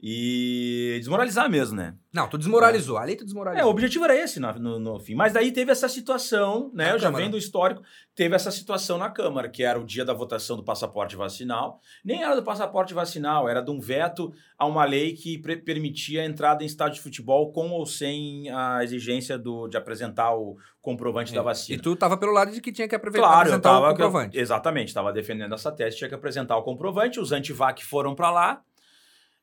E 0.00 0.96
desmoralizar 0.98 1.50
mesmo, 1.50 1.76
né? 1.76 1.94
Não, 2.12 2.28
tu 2.28 2.38
desmoralizou. 2.38 2.96
Ali 2.96 3.16
tu 3.16 3.22
É, 3.22 3.24
desmoralizou. 3.24 3.66
o 3.66 3.70
objetivo 3.70 4.04
era 4.04 4.14
esse 4.16 4.38
no, 4.40 4.52
no, 4.54 4.78
no 4.78 4.98
fim. 5.00 5.14
Mas 5.14 5.32
daí 5.32 5.52
teve 5.52 5.70
essa 5.72 5.88
situação, 5.88 6.70
né? 6.72 6.84
Na 6.86 6.90
Eu 6.92 6.98
já 6.98 7.08
Câmara. 7.08 7.24
vendo 7.24 7.34
o 7.34 7.38
histórico, 7.38 7.82
teve 8.14 8.34
essa 8.34 8.50
situação 8.50 8.96
na 8.98 9.10
Câmara, 9.10 9.48
que 9.48 9.62
era 9.62 9.78
o 9.78 9.84
dia 9.84 10.04
da 10.04 10.14
votação 10.14 10.56
do 10.56 10.64
passaporte 10.64 11.16
vacinal. 11.16 11.80
Nem 12.04 12.22
era 12.22 12.34
do 12.34 12.42
passaporte 12.42 12.94
vacinal, 12.94 13.48
era 13.48 13.60
de 13.60 13.70
um 13.70 13.80
veto 13.80 14.32
a 14.58 14.64
uma 14.66 14.84
lei 14.84 15.12
que 15.14 15.38
permitia 15.38 16.22
a 16.22 16.24
entrada 16.24 16.62
em 16.62 16.66
estádio 16.66 16.94
de 16.96 17.00
futebol 17.02 17.52
com 17.52 17.70
ou 17.70 17.84
sem 17.84 18.48
a 18.50 18.82
exigência 18.84 19.36
do, 19.38 19.68
de 19.68 19.76
apresentar 19.76 20.34
o 20.34 20.56
comprovante 20.80 21.34
da 21.34 21.40
É. 21.40 21.44
vacina. 21.44 21.78
E 21.78 21.82
tu 21.82 21.96
tava 21.96 22.16
pelo 22.16 22.32
lado 22.32 22.52
de 22.52 22.60
que 22.60 22.70
tinha 22.72 22.86
que 22.88 22.96
Claro, 22.98 23.18
eu 23.18 23.34
apresentar 23.40 23.60
tava, 23.70 23.86
o 23.86 23.90
comprovante. 23.90 24.38
exatamente, 24.38 24.88
estava 24.88 25.12
defendendo 25.12 25.54
essa 25.54 25.70
tese, 25.72 25.96
tinha 25.96 26.08
que 26.08 26.14
apresentar 26.14 26.56
o 26.56 26.62
comprovante, 26.62 27.18
os 27.20 27.32
antivac 27.32 27.84
foram 27.84 28.14
para 28.14 28.30
lá, 28.30 28.62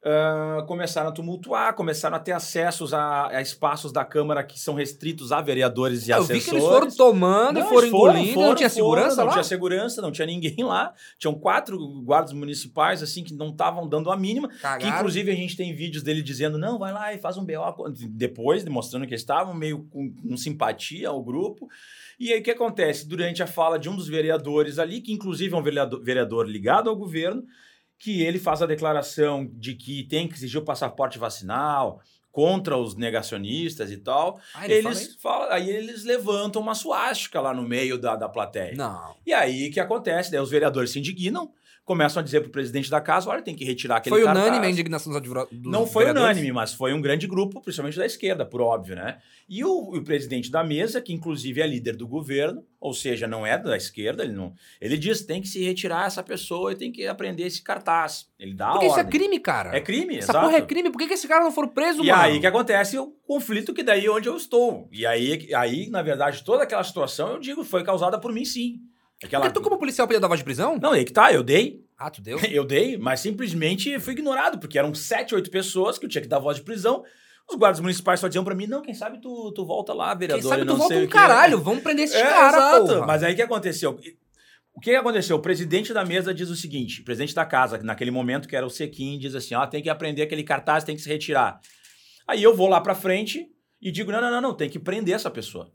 ah, 0.05 0.65
começaram 0.67 1.09
a 1.09 1.11
tumultuar, 1.13 1.73
começaram 1.75 2.17
a 2.17 2.19
ter 2.19 2.33
acessos 2.33 2.93
a, 2.93 3.27
a 3.29 3.41
espaços 3.41 3.89
da 3.89 4.03
Câmara 4.03 4.43
que 4.43 4.59
são 4.59 4.73
restritos 4.73 5.31
a 5.31 5.39
vereadores 5.39 6.07
e 6.07 6.11
eu 6.11 6.17
assessores. 6.17 6.43
vi 6.43 6.49
que 6.49 6.55
eles 6.57 6.67
foram 6.67 6.91
tomando 6.91 7.59
Não, 7.61 7.69
foram 7.69 7.87
engolindo, 7.87 8.33
foram, 8.33 8.47
não 8.49 8.55
tinha 8.55 8.69
foram, 8.69 8.83
segurança 8.83 9.15
não 9.15 9.25
lá? 9.25 9.31
tinha 9.31 9.43
segurança, 9.45 10.01
não 10.01 10.11
tinha 10.11 10.25
ninguém 10.25 10.57
lá. 10.59 10.93
Tinham 11.17 11.33
quatro 11.33 11.77
guardas 12.03 12.33
municipais, 12.33 13.01
assim, 13.01 13.23
que 13.23 13.33
não 13.33 13.51
estavam 13.51 13.87
dando 13.87 14.11
a 14.11 14.17
mínima. 14.17 14.49
Que, 14.77 14.87
inclusive, 14.87 15.31
a 15.31 15.35
gente 15.35 15.55
tem 15.55 15.73
vídeos 15.73 16.03
dele 16.03 16.21
dizendo, 16.21 16.57
não, 16.57 16.77
vai 16.77 16.91
lá 16.91 17.13
e 17.13 17.17
faz 17.17 17.37
um 17.37 17.45
BO. 17.45 17.89
Depois, 18.09 18.61
demonstrando 18.61 19.07
que 19.07 19.13
eles 19.13 19.21
estavam 19.21 19.53
meio 19.53 19.85
com, 19.89 20.13
com 20.13 20.35
simpatia 20.35 21.07
ao 21.07 21.23
grupo. 21.23 21.69
E 22.19 22.33
aí, 22.33 22.41
o 22.41 22.43
que 22.43 22.51
acontece? 22.51 23.07
Durante 23.07 23.41
a 23.41 23.47
fala 23.47 23.79
de 23.79 23.89
um 23.89 23.95
dos 23.95 24.09
vereadores 24.09 24.79
ali, 24.79 24.99
que 24.99 25.13
inclusive 25.13 25.53
é 25.53 25.57
um 25.57 25.63
vereador, 25.63 26.03
vereador 26.03 26.45
ligado 26.45 26.89
ao 26.89 26.95
governo, 26.95 27.45
que 27.99 28.21
ele 28.21 28.39
faz 28.39 28.61
a 28.61 28.65
declaração 28.65 29.49
de 29.53 29.75
que 29.75 30.03
tem 30.03 30.27
que 30.27 30.35
exigir 30.35 30.59
o 30.59 30.65
passaporte 30.65 31.17
vacinal 31.17 32.01
contra 32.31 32.75
os 32.75 32.95
negacionistas 32.95 33.91
e 33.91 33.97
tal. 33.97 34.39
Ah, 34.55 34.65
ele 34.65 34.81
fala 34.81 34.95
eles 34.95 35.07
isso? 35.07 35.19
falam, 35.19 35.51
aí 35.51 35.69
eles 35.69 36.03
levantam 36.03 36.61
uma 36.61 36.73
suástica 36.73 37.39
lá 37.39 37.53
no 37.53 37.61
meio 37.61 37.97
da, 37.97 38.15
da 38.15 38.27
plateia. 38.27 38.73
Não. 38.75 39.15
E 39.25 39.31
aí, 39.31 39.69
o 39.69 39.71
que 39.71 39.79
acontece? 39.79 40.31
Daí 40.31 40.39
os 40.39 40.49
vereadores 40.49 40.89
se 40.89 40.99
indignam, 40.99 41.53
começam 41.85 42.21
a 42.21 42.23
dizer 42.23 42.39
pro 42.41 42.49
presidente 42.49 42.89
da 42.89 43.01
casa, 43.01 43.29
olha, 43.29 43.41
tem 43.41 43.53
que 43.55 43.65
retirar 43.65 43.97
aquele 43.97 44.15
Foi 44.15 44.23
cartaz. 44.23 44.45
unânime 44.47 44.67
a 44.67 44.69
indignação 44.69 45.11
dos 45.11 45.17
advogado- 45.17 45.49
dos 45.51 45.71
Não 45.71 45.85
foi 45.85 46.05
vereadores? 46.05 46.37
unânime, 46.37 46.53
mas 46.53 46.73
foi 46.73 46.93
um 46.93 47.01
grande 47.01 47.27
grupo, 47.27 47.61
principalmente 47.61 47.97
da 47.97 48.05
esquerda, 48.05 48.45
por 48.45 48.61
óbvio, 48.61 48.95
né? 48.95 49.17
E 49.49 49.65
o, 49.65 49.69
o 49.95 50.01
presidente 50.03 50.49
da 50.49 50.63
mesa, 50.63 51.01
que 51.01 51.11
inclusive 51.11 51.61
é 51.61 51.67
líder 51.67 51.95
do 51.97 52.07
governo, 52.07 52.63
ou 52.79 52.93
seja, 52.93 53.27
não 53.27 53.45
é 53.45 53.57
da 53.57 53.75
esquerda, 53.75 54.23
ele 54.23 54.31
não. 54.33 54.53
Ele 54.79 54.97
diz 54.97 55.25
tem 55.25 55.41
que 55.41 55.47
se 55.47 55.61
retirar 55.63 56.05
essa 56.07 56.23
pessoa 56.23 56.71
e 56.71 56.75
tem 56.75 56.91
que 56.91 57.05
aprender 57.05 57.43
esse 57.43 57.61
cartaz. 57.61 58.27
Ele 58.39 58.53
dá 58.53 58.71
Porque 58.71 58.87
isso 58.87 58.99
é 58.99 59.03
crime, 59.03 59.39
cara. 59.39 59.75
É 59.75 59.81
crime, 59.81 60.17
Essa 60.17 60.31
exato. 60.31 60.45
porra 60.45 60.57
é 60.57 60.61
crime. 60.61 60.89
Por 60.89 60.97
que, 60.97 61.07
que 61.07 61.13
esses 61.13 61.25
caras 61.27 61.43
não 61.43 61.51
foram 61.51 61.69
presos, 61.69 62.05
E 62.05 62.09
mano? 62.09 62.21
aí 62.21 62.39
que 62.39 62.47
acontece 62.47 62.97
o 62.97 63.07
conflito 63.27 63.73
que 63.73 63.83
daí 63.83 64.05
é 64.05 64.11
onde 64.11 64.27
eu 64.29 64.35
estou. 64.37 64.87
E 64.91 65.05
aí, 65.05 65.53
aí, 65.53 65.89
na 65.89 66.01
verdade, 66.01 66.43
toda 66.43 66.63
aquela 66.63 66.83
situação, 66.83 67.31
eu 67.33 67.39
digo, 67.39 67.63
foi 67.63 67.83
causada 67.83 68.17
por 68.19 68.31
mim, 68.33 68.45
sim. 68.45 68.79
Aquela... 69.23 69.43
Porque 69.45 69.59
tu, 69.59 69.63
como 69.63 69.77
policial, 69.77 70.07
podia 70.07 70.19
dar 70.19 70.27
voz 70.27 70.39
de 70.39 70.43
prisão? 70.43 70.77
Não, 70.81 70.91
aí 70.91 71.05
que 71.05 71.13
tá, 71.13 71.31
eu 71.31 71.43
dei, 71.43 71.83
Ah, 71.97 72.09
tu 72.09 72.21
deu? 72.21 72.37
Eu 72.51 72.65
dei, 72.65 72.97
mas 72.97 73.19
simplesmente 73.19 73.99
fui 73.99 74.13
ignorado, 74.13 74.59
porque 74.59 74.77
eram 74.77 74.93
sete, 74.93 75.33
oito 75.35 75.49
pessoas 75.49 75.97
que 75.97 76.05
eu 76.05 76.09
tinha 76.09 76.21
que 76.21 76.27
dar 76.27 76.39
voz 76.39 76.57
de 76.57 76.63
prisão. 76.63 77.03
Os 77.49 77.57
guardas 77.57 77.79
municipais 77.81 78.19
só 78.19 78.27
diziam 78.27 78.43
pra 78.43 78.55
mim, 78.55 78.67
não, 78.67 78.81
quem 78.81 78.93
sabe 78.93 79.19
tu, 79.21 79.51
tu 79.53 79.65
volta 79.65 79.93
lá, 79.93 80.13
vereador. 80.13 80.41
Quem 80.41 80.49
sabe 80.49 80.65
tu 80.65 80.75
volta 80.77 80.95
um 80.95 80.97
o 80.99 81.01
quê." 81.01 81.07
caralho. 81.13 81.59
Vamos 81.61 81.83
prender 81.83 82.05
esses 82.05 82.15
É, 82.15 82.23
caras, 82.23 82.55
exato. 82.55 82.85
porra. 82.87 83.07
Mas 83.07 83.23
aí 83.23 83.33
o 83.33 83.35
que 83.35 83.41
aconteceu? 83.41 83.99
O 84.73 84.79
que 84.79 84.95
aconteceu? 84.95 85.35
O 85.35 85.41
presidente 85.41 85.93
da 85.93 86.03
mesa 86.03 86.33
diz 86.33 86.49
o 86.49 86.55
seguinte, 86.55 87.01
o 87.01 87.05
presidente 87.05 87.35
da 87.35 87.45
casa, 87.45 87.77
naquele 87.83 88.11
momento 88.11 88.47
que 88.47 88.55
era 88.55 88.65
o 88.65 88.69
Sequim, 88.69 89.19
diz 89.19 89.35
assim, 89.35 89.53
ó, 89.55 89.67
tem 89.67 89.83
que 89.83 89.89
aprender 89.89 90.21
aquele 90.23 90.43
cartaz, 90.43 90.83
tem 90.83 90.95
que 90.95 91.01
se 91.01 91.09
retirar. 91.09 91.59
Aí 92.27 92.41
eu 92.41 92.55
vou 92.55 92.67
lá 92.67 92.81
pra 92.81 92.95
frente 92.95 93.45
e 93.81 93.91
digo, 93.91 94.11
não, 94.11 94.19
não, 94.21 94.31
não, 94.31 94.41
não, 94.41 94.53
tem 94.55 94.69
que 94.69 94.79
prender 94.79 95.13
essa 95.13 95.29
pessoa. 95.29 95.69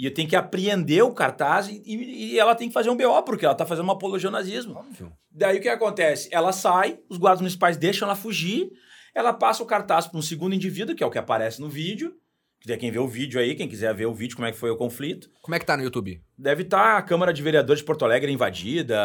E 0.00 0.06
eu 0.06 0.14
tenho 0.14 0.26
que 0.26 0.34
apreender 0.34 1.02
o 1.04 1.12
cartaz 1.12 1.68
e, 1.68 1.82
e- 1.84 2.38
ela 2.38 2.54
tem 2.54 2.68
que 2.68 2.72
fazer 2.72 2.88
um 2.88 2.96
BO, 2.96 3.22
porque 3.22 3.44
ela 3.44 3.54
tá 3.54 3.66
fazendo 3.66 3.84
uma 3.84 3.92
apologia 3.92 4.28
ao 4.28 4.32
nazismo. 4.32 4.74
Óbvio. 4.74 5.12
Daí 5.30 5.58
o 5.58 5.60
que 5.60 5.68
acontece? 5.68 6.26
Ela 6.32 6.52
sai, 6.52 6.98
os 7.06 7.18
guardas 7.18 7.42
municipais 7.42 7.76
deixam 7.76 8.08
ela 8.08 8.16
fugir, 8.16 8.70
ela 9.14 9.34
passa 9.34 9.62
o 9.62 9.66
cartaz 9.66 10.06
para 10.06 10.18
um 10.18 10.22
segundo 10.22 10.54
indivíduo, 10.54 10.96
que 10.96 11.02
é 11.04 11.06
o 11.06 11.10
que 11.10 11.18
aparece 11.18 11.60
no 11.60 11.68
vídeo. 11.68 12.14
Que 12.62 12.76
quem 12.78 12.90
vê 12.90 12.98
o 12.98 13.06
vídeo 13.08 13.38
aí, 13.38 13.54
quem 13.54 13.68
quiser 13.68 13.94
ver 13.94 14.06
o 14.06 14.14
vídeo, 14.14 14.36
como 14.36 14.46
é 14.48 14.52
que 14.52 14.58
foi 14.58 14.70
o 14.70 14.76
conflito. 14.76 15.30
Como 15.42 15.54
é 15.54 15.58
que 15.58 15.66
tá 15.66 15.76
no 15.76 15.82
YouTube? 15.82 16.22
Deve 16.36 16.62
estar 16.62 16.96
a 16.96 17.02
Câmara 17.02 17.32
de 17.32 17.42
Vereadores 17.42 17.80
de 17.80 17.86
Porto 17.86 18.04
Alegre 18.04 18.32
invadida 18.32 18.98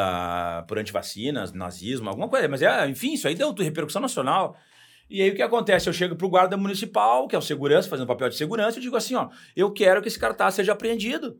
por 0.67 0.77
antivacinas, 0.77 1.51
nazismo, 1.51 2.09
alguma 2.09 2.29
coisa. 2.29 2.47
Mas, 2.47 2.61
é, 2.61 2.87
enfim, 2.87 3.13
isso 3.13 3.27
aí 3.27 3.35
deu 3.35 3.53
repercussão 3.53 4.01
nacional. 4.01 4.57
E 5.09 5.21
aí 5.21 5.29
o 5.29 5.35
que 5.35 5.41
acontece? 5.41 5.87
Eu 5.87 5.93
chego 5.93 6.15
pro 6.15 6.29
guarda 6.29 6.57
municipal, 6.57 7.27
que 7.27 7.35
é 7.35 7.39
o 7.39 7.41
segurança, 7.41 7.87
fazendo 7.89 8.07
papel 8.07 8.29
de 8.29 8.35
segurança, 8.35 8.79
e 8.79 8.81
digo 8.81 8.95
assim, 8.97 9.15
ó, 9.15 9.29
eu 9.55 9.71
quero 9.71 10.01
que 10.01 10.07
esse 10.07 10.17
cartaz 10.19 10.55
seja 10.55 10.71
apreendido. 10.73 11.39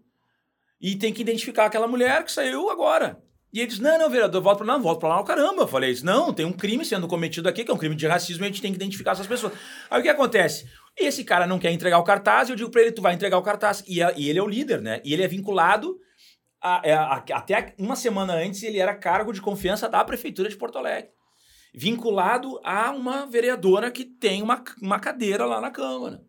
E 0.79 0.95
tem 0.95 1.11
que 1.13 1.21
identificar 1.21 1.65
aquela 1.65 1.87
mulher 1.87 2.23
que 2.23 2.31
saiu 2.31 2.69
agora. 2.69 3.19
E 3.51 3.59
ele 3.59 3.67
diz, 3.67 3.79
não, 3.79 3.97
não, 3.97 4.09
vereador, 4.09 4.41
volta 4.41 4.63
pra 4.65 4.73
lá, 4.73 4.79
volta 4.79 4.99
pra 4.99 5.09
lá, 5.09 5.19
o 5.21 5.23
caramba. 5.23 5.63
Eu 5.63 5.67
falei 5.67 5.95
não, 6.03 6.33
tem 6.33 6.45
um 6.45 6.51
crime 6.51 6.83
sendo 6.85 7.07
cometido 7.07 7.47
aqui, 7.47 7.63
que 7.63 7.71
é 7.71 7.73
um 7.73 7.77
crime 7.77 7.95
de 7.95 8.05
racismo, 8.05 8.43
e 8.43 8.45
a 8.45 8.47
gente 8.49 8.61
tem 8.61 8.71
que 8.71 8.75
identificar 8.75 9.11
essas 9.13 9.25
pessoas. 9.27 9.53
Aí 9.89 9.99
o 9.99 10.03
que 10.03 10.09
acontece? 10.09 10.69
Esse 10.97 11.23
cara 11.23 11.47
não 11.47 11.57
quer 11.57 11.71
entregar 11.71 11.97
o 11.97 12.03
cartaz, 12.03 12.49
eu 12.49 12.55
digo 12.55 12.69
pra 12.69 12.81
ele, 12.81 12.91
tu 12.91 13.01
vai 13.01 13.13
entregar 13.13 13.37
o 13.37 13.41
cartaz. 13.41 13.81
E, 13.87 13.99
e 14.17 14.29
ele 14.29 14.37
é 14.39 14.43
o 14.43 14.47
líder, 14.47 14.81
né? 14.81 15.01
E 15.05 15.13
ele 15.13 15.23
é 15.23 15.27
vinculado, 15.27 15.97
a- 16.61 16.81
é, 16.83 16.93
a- 16.93 17.23
até 17.33 17.73
uma 17.79 17.95
semana 17.95 18.33
antes, 18.33 18.61
ele 18.61 18.77
era 18.77 18.93
cargo 18.93 19.31
de 19.31 19.41
confiança 19.41 19.87
da 19.87 20.03
Prefeitura 20.03 20.49
de 20.49 20.57
Porto 20.57 20.77
Alegre. 20.77 21.09
Vinculado 21.75 22.59
a 22.63 22.91
uma 22.91 23.25
vereadora 23.25 23.91
que 23.91 24.05
tem 24.05 24.41
uma, 24.41 24.63
uma 24.81 24.99
cadeira 24.99 25.45
lá 25.45 25.59
na 25.59 25.71
Câmara. 25.71 26.21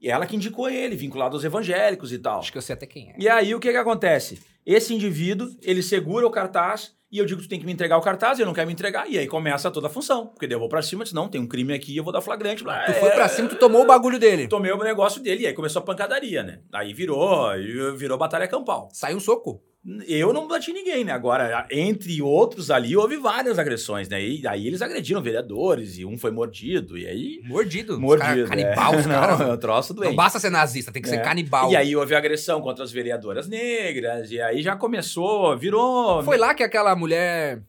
E 0.00 0.08
ela 0.08 0.26
que 0.26 0.36
indicou 0.36 0.70
ele, 0.70 0.94
vinculado 0.94 1.34
aos 1.34 1.44
evangélicos 1.44 2.12
e 2.12 2.18
tal. 2.18 2.38
Acho 2.38 2.52
que 2.52 2.58
eu 2.58 2.62
sei 2.62 2.74
até 2.74 2.86
quem 2.86 3.10
é. 3.10 3.16
E 3.18 3.28
aí 3.28 3.54
o 3.54 3.58
que 3.60 3.70
que 3.70 3.76
acontece? 3.76 4.40
Esse 4.64 4.94
indivíduo, 4.94 5.48
ele 5.62 5.82
segura 5.82 6.26
o 6.26 6.30
cartaz 6.30 6.96
e 7.10 7.16
eu 7.16 7.24
digo, 7.24 7.40
tu 7.40 7.48
tem 7.48 7.58
que 7.58 7.64
me 7.64 7.72
entregar 7.72 7.96
o 7.96 8.02
cartaz, 8.02 8.38
ele 8.38 8.44
não 8.44 8.52
quer 8.52 8.66
me 8.66 8.72
entregar, 8.72 9.10
e 9.10 9.18
aí 9.18 9.26
começa 9.26 9.70
toda 9.70 9.86
a 9.86 9.90
função. 9.90 10.26
Porque 10.26 10.46
daí 10.46 10.54
eu 10.54 10.60
vou 10.60 10.68
pra 10.68 10.82
cima, 10.82 11.04
disse, 11.04 11.14
não, 11.14 11.26
tem 11.26 11.40
um 11.40 11.46
crime 11.46 11.72
aqui, 11.72 11.96
eu 11.96 12.04
vou 12.04 12.12
dar 12.12 12.20
flagrante. 12.20 12.62
Blá, 12.62 12.84
Tu 12.84 12.90
é, 12.90 12.94
foi 12.94 13.10
pra 13.10 13.26
cima, 13.28 13.48
tu 13.48 13.56
tomou 13.56 13.82
o 13.82 13.86
bagulho 13.86 14.18
dele. 14.18 14.46
Tomei 14.46 14.70
o 14.70 14.76
negócio 14.76 15.22
dele, 15.22 15.44
e 15.44 15.46
aí 15.46 15.54
começou 15.54 15.80
a 15.80 15.84
pancadaria, 15.84 16.42
né? 16.42 16.60
Aí 16.70 16.92
virou, 16.92 17.48
virou 17.96 18.18
batalha 18.18 18.46
campal. 18.46 18.90
Saiu 18.92 19.16
um 19.16 19.20
soco. 19.20 19.62
Eu 20.06 20.32
não 20.32 20.46
bati 20.46 20.72
ninguém, 20.72 21.04
né? 21.04 21.12
Agora, 21.12 21.66
entre 21.70 22.20
outros 22.20 22.70
ali, 22.70 22.96
houve 22.96 23.16
várias 23.16 23.58
agressões, 23.58 24.08
né? 24.08 24.20
E 24.22 24.46
aí 24.46 24.66
eles 24.66 24.82
agrediram 24.82 25.22
vereadores, 25.22 25.98
e 25.98 26.04
um 26.04 26.18
foi 26.18 26.30
mordido, 26.30 26.98
e 26.98 27.06
aí... 27.06 27.40
Mordido. 27.44 27.94
Os 27.94 27.98
Mordido, 27.98 28.46
cara- 28.46 28.48
Canibal, 28.48 28.94
os 28.96 29.06
é. 29.06 29.08
caras. 29.08 29.38
Não, 29.40 29.48
é 29.48 29.52
um 29.54 29.56
troço 29.56 29.94
doente. 29.94 30.08
Não 30.10 30.16
basta 30.16 30.38
ser 30.38 30.50
nazista, 30.50 30.92
tem 30.92 31.00
que 31.00 31.08
ser 31.08 31.16
É. 31.16 31.20
canibal. 31.20 31.70
E 31.70 31.76
aí 31.76 31.94
houve 31.96 32.14
agressão 32.14 32.60
contra 32.60 32.84
as 32.84 32.92
vereadoras 32.92 33.48
negras, 33.48 34.30
e 34.30 34.40
aí 34.40 34.62
já 34.62 34.76
começou, 34.76 35.56
virou. 35.56 36.22
Foi 36.22 36.36
lá 36.36 36.54
que 36.54 36.62
aquela 36.62 36.94
mulher 36.94 37.60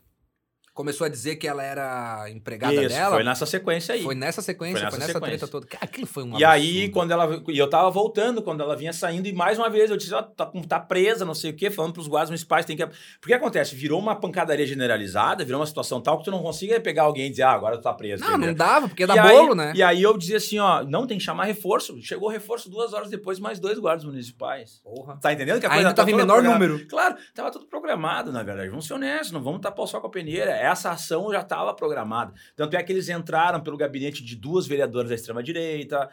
começou 0.80 1.04
a 1.04 1.10
dizer 1.10 1.36
que 1.36 1.46
ela 1.46 1.62
era 1.62 2.30
empregada 2.30 2.74
Isso, 2.74 2.88
dela. 2.96 3.16
foi 3.16 3.24
nessa 3.26 3.46
sequência 3.46 3.96
aí. 3.96 4.02
Foi 4.02 4.16
nessa 4.16 4.42
sequência, 4.42 4.80
Foi 4.80 4.90
foi 4.92 5.00
nessa 5.00 5.08
nessa, 5.08 5.20
sequência. 5.20 5.38
treta 5.48 5.52
toda. 5.52 5.68
Aquilo 5.82 6.08
foi 6.08 6.24
um 6.24 6.40
E 6.40 6.46
aí, 6.46 6.70
absurdo. 6.70 6.94
quando 6.94 7.12
ela. 7.12 7.44
E 7.50 7.58
eu 7.58 7.70
tava 7.70 7.90
voltando, 7.90 8.42
quando 8.42 8.62
ela 8.64 8.78
vinha 8.78 8.94
saindo, 8.94 9.28
e 9.28 9.34
mais 9.34 9.58
uma 9.60 9.70
vez 9.70 9.92
eu 9.92 9.98
disse: 9.98 10.14
ó, 10.14 10.22
tá, 10.22 10.46
com- 10.46 10.62
tá 10.64 10.80
presa, 10.80 11.26
não 11.26 11.34
sei 11.34 11.52
o 11.52 11.54
quê, 11.54 11.70
falando 11.70 11.92
pros 11.94 12.08
guardas 12.08 12.30
municipais, 12.30 12.66
tem 12.66 12.78
que. 12.78 12.88
Porque 13.20 13.34
acontece? 13.34 13.76
Virou 13.76 14.00
uma 14.00 14.16
pancadaria 14.16 14.66
generalizada, 14.66 15.44
virou 15.44 15.60
uma 15.60 15.68
situação 15.68 16.00
tal 16.00 16.18
que 16.20 16.24
tu 16.24 16.32
não 16.32 16.42
consiga 16.42 16.80
pegar 16.80 17.04
alguém 17.04 17.28
e 17.28 17.30
dizer, 17.32 17.44
ah, 17.44 17.52
agora 17.52 17.78
tu 17.78 17.84
tá 17.84 17.94
preso. 17.94 18.24
Não, 18.24 18.30
não 18.32 18.38
entendeu? 18.38 18.56
dava, 18.56 18.88
porque 18.88 19.04
aí- 19.04 19.20
bolo, 19.22 19.54
né? 19.56 19.74
E 19.76 19.84
aí 19.84 20.02
eu 20.02 20.18
dizia 20.18 20.38
assim, 20.38 20.60
ó, 20.60 20.82
não, 20.84 21.06
tem 21.06 21.18
que 21.18 21.24
chamar 21.24 21.44
reforço. 21.44 22.02
Chegou 22.02 22.30
reforço 22.30 22.70
duas 22.70 22.94
horas 22.94 23.10
depois, 23.10 23.38
mais 23.38 23.60
dois 23.60 23.78
guardas 23.78 24.06
municipais. 24.06 24.80
Porra. 24.84 25.18
Tá 25.22 25.34
entendendo 25.34 25.60
que 25.60 25.66
a 25.66 25.70
Ainda 25.70 25.82
coisa 25.84 25.90
tá 25.90 25.96
tava 26.04 26.12
em 26.12 26.16
menor 26.16 26.42
número. 26.42 26.88
Claro, 26.88 27.16
tava 27.36 27.52
tudo 27.52 27.66
programado, 27.68 28.32
na 28.32 28.44
verdade. 28.44 28.70
Vamos 28.70 28.88
ser 28.88 28.94
honestos, 28.94 29.32
não 29.32 29.42
vamos 29.44 29.60
tapar 29.60 29.84
o 29.84 29.88
sol 29.88 30.00
com 30.00 30.08
a 30.08 30.10
peneira. 30.12 30.52
Essa 30.72 30.92
ação 30.92 31.32
já 31.32 31.42
estava 31.42 31.74
programada. 31.74 32.34
Tanto 32.56 32.76
é 32.76 32.84
que 32.84 32.92
eles 32.92 33.10
entraram 33.10 33.62
pelo 33.62 33.78
gabinete 33.78 34.24
de 34.24 34.36
duas 34.36 34.66
vereadoras 34.68 35.10
da 35.10 35.16
extrema-direita. 35.16 36.10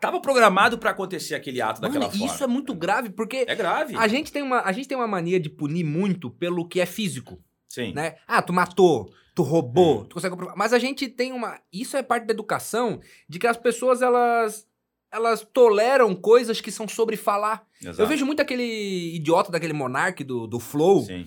Tava 0.00 0.20
programado 0.20 0.76
para 0.76 0.90
acontecer 0.90 1.34
aquele 1.34 1.60
ato 1.62 1.80
Mano, 1.80 1.94
daquela 1.94 2.10
forma. 2.10 2.26
isso 2.26 2.44
é 2.44 2.46
muito 2.46 2.74
grave, 2.74 3.08
porque 3.10 3.44
É 3.48 3.54
grave. 3.54 3.96
a 3.96 4.06
gente, 4.06 4.30
tem 4.30 4.42
uma, 4.42 4.60
a 4.60 4.72
gente 4.72 4.86
tem 4.86 4.96
uma 4.96 5.06
mania 5.06 5.40
de 5.40 5.48
punir 5.48 5.84
muito 5.84 6.30
pelo 6.30 6.68
que 6.68 6.80
é 6.80 6.86
físico, 6.86 7.40
Sim. 7.68 7.94
né? 7.94 8.16
Ah, 8.28 8.42
tu 8.42 8.52
matou, 8.52 9.10
tu 9.34 9.42
roubou, 9.42 10.00
Hum. 10.02 10.04
tu 10.04 10.14
consegue 10.14 10.32
comprovar. 10.32 10.54
Mas 10.56 10.74
a 10.74 10.78
gente 10.78 11.08
tem 11.08 11.32
uma... 11.32 11.58
Isso 11.72 11.96
é 11.96 12.02
parte 12.02 12.26
da 12.26 12.34
educação, 12.34 13.00
de 13.26 13.38
que 13.38 13.46
as 13.46 13.56
pessoas, 13.56 14.02
elas... 14.02 14.66
elas 15.10 15.40
toleram 15.50 16.14
coisas 16.14 16.60
que 16.60 16.70
são 16.70 16.86
sobre 16.86 17.16
falar. 17.16 17.66
Exato. 17.80 18.02
Eu 18.02 18.06
vejo 18.06 18.26
muito 18.26 18.40
aquele 18.40 19.16
idiota 19.16 19.50
daquele 19.50 19.72
monarque 19.72 20.22
do, 20.22 20.46
do 20.46 20.60
Flow, 20.60 21.04
Sim. 21.06 21.26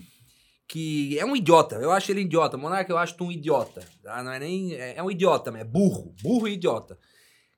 Que 0.68 1.18
é 1.18 1.24
um 1.24 1.34
idiota. 1.34 1.76
Eu 1.76 1.90
acho 1.90 2.12
ele 2.12 2.20
idiota. 2.20 2.58
Monarque 2.58 2.92
eu 2.92 2.98
acho 2.98 3.16
tu 3.16 3.24
um 3.24 3.32
idiota. 3.32 3.82
tá? 4.02 4.22
Não 4.22 4.30
é 4.30 4.38
nem. 4.38 4.74
É, 4.74 4.98
é 4.98 5.02
um 5.02 5.10
idiota, 5.10 5.50
é 5.58 5.64
burro. 5.64 6.14
Burro 6.22 6.46
e 6.46 6.52
idiota. 6.52 6.98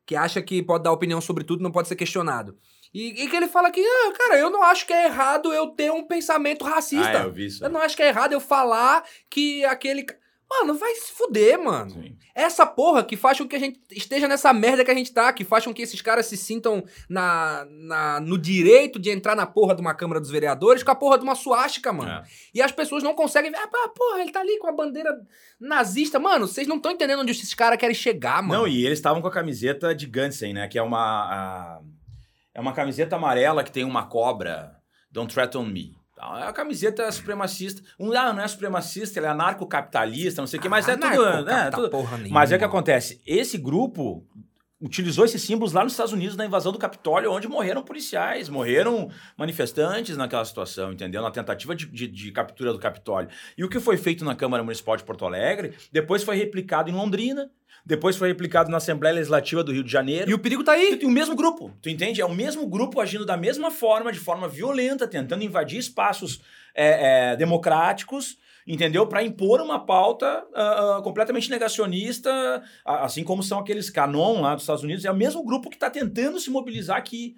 Que 0.07 0.15
acha 0.15 0.41
que 0.41 0.63
pode 0.63 0.85
dar 0.85 0.93
opinião 0.93 1.21
sobre 1.21 1.43
tudo 1.43 1.63
não 1.63 1.73
pode 1.73 1.89
ser 1.89 1.97
questionado. 1.97 2.57
E, 2.95 3.23
e 3.23 3.29
que 3.29 3.37
ele 3.37 3.47
fala 3.47 3.71
que, 3.71 3.81
ah, 3.81 4.13
cara, 4.17 4.39
eu 4.39 4.51
não 4.51 4.63
acho 4.63 4.87
que 4.87 4.93
é 4.93 5.07
errado 5.07 5.53
eu 5.53 5.69
ter 5.69 5.93
um 5.93 6.05
pensamento 6.05 6.65
racista. 6.65 7.21
Ah, 7.21 7.23
eu 7.23 7.33
vi 7.33 7.47
isso. 7.47 7.65
Eu 7.65 7.71
não 7.71 7.81
acho 7.81 7.97
que 7.97 8.03
é 8.03 8.09
errado 8.09 8.33
eu 8.33 8.41
falar 8.41 9.05
que 9.29 9.65
aquele. 9.65 10.07
Mano, 10.51 10.75
vai 10.75 10.93
se 10.97 11.13
fuder, 11.13 11.63
mano. 11.63 11.91
Sim. 11.93 12.17
Essa 12.35 12.67
porra 12.67 13.05
que 13.05 13.17
faz 13.17 13.39
com 13.39 13.47
que 13.47 13.55
a 13.55 13.59
gente 13.59 13.81
esteja 13.93 14.27
nessa 14.27 14.53
merda 14.53 14.85
que 14.85 14.91
a 14.91 14.95
gente 14.95 15.13
tá, 15.13 15.33
que 15.33 15.45
faz 15.45 15.65
com 15.65 15.73
que 15.73 15.83
esses 15.83 16.03
caras 16.03 16.27
se 16.27 16.37
sintam 16.37 16.83
na, 17.09 17.65
na, 17.71 18.21
no 18.21 18.37
direito 18.37 18.99
de 18.99 19.11
entrar 19.11 19.37
na 19.37 19.47
porra 19.47 19.75
de 19.77 19.81
uma 19.81 19.95
Câmara 19.95 20.21
dos 20.21 20.31
Vereadores 20.31 20.83
com 20.83 20.91
a 20.91 20.95
porra 20.95 21.19
de 21.19 21.25
uma 21.25 21.35
suástica, 21.37 21.93
mano. 21.93 22.11
É. 22.11 22.23
E 22.53 22.61
as 22.61 22.73
pessoas 22.73 23.03
não 23.03 23.15
conseguem 23.15 23.51
ver, 23.53 23.59
ah, 23.59 23.89
porra, 23.95 24.21
ele 24.23 24.33
tá 24.33 24.41
ali 24.41 24.59
com 24.59 24.67
a 24.69 24.73
bandeira 24.73 25.11
nazista. 25.61 26.19
Mano, 26.19 26.47
vocês 26.49 26.67
não 26.67 26.77
estão 26.77 26.91
entendendo 26.93 27.21
onde 27.21 27.31
esses 27.33 27.55
caras 27.55 27.79
querem 27.79 27.95
chegar, 27.95 28.43
mano. 28.43 28.63
Não, 28.63 28.69
e 28.69 28.85
eles 28.85 28.99
estavam 28.99 29.23
com 29.23 29.29
a 29.29 29.33
camiseta 29.33 29.95
de 29.95 30.07
Gansen, 30.07 30.53
né? 30.55 30.67
Que 30.67 30.79
é 30.79 30.83
uma. 30.83 30.99
a- 30.99 31.81
é 32.53 32.61
uma 32.61 32.73
camiseta 32.73 33.15
amarela 33.15 33.63
que 33.63 33.71
tem 33.71 33.85
uma 33.85 34.07
cobra. 34.07 34.77
Don't 35.13 35.33
threaten 35.33 35.65
me. 35.67 35.95
Então, 36.23 36.37
É 36.37 36.43
a 36.47 36.53
camiseta 36.53 37.11
supremacista. 37.11 37.81
Um 37.99 38.09
lá 38.09 38.33
não 38.33 38.43
é 38.43 38.49
supremacista, 38.49 39.19
ele 39.19 39.27
é 39.27 39.31
anarcocapitalista, 39.31 40.43
não 40.43 40.47
sei 40.47 40.59
o 40.59 40.63
quê, 40.63 40.69
mas 40.69 40.87
é 40.89 40.95
tudo. 40.97 41.07
Anarcocapita 41.07 41.53
É, 41.53 41.71
tudo 41.71 41.91
porra 41.91 42.17
nenhuma. 42.19 42.35
mas 42.41 42.53
é 42.53 42.57
o 42.57 42.59
que 42.59 42.65
acontece. 42.65 43.21
Esse 43.27 43.57
grupo 43.57 44.27
utilizou 44.83 45.25
esses 45.27 45.43
símbolos 45.43 45.73
lá 45.75 45.83
nos 45.83 45.93
Estados 45.93 46.13
Unidos 46.13 46.37
na 46.37 46.47
invasão 46.47 46.73
do 46.73 46.79
Capitólio, 46.79 47.31
onde 47.31 47.47
morreram 47.49 47.83
policiais, 47.83 48.49
morreram 48.49 49.11
manifestantes 49.37 50.17
naquela 50.17 50.45
situação, 50.45 50.91
entendeu? 50.93 51.21
Na 51.23 51.31
tentativa 51.31 51.75
de, 51.75 51.85
de- 51.87 52.09
de 52.09 52.33
captura 52.33 52.73
do 52.73 52.79
Capitólio. 52.79 53.29
E 53.59 53.65
o 53.65 53.69
que 53.69 53.79
foi 53.79 53.97
feito 53.99 54.25
na 54.25 54.35
Câmara 54.35 54.63
Municipal 54.63 54.97
de 54.97 55.05
Porto 55.05 55.25
Alegre, 55.27 55.75
depois 55.93 56.23
foi 56.23 56.37
replicado 56.37 56.89
em 56.89 56.95
Londrina, 56.95 57.51
depois 57.91 58.17
foi 58.17 58.29
replicado 58.29 58.71
na 58.71 58.77
Assembleia 58.77 59.17
Legislativa 59.17 59.65
do 59.65 59.73
Rio 59.73 59.83
de 59.83 59.91
Janeiro. 59.91 60.31
E 60.31 60.35
o 60.35 60.39
perigo 60.39 60.63
tá 60.63 60.73
aí. 60.73 60.97
E 61.03 61.05
o 61.05 61.11
mesmo 61.11 61.35
grupo, 61.35 61.77
tu 61.83 61.89
entende? 61.89 62.21
É 62.21 62.25
o 62.25 62.33
mesmo 62.33 62.67
grupo 62.69 63.01
agindo 63.01 63.27
da 63.27 63.37
mesma 63.37 63.71
forma, 63.71 64.13
de 64.13 64.19
forma 64.21 64.49
violenta, 64.49 65.09
tentando 65.09 65.43
invadir 65.43 65.79
espaços 65.79 66.41
é, 66.73 67.33
é, 67.33 67.37
democráticos, 67.37 68.39
entendeu? 68.65 69.09
Para 69.09 69.25
impor 69.25 69.61
uma 69.61 69.85
pauta 69.85 70.45
ah, 70.55 71.01
completamente 71.03 71.51
negacionista, 71.51 72.63
assim 72.85 73.25
como 73.25 73.43
são 73.43 73.59
aqueles 73.59 73.91
canon 73.91 74.41
lá 74.41 74.55
dos 74.55 74.63
Estados 74.63 74.85
Unidos. 74.85 75.05
É 75.05 75.11
o 75.11 75.17
mesmo 75.17 75.45
grupo 75.45 75.69
que 75.69 75.77
está 75.77 75.91
tentando 75.91 76.39
se 76.39 76.49
mobilizar 76.49 76.97
aqui. 76.97 77.35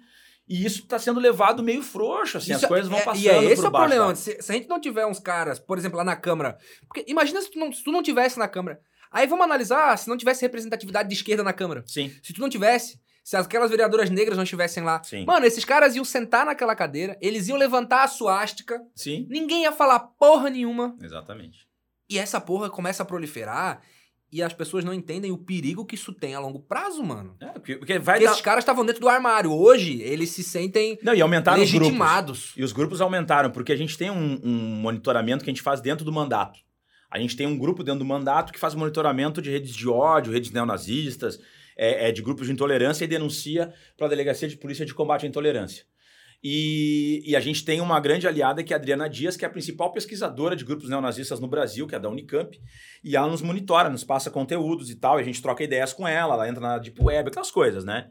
E 0.47 0.65
isso 0.65 0.81
está 0.81 0.99
sendo 0.99 1.19
levado 1.19 1.63
meio 1.63 1.81
frouxo, 1.81 2.37
assim, 2.37 2.51
Isso 2.51 2.65
as 2.65 2.69
coisas 2.69 2.89
vão 2.89 2.99
é- 2.99 3.03
passando 3.03 3.23
E 3.23 3.29
é 3.29 3.43
esse 3.45 3.61
por 3.61 3.69
o 3.69 3.71
problema. 3.71 4.13
Se, 4.13 4.39
se 4.39 4.51
a 4.51 4.55
gente 4.55 4.67
não 4.67 4.79
tiver 4.79 5.05
uns 5.05 5.17
caras, 5.17 5.57
por 5.57 5.77
exemplo, 5.77 5.97
lá 5.97 6.03
na 6.03 6.15
Câmara. 6.15 6.57
Porque 6.87 7.05
imagina 7.07 7.41
se 7.41 7.49
tu 7.49 7.57
não, 7.57 7.71
se 7.71 7.83
tu 7.83 7.91
não 7.91 8.03
tivesse 8.03 8.37
na 8.37 8.47
Câmara. 8.47 8.79
Aí 9.13 9.27
vamos 9.27 9.45
analisar 9.45 9.95
se 9.97 10.09
não 10.09 10.17
tivesse 10.17 10.41
representatividade 10.41 11.07
de 11.07 11.15
esquerda 11.15 11.43
na 11.43 11.53
Câmara. 11.53 11.83
Sim, 11.87 12.11
Se 12.21 12.33
tu 12.33 12.41
não 12.41 12.49
tivesse, 12.49 12.99
se 13.23 13.37
aquelas 13.37 13.69
vereadoras 13.69 14.09
negras 14.09 14.35
não 14.35 14.43
estivessem 14.43 14.83
lá. 14.83 15.01
sim, 15.03 15.23
Mano, 15.25 15.45
esses 15.45 15.63
caras 15.63 15.95
iam 15.95 16.03
sentar 16.03 16.45
naquela 16.45 16.75
cadeira, 16.75 17.17
eles 17.21 17.47
iam 17.47 17.57
levantar 17.57 18.03
a 18.03 18.07
suástica, 18.07 18.81
sim, 18.95 19.27
ninguém 19.29 19.61
ia 19.63 19.71
falar 19.71 19.99
porra 19.99 20.49
nenhuma. 20.49 20.95
exatamente. 21.01 21.67
E 22.09 22.17
essa 22.19 22.41
porra 22.41 22.69
começa 22.69 23.01
a 23.03 23.05
proliferar 23.05 23.81
e 24.31 24.41
as 24.41 24.51
pessoas 24.51 24.83
não 24.83 24.93
entendem 24.93 25.31
o 25.31 25.37
perigo 25.37 25.85
que 25.85 25.93
isso 25.95 26.11
tem 26.11 26.33
a 26.33 26.39
longo 26.39 26.59
prazo, 26.59 27.03
mano. 27.03 27.35
É, 27.39 27.45
porque, 27.49 27.75
porque 27.77 27.99
vai 27.99 28.15
Porque 28.15 28.25
dar... 28.25 28.31
esses 28.31 28.41
caras 28.43 28.63
estavam 28.63 28.83
dentro 28.83 28.99
do 28.99 29.07
armário. 29.07 29.51
Hoje, 29.53 30.01
eles 30.01 30.31
se 30.31 30.43
sentem 30.43 30.97
Não, 31.03 31.13
e 31.13 31.21
aumentaram 31.21 31.61
os 31.61 31.69
grupos. 31.69 31.87
legitimados. 31.87 32.53
E 32.57 32.63
os 32.63 32.73
grupos 32.73 32.99
aumentaram, 32.99 33.51
porque 33.51 33.71
a 33.71 33.75
gente 33.75 33.95
tem 33.95 34.09
um, 34.09 34.39
um 34.43 34.51
monitoramento 34.81 35.43
que 35.43 35.51
a 35.51 35.53
gente 35.53 35.61
faz 35.61 35.81
dentro 35.81 36.03
do 36.03 36.11
mandato. 36.11 36.59
A 37.13 37.19
gente 37.19 37.37
tem 37.37 37.45
um 37.45 37.55
grupo 37.55 37.83
dentro 37.83 37.99
do 37.99 38.05
mandato 38.05 38.51
que 38.51 38.57
faz 38.57 38.73
monitoramento 38.73 39.39
de 39.39 39.51
redes 39.51 39.75
de 39.75 39.87
ódio, 39.87 40.33
redes 40.33 40.49
neonazistas, 40.49 41.39
é, 41.77 42.09
é, 42.09 42.11
de 42.11 42.23
grupos 42.23 42.47
de 42.47 42.53
intolerância 42.53 43.05
e 43.05 43.07
denuncia 43.07 43.71
para 43.95 44.07
a 44.07 44.09
Delegacia 44.09 44.47
de 44.47 44.57
Polícia 44.57 44.83
de 44.83 44.95
Combate 44.95 45.23
à 45.23 45.29
Intolerância. 45.29 45.85
E, 46.43 47.21
e 47.23 47.35
a 47.35 47.39
gente 47.39 47.63
tem 47.63 47.79
uma 47.81 47.99
grande 47.99 48.27
aliada 48.27 48.63
que 48.63 48.73
é 48.73 48.75
a 48.75 48.79
Adriana 48.79 49.07
Dias, 49.07 49.37
que 49.37 49.45
é 49.45 49.47
a 49.47 49.51
principal 49.51 49.91
pesquisadora 49.91 50.55
de 50.55 50.65
grupos 50.65 50.89
neonazistas 50.89 51.39
no 51.39 51.47
Brasil, 51.47 51.85
que 51.85 51.93
é 51.93 51.99
da 51.99 52.09
Unicamp, 52.09 52.59
e 53.03 53.15
ela 53.15 53.27
nos 53.27 53.43
monitora, 53.43 53.91
nos 53.91 54.03
passa 54.03 54.31
conteúdos 54.31 54.89
e 54.89 54.95
tal, 54.95 55.19
e 55.19 55.21
a 55.21 55.25
gente 55.25 55.39
troca 55.39 55.63
ideias 55.63 55.93
com 55.93 56.07
ela, 56.07 56.33
ela 56.33 56.49
entra 56.49 56.61
na 56.61 56.79
Deep 56.79 56.99
Web, 56.99 57.29
aquelas 57.29 57.51
coisas, 57.51 57.85
né? 57.85 58.09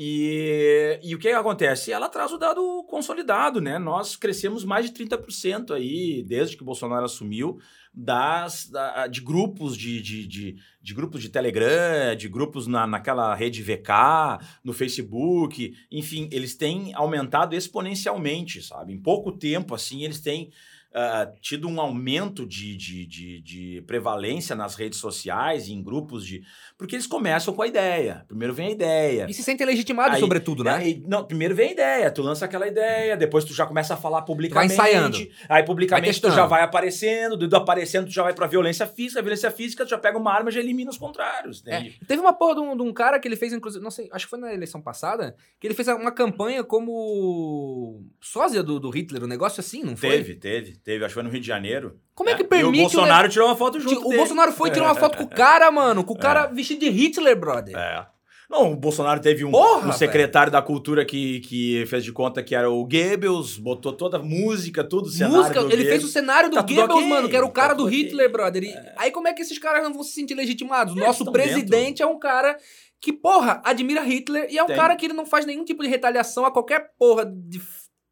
E, 0.00 1.00
e 1.02 1.12
o 1.12 1.18
que 1.18 1.28
acontece? 1.30 1.90
Ela 1.90 2.08
traz 2.08 2.30
o 2.32 2.38
dado 2.38 2.84
consolidado, 2.88 3.60
né? 3.60 3.80
Nós 3.80 4.14
crescemos 4.14 4.64
mais 4.64 4.86
de 4.86 4.92
30% 4.92 5.72
aí, 5.74 6.22
desde 6.22 6.56
que 6.56 6.62
o 6.62 6.64
Bolsonaro 6.64 7.04
assumiu, 7.04 7.58
das, 7.92 8.68
da- 8.68 9.08
de 9.08 9.20
grupos 9.20 9.76
de, 9.76 10.00
de, 10.00 10.24
de, 10.24 10.56
de 10.80 10.94
grupos 10.94 11.20
de 11.20 11.28
Telegram, 11.30 12.14
de 12.16 12.28
grupos 12.28 12.68
na, 12.68 12.86
naquela 12.86 13.34
rede 13.34 13.60
VK, 13.60 14.38
no 14.62 14.72
Facebook, 14.72 15.74
enfim, 15.90 16.28
eles 16.30 16.54
têm 16.54 16.94
aumentado 16.94 17.56
exponencialmente, 17.56 18.62
sabe? 18.62 18.92
Em 18.92 19.02
pouco 19.02 19.32
tempo, 19.32 19.74
assim, 19.74 20.04
eles 20.04 20.20
têm 20.20 20.52
ah, 20.94 21.30
tido 21.40 21.68
um 21.68 21.80
aumento 21.80 22.46
de, 22.46 22.76
de, 22.76 23.04
de, 23.06 23.40
de 23.40 23.82
prevalência 23.86 24.56
nas 24.56 24.74
redes 24.74 24.98
sociais, 24.98 25.68
em 25.68 25.82
grupos 25.82 26.24
de. 26.24 26.42
Porque 26.78 26.94
eles 26.94 27.08
começam 27.08 27.52
com 27.52 27.60
a 27.60 27.66
ideia. 27.66 28.24
Primeiro 28.28 28.54
vem 28.54 28.68
a 28.68 28.70
ideia. 28.70 29.26
E 29.28 29.34
se 29.34 29.42
sentem 29.42 29.66
legitimados, 29.66 30.14
Aí- 30.14 30.20
sobretudo, 30.20 30.62
né? 30.62 30.74
Aí, 30.76 31.02
não, 31.04 31.24
primeiro 31.24 31.52
vem 31.52 31.70
a 31.70 31.72
ideia, 31.72 32.10
tu 32.12 32.22
lança 32.22 32.44
aquela 32.44 32.68
ideia, 32.68 33.16
depois 33.16 33.44
tu 33.44 33.52
já 33.52 33.66
começa 33.66 33.94
a 33.94 33.96
falar 33.96 34.22
publicamente. 34.22 34.72
ensaiando. 34.74 35.18
Aí 35.48 35.64
publicamente 35.64 36.20
Vai 36.20 36.30
tu 36.30 36.34
já 36.36 36.46
vai 36.46 36.62
aparecendo, 36.62 37.36
do 37.36 37.56
aparecendo 37.56 38.06
tu 38.06 38.12
já 38.12 38.22
vai 38.22 38.32
pra 38.32 38.46
violência 38.46 38.86
física, 38.86 39.18
a 39.18 39.22
violência 39.22 39.50
física 39.50 39.84
tu 39.84 39.90
já 39.90 39.98
pega 39.98 40.16
uma 40.16 40.32
arma 40.32 40.50
e 40.50 40.52
já 40.52 40.60
elimina 40.60 40.88
os 40.88 40.96
contrários, 40.96 41.64
É? 41.66 41.90
Teve 42.06 42.20
uma 42.20 42.32
porra 42.32 42.54
de 42.54 42.60
um, 42.60 42.76
de 42.76 42.82
um 42.84 42.92
cara 42.92 43.18
que 43.18 43.26
ele 43.26 43.34
fez, 43.34 43.52
inclusive, 43.52 43.82
não 43.82 43.90
sei, 43.90 44.08
acho 44.12 44.26
que 44.26 44.30
foi 44.30 44.38
na 44.38 44.54
eleição 44.54 44.80
passada, 44.80 45.34
que 45.58 45.66
ele 45.66 45.74
fez 45.74 45.88
uma 45.88 46.12
campanha 46.12 46.62
como 46.62 48.04
sósia 48.20 48.62
do, 48.62 48.78
do 48.78 48.90
Hitler, 48.90 49.24
um 49.24 49.26
negócio 49.26 49.58
assim, 49.58 49.82
não 49.82 49.96
foi? 49.96 50.10
Teve, 50.10 50.34
teve, 50.36 50.76
teve, 50.76 51.04
acho 51.04 51.10
que 51.12 51.14
foi 51.14 51.22
no 51.24 51.30
Rio 51.30 51.40
de 51.40 51.46
Janeiro. 51.46 51.98
Como 52.18 52.28
é 52.30 52.34
que 52.34 52.42
E 52.42 52.46
permite... 52.46 52.78
o 52.78 52.82
Bolsonaro 52.82 53.28
tirou 53.28 53.46
uma 53.46 53.54
foto 53.54 53.78
o, 53.78 53.80
junto 53.80 54.00
o 54.00 54.04
dele. 54.08 54.16
Bolsonaro 54.16 54.50
foi 54.50 54.70
tirar 54.72 54.86
uma 54.86 54.94
foto 54.96 55.16
com 55.18 55.22
o 55.22 55.28
cara, 55.28 55.70
mano, 55.70 56.02
com 56.02 56.14
o 56.14 56.18
cara 56.18 56.46
vestido 56.46 56.80
de 56.80 56.90
Hitler, 56.90 57.38
brother. 57.38 57.76
É. 57.76 58.04
Não, 58.50 58.72
o 58.72 58.76
Bolsonaro 58.76 59.20
teve 59.20 59.44
um, 59.44 59.50
Porra, 59.52 59.88
um 59.88 59.92
secretário 59.92 60.50
da 60.50 60.60
cultura 60.60 61.04
que, 61.04 61.38
que 61.40 61.84
fez 61.86 62.02
de 62.02 62.10
conta 62.12 62.42
que 62.42 62.54
era 62.56 62.68
o 62.68 62.82
Goebbels, 62.82 63.56
botou 63.58 63.92
toda 63.92 64.16
a 64.16 64.22
música, 64.22 64.82
tudo, 64.82 65.06
o 65.06 65.10
cenário 65.10 65.36
Música, 65.36 65.60
ele 65.60 65.68
fez 65.68 65.78
o 65.78 65.84
Goebbels. 65.84 66.12
cenário 66.12 66.50
do 66.50 66.56
Tá 66.56 66.62
Goebbels, 66.62 66.90
ok, 66.98 67.06
mano, 67.08 67.28
que 67.28 67.36
era 67.36 67.44
o 67.44 67.50
tá 67.50 67.54
cara 67.54 67.74
tudo 67.76 67.84
do. 67.84 67.90
Hitler, 67.94 68.32
brother. 68.32 68.64
E 68.64 68.74
aí 68.96 69.10
como 69.12 69.28
é 69.28 69.32
que 69.32 69.42
esses 69.42 69.58
caras 69.58 69.82
não 69.84 69.92
vão 69.94 70.02
se 70.02 70.12
sentir 70.12 70.34
legitimados? 70.34 70.94
Eles 70.96 71.06
Nosso 71.06 71.30
presidente 71.30 72.02
é 72.02 72.06
um 72.06 72.18
cara 72.18 72.56
que, 73.00 73.12
porra, 73.12 73.60
admira 73.64 74.02
Hitler 74.02 74.48
e 74.50 74.58
é 74.58 74.62
um 74.64 74.66
Tem. 74.66 74.74
cara 74.76 74.96
que 74.96 75.06
ele 75.06 75.14
não 75.14 75.24
faz 75.26 75.44
nenhum 75.46 75.64
tipo 75.64 75.82
de 75.84 75.88
retaliação 75.88 76.44
a 76.44 76.50
qualquer 76.50 76.90
porra 76.98 77.24
de- 77.26 77.60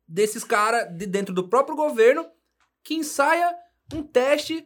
desses 0.06 0.44
caras 0.44 0.86
de 0.96 1.06
dentro 1.06 1.34
do 1.34 1.48
próprio 1.48 1.74
governo 1.74 2.24
que 2.84 2.94
ensaia 2.94 3.52
um 3.94 4.02
teste 4.02 4.64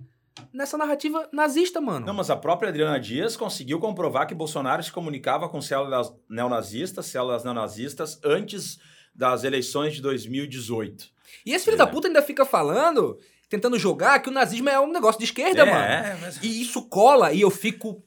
nessa 0.52 0.78
narrativa 0.78 1.28
nazista, 1.32 1.80
mano. 1.80 2.06
Não, 2.06 2.14
mas 2.14 2.30
a 2.30 2.36
própria 2.36 2.68
Adriana 2.70 2.98
Dias 2.98 3.36
conseguiu 3.36 3.78
comprovar 3.78 4.26
que 4.26 4.34
Bolsonaro 4.34 4.82
se 4.82 4.90
comunicava 4.92 5.48
com 5.48 5.60
células 5.60 6.12
neonazistas, 6.28 7.06
células 7.06 7.44
neonazistas, 7.44 8.18
antes 8.24 8.78
das 9.14 9.44
eleições 9.44 9.94
de 9.94 10.00
2018. 10.02 11.08
E 11.44 11.52
esse 11.52 11.64
filho 11.64 11.74
É. 11.74 11.78
da 11.78 11.86
puta 11.86 12.08
ainda 12.08 12.22
fica 12.22 12.44
falando, 12.46 13.18
tentando 13.48 13.78
jogar 13.78 14.20
que 14.20 14.28
o 14.28 14.32
nazismo 14.32 14.68
é 14.68 14.80
um 14.80 14.90
negócio 14.90 15.18
de 15.18 15.24
esquerda, 15.26 15.66
mano. 15.66 15.78
é, 15.78 16.16
mas... 16.20 16.42
E 16.42 16.62
isso 16.62 16.82
cola 16.88 17.32
e 17.32 17.40
eu 17.42 17.50
fico 17.50 18.02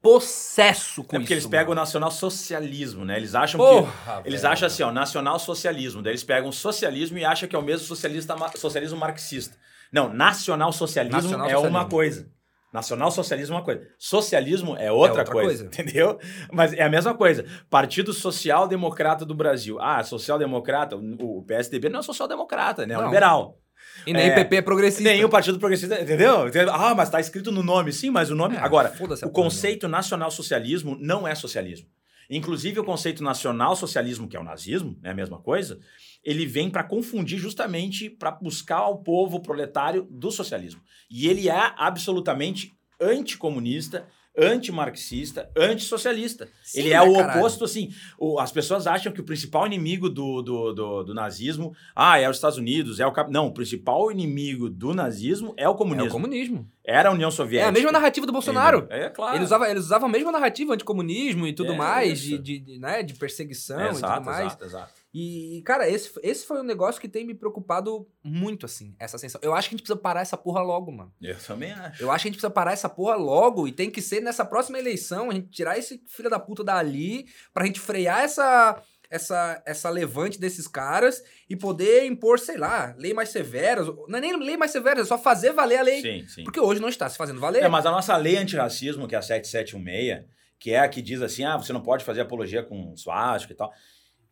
possesso 0.00 1.02
com 1.02 1.16
É 1.16 1.18
porque 1.18 1.34
isso. 1.34 1.42
eles 1.42 1.46
pegam 1.46 1.66
o 1.66 1.68
mano. 1.70 1.80
nacional-socialismo, 1.80 3.04
né? 3.04 3.16
Eles 3.16 3.34
acham 3.34 3.58
que... 3.60 3.66
Porra, 3.66 4.22
Eles 4.24 4.42
velho. 4.42 4.52
acham 4.52 4.66
assim, 4.66 4.82
ó, 4.84 4.92
nacional-socialismo. 4.92 6.02
Daí 6.02 6.12
eles 6.12 6.22
pegam 6.24 6.52
socialismo 6.52 7.18
e 7.18 7.24
acham 7.24 7.48
que 7.48 7.56
é 7.56 7.58
o 7.58 7.62
mesmo 7.62 7.84
socialista, 7.86 8.36
socialismo 8.56 8.96
marxista. 8.98 9.56
Não, 9.92 10.12
nacional-socialismo 10.12 11.18
é 11.18 11.22
Nacional-socialismo. 11.22 11.68
uma 11.78 11.88
coisa. 11.88 12.28
Nacional-socialismo 12.72 13.54
é 13.54 13.58
uma 13.58 13.64
coisa. 13.64 13.82
Socialismo 13.98 14.76
é 14.76 14.92
outra, 14.92 15.20
outra 15.20 15.32
coisa, 15.32 15.64
coisa. 15.64 15.82
entendeu? 15.82 16.18
Mas 16.52 16.72
é 16.74 16.82
a 16.82 16.88
mesma 16.88 17.14
coisa. 17.14 17.44
Partido 17.70 18.12
Social 18.12 18.68
Democrata 18.68 19.24
do 19.24 19.34
Brasil. 19.34 19.78
Ah, 19.80 20.02
social-democrata, 20.04 20.94
o 20.96 21.38
o 21.38 21.42
PSDB 21.44 21.88
não 21.88 22.00
é 22.00 22.02
social-democrata, 22.02 22.86
né? 22.86 22.94
É 22.94 22.96
Não. 22.98 23.06
liberal. 23.06 23.58
E 24.06 24.12
nem 24.12 24.28
É. 24.28 24.34
PP 24.34 24.56
é 24.56 24.62
progressista. 24.62 25.02
Nem 25.04 25.24
o 25.24 25.28
Partido 25.30 25.58
Progressista, 25.58 26.00
entendeu? 26.00 26.44
Ah, 26.70 26.94
mas 26.94 27.08
tá 27.08 27.18
escrito 27.20 27.50
no 27.50 27.62
nome. 27.62 27.90
Sim, 27.92 28.10
mas 28.10 28.30
o 28.30 28.34
nome... 28.34 28.56
É, 28.56 28.60
Agora, 28.60 28.92
o 29.24 29.30
conceito 29.30 29.88
nacional-socialismo 29.88 30.96
não 31.00 31.26
é 31.26 31.34
socialismo. 31.34 31.88
Inclusive, 32.30 32.80
o 32.80 32.84
conceito 32.84 33.22
nacional-socialismo, 33.22 34.28
que 34.28 34.36
é 34.36 34.40
o 34.40 34.44
nazismo, 34.44 34.98
é 35.02 35.10
a 35.10 35.14
mesma 35.14 35.38
coisa, 35.40 35.80
ele 36.22 36.44
vem 36.44 36.68
para 36.68 36.84
confundir 36.84 37.38
justamente 37.38 38.10
para 38.10 38.30
buscar 38.30 38.86
o 38.88 38.98
povo 38.98 39.40
proletário 39.40 40.06
do 40.10 40.30
socialismo. 40.30 40.82
E 41.10 41.26
ele 41.26 41.48
é 41.48 41.72
absolutamente 41.76 42.76
anticomunista, 43.00 44.06
antimarxista, 44.38 45.50
antissocialista. 45.56 46.48
Sim, 46.62 46.80
ele 46.80 46.90
é 46.92 47.00
né, 47.00 47.02
o 47.02 47.14
caralho? 47.14 47.38
oposto, 47.40 47.64
assim. 47.64 47.90
o- 48.18 48.38
as 48.38 48.52
pessoas 48.52 48.86
acham 48.86 49.12
que 49.12 49.20
o 49.20 49.24
principal 49.24 49.66
inimigo 49.66 50.08
do, 50.08 50.42
do, 50.42 50.72
do, 50.72 51.02
do 51.04 51.14
nazismo 51.14 51.74
ah, 51.94 52.18
é 52.18 52.28
os 52.28 52.36
Estados 52.36 52.58
Unidos, 52.58 53.00
é 53.00 53.06
o 53.06 53.12
cap... 53.12 53.30
Não, 53.32 53.46
o 53.46 53.52
principal 53.52 54.10
inimigo 54.12 54.68
do 54.68 54.94
nazismo 54.94 55.54
é 55.56 55.68
o 55.68 55.72
É 55.72 55.76
comunismo. 55.76 56.08
o 56.08 56.12
comunismo. 56.12 56.70
Era 56.84 57.10
a 57.10 57.12
União 57.12 57.28
É 57.28 57.32
Soviética. 57.32 57.68
a 57.68 57.72
mesma 57.72 57.92
narrativa 57.92 58.26
do 58.26 58.32
Bolsonaro. 58.32 58.86
É, 58.88 59.10
claro. 59.10 59.36
Eles 59.36 59.46
usavam, 59.48 59.66
eles 59.66 59.84
usavam 59.84 60.08
a 60.08 60.12
mesma 60.12 60.32
narrativa 60.32 60.72
anticomunismo 60.74 61.46
e 61.46 61.52
tudo 61.52 61.72
É, 61.72 61.76
mais, 61.76 62.20
de, 62.20 62.38
de, 62.38 62.78
né, 62.78 63.02
de 63.02 63.12
perseguição 63.14 63.78
É, 63.78 63.88
e 63.88 63.90
exato, 63.90 64.14
tudo 64.14 64.24
mais. 64.26 64.46
exato, 64.46 64.64
exato. 64.64 64.92
E, 65.12 65.62
cara, 65.64 65.88
esse, 65.88 66.10
esse 66.22 66.46
foi 66.46 66.60
um 66.60 66.64
negócio 66.64 67.00
que 67.00 67.08
tem 67.08 67.26
me 67.26 67.34
preocupado 67.34 68.06
muito, 68.22 68.66
assim, 68.66 68.94
essa 68.98 69.16
sensação. 69.16 69.40
Eu 69.42 69.54
acho 69.54 69.68
que 69.68 69.74
a 69.74 69.76
gente 69.76 69.84
precisa 69.84 69.98
parar 69.98 70.20
essa 70.20 70.36
porra 70.36 70.60
logo, 70.60 70.92
mano. 70.92 71.12
Eu 71.20 71.38
também 71.38 71.72
acho. 71.72 72.02
Eu 72.02 72.10
acho 72.10 72.22
que 72.22 72.28
a 72.28 72.30
gente 72.30 72.36
precisa 72.36 72.50
parar 72.50 72.72
essa 72.72 72.88
porra 72.88 73.16
logo 73.16 73.66
e 73.66 73.72
tem 73.72 73.90
que 73.90 74.02
ser 74.02 74.20
nessa 74.20 74.44
próxima 74.44 74.78
eleição, 74.78 75.30
a 75.30 75.34
gente 75.34 75.48
tirar 75.48 75.78
esse 75.78 76.02
filho 76.06 76.28
da 76.28 76.38
puta 76.38 76.62
dali 76.62 77.26
pra 77.54 77.64
gente 77.64 77.80
frear 77.80 78.22
essa, 78.22 78.82
essa, 79.10 79.62
essa 79.64 79.88
levante 79.88 80.38
desses 80.38 80.68
caras 80.68 81.22
e 81.48 81.56
poder 81.56 82.04
impor, 82.04 82.38
sei 82.38 82.58
lá, 82.58 82.94
lei 82.98 83.14
mais 83.14 83.30
severas. 83.30 83.86
Não 84.08 84.18
é 84.18 84.20
nem 84.20 84.36
lei 84.36 84.58
mais 84.58 84.70
severas, 84.70 85.06
é 85.06 85.08
só 85.08 85.18
fazer 85.18 85.52
valer 85.52 85.78
a 85.78 85.82
lei. 85.82 86.02
Sim, 86.02 86.28
sim. 86.28 86.44
Porque 86.44 86.60
hoje 86.60 86.80
não 86.80 86.88
está 86.88 87.08
se 87.08 87.16
fazendo 87.16 87.40
valer. 87.40 87.62
É, 87.62 87.68
mas 87.68 87.86
a 87.86 87.90
nossa 87.90 88.14
lei 88.16 88.36
antirracismo, 88.36 89.08
que 89.08 89.14
é 89.14 89.18
a 89.18 89.22
7716, 89.22 90.26
que 90.58 90.72
é 90.72 90.80
a 90.80 90.88
que 90.88 91.00
diz 91.00 91.22
assim, 91.22 91.44
ah, 91.44 91.56
você 91.56 91.72
não 91.72 91.82
pode 91.82 92.04
fazer 92.04 92.20
apologia 92.20 92.62
com 92.62 92.94
suástica 92.96 93.54
e 93.54 93.56
tal, 93.56 93.72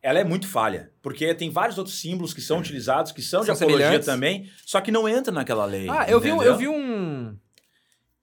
ela 0.01 0.19
é 0.19 0.23
muito 0.23 0.47
falha. 0.47 0.91
Porque 1.01 1.33
tem 1.33 1.49
vários 1.49 1.77
outros 1.77 1.99
símbolos 1.99 2.33
que 2.33 2.41
são 2.41 2.59
utilizados, 2.59 3.11
que 3.11 3.21
são, 3.21 3.43
São 3.43 3.55
de 3.55 3.63
apologia 3.63 3.99
também, 3.99 4.49
só 4.65 4.79
que 4.81 4.91
não 4.91 5.07
entra 5.07 5.31
naquela 5.33 5.65
lei. 5.65 5.87
Ah, 5.89 6.05
eu 6.09 6.19
vi, 6.19 6.31
um, 6.31 6.41
eu 6.41 6.55
vi 6.57 6.67
um. 6.67 7.37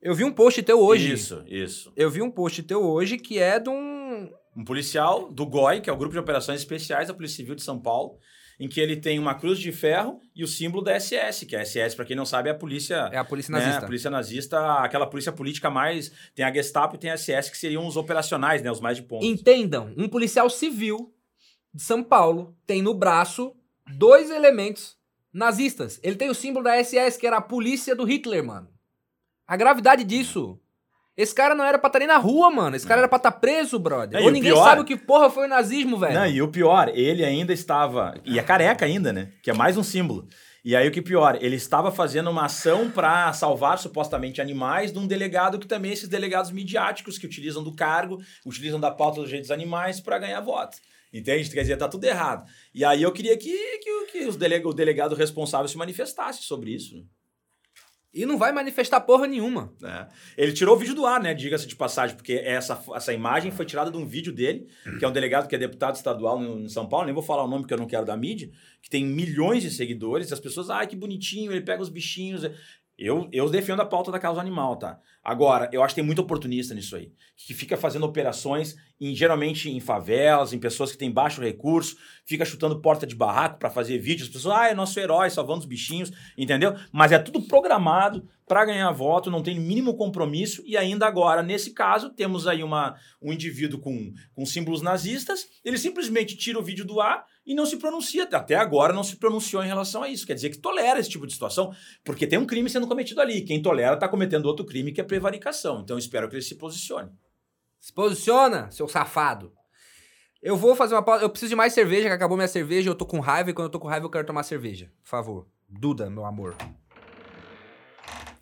Eu 0.00 0.14
vi 0.14 0.24
um 0.24 0.32
post 0.32 0.62
teu 0.62 0.80
hoje. 0.80 1.12
Isso, 1.12 1.42
isso. 1.46 1.92
Eu 1.96 2.10
vi 2.10 2.20
um 2.20 2.30
post 2.30 2.62
teu 2.62 2.82
hoje 2.82 3.16
que 3.16 3.38
é 3.38 3.58
de 3.58 3.70
um. 3.70 4.30
Um 4.56 4.64
policial 4.64 5.32
do 5.32 5.44
GOI, 5.44 5.80
que 5.80 5.90
é 5.90 5.92
o 5.92 5.96
Grupo 5.96 6.12
de 6.12 6.18
Operações 6.18 6.60
Especiais 6.60 7.08
da 7.08 7.14
Polícia 7.14 7.38
Civil 7.38 7.56
de 7.56 7.62
São 7.62 7.76
Paulo, 7.80 8.18
em 8.60 8.68
que 8.68 8.80
ele 8.80 8.96
tem 8.96 9.18
uma 9.18 9.34
cruz 9.34 9.58
de 9.58 9.72
ferro 9.72 10.20
e 10.34 10.44
o 10.44 10.46
símbolo 10.46 10.84
da 10.84 10.98
SS, 10.98 11.44
que 11.44 11.56
a 11.56 11.64
SS, 11.64 11.96
para 11.96 12.04
quem 12.04 12.14
não 12.14 12.24
sabe, 12.24 12.48
é 12.48 12.52
a 12.52 12.54
polícia 12.54 13.10
É 13.12 13.16
a 13.16 13.24
polícia 13.24 13.50
né, 13.50 13.58
nazista. 13.58 13.82
a 13.82 13.86
polícia 13.86 14.10
nazista, 14.10 14.74
aquela 14.78 15.06
polícia 15.06 15.32
política 15.32 15.70
mais. 15.70 16.12
Tem 16.36 16.44
a 16.44 16.52
Gestapo 16.52 16.94
e 16.94 16.98
tem 16.98 17.10
a 17.10 17.16
SS, 17.16 17.50
que 17.50 17.58
seriam 17.58 17.84
os 17.84 17.96
operacionais, 17.96 18.62
né? 18.62 18.70
Os 18.70 18.80
mais 18.80 18.96
de 18.96 19.02
ponta. 19.02 19.26
Entendam, 19.26 19.92
um 19.96 20.08
policial 20.08 20.48
civil 20.48 21.12
de 21.74 21.82
São 21.82 22.02
Paulo 22.02 22.56
tem 22.66 22.80
no 22.80 22.94
braço 22.94 23.52
dois 23.98 24.30
elementos 24.30 24.96
nazistas. 25.32 25.98
Ele 26.02 26.16
tem 26.16 26.30
o 26.30 26.34
símbolo 26.34 26.64
da 26.64 26.76
SS, 26.82 27.18
que 27.18 27.26
era 27.26 27.38
a 27.38 27.42
polícia 27.42 27.96
do 27.96 28.04
Hitler, 28.04 28.44
mano. 28.44 28.68
A 29.46 29.56
gravidade 29.56 30.04
disso. 30.04 30.58
Esse 31.16 31.34
cara 31.34 31.54
não 31.54 31.64
era 31.64 31.78
pra 31.78 31.88
estar 31.88 31.98
nem 32.00 32.08
na 32.08 32.16
rua, 32.16 32.50
mano. 32.50 32.74
Esse 32.74 32.86
cara 32.86 33.00
era 33.00 33.08
pra 33.08 33.18
estar 33.18 33.32
preso, 33.32 33.78
brother. 33.78 34.20
E 34.20 34.24
Ou 34.24 34.30
ninguém 34.30 34.52
pior- 34.52 34.64
sabe 34.64 34.80
o 34.80 34.84
que 34.84 34.96
porra 34.96 35.30
foi 35.30 35.46
o 35.46 35.48
nazismo, 35.48 35.96
velho. 35.98 36.14
Não, 36.14 36.26
e 36.26 36.42
o 36.42 36.48
pior, 36.48 36.88
ele 36.94 37.24
ainda 37.24 37.52
estava. 37.52 38.14
E 38.24 38.38
é 38.38 38.42
careca 38.42 38.84
ainda, 38.84 39.12
né? 39.12 39.32
Que 39.42 39.50
é 39.50 39.54
mais 39.54 39.76
um 39.76 39.82
símbolo. 39.82 40.26
E 40.64 40.74
aí 40.74 40.88
o 40.88 40.90
que 40.90 41.02
pior, 41.02 41.36
ele 41.40 41.56
estava 41.56 41.92
fazendo 41.92 42.30
uma 42.30 42.46
ação 42.46 42.90
para 42.90 43.32
salvar 43.32 43.78
supostamente 43.78 44.40
animais 44.40 44.92
de 44.92 44.98
um 44.98 45.06
delegado 45.06 45.58
que 45.58 45.68
também 45.68 45.92
esses 45.92 46.08
delegados 46.08 46.50
midiáticos 46.50 47.18
que 47.18 47.26
utilizam 47.26 47.62
do 47.62 47.74
cargo, 47.76 48.18
utilizam 48.46 48.80
da 48.80 48.90
pauta 48.90 49.16
dos 49.20 49.26
direitos 49.26 49.48
dos 49.48 49.54
animais 49.54 50.00
para 50.00 50.18
ganhar 50.18 50.40
votos. 50.40 50.80
Entende? 51.14 51.48
Quer 51.48 51.60
dizer, 51.62 51.76
tá 51.76 51.88
tudo 51.88 52.02
errado. 52.04 52.44
E 52.74 52.84
aí 52.84 53.00
eu 53.00 53.12
queria 53.12 53.36
que, 53.38 53.78
que, 53.78 53.90
o- 53.90 54.06
que 54.08 54.18
os 54.26 54.36
delega, 54.36 54.68
o 54.68 54.74
delegado 54.74 55.14
responsável 55.14 55.68
se 55.68 55.78
manifestasse 55.78 56.42
sobre 56.42 56.72
isso. 56.74 57.06
E 58.12 58.24
não 58.26 58.36
vai 58.38 58.52
manifestar 58.52 59.00
porra 59.00 59.26
nenhuma. 59.26 59.72
né? 59.80 60.08
Ele 60.36 60.52
tirou 60.52 60.76
o 60.76 60.78
vídeo 60.78 60.94
do 60.94 61.04
ar, 61.06 61.20
né? 61.20 61.34
Diga-se 61.34 61.66
de 61.66 61.74
passagem, 61.74 62.14
porque 62.16 62.34
essa, 62.34 62.80
essa 62.94 63.12
imagem 63.12 63.50
foi 63.50 63.64
tirada 63.64 63.90
de 63.90 63.96
um 63.96 64.06
vídeo 64.06 64.32
dele, 64.32 64.68
que 64.98 65.04
é 65.04 65.08
um 65.08 65.12
delegado 65.12 65.48
que 65.48 65.54
é 65.54 65.58
deputado 65.58 65.96
estadual 65.96 66.40
em 66.42 66.68
São 66.68 66.88
Paulo, 66.88 67.06
nem 67.06 67.14
vou 67.14 67.24
falar 67.24 67.42
o 67.44 67.48
nome 67.48 67.62
porque 67.62 67.74
eu 67.74 67.78
não 67.78 67.88
quero 67.88 68.04
da 68.06 68.16
mídia, 68.16 68.50
que 68.82 68.88
tem 68.90 69.04
milhões 69.04 69.62
de 69.64 69.70
seguidores, 69.70 70.32
as 70.32 70.38
pessoas, 70.40 70.70
ai, 70.70 70.86
que 70.86 70.94
bonitinho, 70.94 71.50
ele 71.50 71.60
pega 71.62 71.82
os 71.82 71.88
bichinhos. 71.88 72.42
Eu, 72.96 73.28
eu 73.32 73.50
defendo 73.50 73.80
a 73.82 73.86
pauta 73.86 74.12
da 74.12 74.20
causa 74.20 74.40
animal, 74.40 74.76
tá? 74.76 75.00
Agora, 75.24 75.70
eu 75.72 75.82
acho 75.82 75.94
que 75.94 76.00
tem 76.00 76.06
muito 76.06 76.20
oportunista 76.20 76.74
nisso 76.74 76.94
aí, 76.94 77.10
que 77.46 77.54
fica 77.54 77.78
fazendo 77.78 78.04
operações, 78.04 78.76
em, 79.00 79.14
geralmente 79.14 79.70
em 79.70 79.80
favelas, 79.80 80.52
em 80.52 80.58
pessoas 80.58 80.92
que 80.92 80.98
têm 80.98 81.10
baixo 81.10 81.40
recurso, 81.40 81.96
fica 82.26 82.44
chutando 82.44 82.82
porta 82.82 83.06
de 83.06 83.14
barraco 83.14 83.58
para 83.58 83.70
fazer 83.70 83.96
vídeos, 83.98 84.28
as 84.28 84.34
pessoas, 84.34 84.54
ah, 84.54 84.68
é 84.68 84.74
nosso 84.74 85.00
herói, 85.00 85.30
salvando 85.30 85.60
os 85.60 85.66
bichinhos, 85.66 86.12
entendeu? 86.36 86.76
Mas 86.92 87.10
é 87.10 87.18
tudo 87.18 87.40
programado 87.40 88.28
para 88.46 88.64
ganhar 88.64 88.90
voto, 88.92 89.30
não 89.30 89.42
tem 89.42 89.58
mínimo 89.58 89.96
compromisso, 89.96 90.62
e 90.66 90.76
ainda 90.76 91.06
agora, 91.06 91.42
nesse 91.42 91.70
caso, 91.70 92.10
temos 92.10 92.46
aí 92.46 92.62
uma, 92.62 92.94
um 93.22 93.32
indivíduo 93.32 93.80
com, 93.80 94.12
com 94.34 94.44
símbolos 94.44 94.82
nazistas, 94.82 95.46
ele 95.64 95.78
simplesmente 95.78 96.36
tira 96.36 96.58
o 96.58 96.62
vídeo 96.62 96.84
do 96.84 97.00
ar 97.00 97.24
e 97.46 97.54
não 97.54 97.66
se 97.66 97.76
pronuncia, 97.76 98.24
até 98.30 98.54
agora 98.54 98.92
não 98.92 99.04
se 99.04 99.16
pronunciou 99.16 99.62
em 99.62 99.66
relação 99.66 100.02
a 100.02 100.08
isso, 100.08 100.26
quer 100.26 100.34
dizer 100.34 100.50
que 100.50 100.58
tolera 100.58 100.98
esse 100.98 101.10
tipo 101.10 101.26
de 101.26 101.32
situação, 101.32 101.74
porque 102.04 102.26
tem 102.26 102.38
um 102.38 102.46
crime 102.46 102.68
sendo 102.68 102.86
cometido 102.86 103.20
ali, 103.20 103.42
quem 103.42 103.60
tolera 103.60 103.94
está 103.94 104.08
cometendo 104.08 104.46
outro 104.46 104.64
crime 104.64 104.92
que 104.92 105.00
é 105.00 105.04
prevaricação, 105.14 105.80
então 105.80 105.96
espero 105.98 106.28
que 106.28 106.34
ele 106.36 106.42
se 106.42 106.56
posicione. 106.56 107.10
Se 107.80 107.92
posiciona, 107.92 108.70
seu 108.70 108.88
safado. 108.88 109.52
Eu 110.42 110.56
vou 110.56 110.74
fazer 110.74 110.94
uma 110.94 111.02
pausa. 111.02 111.22
Eu 111.24 111.30
preciso 111.30 111.50
de 111.50 111.56
mais 111.56 111.72
cerveja, 111.72 112.08
que 112.08 112.14
acabou 112.14 112.36
minha 112.36 112.48
cerveja. 112.48 112.90
Eu 112.90 112.94
tô 112.94 113.06
com 113.06 113.20
raiva 113.20 113.50
e 113.50 113.54
quando 113.54 113.66
eu 113.66 113.70
tô 113.70 113.78
com 113.80 113.88
raiva 113.88 114.04
eu 114.06 114.10
quero 114.10 114.26
tomar 114.26 114.42
cerveja. 114.42 114.90
Por 115.02 115.08
favor. 115.08 115.46
Duda, 115.68 116.10
meu 116.10 116.24
amor. 116.24 116.54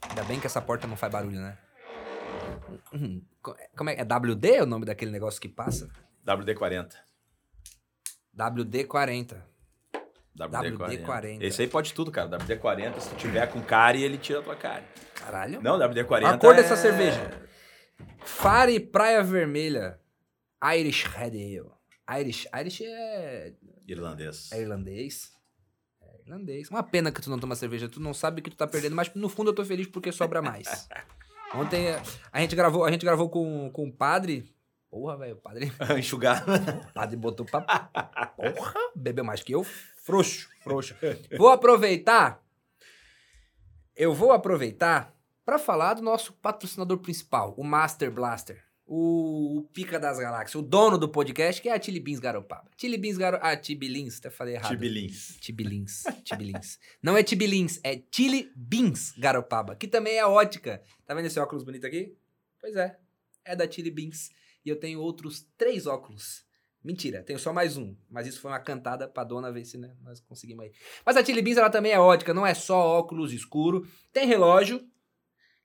Ainda 0.09 0.23
bem 0.25 0.39
que 0.39 0.45
essa 0.47 0.61
porta 0.61 0.85
não 0.87 0.95
faz 0.97 1.11
barulho, 1.11 1.39
né? 1.39 1.57
Hum, 2.93 3.21
co- 3.41 3.55
Como 3.77 3.89
é? 3.89 3.95
É 3.95 4.03
WD 4.03 4.61
o 4.61 4.65
nome 4.65 4.85
daquele 4.85 5.11
negócio 5.11 5.39
que 5.41 5.47
passa? 5.49 5.89
WD-40. 6.25 6.93
WD-40. 8.37 9.41
WD-40. 10.37 10.77
WD-40. 11.05 11.41
Esse 11.41 11.61
aí 11.61 11.67
pode 11.67 11.93
tudo, 11.93 12.11
cara. 12.11 12.29
WD-40, 12.39 12.99
se 12.99 13.09
tu 13.09 13.15
tiver 13.15 13.45
com 13.47 13.61
cárie, 13.61 14.03
ele 14.03 14.17
tira 14.17 14.39
a 14.39 14.43
tua 14.43 14.55
cárie. 14.55 14.85
Caralho. 15.15 15.61
Não, 15.61 15.77
WD-40 15.77 16.25
A 16.25 16.37
cor 16.37 16.53
é- 16.53 16.57
dessa 16.61 16.75
cerveja. 16.75 17.31
Fare 18.25 18.79
Praia 18.79 19.23
Vermelha. 19.23 19.99
Irish 20.75 21.03
Red 21.05 21.27
Ale. 21.37 22.21
Irish, 22.21 22.47
Irish 22.59 22.81
é 22.83 23.53
Irlandês. 23.87 24.51
É 24.51 24.61
irlandês. 24.61 25.31
É 26.01 26.21
irlandês. 26.25 26.69
Uma 26.69 26.83
pena 26.83 27.11
que 27.11 27.21
tu 27.21 27.29
não 27.29 27.37
toma 27.39 27.55
cerveja, 27.55 27.87
tu 27.89 27.99
não 27.99 28.13
sabe 28.13 28.41
que 28.41 28.49
tu 28.49 28.55
tá 28.55 28.65
perdendo, 28.67 28.95
mas 28.95 29.13
no 29.13 29.29
fundo 29.29 29.49
eu 29.51 29.55
tô 29.55 29.63
feliz 29.63 29.87
porque 29.87 30.11
sobra 30.11 30.41
mais. 30.41 30.87
Ontem 31.55 31.87
a 32.31 32.39
gente 32.41 32.55
gravou, 32.55 32.83
a 32.83 32.91
gente 32.91 33.05
gravou 33.05 33.29
com, 33.29 33.69
com 33.71 33.87
o 33.87 33.91
padre. 33.91 34.51
Porra, 34.89 35.17
velho, 35.17 35.33
o 35.35 35.37
padre, 35.37 35.71
Enxugar. 35.97 36.43
o 36.89 36.93
padre 36.93 37.15
botou 37.17 37.45
pra. 37.45 37.61
Porra, 37.61 38.73
bebeu 38.95 39.23
mais 39.23 39.43
que 39.43 39.53
eu. 39.53 39.65
Frouxo, 40.03 40.49
frouxo. 40.61 40.95
Vou 41.37 41.47
aproveitar. 41.47 42.43
Eu 43.95 44.13
vou 44.13 44.31
aproveitar 44.31 45.15
pra 45.45 45.57
falar 45.57 45.93
do 45.93 46.01
nosso 46.01 46.33
patrocinador 46.33 46.97
principal, 46.97 47.53
o 47.57 47.63
Master 47.63 48.11
Blaster. 48.11 48.61
O, 48.85 49.59
o 49.59 49.63
Pica 49.71 49.97
das 49.97 50.19
Galáxias, 50.19 50.55
o 50.55 50.61
dono 50.61 50.97
do 50.97 51.07
podcast, 51.07 51.61
que 51.61 51.69
é 51.69 51.73
a 51.73 51.81
Chili 51.81 52.01
Beans 52.01 52.19
Garopaba. 52.19 52.69
Chili 52.75 52.97
Beans 52.97 53.17
Garopaba. 53.17 53.53
Ah, 53.53 53.55
Tibilins, 53.55 54.17
até 54.17 54.29
falei 54.29 54.55
errado. 54.55 54.71
Tibilins. 54.71 55.37
Tibilins. 55.39 56.03
Tibilins. 56.23 56.79
Não 57.01 57.15
é 57.15 57.23
Tibilins, 57.23 57.79
é 57.81 58.01
Chili 58.11 58.51
Beans 58.55 59.13
Garopaba, 59.17 59.73
que 59.73 59.87
também 59.87 60.17
é 60.17 60.25
ótica. 60.25 60.83
Tá 61.05 61.13
vendo 61.13 61.27
esse 61.27 61.39
óculos 61.39 61.63
bonito 61.63 61.87
aqui? 61.87 62.13
Pois 62.59 62.75
é, 62.75 62.97
é 63.45 63.55
da 63.55 63.71
Chili 63.71 63.89
Beans. 63.89 64.31
E 64.65 64.69
eu 64.69 64.75
tenho 64.77 64.99
outros 64.99 65.47
três 65.57 65.87
óculos. 65.87 66.43
Mentira, 66.83 67.23
tenho 67.23 67.39
só 67.39 67.53
mais 67.53 67.77
um. 67.77 67.95
Mas 68.09 68.27
isso 68.27 68.41
foi 68.41 68.51
uma 68.51 68.59
cantada 68.59 69.07
pra 69.07 69.23
dona 69.23 69.51
ver 69.51 69.63
se 69.63 69.77
né, 69.77 69.95
nós 70.01 70.19
conseguimos 70.19 70.65
aí. 70.65 70.71
Mas 71.05 71.15
a 71.15 71.23
Chili 71.23 71.41
Beans 71.41 71.57
ela 71.57 71.69
também 71.69 71.93
é 71.93 71.99
ótica, 71.99 72.33
não 72.33 72.45
é 72.45 72.53
só 72.53 72.77
óculos 72.77 73.31
escuro. 73.31 73.87
Tem 74.11 74.27
relógio, 74.27 74.85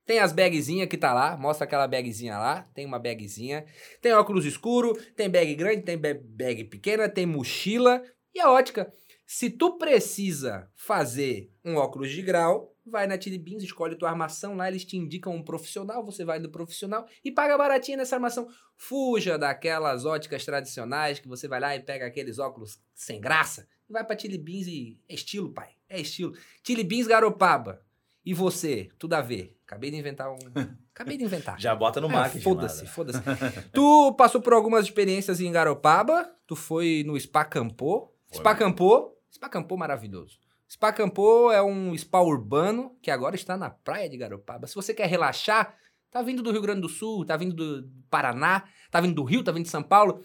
tem 0.06 0.20
as 0.20 0.32
bagzinhas 0.32 0.88
que 0.88 0.96
tá 0.96 1.12
lá, 1.12 1.36
mostra 1.36 1.64
aquela 1.64 1.88
bagzinha 1.88 2.38
lá, 2.38 2.62
tem 2.72 2.86
uma 2.86 2.98
bagzinha. 3.00 3.66
Tem 4.00 4.12
óculos 4.12 4.44
escuro, 4.46 4.94
tem 5.16 5.28
bag 5.28 5.54
grande, 5.56 5.82
tem 5.82 5.98
ba- 5.98 6.18
bag 6.22 6.64
pequena, 6.64 7.08
tem 7.08 7.26
mochila 7.26 8.02
e 8.32 8.40
a 8.40 8.50
ótica. 8.50 8.92
Se 9.26 9.50
tu 9.50 9.76
precisa 9.76 10.70
fazer 10.74 11.52
um 11.64 11.74
óculos 11.76 12.10
de 12.10 12.22
grau, 12.22 12.74
vai 12.88 13.06
na 13.06 13.20
Chili 13.20 13.38
Beans, 13.38 13.62
escolhe 13.62 13.94
tua 13.96 14.10
armação 14.10 14.56
lá, 14.56 14.68
eles 14.68 14.84
te 14.84 14.96
indicam 14.96 15.34
um 15.34 15.42
profissional, 15.42 16.04
você 16.04 16.24
vai 16.24 16.38
no 16.38 16.48
profissional 16.48 17.06
e 17.24 17.30
paga 17.30 17.56
baratinho 17.56 17.98
nessa 17.98 18.16
armação. 18.16 18.48
Fuja 18.76 19.38
daquelas 19.38 20.04
óticas 20.04 20.44
tradicionais 20.44 21.18
que 21.18 21.28
você 21.28 21.46
vai 21.48 21.60
lá 21.60 21.76
e 21.76 21.80
pega 21.80 22.06
aqueles 22.06 22.38
óculos 22.38 22.80
sem 22.94 23.20
graça. 23.20 23.68
Vai 23.88 24.04
pra 24.04 24.18
Chili 24.18 24.38
Beans 24.38 24.66
e 24.66 24.98
é 25.08 25.14
estilo, 25.14 25.52
pai. 25.52 25.70
É 25.88 26.00
estilo. 26.00 26.34
Chili 26.64 26.84
Beans 26.84 27.06
Garopaba. 27.06 27.82
E 28.24 28.34
você? 28.34 28.90
Tudo 28.98 29.14
a 29.14 29.22
ver. 29.22 29.56
Acabei 29.66 29.90
de 29.90 29.96
inventar 29.96 30.30
um. 30.30 30.36
Acabei 30.94 31.16
de 31.16 31.24
inventar. 31.24 31.58
Já 31.58 31.74
bota 31.74 32.00
no 32.00 32.08
É, 32.08 32.12
marketing. 32.12 32.42
Foda-se, 32.44 32.86
foda-se. 32.86 33.20
tu 33.72 34.12
passou 34.14 34.40
por 34.40 34.52
algumas 34.52 34.84
experiências 34.84 35.40
em 35.40 35.50
Garopaba, 35.50 36.30
tu 36.46 36.54
foi 36.54 37.02
no 37.06 37.18
Spa 37.18 37.44
Campô. 37.44 38.12
Spa 38.30 38.54
Campô, 38.54 39.16
Spa 39.32 39.48
Campô 39.48 39.76
maravilhoso. 39.76 40.38
Spa 40.68 40.92
Campô 40.92 41.50
é 41.50 41.62
um 41.62 41.96
spa 41.96 42.20
urbano 42.20 42.96
que 43.00 43.10
agora 43.10 43.34
está 43.34 43.56
na 43.56 43.70
praia 43.70 44.08
de 44.08 44.16
Garopaba. 44.16 44.66
Se 44.66 44.74
você 44.74 44.92
quer 44.94 45.06
relaxar, 45.06 45.76
Tá 46.10 46.22
vindo 46.22 46.42
do 46.42 46.50
Rio 46.50 46.62
Grande 46.62 46.80
do 46.80 46.88
Sul, 46.88 47.22
tá 47.26 47.36
vindo 47.36 47.54
do 47.54 47.86
Paraná, 48.08 48.64
tá 48.90 48.98
vindo 48.98 49.14
do 49.14 49.24
Rio, 49.24 49.44
tá 49.44 49.52
vindo 49.52 49.64
de 49.64 49.70
São 49.70 49.82
Paulo. 49.82 50.24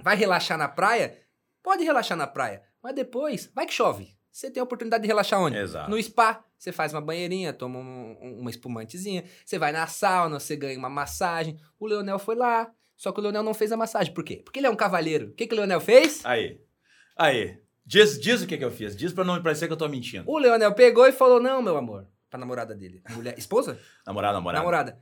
Vai 0.00 0.14
relaxar 0.14 0.56
na 0.56 0.68
praia? 0.68 1.20
Pode 1.64 1.82
relaxar 1.82 2.16
na 2.16 2.28
praia. 2.28 2.62
Mas 2.80 2.94
depois, 2.94 3.50
vai 3.52 3.66
que 3.66 3.72
chove. 3.74 4.06
Você 4.30 4.48
tem 4.52 4.60
a 4.60 4.64
oportunidade 4.64 5.02
de 5.02 5.08
relaxar 5.08 5.40
onde? 5.40 5.58
Exato. 5.58 5.90
No 5.90 6.00
spa, 6.00 6.44
você 6.56 6.70
faz 6.70 6.94
uma 6.94 7.00
banheirinha, 7.00 7.52
toma 7.52 7.80
um- 7.80 8.36
uma 8.38 8.50
espumantezinha. 8.50 9.24
Você 9.44 9.58
vai 9.58 9.72
na 9.72 9.88
sauna, 9.88 10.38
você 10.38 10.54
ganha 10.54 10.78
uma 10.78 10.88
massagem. 10.88 11.58
O 11.76 11.88
Leonel 11.88 12.20
foi 12.20 12.36
lá, 12.36 12.70
só 12.96 13.10
que 13.10 13.18
o 13.18 13.22
Leonel 13.24 13.42
não 13.42 13.52
fez 13.52 13.72
a 13.72 13.76
massagem. 13.76 14.14
Por 14.14 14.22
quê? 14.22 14.42
Porque 14.44 14.60
ele 14.60 14.68
é 14.68 14.70
um 14.70 14.76
cavalheiro. 14.76 15.30
O 15.30 15.32
que, 15.34 15.48
que 15.48 15.54
o 15.54 15.58
Leonel 15.58 15.80
fez? 15.80 16.24
Aí. 16.24 16.60
Aí. 17.16 17.58
Diz, 17.86 18.18
diz 18.20 18.42
o 18.42 18.46
que, 18.46 18.58
que 18.58 18.64
eu 18.64 18.70
fiz. 18.70 18.96
Diz 18.96 19.12
pra 19.12 19.22
não 19.24 19.40
parecer 19.42 19.66
que 19.68 19.72
eu 19.72 19.76
tô 19.76 19.88
mentindo. 19.88 20.28
O 20.28 20.38
Leonel 20.38 20.74
pegou 20.74 21.06
e 21.06 21.12
falou: 21.12 21.40
Não, 21.40 21.62
meu 21.62 21.76
amor. 21.76 22.06
Pra 22.28 22.38
namorada 22.40 22.74
dele. 22.74 23.00
Mulher, 23.10 23.34
esposa? 23.38 23.78
Namorado, 24.06 24.34
namorado. 24.34 24.58
Namorada. 24.58 24.98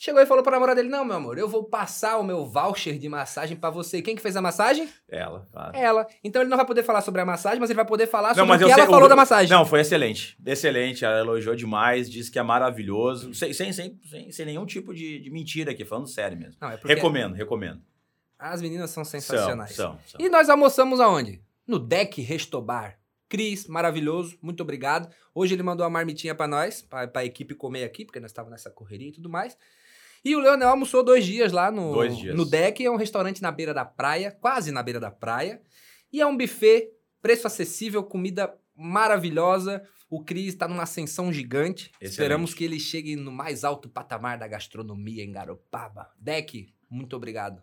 Chegou 0.00 0.20
e 0.22 0.26
falou 0.26 0.44
pra 0.44 0.52
namorada 0.52 0.76
dele: 0.80 0.92
Não, 0.92 1.04
meu 1.04 1.16
amor, 1.16 1.38
eu 1.38 1.48
vou 1.48 1.64
passar 1.64 2.18
o 2.18 2.22
meu 2.22 2.46
voucher 2.46 2.98
de 2.98 3.08
massagem 3.08 3.56
pra 3.56 3.70
você. 3.70 4.00
Quem 4.02 4.14
que 4.14 4.20
fez 4.22 4.36
a 4.36 4.42
massagem? 4.42 4.88
Ela, 5.08 5.48
claro. 5.50 5.76
Ela. 5.76 6.06
Então 6.22 6.42
ele 6.42 6.50
não 6.50 6.56
vai 6.58 6.66
poder 6.66 6.82
falar 6.84 7.00
sobre 7.00 7.20
a 7.20 7.24
massagem, 7.24 7.58
mas 7.58 7.70
ele 7.70 7.76
vai 7.78 7.86
poder 7.86 8.06
falar 8.06 8.28
Não, 8.28 8.34
sobre 8.36 8.48
mas 8.50 8.60
o 8.62 8.66
que 8.66 8.72
ela 8.72 8.82
sei- 8.82 8.90
falou 8.92 9.08
da 9.08 9.16
massagem. 9.16 9.50
Não, 9.50 9.64
foi 9.64 9.80
excelente. 9.80 10.36
Excelente. 10.44 11.04
Ela 11.04 11.20
elogiou 11.20 11.56
demais, 11.56 12.08
disse 12.10 12.30
que 12.30 12.38
é 12.38 12.42
maravilhoso. 12.42 13.32
Sem, 13.34 13.52
sem, 13.54 13.72
sem, 13.72 13.98
sem, 14.08 14.30
sem 14.30 14.46
nenhum 14.46 14.66
tipo 14.66 14.94
de, 14.94 15.18
de 15.18 15.30
mentira 15.30 15.72
aqui, 15.72 15.84
falando 15.84 16.06
sério 16.06 16.36
mesmo. 16.38 16.54
Não, 16.60 16.70
é 16.70 16.78
Recomendo, 16.84 17.34
recomendo. 17.34 17.80
as 18.38 18.60
meninas 18.62 18.90
são 18.90 19.02
São, 19.04 19.18
sensacionais. 19.20 19.74
são, 19.74 19.98
são. 20.06 20.20
E 20.20 20.28
nós 20.28 20.48
almoçamos 20.48 21.00
aonde? 21.00 21.42
No 21.68 21.78
Deck 21.78 22.20
Restobar. 22.22 22.98
Cris, 23.28 23.66
maravilhoso, 23.66 24.38
muito 24.40 24.62
obrigado. 24.62 25.14
Hoje 25.34 25.54
ele 25.54 25.62
mandou 25.62 25.84
uma 25.84 25.90
marmitinha 25.90 26.34
pra 26.34 26.48
nós, 26.48 26.80
pra, 26.80 27.06
pra 27.06 27.26
equipe 27.26 27.54
comer 27.54 27.84
aqui, 27.84 28.06
porque 28.06 28.18
nós 28.18 28.30
estávamos 28.30 28.52
nessa 28.52 28.70
correria 28.70 29.10
e 29.10 29.12
tudo 29.12 29.28
mais. 29.28 29.54
E 30.24 30.34
o 30.34 30.40
Leonel 30.40 30.70
almoçou 30.70 31.04
dois 31.04 31.26
dias 31.26 31.52
lá 31.52 31.70
no, 31.70 31.92
Dois 31.92 32.16
dias. 32.16 32.34
no 32.34 32.46
Deck, 32.46 32.82
é 32.82 32.90
um 32.90 32.96
restaurante 32.96 33.42
na 33.42 33.52
beira 33.52 33.74
da 33.74 33.84
praia, 33.84 34.32
quase 34.32 34.72
na 34.72 34.82
beira 34.82 34.98
da 34.98 35.10
praia. 35.10 35.60
E 36.10 36.20
é 36.22 36.26
um 36.26 36.36
buffet, 36.36 36.90
preço 37.20 37.46
acessível, 37.46 38.02
comida 38.02 38.52
maravilhosa. 38.74 39.86
O 40.10 40.24
Cris 40.24 40.48
está 40.54 40.66
numa 40.66 40.84
ascensão 40.84 41.30
gigante. 41.30 41.90
Excelente. 42.00 42.10
Esperamos 42.10 42.54
que 42.54 42.64
ele 42.64 42.80
chegue 42.80 43.14
no 43.14 43.30
mais 43.30 43.62
alto 43.62 43.90
patamar 43.90 44.38
da 44.38 44.48
gastronomia 44.48 45.22
em 45.22 45.30
Garopaba. 45.30 46.10
Deck, 46.18 46.74
muito 46.88 47.14
obrigado. 47.14 47.62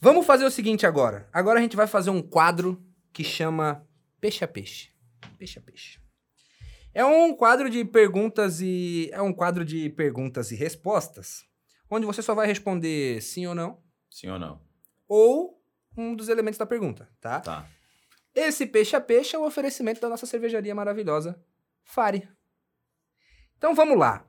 Vamos 0.00 0.26
fazer 0.26 0.44
o 0.44 0.50
seguinte 0.50 0.86
agora. 0.86 1.28
Agora 1.32 1.58
a 1.58 1.62
gente 1.62 1.76
vai 1.76 1.86
fazer 1.86 2.10
um 2.10 2.22
quadro 2.22 2.80
que 3.12 3.24
chama 3.24 3.84
Peixe 4.20 4.44
a 4.44 4.48
Peixe. 4.48 4.90
Peixe 5.36 5.58
a 5.58 5.62
Peixe. 5.62 6.00
É 6.94 7.04
um 7.04 7.34
quadro 7.34 7.68
de 7.68 7.84
perguntas 7.84 8.60
e 8.60 9.10
é 9.12 9.20
um 9.20 9.32
quadro 9.32 9.64
de 9.64 9.90
perguntas 9.90 10.50
e 10.52 10.56
respostas, 10.56 11.44
onde 11.90 12.06
você 12.06 12.22
só 12.22 12.34
vai 12.34 12.46
responder 12.46 13.20
sim 13.20 13.46
ou 13.46 13.54
não 13.54 13.82
Sim 14.10 14.30
ou 14.30 14.38
não? 14.38 14.60
ou 15.08 15.60
um 15.96 16.14
dos 16.14 16.28
elementos 16.28 16.58
da 16.58 16.66
pergunta, 16.66 17.08
tá? 17.20 17.40
Tá. 17.40 17.68
Esse 18.34 18.66
peixe 18.66 18.94
a 18.94 19.00
peixe 19.00 19.34
é 19.34 19.38
um 19.38 19.44
oferecimento 19.44 20.00
da 20.00 20.08
nossa 20.08 20.26
cervejaria 20.26 20.74
maravilhosa, 20.74 21.42
Fare. 21.82 22.28
Então 23.56 23.74
vamos 23.74 23.98
lá. 23.98 24.27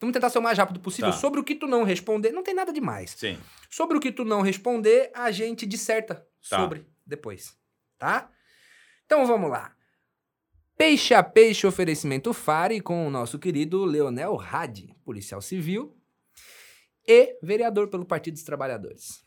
Vamos 0.00 0.12
tentar 0.12 0.30
ser 0.30 0.38
o 0.38 0.42
mais 0.42 0.56
rápido 0.56 0.78
possível. 0.80 1.10
Tá. 1.10 1.16
Sobre 1.16 1.40
o 1.40 1.44
que 1.44 1.54
tu 1.54 1.66
não 1.66 1.82
responder, 1.82 2.30
não 2.32 2.42
tem 2.42 2.54
nada 2.54 2.72
demais. 2.72 3.10
Sim. 3.16 3.38
Sobre 3.68 3.96
o 3.96 4.00
que 4.00 4.12
tu 4.12 4.24
não 4.24 4.42
responder, 4.42 5.10
a 5.14 5.30
gente 5.30 5.66
disserta 5.66 6.14
Tá. 6.48 6.60
sobre 6.60 6.86
depois, 7.04 7.56
tá? 7.98 8.30
Então 9.04 9.26
vamos 9.26 9.50
lá. 9.50 9.74
Peixe 10.76 11.12
a 11.12 11.22
peixe 11.22 11.66
oferecimento 11.66 12.32
Fare 12.32 12.80
com 12.80 13.06
o 13.06 13.10
nosso 13.10 13.38
querido 13.38 13.84
Leonel 13.84 14.38
Hadi, 14.40 14.94
policial 15.04 15.42
civil 15.42 15.96
e 17.06 17.36
vereador 17.42 17.88
pelo 17.88 18.04
Partido 18.04 18.34
dos 18.34 18.44
Trabalhadores. 18.44 19.26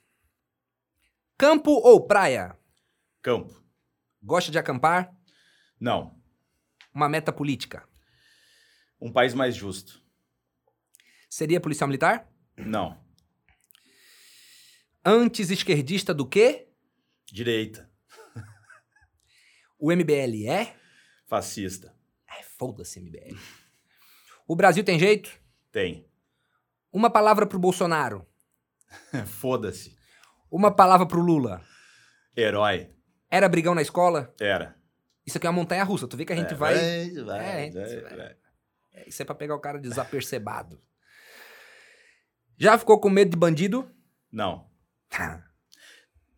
Campo 1.38 1.72
ou 1.72 2.08
praia? 2.08 2.58
Campo. 3.22 3.62
Gosta 4.24 4.52
de 4.52 4.58
acampar? 4.58 5.14
Não. 5.80 6.16
Uma 6.94 7.10
meta 7.10 7.34
política. 7.34 7.84
Um 9.02 9.12
país 9.12 9.34
mais 9.34 9.56
justo. 9.56 10.01
Seria 11.34 11.62
policial 11.62 11.88
militar? 11.88 12.30
Não. 12.58 13.02
Antes 15.04 15.50
esquerdista 15.50 16.14
do 16.14 16.28
que? 16.28 16.68
Direita. 17.26 17.90
O 19.80 19.90
MBL 19.96 20.46
é? 20.50 20.76
Fascista. 21.28 21.96
É, 22.30 22.44
foda-se 22.44 23.00
MBL. 23.00 23.38
O 24.46 24.58
Brasil 24.58 24.84
tem 24.84 25.00
jeito? 25.00 25.32
Tem. 25.72 26.06
Uma 26.92 27.10
palavra 27.10 27.48
pro 27.48 27.58
Bolsonaro. 27.58 28.28
Foda-se. 29.26 29.98
Uma 30.52 30.70
palavra 30.70 31.08
pro 31.08 31.22
Lula. 31.22 31.64
Herói. 32.36 32.94
Era 33.30 33.48
brigão 33.48 33.74
na 33.74 33.82
escola? 33.82 34.36
Era. 34.38 34.76
Isso 35.26 35.38
aqui 35.38 35.48
é 35.48 35.50
uma 35.50 35.56
montanha 35.62 35.86
russa. 35.86 36.10
Tu 36.10 36.18
vê 36.18 36.26
que 36.26 36.34
a 36.34 36.36
gente 36.36 36.54
É, 36.54 36.58
vai. 36.58 36.76
vai, 36.76 37.24
vai, 37.24 37.40
É, 37.46 37.54
a 37.56 37.64
gente 37.64 37.74
vai, 37.74 38.02
vai. 38.02 38.18
vai. 38.18 38.38
É, 38.92 39.08
Isso 39.08 39.22
é 39.22 39.26
pra 39.26 39.34
pegar 39.34 39.56
o 39.56 39.62
cara 39.62 39.80
desapercebado. 39.80 40.82
Já 42.62 42.78
ficou 42.78 43.00
com 43.00 43.10
medo 43.10 43.32
de 43.32 43.38
bandido? 43.38 43.92
Não. 44.32 44.70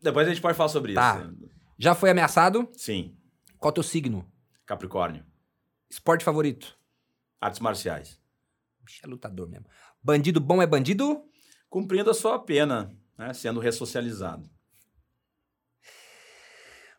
Depois 0.00 0.26
a 0.26 0.30
gente 0.30 0.40
pode 0.40 0.56
falar 0.56 0.70
sobre 0.70 0.92
isso. 0.92 0.98
Tá. 0.98 1.30
Já 1.78 1.94
foi 1.94 2.08
ameaçado? 2.08 2.66
Sim. 2.72 3.14
Qual 3.58 3.70
teu 3.70 3.82
signo? 3.82 4.26
Capricórnio. 4.64 5.22
Esporte 5.90 6.24
favorito? 6.24 6.78
Artes 7.38 7.60
marciais. 7.60 8.18
Bicho, 8.80 9.02
é 9.04 9.06
lutador 9.06 9.50
mesmo. 9.50 9.66
Bandido 10.02 10.40
bom 10.40 10.62
é 10.62 10.66
bandido? 10.66 11.22
Cumprindo 11.68 12.10
a 12.10 12.14
sua 12.14 12.38
pena, 12.38 12.90
né? 13.18 13.34
Sendo 13.34 13.60
ressocializado. 13.60 14.48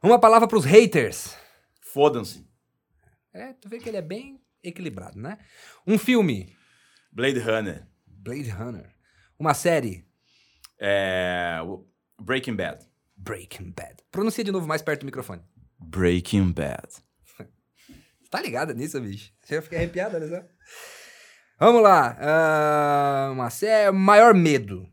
Uma 0.03 0.19
palavra 0.19 0.47
pros 0.47 0.65
haters. 0.65 1.35
Fodam-se. 1.81 2.47
É, 3.33 3.53
tu 3.53 3.67
vê 3.69 3.79
que 3.79 3.89
ele 3.89 3.97
é 3.97 4.03
bem 4.03 4.39
equilibrado, 4.63 5.19
né? 5.19 5.39
Um 5.87 5.97
filme. 5.97 6.55
Blade 7.11 7.39
Runner. 7.39 7.87
Blade 8.05 8.49
Runner. 8.51 8.94
Uma 9.37 9.53
série. 9.53 10.05
É... 10.79 11.59
Breaking 12.19 12.55
Bad. 12.55 12.85
Breaking 13.17 13.71
Bad. 13.71 13.97
Pronuncia 14.11 14.43
de 14.43 14.51
novo 14.51 14.67
mais 14.67 14.81
perto 14.81 15.01
do 15.01 15.05
microfone. 15.05 15.41
Breaking 15.79 16.51
Bad. 16.51 16.87
Tá 18.29 18.41
ligada 18.41 18.73
nisso, 18.73 18.99
bicho? 18.99 19.31
Você 19.41 19.61
fica 19.61 19.77
arrepiado, 19.77 20.17
olha 20.17 20.27
só. 20.27 20.45
Vamos 21.57 21.81
lá. 21.81 22.17
ah, 22.19 23.29
uma 23.31 23.49
série. 23.49 23.91
Maior 23.95 24.33
medo. 24.33 24.89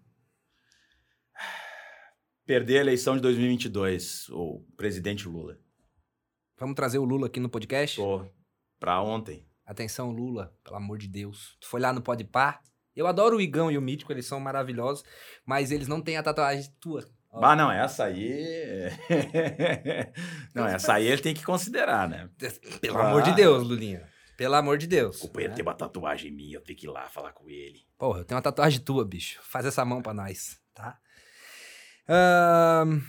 Perder 2.47 2.79
a 2.79 2.81
eleição 2.83 3.17
de 3.17 3.23
2022. 3.23 4.29
O 4.29 4.65
presidente 4.77 5.27
Lula. 5.27 5.59
Vamos 6.57 6.77
trazer 6.77 6.99
o 6.99 7.05
Lula 7.05 7.27
aqui 7.27 7.41
no 7.41 7.49
podcast? 7.49 7.97
Tô 7.97 8.25
pra 8.79 9.03
ontem. 9.03 9.45
Atenção, 9.65 10.11
Lula, 10.13 10.55
pelo 10.63 10.77
amor 10.77 10.99
de 10.99 11.09
Deus. 11.09 11.57
Tu 11.61 11.67
foi 11.67 11.81
lá 11.81 11.93
no 11.93 12.03
Podpah? 12.03 12.61
Eu 12.95 13.07
adoro 13.07 13.37
o 13.37 13.41
Igão 13.41 13.71
e 13.71 13.79
o 13.79 13.83
Mítico, 13.83 14.13
eles 14.13 14.27
são 14.27 14.39
maravilhosos, 14.41 15.05
mas 15.47 15.71
eles 15.71 15.89
não 15.89 16.01
têm 16.01 16.17
a 16.17 16.23
tatuagem 16.23 16.71
tua. 16.81 17.05
Ó, 17.31 17.43
Ah, 17.45 17.57
não, 17.57 17.73
essa 17.73 18.05
aí. 18.05 18.91
não, 20.55 20.67
essa 20.67 20.95
aí 20.95 21.07
ele 21.07 21.23
tem 21.23 21.35
que 21.35 21.43
considerar, 21.43 22.09
né? 22.09 22.29
Pelo 22.81 22.99
Ah. 22.99 23.09
amor 23.09 23.23
de 23.23 23.33
Deus, 23.35 23.67
Lulinha. 23.67 24.07
Pelo 24.37 24.55
amor 24.55 24.77
de 24.79 24.87
Deus. 24.87 25.17
O 25.19 25.29
companheiro 25.29 25.53
né? 25.53 25.57
tem 25.57 25.63
uma 25.65 25.75
tatuagem 25.75 26.31
minha, 26.33 26.57
eu 26.57 26.61
tenho 26.63 26.79
que 26.79 26.87
ir 26.87 26.91
lá 26.91 27.09
falar 27.09 27.33
com 27.33 27.49
ele. 27.49 27.81
Porra, 27.99 28.21
eu 28.21 28.25
tenho 28.25 28.37
uma 28.37 28.43
tatuagem 28.43 28.81
tua, 28.81 29.05
bicho. 29.05 29.41
Faz 29.43 29.65
essa 29.65 29.85
mão 29.85 30.03
pra 30.03 30.13
nós, 30.15 30.59
tá? 30.75 30.99
Ahn, 32.09 33.01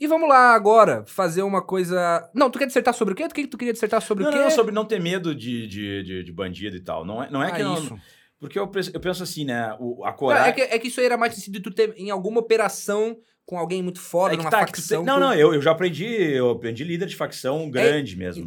E 0.00 0.06
vamos 0.06 0.28
lá 0.28 0.54
agora 0.54 1.04
fazer 1.06 1.42
uma 1.42 1.60
coisa. 1.62 2.28
Não, 2.34 2.50
tu 2.50 2.58
quer 2.58 2.66
dissertar 2.66 2.94
sobre 2.94 3.12
o 3.12 3.16
quê? 3.16 3.28
Tu 3.28 3.34
que 3.34 3.46
tu 3.46 3.58
queria 3.58 3.72
dissertar 3.74 4.00
sobre 4.00 4.24
não, 4.24 4.30
o 4.30 4.34
quê? 4.34 4.40
não, 4.40 4.50
sobre 4.50 4.72
não 4.72 4.84
ter 4.86 4.98
medo 4.98 5.34
de, 5.34 5.66
de, 5.66 6.02
de, 6.02 6.24
de 6.24 6.32
bandido 6.32 6.74
e 6.74 6.80
tal. 6.80 7.04
Não 7.04 7.22
é, 7.22 7.30
não 7.30 7.42
é 7.42 7.48
Ah, 7.48 7.52
que 7.56 7.62
não. 7.62 7.74
isso. 7.74 8.00
Porque 8.40 8.58
eu, 8.58 8.66
penso- 8.66 8.90
eu 8.94 8.98
penso 9.00 9.22
assim, 9.22 9.44
né? 9.44 9.76
O, 9.78 10.04
a 10.04 10.12
coragem. 10.12 10.48
é, 10.48 10.52
que, 10.52 10.60
é 10.62 10.78
que 10.78 10.88
isso 10.88 10.98
aí 10.98 11.06
era 11.06 11.16
mais 11.16 11.34
sentido 11.34 11.52
de 11.54 11.60
tu 11.60 11.70
ter 11.70 11.94
em 11.96 12.10
alguma 12.10 12.40
operação 12.40 13.16
com 13.44 13.58
alguém 13.58 13.82
muito 13.82 14.00
foda, 14.00 14.34
É 14.34 14.36
numa 14.36 14.48
tá, 14.50 14.58
tem- 14.64 14.66
facção. 14.68 15.04
Não, 15.04 15.14
tu- 15.16 15.20
não, 15.20 15.34
eu, 15.34 15.52
eu 15.54 15.60
já 15.60 15.72
aprendi, 15.72 16.06
eu 16.06 16.50
aprendi 16.50 16.82
líder 16.82 17.06
de 17.06 17.16
facção 17.16 17.70
grande 17.70 18.16
mesmo. 18.16 18.46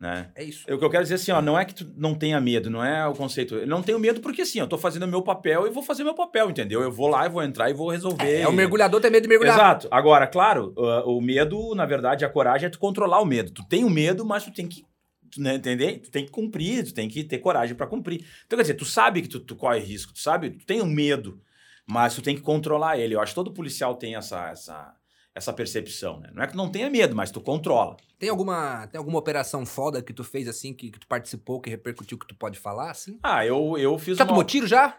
Né? 0.00 0.30
É 0.34 0.42
isso. 0.42 0.64
O 0.72 0.78
que 0.78 0.84
eu 0.84 0.88
quero 0.88 1.02
dizer 1.02 1.16
assim, 1.16 1.30
ó, 1.30 1.42
não 1.42 1.58
é 1.58 1.64
que 1.66 1.74
tu 1.74 1.92
não 1.94 2.14
tenha 2.14 2.40
medo, 2.40 2.70
não 2.70 2.82
é 2.82 3.06
o 3.06 3.12
conceito. 3.12 3.56
Eu 3.56 3.66
não 3.66 3.82
tenho 3.82 3.98
medo 3.98 4.22
porque 4.22 4.40
assim, 4.40 4.58
eu 4.58 4.66
tô 4.66 4.78
fazendo 4.78 5.02
o 5.02 5.06
meu 5.08 5.20
papel 5.20 5.66
e 5.66 5.70
vou 5.70 5.82
fazer 5.82 6.04
meu 6.04 6.14
papel, 6.14 6.48
entendeu? 6.48 6.80
Eu 6.80 6.90
vou 6.90 7.06
lá 7.06 7.26
e 7.26 7.28
vou 7.28 7.42
entrar 7.42 7.68
e 7.68 7.74
vou 7.74 7.90
resolver. 7.90 8.40
É, 8.40 8.48
o 8.48 8.52
mergulhador 8.52 8.98
tem 9.02 9.10
medo 9.10 9.24
de 9.24 9.28
mergulhar. 9.28 9.54
Exato. 9.54 9.88
Agora, 9.90 10.26
claro, 10.26 10.72
o 11.04 11.20
medo, 11.20 11.74
na 11.74 11.84
verdade, 11.84 12.24
a 12.24 12.30
coragem 12.30 12.68
é 12.68 12.70
tu 12.70 12.78
controlar 12.78 13.20
o 13.20 13.26
medo. 13.26 13.52
Tu 13.52 13.62
tem 13.68 13.84
o 13.84 13.90
medo, 13.90 14.24
mas 14.24 14.42
tu 14.42 14.50
tem 14.50 14.66
que, 14.66 14.82
tu, 15.30 15.40
né, 15.40 15.54
entender? 15.54 16.00
Tu 16.00 16.10
tem 16.10 16.24
que 16.24 16.30
cumprir, 16.30 16.84
tu 16.84 16.94
tem 16.94 17.08
que 17.08 17.24
ter 17.24 17.38
coragem 17.38 17.74
pra 17.74 17.86
cumprir. 17.86 18.24
Então, 18.46 18.56
quer 18.56 18.62
dizer, 18.62 18.74
tu 18.74 18.84
sabe 18.84 19.22
que 19.22 19.28
tu, 19.28 19.40
tu 19.40 19.56
corre 19.56 19.80
risco, 19.80 20.12
tu 20.12 20.20
sabe, 20.20 20.50
tu 20.50 20.66
tem 20.66 20.80
o 20.80 20.86
medo, 20.86 21.40
mas 21.86 22.14
tu 22.14 22.22
tem 22.22 22.34
que 22.34 22.42
controlar 22.42 22.98
ele. 22.98 23.14
Eu 23.14 23.20
acho 23.20 23.32
que 23.32 23.36
todo 23.36 23.52
policial 23.52 23.94
tem 23.94 24.14
essa, 24.16 24.48
essa, 24.50 24.94
essa 25.34 25.52
percepção, 25.52 26.20
né? 26.20 26.30
Não 26.34 26.42
é 26.42 26.46
que 26.46 26.56
não 26.56 26.70
tenha 26.70 26.90
medo, 26.90 27.14
mas 27.14 27.30
tu 27.30 27.40
controla. 27.40 27.96
Tem 28.18 28.28
alguma, 28.28 28.86
tem 28.86 28.98
alguma 28.98 29.18
operação 29.18 29.64
foda 29.64 30.02
que 30.02 30.12
tu 30.12 30.22
fez 30.22 30.46
assim, 30.46 30.74
que, 30.74 30.90
que 30.90 30.98
tu 30.98 31.06
participou, 31.06 31.60
que 31.60 31.70
repercutiu, 31.70 32.18
que 32.18 32.26
tu 32.26 32.34
pode 32.34 32.58
falar, 32.58 32.90
assim? 32.90 33.18
Ah, 33.22 33.44
eu, 33.46 33.78
eu 33.78 33.98
fiz 33.98 34.16
Já 34.16 34.24
uma... 34.24 34.28
tomou 34.28 34.44
tiro 34.44 34.66
já? 34.66 34.98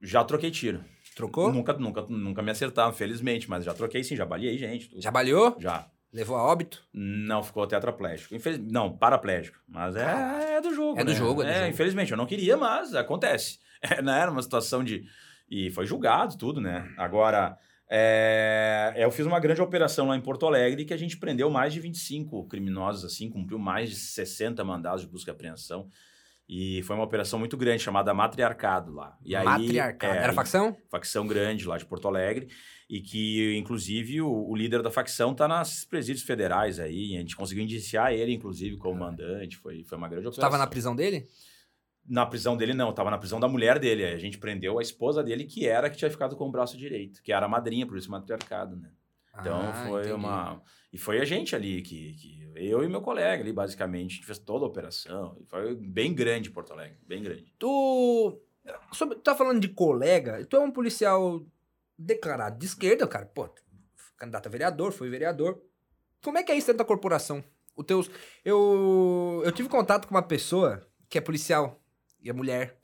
Já 0.00 0.24
troquei 0.24 0.50
tiro. 0.50 0.84
Trocou? 1.14 1.52
Nunca, 1.52 1.74
nunca, 1.74 2.02
nunca 2.08 2.42
me 2.42 2.50
acertaram, 2.50 2.92
felizmente, 2.92 3.48
mas 3.48 3.64
já 3.64 3.74
troquei 3.74 4.02
sim, 4.02 4.16
já 4.16 4.24
baleei 4.24 4.56
gente. 4.56 4.90
Já 4.96 5.10
baleou? 5.10 5.56
Já. 5.60 5.86
Levou 6.12 6.36
a 6.36 6.42
óbito? 6.42 6.86
Não, 6.92 7.42
ficou 7.42 7.66
tetraplégico. 7.66 8.34
Infeliz... 8.34 8.58
Não, 8.70 8.94
paraplégico. 8.94 9.58
Mas 9.66 9.96
é, 9.96 10.56
é 10.56 10.60
do 10.60 10.74
jogo. 10.74 11.00
É 11.00 11.04
do 11.04 11.10
né? 11.10 11.16
jogo, 11.16 11.42
é 11.42 11.46
do 11.46 11.54
jogo. 11.54 11.66
infelizmente, 11.70 12.10
eu 12.10 12.18
não 12.18 12.26
queria, 12.26 12.56
mas 12.56 12.94
acontece. 12.94 13.60
É, 13.84 14.00
né? 14.00 14.20
Era 14.20 14.30
uma 14.30 14.40
situação 14.40 14.84
de. 14.84 15.04
E 15.50 15.68
foi 15.72 15.84
julgado 15.84 16.38
tudo, 16.38 16.60
né? 16.60 16.88
Agora, 16.96 17.58
é, 17.90 18.94
eu 18.96 19.10
fiz 19.10 19.26
uma 19.26 19.40
grande 19.40 19.60
operação 19.60 20.06
lá 20.06 20.16
em 20.16 20.20
Porto 20.20 20.46
Alegre 20.46 20.84
que 20.84 20.94
a 20.94 20.96
gente 20.96 21.16
prendeu 21.16 21.50
mais 21.50 21.72
de 21.72 21.80
25 21.80 22.46
criminosos, 22.46 23.04
assim, 23.04 23.28
cumpriu 23.28 23.58
mais 23.58 23.90
de 23.90 23.96
60 23.96 24.62
mandados 24.62 25.00
de 25.02 25.08
busca 25.08 25.32
e 25.32 25.34
apreensão. 25.34 25.88
E 26.48 26.82
foi 26.84 26.96
uma 26.96 27.04
operação 27.04 27.38
muito 27.38 27.56
grande, 27.56 27.82
chamada 27.82 28.14
Matriarcado 28.14 28.92
lá. 28.92 29.16
E 29.24 29.34
aí, 29.34 29.44
Matriarcado. 29.44 30.14
é, 30.14 30.18
Era 30.22 30.32
facção? 30.32 30.76
facção 30.88 31.26
grande 31.26 31.66
lá 31.66 31.76
de 31.76 31.84
Porto 31.84 32.06
Alegre 32.06 32.48
e 32.92 33.00
que, 33.00 33.56
inclusive, 33.56 34.20
o, 34.20 34.30
o 34.50 34.54
líder 34.54 34.82
da 34.82 34.90
facção 34.90 35.32
está 35.32 35.48
nas 35.48 35.82
presídios 35.82 36.26
federais 36.26 36.78
aí. 36.78 37.16
A 37.16 37.20
gente 37.20 37.34
conseguiu 37.34 37.64
indiciar 37.64 38.12
ele, 38.12 38.34
inclusive, 38.34 38.76
como 38.76 39.00
mandante. 39.00 39.56
Foi, 39.56 39.82
foi 39.82 39.96
uma 39.96 40.08
grande 40.10 40.26
operação. 40.26 40.42
tava 40.42 40.58
na 40.58 40.66
prisão 40.66 40.94
dele? 40.94 41.26
Na 42.06 42.26
prisão 42.26 42.54
dele, 42.54 42.74
não. 42.74 42.92
Tava 42.92 43.10
na 43.10 43.16
prisão 43.16 43.40
da 43.40 43.48
mulher 43.48 43.78
dele. 43.78 44.04
Aí 44.04 44.12
A 44.12 44.18
gente 44.18 44.36
prendeu 44.36 44.78
a 44.78 44.82
esposa 44.82 45.24
dele, 45.24 45.44
que 45.46 45.66
era 45.66 45.86
a 45.86 45.90
que 45.90 45.96
tinha 45.96 46.10
ficado 46.10 46.36
com 46.36 46.46
o 46.46 46.52
braço 46.52 46.76
direito, 46.76 47.22
que 47.22 47.32
era 47.32 47.46
a 47.46 47.48
madrinha, 47.48 47.86
por 47.86 47.96
isso 47.96 48.10
matriarcado, 48.10 48.76
né? 48.76 48.90
Então 49.40 49.58
Ah, 49.58 49.86
foi 49.88 50.00
entendi. 50.02 50.12
uma. 50.14 50.62
E 50.92 50.98
foi 50.98 51.18
a 51.18 51.24
gente 51.24 51.56
ali, 51.56 51.80
que, 51.80 52.12
que 52.12 52.46
eu 52.56 52.84
e 52.84 52.88
meu 52.88 53.00
colega 53.00 53.42
ali, 53.42 53.54
basicamente, 53.54 54.10
a 54.10 54.14
gente 54.16 54.26
fez 54.26 54.38
toda 54.38 54.66
a 54.66 54.68
operação. 54.68 55.34
Foi 55.48 55.74
bem 55.74 56.12
grande 56.12 56.50
Porto 56.50 56.74
Alegre, 56.74 56.98
bem 57.08 57.22
grande. 57.22 57.50
Tu. 57.58 58.38
Sobre, 58.92 59.14
tu 59.14 59.22
tá 59.22 59.34
falando 59.34 59.60
de 59.60 59.68
colega, 59.68 60.44
tu 60.44 60.56
é 60.56 60.60
um 60.60 60.70
policial 60.70 61.42
declarado 61.98 62.58
de 62.58 62.66
esquerda, 62.66 63.06
cara. 63.06 63.26
Pô, 63.26 63.48
candidato 64.16 64.46
a 64.46 64.50
vereador, 64.50 64.92
foi 64.92 65.08
vereador. 65.10 65.60
Como 66.22 66.38
é 66.38 66.42
que 66.42 66.52
é 66.52 66.56
isso 66.56 66.66
dentro 66.68 66.78
da 66.78 66.84
corporação? 66.84 67.42
O 67.74 67.82
teus. 67.82 68.10
Eu. 68.44 69.42
Eu 69.44 69.52
tive 69.52 69.68
contato 69.68 70.06
com 70.06 70.14
uma 70.14 70.22
pessoa 70.22 70.86
que 71.08 71.18
é 71.18 71.20
policial 71.20 71.82
e 72.20 72.28
é 72.30 72.32
mulher. 72.32 72.78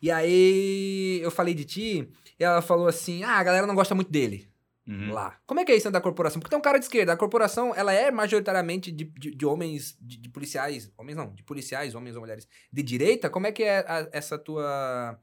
E 0.00 0.10
aí 0.10 1.20
eu 1.22 1.30
falei 1.30 1.54
de 1.54 1.64
ti, 1.64 2.08
e 2.38 2.44
ela 2.44 2.62
falou 2.62 2.86
assim: 2.86 3.24
ah, 3.24 3.36
a 3.38 3.42
galera 3.42 3.66
não 3.66 3.74
gosta 3.74 3.94
muito 3.94 4.10
dele 4.10 4.48
Uhum. 4.86 5.12
lá. 5.12 5.38
Como 5.46 5.60
é 5.60 5.66
que 5.66 5.72
é 5.72 5.74
isso 5.74 5.84
dentro 5.84 5.94
da 5.94 6.00
corporação? 6.00 6.40
Porque 6.40 6.48
tem 6.48 6.58
um 6.58 6.62
cara 6.62 6.78
de 6.78 6.86
esquerda. 6.86 7.12
A 7.12 7.16
corporação, 7.16 7.74
ela 7.74 7.92
é 7.92 8.10
majoritariamente 8.10 8.90
de, 8.90 9.04
de, 9.04 9.34
de 9.34 9.44
homens, 9.44 9.94
de, 10.00 10.16
de 10.16 10.28
policiais. 10.30 10.90
Homens 10.96 11.14
não, 11.14 11.34
de 11.34 11.42
policiais, 11.42 11.94
homens 11.94 12.14
ou 12.16 12.22
mulheres. 12.22 12.48
De 12.72 12.82
direita, 12.82 13.28
como 13.28 13.46
é 13.46 13.52
que 13.52 13.62
é 13.64 13.80
a- 13.80 14.08
essa 14.12 14.38
tua. 14.38 15.20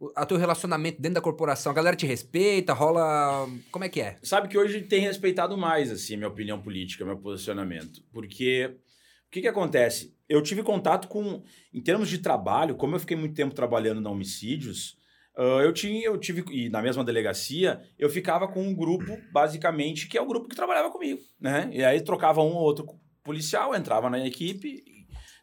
O 0.00 0.26
teu 0.26 0.38
relacionamento 0.38 1.00
dentro 1.00 1.16
da 1.16 1.20
corporação? 1.20 1.70
A 1.70 1.74
galera 1.74 1.94
te 1.94 2.06
respeita, 2.06 2.72
rola. 2.72 3.46
Como 3.70 3.84
é 3.84 3.88
que 3.88 4.00
é? 4.00 4.18
Sabe 4.22 4.48
que 4.48 4.56
hoje 4.56 4.80
tem 4.80 5.00
respeitado 5.00 5.58
mais, 5.58 5.92
assim, 5.92 6.16
minha 6.16 6.28
opinião 6.28 6.60
política, 6.60 7.04
meu 7.04 7.18
posicionamento. 7.18 8.02
Porque 8.10 8.78
o 9.26 9.30
que, 9.30 9.42
que 9.42 9.48
acontece? 9.48 10.16
Eu 10.26 10.42
tive 10.42 10.62
contato 10.62 11.06
com, 11.06 11.42
em 11.72 11.82
termos 11.82 12.08
de 12.08 12.18
trabalho, 12.18 12.76
como 12.76 12.96
eu 12.96 13.00
fiquei 13.00 13.16
muito 13.16 13.34
tempo 13.34 13.54
trabalhando 13.54 14.00
na 14.00 14.08
homicídios, 14.08 14.98
ah, 15.36 15.62
eu, 15.62 15.72
tinha, 15.72 16.04
eu 16.04 16.18
tive, 16.18 16.44
e 16.50 16.68
na 16.68 16.82
mesma 16.82 17.04
delegacia, 17.04 17.80
eu 17.98 18.10
ficava 18.10 18.48
com 18.48 18.62
um 18.62 18.74
grupo, 18.74 19.18
basicamente, 19.32 20.08
que 20.08 20.18
é 20.18 20.22
o 20.22 20.26
grupo 20.26 20.48
que 20.48 20.56
trabalhava 20.56 20.90
comigo, 20.90 21.20
né? 21.40 21.70
E 21.72 21.82
aí 21.82 22.00
trocava 22.02 22.42
um 22.42 22.52
ou 22.54 22.62
outro 22.62 22.86
policial, 23.22 23.74
entrava 23.74 24.10
na 24.10 24.26
equipe, 24.26 24.82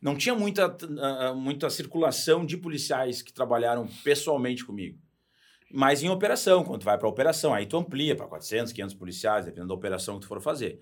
não 0.02 0.16
tinha 0.16 0.36
muita, 0.36 0.66
ah, 1.00 1.28
ah, 1.30 1.34
muita 1.34 1.70
circulação 1.70 2.46
de 2.46 2.58
policiais 2.58 3.22
que 3.22 3.34
trabalharam 3.34 3.88
pessoalmente 4.04 4.64
comigo. 4.66 5.00
Mas 5.72 6.02
em 6.02 6.10
operação, 6.10 6.64
quando 6.64 6.82
tu 6.82 6.86
vai 6.86 6.98
para 6.98 7.08
operação, 7.08 7.54
aí 7.54 7.66
tu 7.66 7.76
amplia 7.78 8.16
para 8.16 8.26
400, 8.28 8.72
500 8.72 8.96
policiais, 8.96 9.46
dependendo 9.46 9.68
da 9.68 9.74
operação 9.74 10.16
que 10.16 10.22
tu 10.22 10.28
for 10.28 10.42
fazer. 10.42 10.80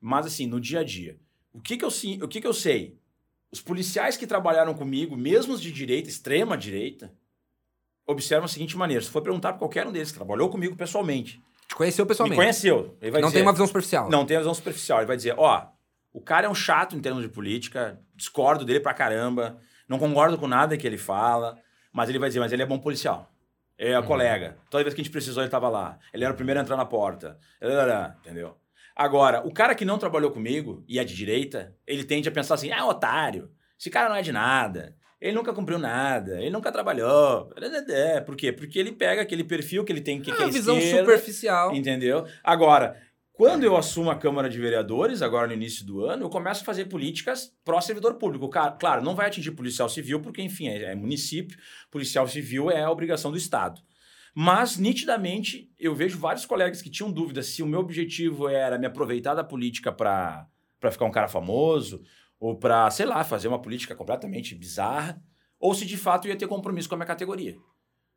Mas 0.00 0.26
assim, 0.26 0.46
no 0.46 0.60
dia 0.60 0.80
a 0.80 0.84
dia, 0.84 1.18
o 1.52 1.60
que 1.60 1.76
que 1.76 1.84
eu, 1.84 1.88
o 2.22 2.28
que 2.28 2.40
que 2.40 2.46
eu 2.46 2.54
sei? 2.54 2.96
Os 3.50 3.60
policiais 3.60 4.16
que 4.16 4.26
trabalharam 4.28 4.72
comigo, 4.74 5.16
mesmo 5.16 5.52
os 5.52 5.60
de 5.60 5.72
direita, 5.72 6.08
extrema 6.08 6.56
direita, 6.56 7.12
observam 8.06 8.44
a 8.44 8.48
seguinte 8.48 8.76
maneira: 8.76 9.02
se 9.02 9.10
for 9.10 9.22
perguntar 9.22 9.50
para 9.50 9.58
qualquer 9.58 9.86
um 9.86 9.92
deles 9.92 10.10
que 10.12 10.16
trabalhou 10.18 10.48
comigo 10.48 10.76
pessoalmente, 10.76 11.42
Te 11.68 11.74
conheceu 11.74 12.04
me 12.04 12.08
pessoalmente. 12.08 12.36
conheceu, 12.36 12.96
ele 13.00 13.10
vai 13.10 13.20
não 13.20 13.28
dizer, 13.28 13.38
tem 13.38 13.46
uma 13.46 13.52
visão 13.52 13.66
superficial. 13.66 14.08
não 14.08 14.24
tem 14.24 14.36
a 14.36 14.40
visão 14.40 14.54
superficial. 14.54 14.98
Ele 15.00 15.06
vai 15.06 15.16
dizer, 15.16 15.34
ó, 15.36 15.66
o 16.12 16.20
cara 16.20 16.46
é 16.46 16.50
um 16.50 16.54
chato 16.54 16.96
em 16.96 17.00
termos 17.00 17.22
de 17.22 17.28
política, 17.28 18.00
discordo 18.20 18.64
dele 18.64 18.80
pra 18.80 18.92
caramba, 18.92 19.58
não 19.88 19.98
concordo 19.98 20.36
com 20.38 20.46
nada 20.46 20.76
que 20.76 20.86
ele 20.86 20.98
fala, 20.98 21.58
mas 21.90 22.08
ele 22.10 22.18
vai 22.18 22.28
dizer, 22.28 22.38
mas 22.40 22.52
ele 22.52 22.62
é 22.62 22.66
bom 22.66 22.78
policial. 22.78 23.32
É 23.78 23.98
Uhum. 23.98 24.04
colega. 24.04 24.58
Toda 24.68 24.84
vez 24.84 24.94
que 24.94 25.00
a 25.00 25.04
gente 25.04 25.12
precisou, 25.12 25.42
ele 25.42 25.50
tava 25.50 25.68
lá. 25.70 25.98
Ele 26.12 26.22
era 26.22 26.32
o 26.34 26.36
primeiro 26.36 26.60
a 26.60 26.62
entrar 26.62 26.76
na 26.76 26.84
porta. 26.84 27.38
Entendeu? 28.20 28.54
Agora, 28.94 29.40
o 29.46 29.52
cara 29.52 29.74
que 29.74 29.86
não 29.86 29.96
trabalhou 29.98 30.30
comigo 30.30 30.84
e 30.86 30.98
é 30.98 31.04
de 31.04 31.14
direita, 31.16 31.74
ele 31.86 32.04
tende 32.04 32.28
a 32.28 32.32
pensar 32.32 32.54
assim, 32.54 32.70
ah, 32.70 32.84
otário, 32.86 33.50
esse 33.78 33.88
cara 33.88 34.10
não 34.10 34.16
é 34.16 34.22
de 34.22 34.32
nada. 34.32 34.94
Ele 35.18 35.32
nunca 35.34 35.52
cumpriu 35.52 35.78
nada, 35.78 36.38
ele 36.40 36.50
nunca 36.50 36.70
trabalhou. 36.70 37.50
É, 37.88 38.20
por 38.20 38.36
quê? 38.36 38.52
Porque 38.52 38.78
ele 38.78 38.92
pega 38.92 39.22
aquele 39.22 39.44
perfil 39.44 39.84
que 39.84 39.92
ele 39.92 40.00
tem 40.02 40.20
que, 40.20 40.30
é 40.30 40.34
que 40.34 40.42
é 40.42 40.44
uma 40.46 40.52
visão 40.52 40.76
esquerda, 40.78 41.00
superficial. 41.00 41.74
Entendeu? 41.74 42.26
Agora, 42.44 42.96
quando 43.40 43.64
eu 43.64 43.74
assumo 43.74 44.10
a 44.10 44.16
Câmara 44.16 44.50
de 44.50 44.60
Vereadores, 44.60 45.22
agora 45.22 45.46
no 45.46 45.54
início 45.54 45.82
do 45.82 46.04
ano, 46.04 46.26
eu 46.26 46.28
começo 46.28 46.60
a 46.60 46.64
fazer 46.66 46.84
políticas 46.84 47.50
pró-servidor 47.64 48.16
público. 48.16 48.50
Claro, 48.50 49.02
não 49.02 49.14
vai 49.14 49.28
atingir 49.28 49.52
policial 49.52 49.88
civil, 49.88 50.20
porque, 50.20 50.42
enfim, 50.42 50.68
é, 50.68 50.92
é 50.92 50.94
município, 50.94 51.56
policial 51.90 52.28
civil 52.28 52.70
é 52.70 52.82
a 52.82 52.90
obrigação 52.90 53.30
do 53.30 53.38
Estado. 53.38 53.80
Mas, 54.34 54.76
nitidamente, 54.76 55.72
eu 55.78 55.94
vejo 55.94 56.18
vários 56.18 56.44
colegas 56.44 56.82
que 56.82 56.90
tinham 56.90 57.10
dúvidas 57.10 57.46
se 57.46 57.62
o 57.62 57.66
meu 57.66 57.80
objetivo 57.80 58.46
era 58.46 58.76
me 58.76 58.84
aproveitar 58.84 59.32
da 59.32 59.42
política 59.42 59.90
para 59.90 60.46
ficar 60.92 61.06
um 61.06 61.10
cara 61.10 61.26
famoso, 61.26 62.02
ou 62.38 62.58
para, 62.58 62.90
sei 62.90 63.06
lá, 63.06 63.24
fazer 63.24 63.48
uma 63.48 63.62
política 63.62 63.94
completamente 63.94 64.54
bizarra, 64.54 65.18
ou 65.58 65.72
se 65.72 65.86
de 65.86 65.96
fato 65.96 66.28
ia 66.28 66.36
ter 66.36 66.46
compromisso 66.46 66.90
com 66.90 66.94
a 66.94 66.98
minha 66.98 67.06
categoria, 67.06 67.56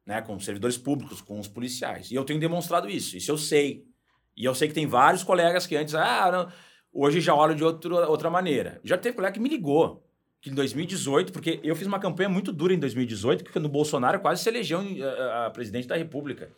né? 0.06 0.22
com 0.22 0.36
os 0.36 0.44
servidores 0.44 0.78
públicos, 0.78 1.22
com 1.22 1.40
os 1.40 1.48
policiais. 1.48 2.12
E 2.12 2.16
eu 2.16 2.26
tenho 2.26 2.42
demonstrado 2.42 2.90
isso, 2.90 3.16
isso 3.16 3.32
eu 3.32 3.38
sei. 3.38 3.93
E 4.36 4.46
eu 4.46 4.56
sei 4.56 4.68
que 4.68 4.74
tem 4.74 4.88
vários 4.88 5.24
colegas 5.24 5.68
que 5.68 5.76
antes, 5.76 5.94
ah, 5.96 6.32
não, 6.32 6.52
hoje 6.92 7.22
já 7.22 7.34
olham 7.36 7.56
de 7.56 7.64
outro, 7.64 7.96
outra 8.10 8.30
maneira. 8.30 8.80
Já 8.84 8.98
teve 8.98 9.16
colega 9.16 9.34
que 9.34 9.40
me 9.40 9.50
ligou, 9.50 10.04
que 10.42 10.50
em 10.50 10.54
2018, 10.54 11.32
porque 11.32 11.60
eu 11.64 11.76
fiz 11.76 11.88
uma 11.88 12.00
campanha 12.00 12.30
muito 12.30 12.52
dura 12.52 12.74
em 12.74 12.80
2018, 12.80 13.44
porque 13.44 13.60
no 13.60 13.70
Bolsonaro 13.70 14.20
quase 14.20 14.44
se 14.44 14.50
elegeu 14.50 14.80
a, 14.80 15.46
a 15.46 15.50
presidente 15.52 15.88
da 15.88 15.96
República. 15.96 16.52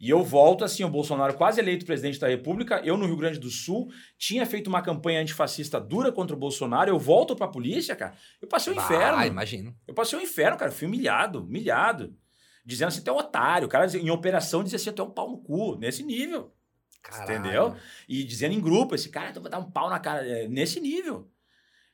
E 0.00 0.10
eu 0.10 0.24
volto 0.24 0.64
assim, 0.64 0.82
o 0.82 0.88
Bolsonaro 0.88 1.34
quase 1.34 1.60
eleito 1.60 1.86
presidente 1.86 2.18
da 2.18 2.26
República, 2.26 2.82
eu 2.84 2.96
no 2.96 3.06
Rio 3.06 3.16
Grande 3.16 3.38
do 3.38 3.48
Sul 3.48 3.88
tinha 4.18 4.44
feito 4.44 4.66
uma 4.66 4.82
campanha 4.82 5.20
antifascista 5.20 5.80
dura 5.80 6.10
contra 6.10 6.34
o 6.34 6.38
Bolsonaro, 6.38 6.90
eu 6.90 6.98
volto 6.98 7.36
pra 7.36 7.46
polícia, 7.46 7.94
cara. 7.94 8.12
Eu 8.40 8.48
passei 8.48 8.72
o 8.72 8.80
Ah, 8.80 8.82
inferno. 8.84 9.24
imagino. 9.26 9.76
Eu 9.86 9.94
passei 9.94 10.18
o 10.18 10.22
inferno, 10.22 10.56
cara. 10.56 10.72
Eu 10.72 10.74
fui 10.74 10.88
humilhado, 10.88 11.42
humilhado. 11.44 12.12
Dizendo 12.66 12.88
assim, 12.88 13.00
tu 13.00 13.10
é 13.10 13.12
um 13.12 13.18
otário. 13.18 13.66
O 13.66 13.70
cara 13.70 13.86
em 13.96 14.10
operação 14.10 14.64
dizia 14.64 14.76
assim, 14.76 14.90
tu 14.90 15.02
é 15.02 15.04
um 15.04 15.10
pau 15.10 15.30
no 15.30 15.38
cu, 15.38 15.76
nesse 15.76 16.02
nível. 16.02 16.52
Caralho. 17.02 17.32
Entendeu? 17.40 17.76
E 18.08 18.24
dizendo 18.24 18.54
em 18.54 18.60
grupo, 18.60 18.94
esse 18.94 19.08
cara, 19.08 19.32
tu 19.32 19.40
vai 19.40 19.50
dar 19.50 19.58
um 19.58 19.70
pau 19.70 19.90
na 19.90 19.98
cara, 19.98 20.26
é, 20.26 20.48
nesse 20.48 20.80
nível. 20.80 21.28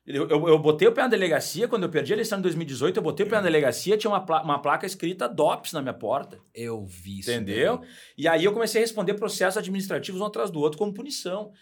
Eu, 0.06 0.26
eu, 0.28 0.48
eu 0.48 0.58
botei 0.58 0.88
o 0.88 0.92
pé 0.92 1.02
na 1.02 1.08
delegacia, 1.08 1.68
quando 1.68 1.82
eu 1.82 1.90
perdi 1.90 2.12
a 2.12 2.16
eleição 2.16 2.38
em 2.38 2.42
2018, 2.42 2.96
eu 2.96 3.02
botei 3.02 3.26
o 3.26 3.28
pé 3.28 3.36
na 3.36 3.42
delegacia, 3.42 3.96
tinha 3.98 4.10
uma, 4.10 4.24
pla- 4.24 4.42
uma 4.42 4.58
placa 4.58 4.86
escrita 4.86 5.28
DOPS 5.28 5.74
na 5.74 5.82
minha 5.82 5.92
porta. 5.92 6.40
Eu 6.54 6.86
vi 6.86 7.18
isso. 7.18 7.30
Entendeu? 7.30 7.82
E 8.16 8.26
aí 8.26 8.42
eu 8.44 8.52
comecei 8.52 8.80
a 8.80 8.84
responder 8.84 9.14
processos 9.14 9.58
administrativos 9.58 10.20
um 10.20 10.24
atrás 10.24 10.50
do 10.50 10.60
outro 10.60 10.78
como 10.78 10.94
punição. 10.94 11.52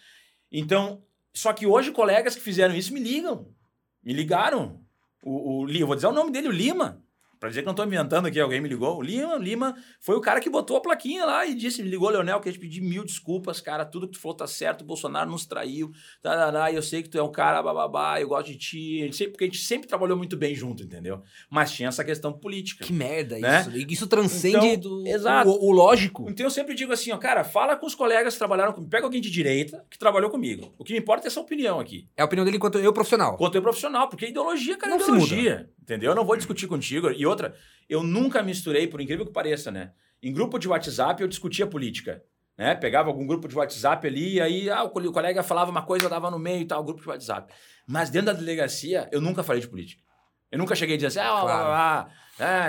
Então, 0.49 1.03
só 1.33 1.51
que 1.51 1.67
hoje 1.67 1.91
colegas 1.91 2.35
que 2.35 2.41
fizeram 2.41 2.73
isso 2.73 2.93
me 2.93 3.01
ligam. 3.01 3.53
Me 4.01 4.13
ligaram. 4.13 4.81
O, 5.21 5.63
o, 5.65 5.69
eu 5.69 5.85
vou 5.85 5.95
dizer 5.95 6.07
o 6.07 6.13
nome 6.13 6.31
dele, 6.31 6.47
o 6.47 6.51
Lima. 6.51 7.03
Pra 7.39 7.49
dizer 7.49 7.61
que 7.61 7.67
não 7.67 7.73
tô 7.75 7.83
inventando 7.83 8.25
aqui, 8.27 8.39
alguém 8.39 8.59
me 8.59 8.67
ligou. 8.67 8.97
O 8.97 9.01
Lima, 9.01 9.35
Lima 9.35 9.75
foi 10.01 10.15
o 10.15 10.21
cara 10.21 10.39
que 10.39 10.49
botou 10.49 10.77
a 10.77 10.81
plaquinha 10.81 11.23
lá 11.25 11.45
e 11.45 11.53
disse, 11.53 11.83
me 11.83 11.89
ligou, 11.89 12.09
Leonel, 12.09 12.39
que 12.39 12.49
a 12.49 12.51
gente 12.51 12.59
pedir 12.61 12.81
mil 12.81 13.03
desculpas, 13.03 13.61
cara, 13.61 13.85
tudo 13.85 14.07
que 14.07 14.13
tu 14.13 14.19
falou 14.19 14.35
tá 14.35 14.47
certo, 14.47 14.81
o 14.81 14.85
Bolsonaro 14.85 15.29
nos 15.29 15.45
traiu, 15.45 15.91
tarará, 16.21 16.71
e 16.71 16.75
eu 16.75 16.81
sei 16.81 17.03
que 17.03 17.09
tu 17.09 17.17
é 17.17 17.23
um 17.23 17.31
cara 17.31 17.61
bababá, 17.61 18.19
eu 18.19 18.27
gosto 18.27 18.47
de 18.47 18.57
ti, 18.57 19.09
sempre- 19.13 19.31
porque 19.33 19.43
a 19.43 19.47
gente 19.47 19.59
sempre 19.59 19.87
trabalhou 19.87 20.17
muito 20.17 20.35
bem 20.35 20.55
junto, 20.55 20.83
entendeu? 20.83 21.21
Mas 21.49 21.71
tinha 21.71 21.89
essa 21.89 22.03
questão 22.03 22.33
política. 22.33 22.83
Que 22.85 22.93
merda 22.93 23.37
Né? 23.37 23.61
isso. 23.61 23.77
Isso 23.97 24.07
transcende 24.07 24.57
Então, 24.67 24.79
do, 25.01 25.07
exato. 25.07 25.49
O, 25.49 25.67
o 25.69 25.71
lógico. 25.71 26.25
Então 26.29 26.45
eu 26.45 26.49
sempre 26.51 26.73
digo 26.73 26.91
assim, 26.91 27.11
ó, 27.11 27.17
cara, 27.17 27.43
fala 27.43 27.75
com 27.75 27.85
os 27.85 27.95
colegas 27.95 28.33
que 28.33 28.39
trabalharam 28.39 28.73
comigo. 28.73 28.89
Pega 28.89 29.05
alguém 29.05 29.21
de 29.21 29.29
direita 29.29 29.85
que 29.89 29.97
trabalhou 29.97 30.29
comigo. 30.29 30.73
O 30.77 30.83
que 30.83 30.93
me 30.93 30.99
importa 30.99 31.25
é 31.25 31.29
essa 31.29 31.39
opinião 31.39 31.79
aqui. 31.79 32.07
É 32.17 32.21
a 32.21 32.25
opinião 32.25 32.43
dele 32.45 32.57
enquanto 32.57 32.79
eu 32.79 32.91
profissional. 32.93 33.37
Quanto 33.37 33.55
eu 33.55 33.61
profissional, 33.61 34.09
porque 34.09 34.25
ideologia, 34.27 34.77
cara, 34.77 34.95
é 34.95 34.97
Não 34.97 35.03
ideologia. 35.03 35.69
Entendeu? 35.87 36.11
Eu 36.11 36.15
não 36.15 36.25
vou 36.25 36.35
discutir 36.35 36.67
contigo. 36.67 37.09
E 37.09 37.25
outra, 37.25 37.55
eu 37.87 38.03
nunca 38.03 38.43
misturei, 38.43 38.87
por 38.87 38.99
incrível 38.99 39.25
que 39.25 39.31
pareça, 39.31 39.71
né? 39.71 39.93
Em 40.21 40.33
grupo 40.33 40.59
de 40.59 40.67
WhatsApp 40.67 41.21
eu 41.21 41.29
discutia 41.29 41.65
política. 41.65 42.21
Né? 42.57 42.75
Pegava 42.75 43.07
algum 43.07 43.25
grupo 43.25 43.47
de 43.47 43.55
WhatsApp 43.55 44.05
ali, 44.05 44.33
e 44.33 44.41
aí 44.41 44.69
ah, 44.69 44.83
o 44.83 44.89
colega 44.89 45.41
falava 45.43 45.71
uma 45.71 45.83
coisa, 45.83 46.05
eu 46.05 46.09
dava 46.09 46.29
no 46.29 46.37
meio 46.37 46.61
e 46.61 46.65
tal, 46.65 46.83
grupo 46.83 47.01
de 47.01 47.07
WhatsApp. 47.07 47.53
Mas 47.87 48.09
dentro 48.09 48.33
da 48.33 48.33
delegacia, 48.33 49.07
eu 49.13 49.21
nunca 49.21 49.43
falei 49.43 49.61
de 49.61 49.69
política. 49.69 50.03
Eu 50.51 50.57
nunca 50.57 50.75
cheguei 50.75 50.95
a 50.95 50.97
dizer 50.97 51.07
assim, 51.07 51.19
ah, 51.19 51.41
claro. 51.41 51.47
lá, 51.47 51.69
lá, 51.69 52.09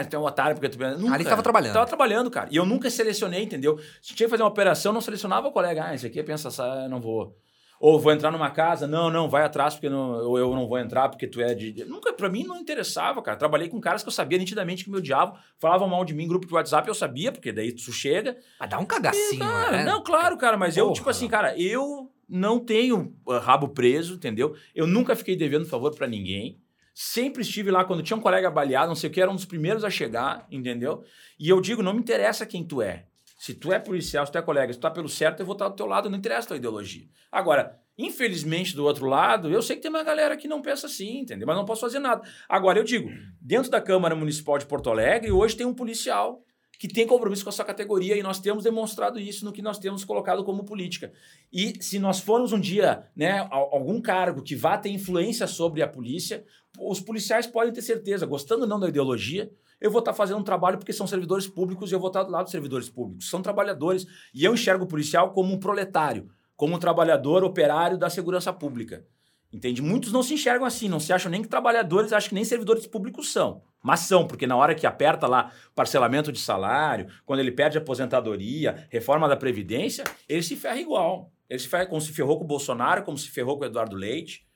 é, 0.00 0.04
tem 0.04 0.18
um 0.18 0.22
otário 0.22 0.54
porque 0.54 0.68
tu... 0.68 0.78
Nunca. 0.78 1.14
Ali 1.14 1.24
tava 1.24 1.42
trabalhando. 1.42 1.72
Tava 1.72 1.86
trabalhando, 1.86 2.30
cara. 2.30 2.48
E 2.52 2.56
eu 2.56 2.64
nunca 2.64 2.88
selecionei, 2.88 3.42
entendeu? 3.42 3.78
Se 4.00 4.14
tinha 4.14 4.26
que 4.26 4.30
fazer 4.30 4.44
uma 4.44 4.48
operação, 4.48 4.92
não 4.92 5.00
selecionava 5.00 5.48
o 5.48 5.52
colega. 5.52 5.86
Ah, 5.86 5.94
esse 5.94 6.06
aqui 6.06 6.22
pensa, 6.22 6.50
ah, 6.62 6.88
não 6.88 7.00
vou. 7.00 7.36
Ou 7.80 7.98
vou 7.98 8.12
entrar 8.12 8.32
numa 8.32 8.50
casa, 8.50 8.86
não, 8.86 9.08
não, 9.08 9.28
vai 9.28 9.44
atrás 9.44 9.74
porque 9.74 9.88
não, 9.88 10.36
eu 10.36 10.52
não 10.54 10.66
vou 10.66 10.78
entrar 10.78 11.08
porque 11.08 11.28
tu 11.28 11.40
é 11.40 11.54
de. 11.54 11.84
Nunca, 11.84 12.12
pra 12.12 12.28
mim 12.28 12.42
não 12.42 12.56
interessava, 12.56 13.22
cara. 13.22 13.36
Trabalhei 13.36 13.68
com 13.68 13.80
caras 13.80 14.02
que 14.02 14.08
eu 14.08 14.12
sabia 14.12 14.36
nitidamente 14.36 14.84
que 14.84 14.90
meu 14.90 15.00
diabo 15.00 15.38
falavam 15.58 15.88
mal 15.88 16.04
de 16.04 16.12
mim 16.12 16.26
grupo 16.26 16.46
de 16.46 16.52
WhatsApp, 16.52 16.88
eu 16.88 16.94
sabia, 16.94 17.30
porque 17.30 17.52
daí 17.52 17.72
tu 17.72 17.92
chega. 17.92 18.36
Ah, 18.58 18.66
dá 18.66 18.78
um 18.78 18.84
cagacinho, 18.84 19.34
e, 19.34 19.38
cara, 19.38 19.76
né? 19.78 19.84
Não, 19.84 20.02
claro, 20.02 20.36
cara, 20.36 20.56
mas 20.56 20.74
Porra. 20.74 20.88
eu, 20.88 20.92
tipo 20.92 21.08
assim, 21.08 21.28
cara, 21.28 21.56
eu 21.56 22.10
não 22.28 22.58
tenho 22.58 23.14
uh, 23.26 23.38
rabo 23.38 23.68
preso, 23.68 24.14
entendeu? 24.14 24.56
Eu 24.74 24.86
nunca 24.86 25.14
fiquei 25.14 25.36
devendo 25.36 25.64
favor 25.64 25.94
para 25.94 26.06
ninguém. 26.06 26.60
Sempre 26.92 27.42
estive 27.42 27.70
lá 27.70 27.84
quando 27.84 28.02
tinha 28.02 28.16
um 28.16 28.20
colega 28.20 28.50
baleado, 28.50 28.88
não 28.88 28.96
sei 28.96 29.08
o 29.08 29.12
que, 29.12 29.20
era 29.20 29.30
um 29.30 29.36
dos 29.36 29.44
primeiros 29.44 29.84
a 29.84 29.90
chegar, 29.90 30.48
entendeu? 30.50 31.04
E 31.38 31.48
eu 31.48 31.60
digo, 31.60 31.80
não 31.80 31.94
me 31.94 32.00
interessa 32.00 32.44
quem 32.44 32.64
tu 32.64 32.82
é. 32.82 33.06
Se 33.38 33.54
tu 33.54 33.72
é 33.72 33.78
policial, 33.78 34.26
se 34.26 34.32
tu 34.32 34.38
é 34.38 34.42
colega, 34.42 34.72
se 34.72 34.80
tu 34.80 34.82
tá 34.82 34.90
pelo 34.90 35.08
certo, 35.08 35.38
eu 35.40 35.46
vou 35.46 35.52
estar 35.52 35.68
do 35.68 35.76
teu 35.76 35.86
lado, 35.86 36.10
não 36.10 36.18
interessa 36.18 36.40
a 36.40 36.48
tua 36.48 36.56
ideologia. 36.56 37.06
Agora, 37.30 37.80
infelizmente, 37.96 38.74
do 38.74 38.84
outro 38.84 39.06
lado, 39.06 39.48
eu 39.48 39.62
sei 39.62 39.76
que 39.76 39.82
tem 39.82 39.90
uma 39.90 40.02
galera 40.02 40.36
que 40.36 40.48
não 40.48 40.60
pensa 40.60 40.88
assim, 40.88 41.20
entendeu? 41.20 41.46
Mas 41.46 41.56
não 41.56 41.64
posso 41.64 41.82
fazer 41.82 42.00
nada. 42.00 42.20
Agora, 42.48 42.80
eu 42.80 42.84
digo, 42.84 43.08
dentro 43.40 43.70
da 43.70 43.80
Câmara 43.80 44.16
Municipal 44.16 44.58
de 44.58 44.66
Porto 44.66 44.90
Alegre, 44.90 45.30
hoje 45.30 45.56
tem 45.56 45.64
um 45.64 45.72
policial 45.72 46.42
que 46.80 46.88
tem 46.88 47.06
compromisso 47.06 47.44
com 47.44 47.50
a 47.50 47.52
sua 47.52 47.64
categoria 47.64 48.16
e 48.16 48.22
nós 48.22 48.40
temos 48.40 48.64
demonstrado 48.64 49.20
isso 49.20 49.44
no 49.44 49.52
que 49.52 49.62
nós 49.62 49.78
temos 49.78 50.04
colocado 50.04 50.44
como 50.44 50.64
política. 50.64 51.12
E 51.52 51.80
se 51.80 52.00
nós 52.00 52.18
formos 52.18 52.52
um 52.52 52.58
dia, 52.60 53.04
né, 53.16 53.46
algum 53.50 54.00
cargo 54.00 54.42
que 54.42 54.56
vá 54.56 54.76
ter 54.76 54.90
influência 54.90 55.46
sobre 55.46 55.80
a 55.80 55.88
polícia, 55.88 56.44
os 56.78 57.00
policiais 57.00 57.46
podem 57.46 57.72
ter 57.72 57.82
certeza, 57.82 58.26
gostando 58.26 58.62
ou 58.62 58.68
não 58.68 58.80
da 58.80 58.88
ideologia, 58.88 59.50
eu 59.80 59.90
vou 59.90 60.00
estar 60.00 60.12
fazendo 60.12 60.38
um 60.38 60.44
trabalho 60.44 60.78
porque 60.78 60.92
são 60.92 61.06
servidores 61.06 61.46
públicos 61.46 61.90
e 61.90 61.94
eu 61.94 62.00
vou 62.00 62.08
estar 62.08 62.22
do 62.22 62.30
lado 62.30 62.44
dos 62.44 62.52
servidores 62.52 62.88
públicos. 62.88 63.28
São 63.28 63.40
trabalhadores. 63.40 64.06
E 64.34 64.44
eu 64.44 64.54
enxergo 64.54 64.84
o 64.84 64.88
policial 64.88 65.32
como 65.32 65.52
um 65.52 65.58
proletário, 65.58 66.28
como 66.56 66.74
um 66.74 66.78
trabalhador 66.78 67.44
operário 67.44 67.96
da 67.96 68.10
segurança 68.10 68.52
pública. 68.52 69.04
Entende? 69.50 69.80
Muitos 69.80 70.12
não 70.12 70.22
se 70.22 70.34
enxergam 70.34 70.66
assim, 70.66 70.88
não 70.88 71.00
se 71.00 71.12
acham 71.12 71.30
nem 71.30 71.40
que 71.40 71.48
trabalhadores, 71.48 72.12
acham 72.12 72.30
que 72.30 72.34
nem 72.34 72.44
servidores 72.44 72.86
públicos 72.86 73.32
são. 73.32 73.62
Mas 73.82 74.00
são, 74.00 74.26
porque 74.26 74.46
na 74.46 74.56
hora 74.56 74.74
que 74.74 74.86
aperta 74.86 75.26
lá 75.26 75.52
parcelamento 75.74 76.30
de 76.30 76.38
salário, 76.38 77.06
quando 77.24 77.40
ele 77.40 77.52
perde 77.52 77.78
aposentadoria, 77.78 78.86
reforma 78.90 79.26
da 79.26 79.36
Previdência, 79.36 80.04
ele 80.28 80.42
se 80.42 80.54
ferra 80.54 80.78
igual. 80.78 81.32
Ele 81.48 81.58
se 81.58 81.68
ferra 81.68 81.86
como 81.86 82.00
se 82.00 82.12
ferrou 82.12 82.36
com 82.36 82.44
o 82.44 82.48
Bolsonaro, 82.48 83.04
como 83.04 83.16
se 83.16 83.30
ferrou 83.30 83.56
com 83.56 83.64
o 83.64 83.66
Eduardo 83.66 83.96
Leite. 83.96 84.46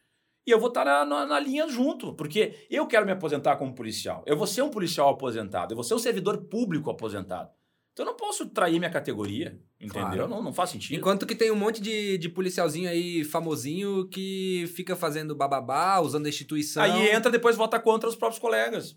E 0.46 0.50
eu 0.50 0.58
vou 0.58 0.68
estar 0.68 0.84
na, 0.84 1.04
na, 1.04 1.26
na, 1.26 1.40
linha 1.40 1.68
junto, 1.68 2.12
porque 2.14 2.66
eu 2.68 2.86
quero 2.86 3.06
me 3.06 3.12
aposentar 3.12 3.56
como 3.56 3.74
policial. 3.74 4.24
Eu 4.26 4.36
vou 4.36 4.46
ser 4.46 4.62
um 4.62 4.70
policial 4.70 5.08
aposentado, 5.08 5.72
eu 5.72 5.76
vou 5.76 5.84
ser 5.84 5.94
um 5.94 5.98
servidor 5.98 6.36
público 6.46 6.90
aposentado. 6.90 7.50
Então 7.92 8.06
eu 8.06 8.10
não 8.10 8.16
posso 8.16 8.46
trair 8.46 8.78
minha 8.78 8.90
categoria, 8.90 9.58
entendeu? 9.78 10.08
Claro. 10.08 10.28
Não, 10.28 10.42
não 10.42 10.52
faz 10.52 10.70
sentido. 10.70 10.98
Enquanto 10.98 11.26
que 11.26 11.34
tem 11.34 11.50
um 11.50 11.56
monte 11.56 11.80
de, 11.80 12.16
de 12.16 12.28
policialzinho 12.28 12.88
aí 12.88 13.22
famosinho 13.22 14.08
que 14.08 14.64
fica 14.74 14.96
fazendo 14.96 15.36
bababá, 15.36 16.00
usando 16.00 16.24
a 16.26 16.28
instituição. 16.28 16.82
Aí 16.82 17.10
entra 17.10 17.30
depois 17.30 17.54
vota 17.54 17.78
contra 17.78 18.08
os 18.08 18.16
próprios 18.16 18.40
colegas. 18.40 18.96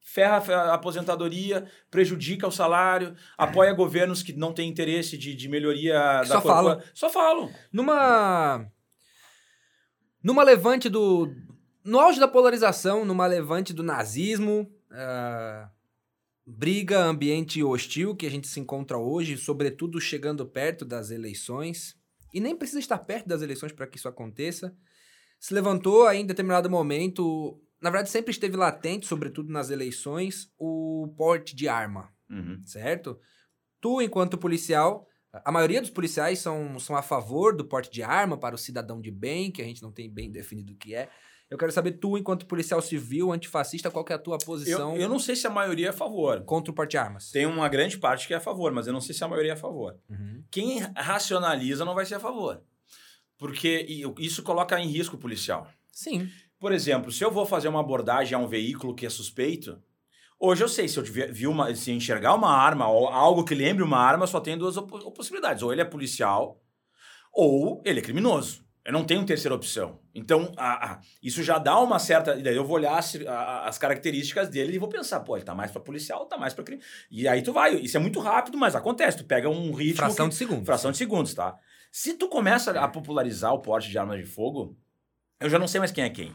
Ferra 0.00 0.36
a 0.54 0.74
aposentadoria, 0.74 1.66
prejudica 1.90 2.46
o 2.46 2.52
salário, 2.52 3.16
apoia 3.36 3.72
governos 3.72 4.22
que 4.22 4.32
não 4.32 4.52
têm 4.52 4.68
interesse 4.68 5.18
de, 5.18 5.34
de 5.34 5.48
melhoria 5.48 6.20
que 6.22 6.28
da 6.28 6.36
Só 6.36 6.40
falam. 6.40 6.80
Só 6.94 7.10
falam. 7.10 7.50
Numa 7.72 8.70
numa 10.26 10.42
levante 10.42 10.88
do. 10.88 11.32
No 11.84 12.00
auge 12.00 12.18
da 12.18 12.26
polarização, 12.26 13.04
numa 13.04 13.28
levante 13.28 13.72
do 13.72 13.84
nazismo, 13.84 14.68
uh, 14.90 15.70
briga, 16.44 16.98
ambiente 16.98 17.62
hostil 17.62 18.16
que 18.16 18.26
a 18.26 18.30
gente 18.30 18.48
se 18.48 18.58
encontra 18.58 18.98
hoje, 18.98 19.38
sobretudo 19.38 20.00
chegando 20.00 20.44
perto 20.44 20.84
das 20.84 21.12
eleições, 21.12 21.96
e 22.34 22.40
nem 22.40 22.56
precisa 22.56 22.80
estar 22.80 22.98
perto 22.98 23.28
das 23.28 23.40
eleições 23.40 23.70
para 23.70 23.86
que 23.86 23.98
isso 23.98 24.08
aconteça, 24.08 24.76
se 25.38 25.54
levantou 25.54 26.08
aí 26.08 26.18
em 26.18 26.26
determinado 26.26 26.68
momento, 26.68 27.62
na 27.80 27.88
verdade 27.88 28.10
sempre 28.10 28.32
esteve 28.32 28.56
latente, 28.56 29.06
sobretudo 29.06 29.52
nas 29.52 29.70
eleições, 29.70 30.50
o 30.58 31.14
porte 31.16 31.54
de 31.54 31.68
arma, 31.68 32.12
uhum. 32.28 32.60
certo? 32.64 33.16
Tu, 33.80 34.02
enquanto 34.02 34.36
policial, 34.36 35.06
a 35.44 35.52
maioria 35.52 35.80
dos 35.80 35.90
policiais 35.90 36.38
são, 36.38 36.78
são 36.78 36.96
a 36.96 37.02
favor 37.02 37.56
do 37.56 37.64
porte 37.64 37.90
de 37.90 38.02
arma 38.02 38.36
para 38.36 38.54
o 38.54 38.58
cidadão 38.58 39.00
de 39.00 39.10
bem, 39.10 39.50
que 39.50 39.62
a 39.62 39.64
gente 39.64 39.82
não 39.82 39.92
tem 39.92 40.10
bem 40.10 40.30
definido 40.30 40.72
o 40.72 40.76
que 40.76 40.94
é. 40.94 41.08
Eu 41.48 41.56
quero 41.56 41.70
saber, 41.70 41.92
tu, 41.92 42.18
enquanto 42.18 42.44
policial 42.46 42.82
civil, 42.82 43.32
antifascista, 43.32 43.90
qual 43.90 44.04
é 44.08 44.14
a 44.14 44.18
tua 44.18 44.36
posição? 44.38 44.96
Eu, 44.96 45.02
eu 45.02 45.08
não 45.08 45.18
sei 45.18 45.36
se 45.36 45.46
a 45.46 45.50
maioria 45.50 45.86
é 45.86 45.90
a 45.90 45.92
favor. 45.92 46.42
Contra 46.42 46.72
o 46.72 46.74
porte 46.74 46.92
de 46.92 46.98
armas. 46.98 47.30
Tem 47.30 47.46
uma 47.46 47.68
grande 47.68 47.98
parte 47.98 48.26
que 48.26 48.34
é 48.34 48.36
a 48.36 48.40
favor, 48.40 48.72
mas 48.72 48.88
eu 48.88 48.92
não 48.92 49.00
sei 49.00 49.14
se 49.14 49.22
a 49.22 49.28
maioria 49.28 49.52
é 49.52 49.54
a 49.54 49.56
favor. 49.56 49.96
Uhum. 50.10 50.42
Quem 50.50 50.80
racionaliza 50.96 51.84
não 51.84 51.94
vai 51.94 52.04
ser 52.04 52.16
a 52.16 52.20
favor. 52.20 52.60
Porque 53.38 53.86
isso 54.18 54.42
coloca 54.42 54.80
em 54.80 54.88
risco 54.88 55.14
o 55.14 55.18
policial. 55.20 55.68
Sim. 55.92 56.28
Por 56.58 56.72
exemplo, 56.72 57.12
se 57.12 57.22
eu 57.22 57.30
vou 57.30 57.46
fazer 57.46 57.68
uma 57.68 57.80
abordagem 57.80 58.34
a 58.34 58.38
um 58.38 58.48
veículo 58.48 58.94
que 58.94 59.06
é 59.06 59.10
suspeito, 59.10 59.80
Hoje 60.38 60.62
eu 60.62 60.68
sei, 60.68 60.86
se 60.86 60.98
eu 60.98 61.04
vi 61.04 61.46
uma, 61.46 61.74
se 61.74 61.90
enxergar 61.90 62.34
uma 62.34 62.50
arma 62.50 62.88
ou 62.88 63.08
algo 63.08 63.44
que 63.44 63.54
lembre 63.54 63.82
uma 63.82 63.98
arma, 63.98 64.26
só 64.26 64.38
tem 64.38 64.56
duas 64.56 64.76
possibilidades. 65.14 65.62
Ou 65.62 65.72
ele 65.72 65.80
é 65.80 65.84
policial, 65.84 66.60
ou 67.32 67.82
ele 67.84 68.00
é 68.00 68.02
criminoso. 68.02 68.66
Eu 68.84 68.92
não 68.92 69.04
tenho 69.04 69.26
terceira 69.26 69.52
opção. 69.54 69.98
Então, 70.14 70.52
a, 70.56 70.92
a, 70.92 71.00
isso 71.20 71.42
já 71.42 71.58
dá 71.58 71.76
uma 71.80 71.98
certa. 71.98 72.36
Daí 72.36 72.54
eu 72.54 72.64
vou 72.64 72.76
olhar 72.76 72.96
as, 72.96 73.16
a, 73.26 73.66
as 73.66 73.78
características 73.78 74.48
dele 74.48 74.76
e 74.76 74.78
vou 74.78 74.88
pensar, 74.88 75.20
pô, 75.20 75.36
ele 75.36 75.44
tá 75.44 75.56
mais 75.56 75.72
para 75.72 75.80
policial, 75.80 76.24
tá 76.26 76.38
mais 76.38 76.54
para 76.54 76.62
crime. 76.62 76.80
E 77.10 77.26
aí 77.26 77.42
tu 77.42 77.52
vai. 77.52 77.74
Isso 77.74 77.96
é 77.96 78.00
muito 78.00 78.20
rápido, 78.20 78.56
mas 78.56 78.76
acontece. 78.76 79.18
Tu 79.18 79.24
pega 79.24 79.48
um 79.48 79.72
ritmo. 79.72 79.96
Fração 79.96 80.26
que, 80.26 80.32
de 80.32 80.36
segundos. 80.36 80.64
Fração 80.66 80.92
de 80.92 80.98
segundos, 80.98 81.34
tá? 81.34 81.58
Se 81.90 82.14
tu 82.14 82.28
começa 82.28 82.70
a 82.78 82.86
popularizar 82.86 83.52
o 83.52 83.58
porte 83.58 83.90
de 83.90 83.98
armas 83.98 84.20
de 84.20 84.26
fogo, 84.26 84.78
eu 85.40 85.50
já 85.50 85.58
não 85.58 85.66
sei 85.66 85.80
mais 85.80 85.90
quem 85.90 86.04
é 86.04 86.10
quem. 86.10 86.32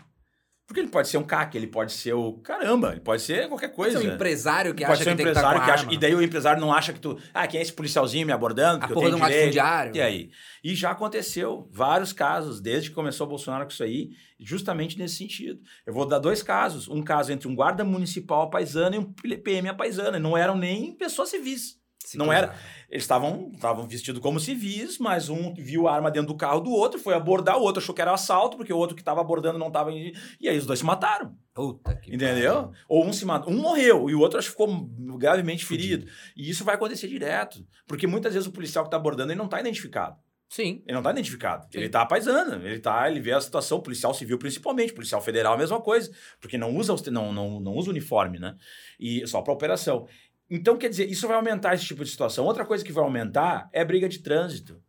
Porque 0.71 0.79
ele 0.79 0.87
pode 0.87 1.09
ser 1.09 1.17
um 1.17 1.23
CAC, 1.23 1.57
ele 1.57 1.67
pode 1.67 1.91
ser 1.91 2.13
o. 2.13 2.31
Caramba, 2.37 2.91
ele 2.93 3.01
pode 3.01 3.21
ser 3.21 3.49
qualquer 3.49 3.73
coisa. 3.73 3.95
Pode 3.95 4.05
ser 4.05 4.11
um 4.11 4.15
empresário 4.15 4.73
que 4.73 4.85
pode 4.85 4.93
acha 4.93 5.03
ser 5.03 5.09
um 5.09 5.15
que 5.17 5.21
empresário 5.21 5.59
que, 5.59 5.65
que 5.65 5.71
acha. 5.71 5.87
E 5.91 5.97
daí 5.97 6.15
o 6.15 6.21
empresário 6.21 6.61
não 6.61 6.71
acha 6.71 6.93
que 6.93 6.99
tu. 7.01 7.19
Ah, 7.33 7.45
quem 7.45 7.59
é 7.59 7.61
esse 7.61 7.73
policialzinho 7.73 8.25
me 8.25 8.31
abordando? 8.31 8.85
A 8.85 8.87
porra 8.87 9.09
eu 9.09 9.19
tenho 9.19 9.51
de 9.51 9.59
um. 9.59 9.97
E 9.97 10.01
aí? 10.01 10.31
E 10.63 10.73
já 10.73 10.91
aconteceu 10.91 11.67
vários 11.73 12.13
casos, 12.13 12.61
desde 12.61 12.87
que 12.87 12.95
começou 12.95 13.27
o 13.27 13.29
Bolsonaro 13.29 13.65
com 13.65 13.71
isso 13.71 13.83
aí, 13.83 14.11
justamente 14.39 14.97
nesse 14.97 15.15
sentido. 15.15 15.59
Eu 15.85 15.93
vou 15.93 16.05
dar 16.05 16.19
dois 16.19 16.41
casos. 16.41 16.87
Um 16.87 17.03
caso 17.03 17.33
entre 17.33 17.49
um 17.49 17.55
guarda 17.55 17.83
municipal 17.83 18.49
paisano 18.49 18.95
e 18.95 18.99
um 18.99 19.11
PM 19.43 19.75
paisano. 19.75 20.17
Não 20.19 20.37
eram 20.37 20.55
nem 20.55 20.95
pessoas 20.95 21.27
civis. 21.27 21.80
Se 22.05 22.17
não 22.17 22.31
era. 22.31 22.55
Eles 22.89 23.03
estavam 23.03 23.51
vestidos 23.87 24.21
como 24.21 24.39
civis, 24.39 24.97
mas 24.97 25.29
um 25.29 25.53
viu 25.53 25.87
a 25.87 25.93
arma 25.93 26.11
dentro 26.11 26.27
do 26.27 26.37
carro 26.37 26.59
do 26.59 26.71
outro, 26.71 26.99
foi 26.99 27.13
abordar, 27.13 27.57
o 27.57 27.61
outro 27.61 27.81
achou 27.81 27.95
que 27.95 28.01
era 28.01 28.13
assalto, 28.13 28.57
porque 28.57 28.73
o 28.73 28.77
outro 28.77 28.95
que 28.95 29.01
estava 29.01 29.21
abordando 29.21 29.57
não 29.57 29.67
estava. 29.67 29.91
E 29.91 30.13
aí 30.47 30.57
os 30.57 30.65
dois 30.65 30.79
se 30.79 30.85
mataram. 30.85 31.35
Puta 31.53 31.95
que 31.95 32.13
Entendeu? 32.13 32.71
Ou 32.87 33.05
um 33.05 33.13
se 33.13 33.25
matou. 33.25 33.53
Um 33.53 33.61
morreu 33.61 34.09
e 34.09 34.15
o 34.15 34.19
outro 34.19 34.39
acho 34.39 34.47
que 34.49 34.53
ficou 34.53 34.89
gravemente 35.17 35.65
ferido. 35.65 36.07
E 36.35 36.49
isso 36.49 36.63
vai 36.63 36.75
acontecer 36.75 37.07
direto. 37.07 37.65
Porque 37.87 38.07
muitas 38.07 38.33
vezes 38.33 38.47
o 38.47 38.51
policial 38.51 38.83
que 38.83 38.87
está 38.87 38.97
abordando 38.97 39.31
ele 39.31 39.37
não 39.37 39.45
está 39.45 39.59
identificado. 39.59 40.17
Sim. 40.51 40.83
Ele 40.85 40.91
não 40.91 40.99
está 40.99 41.11
identificado. 41.11 41.63
Sim. 41.71 41.77
Ele 41.77 41.85
está 41.85 42.01
apaisando. 42.01 42.55
Ele 42.55 42.79
tá, 42.79 43.09
ele 43.09 43.21
vê 43.21 43.31
a 43.31 43.39
situação, 43.39 43.79
policial 43.79 44.13
civil 44.13 44.37
principalmente, 44.37 44.91
policial 44.91 45.21
federal 45.21 45.53
a 45.53 45.57
mesma 45.57 45.79
coisa, 45.79 46.11
porque 46.41 46.57
não 46.57 46.75
usa, 46.75 46.93
não, 47.09 47.31
não, 47.31 47.61
não 47.61 47.73
usa 47.73 47.89
uniforme, 47.89 48.37
né? 48.37 48.57
E 48.99 49.25
só 49.25 49.41
para 49.41 49.53
operação. 49.53 50.05
Então, 50.53 50.75
quer 50.75 50.89
dizer, 50.89 51.09
isso 51.09 51.29
vai 51.29 51.37
aumentar 51.37 51.73
esse 51.73 51.85
tipo 51.85 52.03
de 52.03 52.09
situação. 52.09 52.43
Outra 52.43 52.65
coisa 52.65 52.83
que 52.83 52.91
vai 52.91 53.01
aumentar 53.01 53.69
é 53.71 53.79
a 53.79 53.85
briga 53.85 54.09
de 54.09 54.19
trânsito. 54.19 54.83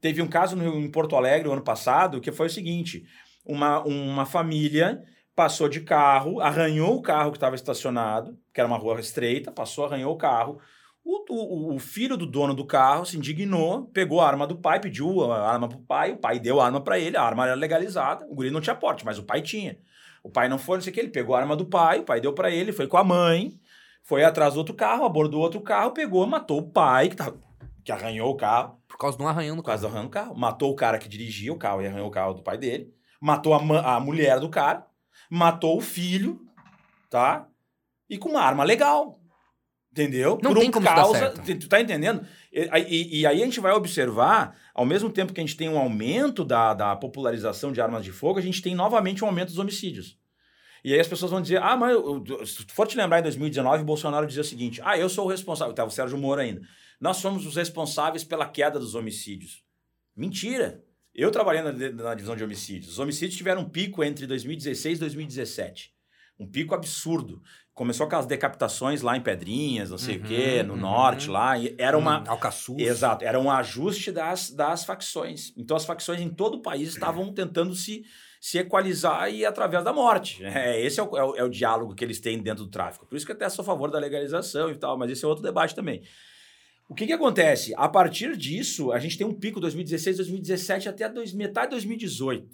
Teve 0.00 0.22
um 0.22 0.28
caso 0.28 0.54
no, 0.54 0.78
em 0.78 0.88
Porto 0.88 1.16
Alegre, 1.16 1.48
no 1.48 1.54
ano 1.54 1.64
passado, 1.64 2.20
que 2.20 2.30
foi 2.30 2.46
o 2.46 2.50
seguinte: 2.50 3.04
uma, 3.44 3.82
uma 3.82 4.24
família 4.24 5.02
passou 5.34 5.68
de 5.68 5.80
carro, 5.80 6.40
arranhou 6.40 6.94
o 6.94 7.02
carro 7.02 7.32
que 7.32 7.36
estava 7.36 7.56
estacionado, 7.56 8.38
que 8.54 8.60
era 8.60 8.68
uma 8.68 8.78
rua 8.78 9.00
estreita, 9.00 9.50
passou, 9.50 9.86
arranhou 9.86 10.14
o 10.14 10.16
carro. 10.16 10.60
O, 11.04 11.24
o, 11.32 11.74
o, 11.74 11.78
filho 11.80 12.16
do 12.16 12.26
dono 12.26 12.54
do 12.54 12.64
carro 12.64 13.04
se 13.04 13.16
indignou, 13.16 13.86
pegou 13.86 14.20
a 14.20 14.28
arma 14.28 14.46
do 14.46 14.58
pai, 14.58 14.78
pediu 14.78 15.32
a 15.32 15.50
arma 15.50 15.68
pro 15.68 15.78
pai, 15.78 16.12
o 16.12 16.16
pai 16.16 16.38
deu 16.38 16.60
a 16.60 16.66
arma 16.66 16.80
para 16.80 16.98
ele, 16.98 17.16
a 17.16 17.22
arma 17.22 17.46
era 17.46 17.54
legalizada, 17.54 18.26
o 18.28 18.34
guri 18.34 18.50
não 18.50 18.60
tinha 18.60 18.76
porte, 18.76 19.04
mas 19.04 19.18
o 19.18 19.24
pai 19.24 19.42
tinha. 19.42 19.78
O 20.22 20.30
pai 20.30 20.48
não 20.48 20.58
foi, 20.58 20.76
não 20.76 20.82
sei 20.82 20.90
o 20.90 20.94
que, 20.94 21.00
ele 21.00 21.08
pegou 21.08 21.34
a 21.34 21.40
arma 21.40 21.56
do 21.56 21.66
pai, 21.66 22.00
o 22.00 22.04
pai 22.04 22.20
deu 22.20 22.32
para 22.32 22.50
ele, 22.50 22.72
foi 22.72 22.86
com 22.86 22.98
a 22.98 23.04
mãe, 23.04 23.58
foi 24.08 24.24
atrás 24.24 24.54
do 24.54 24.56
outro 24.60 24.74
carro, 24.74 25.04
abordou 25.04 25.42
outro 25.42 25.60
carro, 25.60 25.90
pegou, 25.90 26.26
matou 26.26 26.60
o 26.60 26.70
pai, 26.70 27.10
que, 27.10 27.16
tava, 27.16 27.38
que 27.84 27.92
arranhou 27.92 28.30
o 28.30 28.36
carro. 28.36 28.80
Por 28.88 28.96
causa 28.96 29.18
de 29.18 29.22
um 29.22 29.28
arranhão 29.28 29.54
no 29.54 29.62
carro. 29.62 29.76
Por 29.78 29.82
causa 29.82 29.82
do 29.82 29.86
arranhão 29.88 30.06
do 30.06 30.10
carro. 30.10 30.34
Matou 30.34 30.70
o 30.72 30.74
cara 30.74 30.98
que 30.98 31.06
dirigia 31.06 31.52
o 31.52 31.58
carro 31.58 31.82
e 31.82 31.86
arranhou 31.86 32.08
o 32.08 32.10
carro 32.10 32.32
do 32.32 32.42
pai 32.42 32.56
dele. 32.56 32.90
Matou 33.20 33.52
a, 33.52 33.96
a 33.96 34.00
mulher 34.00 34.40
do 34.40 34.48
cara. 34.48 34.86
Matou 35.30 35.76
o 35.76 35.80
filho, 35.82 36.40
tá? 37.10 37.48
E 38.08 38.16
com 38.16 38.30
uma 38.30 38.40
arma 38.40 38.64
legal. 38.64 39.20
Entendeu? 39.92 40.38
Não 40.42 40.54
Por 40.54 40.60
tem 40.60 40.68
um 40.70 40.72
como 40.72 40.86
causa. 40.86 41.30
Tu 41.30 41.68
tá 41.68 41.78
entendendo? 41.78 42.26
E, 42.50 42.60
e- 42.88 43.20
e 43.20 43.26
aí 43.26 43.42
a 43.42 43.44
gente 43.44 43.60
vai 43.60 43.72
observar, 43.72 44.56
ao 44.74 44.86
mesmo 44.86 45.10
tempo 45.10 45.34
que 45.34 45.40
a 45.40 45.44
gente 45.44 45.56
tem 45.56 45.68
um 45.68 45.78
aumento 45.78 46.46
da, 46.46 46.72
da 46.72 46.96
popularização 46.96 47.72
de 47.72 47.80
armas 47.82 48.04
de 48.04 48.12
fogo, 48.12 48.38
a 48.38 48.42
gente 48.42 48.62
tem 48.62 48.74
novamente 48.74 49.22
um 49.22 49.26
aumento 49.26 49.48
dos 49.48 49.58
homicídios. 49.58 50.16
E 50.84 50.92
aí 50.94 51.00
as 51.00 51.08
pessoas 51.08 51.30
vão 51.30 51.40
dizer, 51.42 51.60
ah, 51.62 51.76
mas 51.76 51.92
eu- 51.92 52.46
se 52.46 52.64
for 52.72 52.86
te 52.86 52.96
lembrar, 52.96 53.18
em 53.18 53.22
2019, 53.22 53.82
o 53.82 53.86
Bolsonaro 53.86 54.26
dizia 54.26 54.42
o 54.42 54.44
seguinte, 54.44 54.80
ah, 54.84 54.96
eu 54.98 55.08
sou 55.08 55.26
o 55.26 55.28
responsável, 55.28 55.74
tá, 55.74 55.84
o 55.84 55.90
Sérgio 55.90 56.16
Moro 56.18 56.40
ainda, 56.40 56.60
nós 57.00 57.16
somos 57.18 57.44
os 57.46 57.56
responsáveis 57.56 58.24
pela 58.24 58.46
queda 58.48 58.78
dos 58.78 58.94
homicídios. 58.94 59.62
Mentira! 60.16 60.82
Eu 61.14 61.30
trabalhei 61.32 61.62
na, 61.62 61.72
na 61.72 62.14
divisão 62.14 62.36
de 62.36 62.44
homicídios. 62.44 62.92
Os 62.92 62.98
homicídios 63.00 63.36
tiveram 63.36 63.62
um 63.62 63.68
pico 63.68 64.04
entre 64.04 64.26
2016 64.26 64.98
e 64.98 65.00
2017. 65.00 65.92
Um 66.38 66.46
pico 66.46 66.74
absurdo. 66.74 67.42
Começou 67.74 68.08
com 68.08 68.14
as 68.16 68.26
decapitações 68.26 69.02
lá 69.02 69.16
em 69.16 69.20
Pedrinhas, 69.20 69.90
não 69.90 69.98
sei 69.98 70.16
o 70.16 70.22
quê, 70.22 70.62
no 70.62 70.74
Uhum, 70.74 70.80
norte 70.80 71.26
uhum. 71.26 71.32
lá. 71.32 71.54
Era 71.76 71.98
uma... 71.98 72.20
Hum, 72.20 72.24
Alcaçuz. 72.28 72.80
Exato, 72.80 73.24
era 73.24 73.38
um 73.38 73.50
ajuste 73.50 74.12
das, 74.12 74.50
das 74.50 74.84
facções. 74.84 75.52
Então 75.56 75.76
as 75.76 75.84
facções 75.84 76.20
em 76.20 76.28
todo 76.28 76.58
o 76.58 76.62
país 76.62 76.88
estavam 76.90 77.32
tentando 77.32 77.74
se, 77.74 78.04
se 78.40 78.58
equalizar 78.58 79.32
e 79.32 79.44
através 79.44 79.82
da 79.84 79.92
morte. 79.92 80.42
É, 80.44 80.80
esse 80.80 81.00
é 81.00 81.02
o, 81.02 81.16
é, 81.16 81.24
o, 81.24 81.36
é 81.36 81.44
o 81.44 81.48
diálogo 81.48 81.94
que 81.94 82.04
eles 82.04 82.20
têm 82.20 82.38
dentro 82.42 82.64
do 82.64 82.70
tráfico. 82.70 83.06
Por 83.06 83.16
isso 83.16 83.26
que 83.26 83.32
até 83.32 83.48
sou 83.48 83.62
a 83.62 83.66
favor 83.66 83.90
da 83.90 83.98
legalização 83.98 84.70
e 84.70 84.76
tal, 84.76 84.96
mas 84.98 85.10
esse 85.10 85.24
é 85.24 85.28
outro 85.28 85.42
debate 85.42 85.74
também. 85.74 86.02
O 86.88 86.94
que, 86.94 87.06
que 87.06 87.12
acontece? 87.12 87.74
A 87.76 87.88
partir 87.88 88.36
disso, 88.36 88.92
a 88.92 88.98
gente 88.98 89.18
tem 89.18 89.26
um 89.26 89.34
pico 89.34 89.60
2016, 89.60 90.16
2017 90.16 90.88
até 90.88 91.08
dois, 91.08 91.32
metade 91.34 91.66
de 91.66 91.70
2018. 91.72 92.48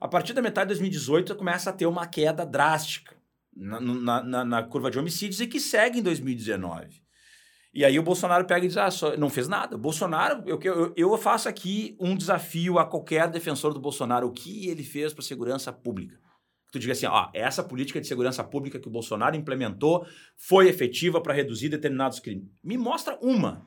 A 0.00 0.06
partir 0.06 0.32
da 0.32 0.40
metade 0.40 0.68
de 0.68 0.74
2018 0.74 1.34
começa 1.34 1.70
a 1.70 1.72
ter 1.72 1.86
uma 1.86 2.06
queda 2.06 2.46
drástica 2.46 3.16
na, 3.56 3.80
na, 3.80 4.22
na- 4.22 4.44
na 4.44 4.62
curva 4.62 4.90
de 4.92 4.98
homicídios 4.98 5.40
e 5.40 5.46
que 5.48 5.58
segue 5.58 5.98
em 5.98 6.02
2019. 6.02 7.02
E 7.72 7.84
aí 7.84 7.98
o 7.98 8.02
Bolsonaro 8.02 8.44
pega 8.46 8.64
e 8.64 8.68
diz: 8.68 8.76
ah, 8.76 8.90
só, 8.90 9.16
não 9.16 9.28
fez 9.28 9.46
nada. 9.48 9.76
Bolsonaro, 9.76 10.42
eu, 10.46 10.58
eu, 10.62 10.94
eu 10.96 11.18
faço 11.18 11.48
aqui 11.48 11.96
um 12.00 12.16
desafio 12.16 12.78
a 12.78 12.86
qualquer 12.86 13.28
defensor 13.28 13.74
do 13.74 13.80
Bolsonaro. 13.80 14.26
O 14.26 14.32
que 14.32 14.68
ele 14.68 14.82
fez 14.82 15.12
para 15.12 15.22
a 15.22 15.26
segurança 15.26 15.72
pública? 15.72 16.18
Tu 16.72 16.78
diga 16.78 16.92
assim: 16.92 17.06
ó, 17.06 17.28
essa 17.34 17.62
política 17.62 18.00
de 18.00 18.06
segurança 18.06 18.42
pública 18.42 18.80
que 18.80 18.88
o 18.88 18.90
Bolsonaro 18.90 19.36
implementou 19.36 20.06
foi 20.36 20.68
efetiva 20.68 21.20
para 21.20 21.34
reduzir 21.34 21.68
determinados 21.68 22.20
crimes. 22.20 22.48
Me 22.64 22.76
mostra 22.78 23.18
uma. 23.22 23.66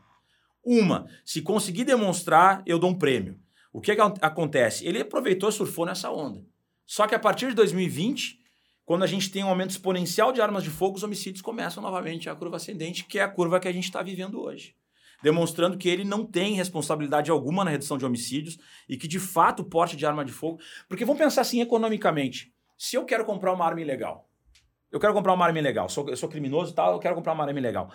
Uma. 0.63 1.07
Se 1.25 1.41
conseguir 1.41 1.85
demonstrar, 1.85 2.61
eu 2.65 2.77
dou 2.77 2.89
um 2.91 2.97
prêmio. 2.97 3.39
O 3.73 3.81
que, 3.81 3.95
que 3.95 4.01
ac- 4.01 4.19
acontece? 4.21 4.85
Ele 4.85 4.99
aproveitou 5.01 5.49
e 5.49 5.53
surfou 5.53 5.85
nessa 5.85 6.11
onda. 6.11 6.45
Só 6.85 7.07
que 7.07 7.15
a 7.15 7.19
partir 7.19 7.47
de 7.47 7.55
2020, 7.55 8.40
quando 8.85 9.03
a 9.03 9.07
gente 9.07 9.31
tem 9.31 9.43
um 9.43 9.49
aumento 9.49 9.71
exponencial 9.71 10.31
de 10.31 10.41
armas 10.41 10.63
de 10.63 10.69
fogo, 10.69 10.97
os 10.97 11.03
homicídios 11.03 11.41
começam 11.41 11.81
novamente 11.81 12.29
a 12.29 12.35
curva 12.35 12.57
ascendente, 12.57 13.05
que 13.05 13.19
é 13.19 13.21
a 13.23 13.27
curva 13.27 13.59
que 13.59 13.67
a 13.67 13.71
gente 13.71 13.85
está 13.85 14.01
vivendo 14.01 14.41
hoje. 14.41 14.75
Demonstrando 15.23 15.77
que 15.77 15.87
ele 15.87 16.03
não 16.03 16.25
tem 16.25 16.55
responsabilidade 16.55 17.29
alguma 17.29 17.63
na 17.63 17.69
redução 17.69 17.97
de 17.97 18.05
homicídios 18.05 18.57
e 18.89 18.97
que, 18.97 19.07
de 19.07 19.19
fato, 19.19 19.61
o 19.61 19.65
porte 19.65 19.95
de 19.95 20.05
arma 20.05 20.25
de 20.25 20.31
fogo. 20.31 20.59
Porque 20.89 21.05
vamos 21.05 21.21
pensar 21.21 21.41
assim 21.41 21.61
economicamente. 21.61 22.51
Se 22.77 22.95
eu 22.95 23.05
quero 23.05 23.23
comprar 23.23 23.53
uma 23.53 23.63
arma 23.63 23.81
ilegal, 23.81 24.27
eu 24.91 24.99
quero 24.99 25.13
comprar 25.13 25.33
uma 25.33 25.45
arma 25.45 25.59
ilegal, 25.59 25.87
sou, 25.87 26.09
eu 26.09 26.17
sou 26.17 26.27
criminoso 26.27 26.71
e 26.71 26.75
tal, 26.75 26.93
eu 26.93 26.99
quero 26.99 27.15
comprar 27.15 27.33
uma 27.33 27.45
arma 27.45 27.59
ilegal. 27.59 27.91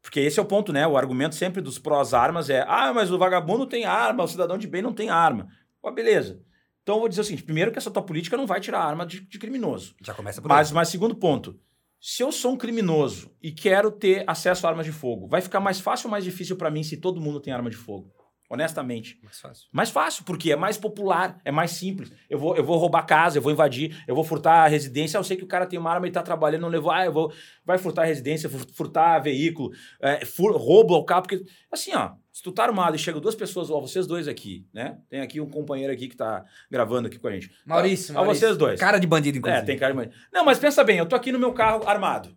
Porque 0.00 0.20
esse 0.20 0.38
é 0.38 0.42
o 0.42 0.46
ponto, 0.46 0.72
né? 0.72 0.86
O 0.86 0.96
argumento 0.96 1.34
sempre 1.34 1.60
dos 1.60 1.78
prós-armas 1.78 2.48
é: 2.48 2.64
ah, 2.66 2.92
mas 2.94 3.10
o 3.10 3.18
vagabundo 3.18 3.66
tem 3.66 3.84
arma, 3.84 4.22
o 4.22 4.28
cidadão 4.28 4.56
de 4.56 4.66
bem 4.66 4.80
não 4.80 4.92
tem 4.92 5.10
arma. 5.10 5.48
Pô, 5.82 5.90
beleza. 5.90 6.40
Então 6.88 6.96
eu 6.96 7.00
vou 7.00 7.08
dizer 7.10 7.20
o 7.20 7.24
seguinte: 7.24 7.42
primeiro, 7.42 7.70
que 7.70 7.76
essa 7.76 7.90
tua 7.90 8.02
política 8.02 8.34
não 8.34 8.46
vai 8.46 8.62
tirar 8.62 8.78
a 8.78 8.84
arma 8.86 9.04
de, 9.04 9.20
de 9.20 9.38
criminoso. 9.38 9.94
Já 10.02 10.14
começa 10.14 10.40
por 10.40 10.48
Mas, 10.48 10.68
aí. 10.68 10.74
mas 10.74 10.88
segundo 10.88 11.14
ponto, 11.14 11.60
se 12.00 12.22
eu 12.22 12.32
sou 12.32 12.52
um 12.52 12.56
criminoso 12.56 13.30
e 13.42 13.52
quero 13.52 13.90
ter 13.90 14.24
acesso 14.26 14.66
a 14.66 14.70
armas 14.70 14.86
de 14.86 14.92
fogo, 14.92 15.28
vai 15.28 15.42
ficar 15.42 15.60
mais 15.60 15.78
fácil 15.78 16.06
ou 16.06 16.10
mais 16.10 16.24
difícil 16.24 16.56
para 16.56 16.70
mim 16.70 16.82
se 16.82 16.96
todo 16.96 17.20
mundo 17.20 17.40
tem 17.40 17.52
arma 17.52 17.68
de 17.68 17.76
fogo? 17.76 18.10
Honestamente. 18.50 19.18
Mais 19.22 19.38
fácil. 19.40 19.68
Mais 19.70 19.90
fácil, 19.90 20.24
porque 20.24 20.50
é 20.50 20.56
mais 20.56 20.78
popular, 20.78 21.38
é 21.44 21.50
mais 21.52 21.72
simples. 21.72 22.10
Eu 22.30 22.38
vou, 22.38 22.56
eu 22.56 22.64
vou 22.64 22.78
roubar 22.78 23.02
casa, 23.04 23.36
eu 23.36 23.42
vou 23.42 23.52
invadir, 23.52 24.02
eu 24.08 24.14
vou 24.14 24.24
furtar 24.24 24.64
a 24.64 24.68
residência. 24.68 25.18
Eu 25.18 25.24
sei 25.24 25.36
que 25.36 25.44
o 25.44 25.46
cara 25.46 25.66
tem 25.66 25.78
uma 25.78 25.90
arma 25.92 26.08
e 26.08 26.10
tá 26.10 26.22
trabalhando, 26.22 26.62
não 26.62 26.68
levou. 26.70 26.90
Ah, 26.90 27.04
eu 27.04 27.12
vou. 27.12 27.30
Vai 27.64 27.76
furtar 27.76 28.02
a 28.02 28.06
residência, 28.06 28.48
fur- 28.48 28.66
furtar 28.72 29.18
veículo, 29.18 29.70
é, 30.00 30.24
fur, 30.24 30.56
roubo 30.56 30.94
ao 30.94 31.04
carro. 31.04 31.22
Porque, 31.22 31.44
assim, 31.70 31.94
ó, 31.94 32.12
se 32.32 32.42
tu 32.42 32.50
tá 32.50 32.64
armado 32.64 32.96
e 32.96 32.98
chegam 32.98 33.20
duas 33.20 33.34
pessoas, 33.34 33.70
ó, 33.70 33.80
vocês 33.82 34.06
dois 34.06 34.26
aqui, 34.26 34.66
né? 34.72 34.98
Tem 35.10 35.20
aqui 35.20 35.40
um 35.42 35.50
companheiro 35.50 35.92
aqui 35.92 36.08
que 36.08 36.16
tá 36.16 36.42
gravando 36.70 37.08
aqui 37.08 37.18
com 37.18 37.28
a 37.28 37.32
gente. 37.32 37.50
Maurício, 37.66 38.14
Ó, 38.14 38.20
Maurício. 38.22 38.46
vocês 38.46 38.56
dois. 38.56 38.80
Cara 38.80 38.98
de 38.98 39.06
bandido, 39.06 39.36
inclusive. 39.36 39.62
É, 39.62 39.66
tem 39.66 39.76
cara 39.78 39.92
de 39.92 39.98
bandido. 39.98 40.14
Não, 40.32 40.44
mas 40.46 40.58
pensa 40.58 40.82
bem, 40.82 40.96
eu 40.96 41.06
tô 41.06 41.14
aqui 41.14 41.30
no 41.30 41.38
meu 41.38 41.52
carro 41.52 41.86
armado. 41.86 42.34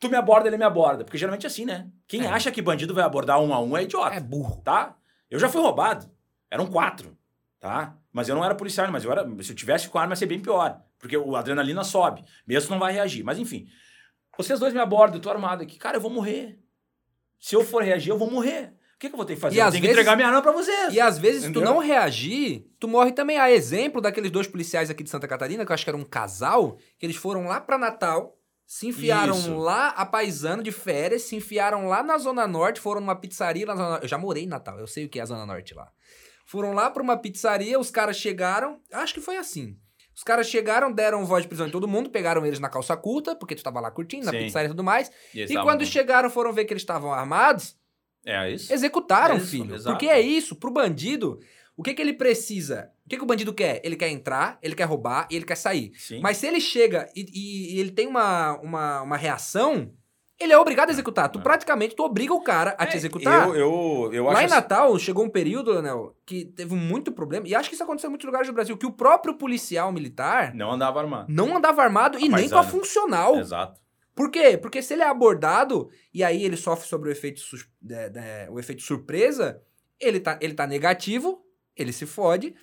Tu 0.00 0.08
me 0.08 0.16
aborda, 0.16 0.48
ele 0.48 0.56
me 0.56 0.64
aborda. 0.64 1.04
Porque 1.04 1.18
geralmente 1.18 1.44
é 1.44 1.46
assim, 1.46 1.64
né? 1.66 1.86
Quem 2.08 2.22
É. 2.22 2.26
acha 2.26 2.50
que 2.50 2.60
bandido 2.62 2.92
vai 2.94 3.04
abordar 3.04 3.38
um 3.40 3.52
a 3.54 3.60
um 3.60 3.76
é 3.76 3.82
idiota 3.84 4.16
É 4.16 4.20
burro. 4.20 4.60
tá? 4.64 4.96
Eu 5.32 5.38
já 5.38 5.48
fui 5.48 5.60
roubado. 5.62 6.10
Eram 6.50 6.66
quatro, 6.66 7.16
tá? 7.58 7.96
Mas 8.12 8.28
eu 8.28 8.34
não 8.34 8.44
era 8.44 8.54
policial, 8.54 8.90
mas 8.92 9.04
eu 9.04 9.10
era, 9.10 9.26
se 9.42 9.50
eu 9.52 9.56
tivesse 9.56 9.88
com 9.88 9.98
arma 9.98 10.12
ia 10.12 10.16
ser 10.16 10.26
bem 10.26 10.38
pior, 10.40 10.80
porque 10.98 11.16
o 11.16 11.34
adrenalina 11.34 11.82
sobe, 11.82 12.22
mesmo 12.46 12.70
não 12.70 12.78
vai 12.78 12.92
reagir. 12.92 13.24
Mas 13.24 13.38
enfim, 13.38 13.66
vocês 14.36 14.60
dois 14.60 14.74
me 14.74 14.80
abordam, 14.80 15.16
eu 15.16 15.22
tô 15.22 15.30
armado 15.30 15.62
aqui, 15.62 15.78
cara, 15.78 15.96
eu 15.96 16.00
vou 16.00 16.10
morrer. 16.10 16.58
Se 17.40 17.56
eu 17.56 17.64
for 17.64 17.82
reagir, 17.82 18.10
eu 18.10 18.18
vou 18.18 18.30
morrer. 18.30 18.74
O 18.94 18.98
que, 19.02 19.08
que 19.08 19.14
eu 19.14 19.16
vou 19.16 19.24
ter 19.26 19.34
que 19.34 19.40
fazer? 19.40 19.56
E 19.56 19.58
eu 19.58 19.64
tenho 19.64 19.72
vezes- 19.80 19.86
que 19.86 19.92
entregar 19.92 20.14
minha 20.14 20.28
arma 20.28 20.42
pra 20.42 20.52
vocês. 20.52 20.92
E 20.94 21.00
às 21.00 21.18
vezes, 21.18 21.40
se 21.42 21.46
tu 21.48 21.58
Entendeu? 21.58 21.72
não 21.74 21.78
reagir, 21.80 22.66
tu 22.78 22.86
morre 22.86 23.10
também. 23.10 23.36
A 23.38 23.50
exemplo 23.50 24.00
daqueles 24.00 24.30
dois 24.30 24.46
policiais 24.46 24.90
aqui 24.90 25.02
de 25.02 25.10
Santa 25.10 25.26
Catarina, 25.26 25.64
que 25.66 25.72
eu 25.72 25.74
acho 25.74 25.82
que 25.82 25.90
era 25.90 25.96
um 25.96 26.04
casal, 26.04 26.76
que 26.98 27.06
eles 27.06 27.16
foram 27.16 27.46
lá 27.46 27.60
pra 27.60 27.76
Natal, 27.78 28.36
se 28.74 28.86
enfiaram 28.86 29.36
Isso. 29.36 29.54
lá 29.54 29.88
a 29.88 30.06
paisano 30.06 30.62
de 30.62 30.72
férias, 30.72 31.24
se 31.24 31.36
enfiaram 31.36 31.88
lá 31.88 32.02
na 32.02 32.16
Zona 32.16 32.46
Norte, 32.46 32.80
foram 32.80 33.02
numa 33.02 33.14
pizzaria 33.14 33.66
na 33.66 33.76
Zona 33.76 33.88
Norte. 33.90 34.04
Eu 34.04 34.08
já 34.08 34.16
morei 34.16 34.44
em 34.44 34.46
Natal, 34.46 34.78
eu 34.78 34.86
sei 34.86 35.04
o 35.04 35.10
que 35.10 35.18
é 35.18 35.22
a 35.22 35.26
Zona 35.26 35.44
Norte 35.44 35.74
lá. 35.74 35.92
Foram 36.46 36.72
lá 36.72 36.88
pra 36.88 37.02
uma 37.02 37.18
pizzaria, 37.18 37.78
os 37.78 37.90
caras 37.90 38.16
chegaram, 38.16 38.80
acho 38.90 39.12
que 39.12 39.20
foi 39.20 39.36
assim. 39.36 39.76
Os 40.16 40.22
caras 40.22 40.48
chegaram, 40.48 40.90
deram 40.90 41.26
voz 41.26 41.42
de 41.42 41.48
prisão 41.48 41.66
em 41.66 41.70
todo 41.70 41.86
mundo, 41.86 42.08
pegaram 42.08 42.46
eles 42.46 42.58
na 42.58 42.70
calça 42.70 42.96
curta, 42.96 43.36
porque 43.36 43.54
tu 43.54 43.62
tava 43.62 43.78
lá 43.78 43.90
curtindo, 43.90 44.24
na 44.24 44.32
Sim. 44.32 44.38
pizzaria 44.38 44.68
e 44.68 44.70
tudo 44.70 44.82
mais. 44.82 45.10
E 45.34 45.42
estavam 45.42 45.64
quando 45.64 45.84
chegaram, 45.84 46.30
foram 46.30 46.50
ver 46.50 46.64
que 46.64 46.72
eles 46.72 46.82
estavam 46.82 47.12
armados, 47.12 47.76
É 48.24 48.50
isso? 48.50 48.72
Executaram, 48.72 49.34
É 49.34 49.36
isso, 49.38 49.48
filho. 49.48 49.74
exato. 49.74 49.94
Porque 49.94 50.06
é 50.08 50.18
isso, 50.18 50.56
pro 50.56 50.70
bandido, 50.70 51.38
o 51.76 51.82
que 51.82 51.94
que 51.94 52.02
ele 52.02 52.12
precisa? 52.12 52.90
O 53.04 53.08
que 53.08 53.16
que 53.16 53.22
o 53.22 53.26
bandido 53.26 53.52
quer? 53.52 53.80
Ele 53.84 53.96
quer 53.96 54.08
entrar, 54.08 54.58
ele 54.62 54.74
quer 54.74 54.84
roubar 54.84 55.26
e 55.30 55.36
ele 55.36 55.44
quer 55.44 55.56
sair. 55.56 55.92
Sim. 55.96 56.20
Mas 56.20 56.36
se 56.36 56.46
ele 56.46 56.60
chega 56.60 57.08
e, 57.16 57.20
e- 57.32 57.76
e 57.76 57.80
ele 57.80 57.90
tem 57.90 58.06
uma, 58.06 58.58
uma, 58.60 59.02
uma 59.02 59.16
reação, 59.16 59.92
ele 60.38 60.52
é 60.52 60.58
obrigado 60.58 60.88
a 60.88 60.92
executar. 60.92 61.28
Tu 61.30 61.38
É. 61.38 61.42
praticamente, 61.42 61.94
tu 61.94 62.02
obriga 62.04 62.34
o 62.34 62.42
cara 62.42 62.74
a 62.78 62.86
te 62.86 62.94
É, 62.94 62.96
executar. 62.96 63.48
Eu, 63.48 63.54
eu, 63.56 64.10
eu 64.12 64.24
Lá 64.24 64.32
acho 64.32 64.42
em 64.42 64.44
assim- 64.46 64.54
Natal, 64.54 64.98
chegou 64.98 65.24
um 65.24 65.28
período, 65.30 65.70
Leonel, 65.72 66.16
que 66.26 66.44
teve 66.46 66.74
muito 66.74 67.12
problema, 67.12 67.46
e 67.48 67.54
acho 67.54 67.68
que 67.68 67.74
isso 67.74 67.84
aconteceu 67.84 68.08
em 68.08 68.10
muitos 68.10 68.26
lugares 68.26 68.48
do 68.48 68.52
Brasil, 68.54 68.76
que 68.76 68.86
o 68.86 68.92
próprio 68.92 69.34
policial 69.38 69.92
militar 69.92 70.54
Não 70.54 70.70
andava 70.72 71.00
armado. 71.00 71.26
não 71.32 71.56
andava 71.56 71.82
armado 71.82 72.18
e 72.18 72.28
nem 72.28 72.48
com 72.48 72.58
a 72.58 72.62
funcional. 72.64 73.36
Exato. 73.38 73.80
Por 74.14 74.30
quê? 74.30 74.58
Porque 74.58 74.82
se 74.82 74.92
ele 74.92 75.02
é 75.02 75.06
abordado 75.08 75.88
e 76.12 76.22
aí 76.22 76.44
ele 76.44 76.56
sofre 76.56 76.86
sobre 76.86 77.08
o 77.08 77.12
efeito, 77.12 77.40
é, 77.90 78.12
é, 78.44 78.50
o 78.50 78.58
efeito 78.60 78.82
surpresa, 78.82 79.62
ele 79.98 80.20
tá, 80.20 80.38
ele 80.42 80.52
tá 80.54 80.66
negativo, 80.66 81.40
ele 81.76 81.92
se 81.92 82.06
fode, 82.06 82.54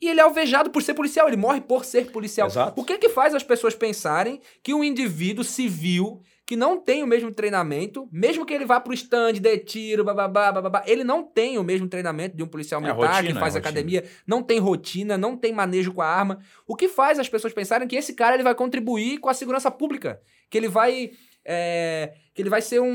e 0.00 0.08
ele 0.08 0.18
é 0.18 0.22
alvejado 0.24 0.70
por 0.70 0.82
ser 0.82 0.94
policial, 0.94 1.28
ele 1.28 1.36
morre 1.36 1.60
por 1.60 1.84
ser 1.84 2.10
policial. 2.10 2.48
Exato. 2.48 2.80
O 2.80 2.84
que 2.84 2.98
que 2.98 3.08
faz 3.08 3.34
as 3.36 3.44
pessoas 3.44 3.74
pensarem 3.74 4.40
que 4.62 4.74
um 4.74 4.82
indivíduo 4.82 5.44
civil 5.44 6.20
que 6.44 6.56
não 6.56 6.76
tem 6.80 7.04
o 7.04 7.06
mesmo 7.06 7.30
treinamento, 7.32 8.08
mesmo 8.10 8.44
que 8.44 8.52
ele 8.52 8.64
vá 8.66 8.80
pro 8.80 8.92
stand, 8.92 9.34
dê 9.34 9.56
tiro, 9.58 10.02
bababá, 10.02 10.50
bababá, 10.50 10.82
ele 10.86 11.04
não 11.04 11.22
tem 11.22 11.56
o 11.56 11.62
mesmo 11.62 11.86
treinamento 11.88 12.36
de 12.36 12.42
um 12.42 12.48
policial 12.48 12.80
É, 12.80 12.84
militar 12.84 13.06
rotina, 13.14 13.32
que 13.32 13.38
faz 13.38 13.54
é 13.54 13.58
rotina. 13.58 13.70
academia, 13.70 14.04
não 14.26 14.42
tem 14.42 14.58
rotina, 14.58 15.16
não 15.16 15.36
tem 15.36 15.52
manejo 15.52 15.92
com 15.92 16.02
a 16.02 16.06
arma. 16.06 16.40
O 16.66 16.74
que 16.74 16.88
faz 16.88 17.20
as 17.20 17.28
pessoas 17.28 17.52
pensarem 17.52 17.86
que 17.86 17.94
esse 17.94 18.12
cara 18.12 18.34
ele 18.34 18.42
vai 18.42 18.56
contribuir 18.56 19.18
com 19.18 19.28
a 19.28 19.34
segurança 19.34 19.70
pública, 19.70 20.20
que 20.50 20.58
ele 20.58 20.68
vai 20.68 21.12
é, 21.44 22.14
que 22.34 22.40
ele 22.40 22.48
vai 22.50 22.62
ser 22.62 22.80
um, 22.80 22.86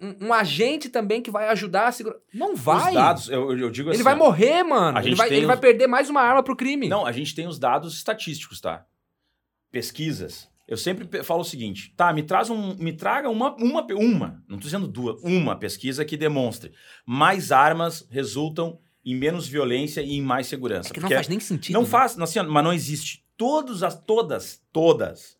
um, 0.00 0.26
um 0.26 0.32
agente 0.32 0.88
também 0.88 1.22
que 1.22 1.30
vai 1.30 1.48
ajudar 1.48 1.88
a 1.88 1.92
segurança. 1.92 2.22
Não 2.32 2.54
vai. 2.54 2.88
Os 2.88 2.94
dados, 2.94 3.28
eu, 3.28 3.56
eu 3.58 3.70
digo 3.70 3.90
assim. 3.90 3.96
ele 3.96 4.04
vai 4.04 4.14
morrer, 4.14 4.62
mano. 4.62 4.98
a 4.98 5.04
Ele 5.04 5.14
vai, 5.14 5.28
ele 5.28 5.40
os- 5.40 5.46
vai 5.46 5.56
perder 5.56 5.86
mais 5.86 6.10
uma 6.10 6.20
arma 6.20 6.42
pro 6.42 6.56
crime. 6.56 6.88
Não, 6.88 7.06
a 7.06 7.12
gente 7.12 7.34
tem 7.34 7.46
os 7.46 7.58
dados 7.58 7.94
estatísticos, 7.94 8.60
tá? 8.60 8.84
Pesquisas. 9.70 10.48
Eu 10.66 10.76
sempre 10.78 11.22
falo 11.22 11.42
o 11.42 11.44
seguinte, 11.44 11.92
tá, 11.94 12.10
me 12.12 12.22
traz 12.22 12.48
um, 12.48 12.74
me 12.76 12.92
traga 12.94 13.28
uma, 13.28 13.54
uma, 13.56 13.86
uma, 13.92 14.42
não 14.48 14.56
tô 14.56 14.64
dizendo 14.64 14.88
duas, 14.88 15.22
uma 15.22 15.56
pesquisa 15.56 16.06
que 16.06 16.16
demonstre 16.16 16.72
mais 17.04 17.52
armas 17.52 18.06
resultam 18.10 18.78
em 19.04 19.14
menos 19.14 19.46
violência 19.46 20.00
e 20.00 20.14
em 20.14 20.22
mais 20.22 20.46
segurança. 20.46 20.88
é 20.88 20.92
que 20.94 21.00
não 21.00 21.10
faz 21.10 21.28
nem 21.28 21.38
sentido. 21.38 21.74
não 21.74 21.82
né? 21.82 21.86
faz, 21.88 22.18
assim, 22.18 22.40
mas 22.42 22.64
não 22.64 22.72
existe. 22.72 23.22
Todos 23.36 23.82
as, 23.82 23.94
todas, 24.00 24.62
todas. 24.72 25.36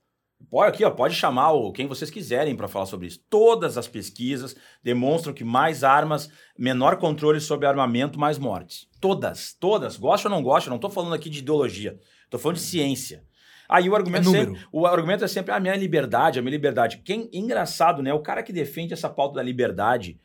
Pode 0.50 0.68
aqui, 0.68 0.84
ó, 0.84 0.90
pode 0.90 1.14
chamar 1.14 1.52
o, 1.52 1.72
quem 1.72 1.86
vocês 1.86 2.10
quiserem 2.10 2.56
para 2.56 2.68
falar 2.68 2.86
sobre 2.86 3.06
isso. 3.06 3.20
Todas 3.28 3.78
as 3.78 3.86
pesquisas 3.88 4.54
demonstram 4.82 5.32
que 5.34 5.44
mais 5.44 5.84
armas, 5.84 6.30
menor 6.58 6.96
controle 6.96 7.40
sobre 7.40 7.66
armamento, 7.66 8.18
mais 8.18 8.38
mortes. 8.38 8.88
Todas, 9.00 9.54
todas. 9.58 9.96
Gosta 9.96 10.28
ou 10.28 10.34
não 10.34 10.42
gosta, 10.42 10.70
não 10.70 10.78
tô 10.78 10.90
falando 10.90 11.14
aqui 11.14 11.30
de 11.30 11.40
ideologia. 11.40 11.98
Tô 12.30 12.38
falando 12.38 12.56
de 12.56 12.62
ciência. 12.62 13.24
Aí 13.68 13.88
o 13.88 13.94
argumento, 13.94 14.28
É 14.28 14.32
sempre, 14.32 14.60
o 14.72 14.86
argumento 14.86 15.24
é 15.24 15.28
sempre 15.28 15.52
a 15.52 15.60
minha 15.60 15.74
liberdade, 15.76 16.38
a 16.38 16.42
minha 16.42 16.50
liberdade. 16.50 16.98
Quem 16.98 17.28
engraçado, 17.32 18.02
né? 18.02 18.12
O 18.12 18.20
cara 18.20 18.42
que 18.42 18.52
defende 18.52 18.92
essa 18.92 19.08
pauta 19.08 19.36
da 19.36 19.42
liberdade 19.42 20.20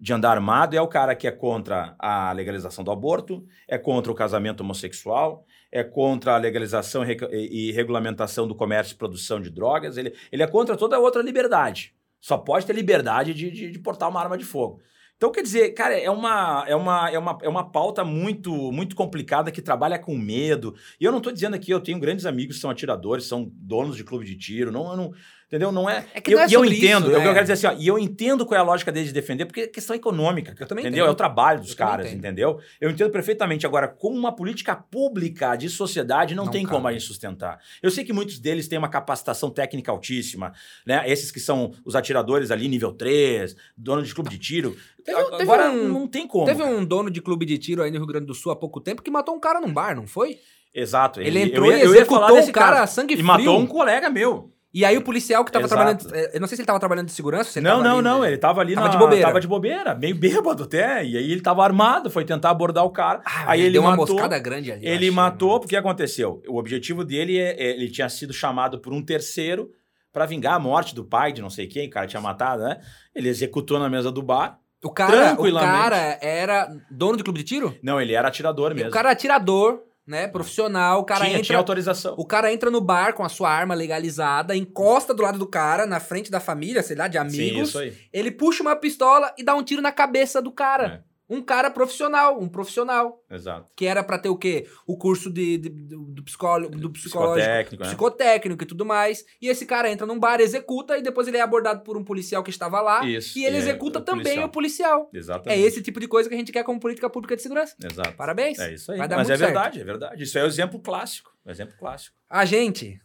de 0.00 0.12
andar 0.12 0.32
armado 0.32 0.76
é 0.76 0.80
o 0.80 0.88
cara 0.88 1.14
que 1.14 1.26
é 1.26 1.30
contra 1.30 1.94
a 1.98 2.32
legalização 2.32 2.84
do 2.84 2.90
aborto, 2.90 3.44
é 3.68 3.78
contra 3.78 4.10
o 4.10 4.14
casamento 4.14 4.60
homossexual, 4.60 5.44
é 5.74 5.82
contra 5.82 6.36
a 6.36 6.38
legalização 6.38 7.02
e 7.32 7.72
regulamentação 7.72 8.46
do 8.46 8.54
comércio 8.54 8.94
e 8.94 8.96
produção 8.96 9.40
de 9.40 9.50
drogas. 9.50 9.96
Ele, 9.96 10.14
ele 10.30 10.42
é 10.44 10.46
contra 10.46 10.76
toda 10.76 11.00
outra 11.00 11.20
liberdade. 11.20 11.92
Só 12.20 12.38
pode 12.38 12.64
ter 12.64 12.72
liberdade 12.72 13.34
de, 13.34 13.50
de, 13.50 13.70
de 13.72 13.78
portar 13.80 14.08
uma 14.08 14.20
arma 14.20 14.38
de 14.38 14.44
fogo. 14.44 14.80
Então, 15.16 15.32
quer 15.32 15.42
dizer, 15.42 15.70
cara, 15.70 15.98
é 15.98 16.08
uma, 16.08 16.64
é 16.68 16.76
uma, 16.76 17.10
é 17.10 17.18
uma, 17.18 17.38
é 17.42 17.48
uma 17.48 17.70
pauta 17.70 18.04
muito, 18.04 18.52
muito 18.70 18.94
complicada 18.94 19.50
que 19.50 19.60
trabalha 19.60 19.98
com 19.98 20.16
medo. 20.16 20.76
E 21.00 21.04
eu 21.04 21.10
não 21.10 21.18
estou 21.18 21.32
dizendo 21.32 21.54
aqui, 21.54 21.72
eu 21.72 21.80
tenho 21.80 21.98
grandes 21.98 22.24
amigos 22.24 22.56
que 22.56 22.62
são 22.62 22.70
atiradores, 22.70 23.26
são 23.26 23.50
donos 23.52 23.96
de 23.96 24.04
clube 24.04 24.24
de 24.24 24.36
tiro. 24.36 24.70
Não, 24.70 24.90
eu 24.92 24.96
não, 24.96 25.12
entendeu? 25.46 25.70
Não 25.72 25.88
é. 25.88 26.04
É 26.14 26.20
que 26.20 26.32
eu, 26.32 26.38
não 26.38 26.44
é 26.44 26.48
e 26.48 26.52
eu 26.54 26.64
entendo, 26.64 27.04
isso, 27.06 27.10
eu, 27.12 27.18
né? 27.20 27.26
eu 27.28 27.32
quero 27.32 27.44
dizer 27.46 27.52
assim, 27.52 27.66
ó, 27.66 27.72
e 27.80 27.86
eu 27.86 27.98
entendo 27.98 28.44
qual 28.46 28.56
é 28.56 28.60
a 28.60 28.64
lógica 28.64 28.90
deles 28.90 29.08
de 29.08 29.14
defender, 29.14 29.46
porque 29.46 29.60
é 29.62 29.66
questão 29.66 29.94
econômica. 29.94 30.54
Eu 30.58 30.66
também 30.66 30.82
entendeu? 30.84 31.04
entendo. 31.04 31.08
É 31.08 31.12
o 31.12 31.14
trabalho 31.14 31.60
dos 31.60 31.70
Eu 31.70 31.76
caras, 31.76 32.12
entendeu? 32.12 32.58
Eu 32.80 32.90
entendo 32.90 33.10
perfeitamente. 33.10 33.66
Agora, 33.66 33.88
com 33.88 34.08
uma 34.08 34.34
política 34.34 34.74
pública 34.74 35.56
de 35.56 35.68
sociedade, 35.68 36.34
não, 36.34 36.44
Não 36.46 36.52
tem 36.52 36.62
cabe. 36.64 36.74
como 36.74 36.88
a 36.88 36.92
gente 36.92 37.04
sustentar. 37.04 37.58
Eu 37.82 37.90
sei 37.90 38.04
que 38.04 38.12
muitos 38.12 38.38
deles 38.38 38.68
têm 38.68 38.78
uma 38.78 38.88
capacitação 38.88 39.50
técnica 39.50 39.90
altíssima, 39.92 40.52
né? 40.86 41.02
Esses 41.10 41.30
que 41.30 41.40
são 41.40 41.72
os 41.84 41.94
atiradores 41.94 42.50
ali, 42.50 42.68
nível 42.68 42.92
3, 42.92 43.54
dono 43.76 44.02
de 44.02 44.14
clube 44.14 44.30
de 44.30 44.38
tiro. 44.38 44.76
Teve 45.04 45.20
um- 45.22 45.30
teve 45.30 45.42
Agora, 45.42 45.70
um- 45.70 45.88
não 45.88 46.08
tem 46.08 46.26
como. 46.26 46.46
Teve 46.46 46.62
um 46.62 46.84
dono 46.84 47.10
de 47.10 47.20
clube 47.20 47.44
de 47.44 47.58
tiro 47.58 47.82
aí 47.82 47.90
no 47.90 47.98
Rio 47.98 48.06
Grande 48.06 48.26
do 48.26 48.34
Sul 48.34 48.50
há 48.52 48.56
pouco 48.56 48.80
tempo 48.80 49.02
que 49.02 49.10
matou 49.10 49.34
um 49.34 49.40
cara 49.40 49.60
num 49.60 49.72
bar, 49.72 49.94
não 49.94 50.06
foi? 50.06 50.38
Exato. 50.74 51.20
Ele 51.20 51.38
eu 51.40 51.46
entrou 51.46 51.66
ia- 51.70 51.78
e 51.78 51.82
eu 51.82 51.94
ia 51.94 52.04
falar 52.06 52.28
executou 52.28 52.50
o 52.50 52.52
cara 52.52 52.76
a 52.76 52.80
caso. 52.80 52.94
sangue 52.94 53.14
E 53.14 53.16
frio. 53.18 53.26
matou 53.26 53.58
um 53.60 53.66
colega 53.66 54.08
meu. 54.10 54.50
E 54.74 54.84
aí 54.84 54.96
o 54.96 55.02
policial 55.02 55.44
que 55.44 55.52
tava 55.52 55.66
Exato. 55.66 55.98
trabalhando. 56.04 56.14
eh, 56.16 56.32
Eu 56.34 56.40
não 56.40 56.48
sei 56.48 56.56
se 56.56 56.62
ele 56.62 56.66
tava 56.66 56.80
trabalhando 56.80 57.06
de 57.06 57.12
segurança 57.12 57.48
se 57.52 57.60
Não, 57.60 57.80
não, 57.80 57.94
ali, 57.98 58.02
não. 58.02 58.20
né? 58.22 58.26
Ele 58.28 58.38
tava 58.38 58.60
ali 58.60 58.74
Tava 58.74 58.88
na... 58.88 58.92
de 58.92 58.98
bobeira. 58.98 59.26
Tava 59.28 59.40
de 59.40 59.46
bobeira, 59.46 59.94
meio 59.94 60.16
bêbado 60.18 60.64
até. 60.64 61.04
E 61.04 61.16
aí 61.16 61.30
ele 61.30 61.40
tava 61.40 61.62
armado, 61.62 62.10
foi 62.10 62.24
tentar 62.24 62.50
abordar 62.50 62.84
o 62.84 62.90
cara. 62.90 63.22
Ah, 63.24 63.44
aí 63.52 63.60
ele 63.60 63.74
deu 63.74 63.82
uma 63.82 63.92
matou. 63.92 64.08
moscada 64.16 64.36
grande 64.40 64.72
ali. 64.72 64.84
Ele 64.84 64.96
achei, 64.96 65.10
matou, 65.12 65.52
né? 65.54 65.58
porque 65.60 65.76
aconteceu? 65.76 66.42
O 66.48 66.58
objetivo 66.58 67.04
dele 67.04 67.38
é, 67.38 67.50
é- 67.52 67.70
ele 67.70 67.88
tinha 67.88 68.08
sido 68.08 68.32
chamado 68.32 68.80
por 68.80 68.92
um 68.92 69.00
terceiro 69.00 69.70
pra 70.12 70.26
vingar 70.26 70.54
a 70.54 70.58
morte 70.58 70.92
do 70.94 71.04
pai 71.04 71.32
de 71.32 71.40
não 71.40 71.50
sei 71.50 71.66
quem, 71.68 71.86
o 71.86 71.90
cara 71.90 72.06
tinha 72.08 72.20
matado, 72.20 72.64
né? 72.64 72.80
Ele 73.14 73.28
executou 73.28 73.78
na 73.78 73.88
mesa 73.88 74.10
do 74.10 74.22
bar. 74.22 74.58
O 74.82 74.90
cara, 74.90 75.34
o 75.38 75.52
cara 75.54 76.18
era 76.20 76.68
dono 76.90 77.16
de 77.16 77.22
clube 77.24 77.38
de 77.38 77.44
tiro? 77.44 77.74
Não, 77.82 78.00
ele 78.00 78.12
era 78.12 78.28
atirador 78.28 78.74
mesmo. 78.74 78.90
O 78.90 78.92
cara 78.92 79.08
é 79.08 79.12
atirador, 79.12 79.80
né? 80.06 80.28
Profissional. 80.28 81.00
O 81.00 81.04
cara 81.04 81.24
tinha, 81.24 81.34
entra. 81.34 81.46
tinha 81.46 81.58
autorização. 81.58 82.14
O 82.16 82.26
cara 82.26 82.52
entra 82.52 82.70
no 82.70 82.80
bar 82.80 83.14
com 83.14 83.24
a 83.24 83.28
sua 83.28 83.50
arma 83.50 83.74
legalizada, 83.74 84.56
encosta 84.56 85.14
do 85.14 85.22
lado 85.22 85.38
do 85.38 85.46
cara, 85.46 85.86
na 85.86 86.00
frente 86.00 86.30
da 86.30 86.40
família, 86.40 86.82
sei 86.82 86.96
lá, 86.96 87.08
de 87.08 87.18
Sim, 87.18 87.24
amigos. 87.24 87.68
isso 87.70 87.78
aí. 87.78 87.96
ele 88.12 88.30
puxa 88.30 88.62
uma 88.62 88.76
pistola 88.76 89.32
e 89.38 89.44
dá 89.44 89.54
um 89.54 89.62
tiro 89.62 89.80
na 89.80 89.92
cabeça 89.92 90.42
do 90.42 90.52
cara. 90.52 90.86
É. 91.10 91.13
Um 91.28 91.40
cara 91.40 91.70
profissional, 91.70 92.38
um 92.38 92.46
profissional. 92.48 93.24
Exato. 93.30 93.66
Que 93.74 93.86
era 93.86 94.04
pra 94.04 94.18
ter 94.18 94.28
o 94.28 94.36
quê? 94.36 94.66
O 94.86 94.96
curso 94.98 95.30
de, 95.30 95.56
de- 95.56 95.68
do, 95.70 96.04
do, 96.04 96.22
psicólogo, 96.22 96.76
do 96.76 96.90
psicológico, 96.90 97.38
Psicotécnico, 97.40 97.82
né? 97.82 97.88
psicotécnico 97.88 98.62
e 98.62 98.66
tudo 98.66 98.84
mais. 98.84 99.24
E 99.40 99.48
esse 99.48 99.64
cara 99.64 99.90
entra 99.90 100.06
num 100.06 100.18
bar, 100.18 100.40
executa, 100.40 100.98
e 100.98 101.02
depois 101.02 101.26
ele 101.26 101.38
é 101.38 101.40
abordado 101.40 101.80
por 101.82 101.96
um 101.96 102.04
policial 102.04 102.42
que 102.42 102.50
estava 102.50 102.80
lá. 102.82 103.04
Isso. 103.06 103.38
E 103.38 103.44
ele 103.46 103.56
é, 103.56 103.60
executa 103.60 103.98
é 104.00 104.02
o 104.02 104.04
também 104.04 104.22
policial. 104.24 104.46
o 104.46 104.50
policial. 104.50 105.10
É 105.14 105.16
Exatamente. 105.18 105.62
esse 105.62 105.82
tipo 105.82 105.98
de 105.98 106.06
coisa 106.06 106.28
que 106.28 106.34
a 106.34 106.38
gente 106.38 106.52
quer 106.52 106.62
como 106.62 106.78
política 106.78 107.08
pública 107.08 107.34
de 107.36 107.40
segurança. 107.42 107.74
Exato. 107.82 108.12
Parabéns. 108.16 108.58
É 108.58 108.74
isso 108.74 108.92
aí. 108.92 108.98
Vai 108.98 109.08
dar 109.08 109.16
Mas 109.16 109.28
muito 109.28 109.34
é 109.34 109.38
certo. 109.38 109.52
verdade, 109.54 109.80
é 109.80 109.84
verdade. 109.84 110.22
Isso 110.22 110.38
é 110.38 110.44
o 110.44 110.46
exemplo 110.46 110.78
clássico. 110.78 111.34
O 111.44 111.50
exemplo 111.50 111.74
clássico. 111.78 112.14
A 112.28 112.44
gente 112.44 113.00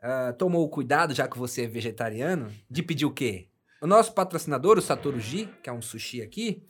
ah, 0.00 0.32
tomou 0.38 0.64
o 0.64 0.68
cuidado, 0.70 1.12
já 1.14 1.28
que 1.28 1.38
você 1.38 1.64
é 1.64 1.66
vegetariano, 1.66 2.50
de 2.70 2.82
pedir 2.82 3.04
o 3.04 3.10
quê? 3.10 3.48
O 3.80 3.86
nosso 3.86 4.12
patrocinador, 4.12 4.78
o 4.78 4.82
Satoru 4.82 5.20
Ji, 5.20 5.48
que 5.62 5.68
é 5.70 5.72
um 5.72 5.82
sushi 5.82 6.22
aqui, 6.22 6.62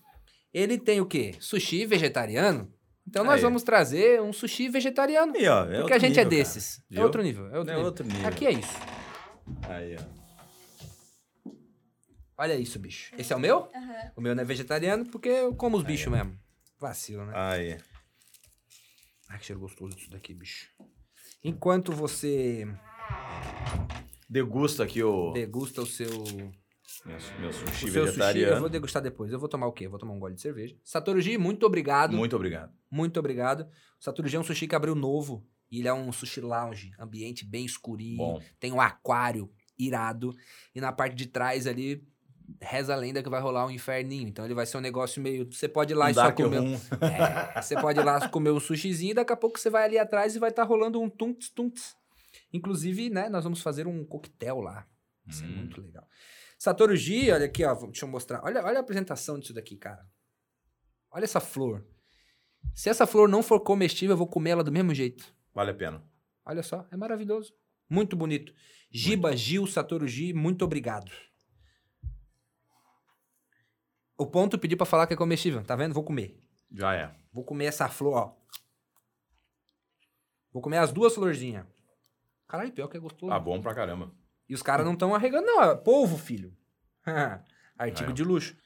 ele 0.53 0.79
tem 0.79 1.01
o 1.01 1.07
quê? 1.07 1.35
Sushi 1.41 1.85
vegetariano. 1.87 2.73
Então 3.07 3.25
nós 3.25 3.37
Aí. 3.37 3.41
vamos 3.41 3.63
trazer 3.63 4.21
um 4.21 4.33
sushi 4.33 4.69
vegetariano. 4.69 5.33
Aí, 5.35 5.49
ó, 5.49 5.65
é 5.65 5.79
porque 5.81 5.95
a 5.95 5.99
gente 5.99 6.19
é 6.21 6.25
nível, 6.25 6.39
desses. 6.39 6.83
cara. 6.89 7.01
É 7.01 7.05
outro 7.05 7.23
nível. 7.23 7.47
É 7.49 7.59
outro, 7.59 7.71
É 7.73 7.75
nível. 7.75 7.85
outro 7.87 8.07
nível. 8.07 8.27
Aqui 8.29 8.47
é 8.47 8.53
isso. 8.53 8.75
Aí, 9.63 9.97
ó. 9.97 10.19
Olha 12.37 12.55
isso, 12.55 12.79
bicho. 12.79 13.13
Esse 13.19 13.33
é 13.33 13.37
o 13.37 13.41
meu? 13.41 13.69
Aham. 13.75 14.13
O 14.17 14.21
meu 14.21 14.35
não 14.35 14.43
é 14.43 14.47
vegetariano 14.47 15.05
porque 15.07 15.29
eu 15.29 15.55
como 15.55 15.77
os 15.77 15.83
bichos 15.83 16.13
mesmo. 16.13 16.39
Vacilo, 16.79 17.25
né? 17.27 17.33
Aí. 17.35 17.79
Ai, 19.29 19.39
que 19.39 19.47
cheiro 19.47 19.61
gostoso 19.61 19.97
disso 19.97 20.11
daqui, 20.11 20.33
bicho. 20.35 20.69
Enquanto 21.43 21.93
você 21.93 22.67
Degusta 24.29 24.85
aqui 24.85 25.03
o 25.03 25.33
degusta 25.33 25.83
o 25.83 25.87
seu 25.87 26.11
meu, 27.05 27.17
meu 27.41 27.51
O 27.51 27.53
sushi 27.53 27.71
seu 27.73 27.77
sushi, 27.79 27.99
eu 27.99 28.05
vegetariano. 28.07 28.61
vou 28.61 28.69
degustar 28.69 29.03
depois. 29.03 29.33
Eu 29.33 29.39
vou 29.39 29.49
tomar 29.49 29.67
o 29.67 29.73
quê? 29.73 29.87
Eu 29.87 29.91
vou 29.91 29.99
tomar 29.99 30.13
um 30.13 30.19
gole 30.19 30.35
de 30.35 30.41
cerveja. 30.41 30.77
Satoruji, 30.85 31.39
muito 31.39 31.65
obrigado. 31.67 32.11
Muito, 32.11 32.21
Muito 32.21 32.37
obrigado. 32.37 32.71
obrigado. 33.19 33.61
O 34.01 34.05
Satoruji 34.05 34.37
é 34.37 34.41
um 34.41 34.45
sushi 34.45 34.67
que 34.67 34.75
abriu 34.75 34.95
novo. 34.95 35.45
E 35.71 35.81
ele 35.81 35.89
é 35.89 35.93
um 35.93 36.11
sushi 36.13 36.41
lounge. 36.41 36.93
Ambiente 36.99 37.45
bem 37.45 37.65
escurinho. 37.65 38.17
Bom. 38.17 38.43
Tem 38.59 38.73
um 38.73 38.81
aquário 38.81 39.51
irado. 39.79 40.35
E 40.75 40.81
na 40.81 40.91
parte 40.93 41.15
de 41.15 41.27
trás 41.27 41.67
ali, 41.67 42.03
reza 42.61 42.95
a 42.95 42.97
lenda 42.97 43.23
que 43.23 43.29
vai 43.29 43.41
rolar 43.41 43.67
um 43.67 43.71
inferninho. 43.71 44.27
Então 44.29 44.45
ele 44.45 44.55
vai 44.55 44.65
ser 44.67 44.79
um 44.79 44.81
negócio 44.81 45.21
meio... 45.23 45.47
Você 45.53 45.69
pode 45.69 45.93
ir 45.93 45.97
lá 45.97 46.07
Um 46.07 46.11
e 46.11 46.15
só 46.15 46.33
comer... 46.33 46.63
É, 47.03 47.61
você 47.63 47.75
pode 47.79 48.01
ir 48.01 48.05
lá 48.05 48.27
comer 48.31 48.51
um 48.51 48.59
sushizinho 48.61 49.11
e 49.11 49.15
daqui 49.15 49.33
a 49.33 49.37
pouco 49.37 49.59
você 49.59 49.69
vai 49.69 49.85
ali 49.85 49.99
atrás 49.99 50.35
e 50.35 50.39
vai 50.39 50.49
estar 50.51 50.65
rolando 50.65 51.01
um 51.01 51.09
tunts 51.11 51.51
tunts. 51.51 51.95
Inclusive, 52.53 53.11
né, 53.11 53.29
nós 53.29 53.45
vamos 53.45 53.61
fazer 53.61 53.87
um 53.87 54.05
coquetel 54.05 54.61
lá. 54.61 54.87
Isso 55.27 55.45
é 55.45 55.47
Hum. 55.47 55.51
muito 55.51 55.81
legal. 55.83 56.07
Satoru 56.59 56.97
Ji, 56.97 57.31
olha 57.31 57.47
aqui, 57.47 57.65
ó, 57.65 57.73
deixa 57.73 58.05
eu 58.05 58.11
mostrar. 58.11 58.43
Olha, 58.43 58.65
olha 58.65 58.79
a 58.79 58.81
apresentação 58.81 59.39
disso 59.39 59.55
daqui, 59.55 59.77
cara. 59.77 60.05
Olha 61.09 61.23
essa 61.23 61.39
flor. 61.39 61.87
Se 62.75 62.91
essa 62.91 63.07
flor 63.07 63.29
não 63.29 63.45
for 63.45 63.61
comestível, 63.61 64.15
eu 64.15 64.19
vou 64.19 64.27
comer 64.27 64.51
ela 64.51 64.65
do 64.65 64.73
mesmo 64.73 64.93
jeito. 64.93 65.33
Vale 65.55 65.71
a 65.71 65.75
pena. 65.75 66.05
Olha 66.45 66.63
só, 66.63 66.85
é 66.91 66.97
maravilhoso. 66.97 67.55
Muito 67.89 68.17
bonito. 68.17 68.53
Giba 68.91 69.37
Gil 69.37 69.67
Satoru 69.69 70.09
Ji, 70.09 70.33
muito 70.33 70.65
obrigado. 70.65 71.11
O 74.17 74.27
ponto 74.27 74.59
pediu 74.59 74.77
pra 74.77 74.85
falar 74.85 75.07
que 75.07 75.15
é 75.15 75.17
comestível, 75.17 75.63
tá 75.63 75.77
vendo? 75.77 75.95
Vou 75.95 76.03
comer. 76.03 76.43
Já 76.73 76.93
é. 76.93 77.15
Vou 77.33 77.45
comer 77.45 77.67
essa 77.67 77.89
flor, 77.89 78.15
ó. 78.15 78.37
Vou 80.53 80.61
comer 80.61 80.79
as 80.79 80.93
duas 80.93 81.15
florzinhas. 81.15 81.67
Caralho, 82.49 82.73
pior 82.73 82.89
que 82.89 82.97
é 82.97 83.01
gostoso. 83.01 83.33
Ah, 83.33 83.39
bom 83.39 83.61
pra 83.61 83.75
caramba. 83.75 84.13
E 84.49 84.55
os 84.55 84.63
caras 84.63 84.85
não 84.87 84.95
estão 84.95 85.15
arregando, 85.15 85.47
não. 85.47 85.63
É 85.63 85.75
polvo, 85.75 86.17
filho. 86.19 86.53
Artigo 87.79 88.11
É. 88.11 88.13
de 88.13 88.25
luxo. 88.25 88.57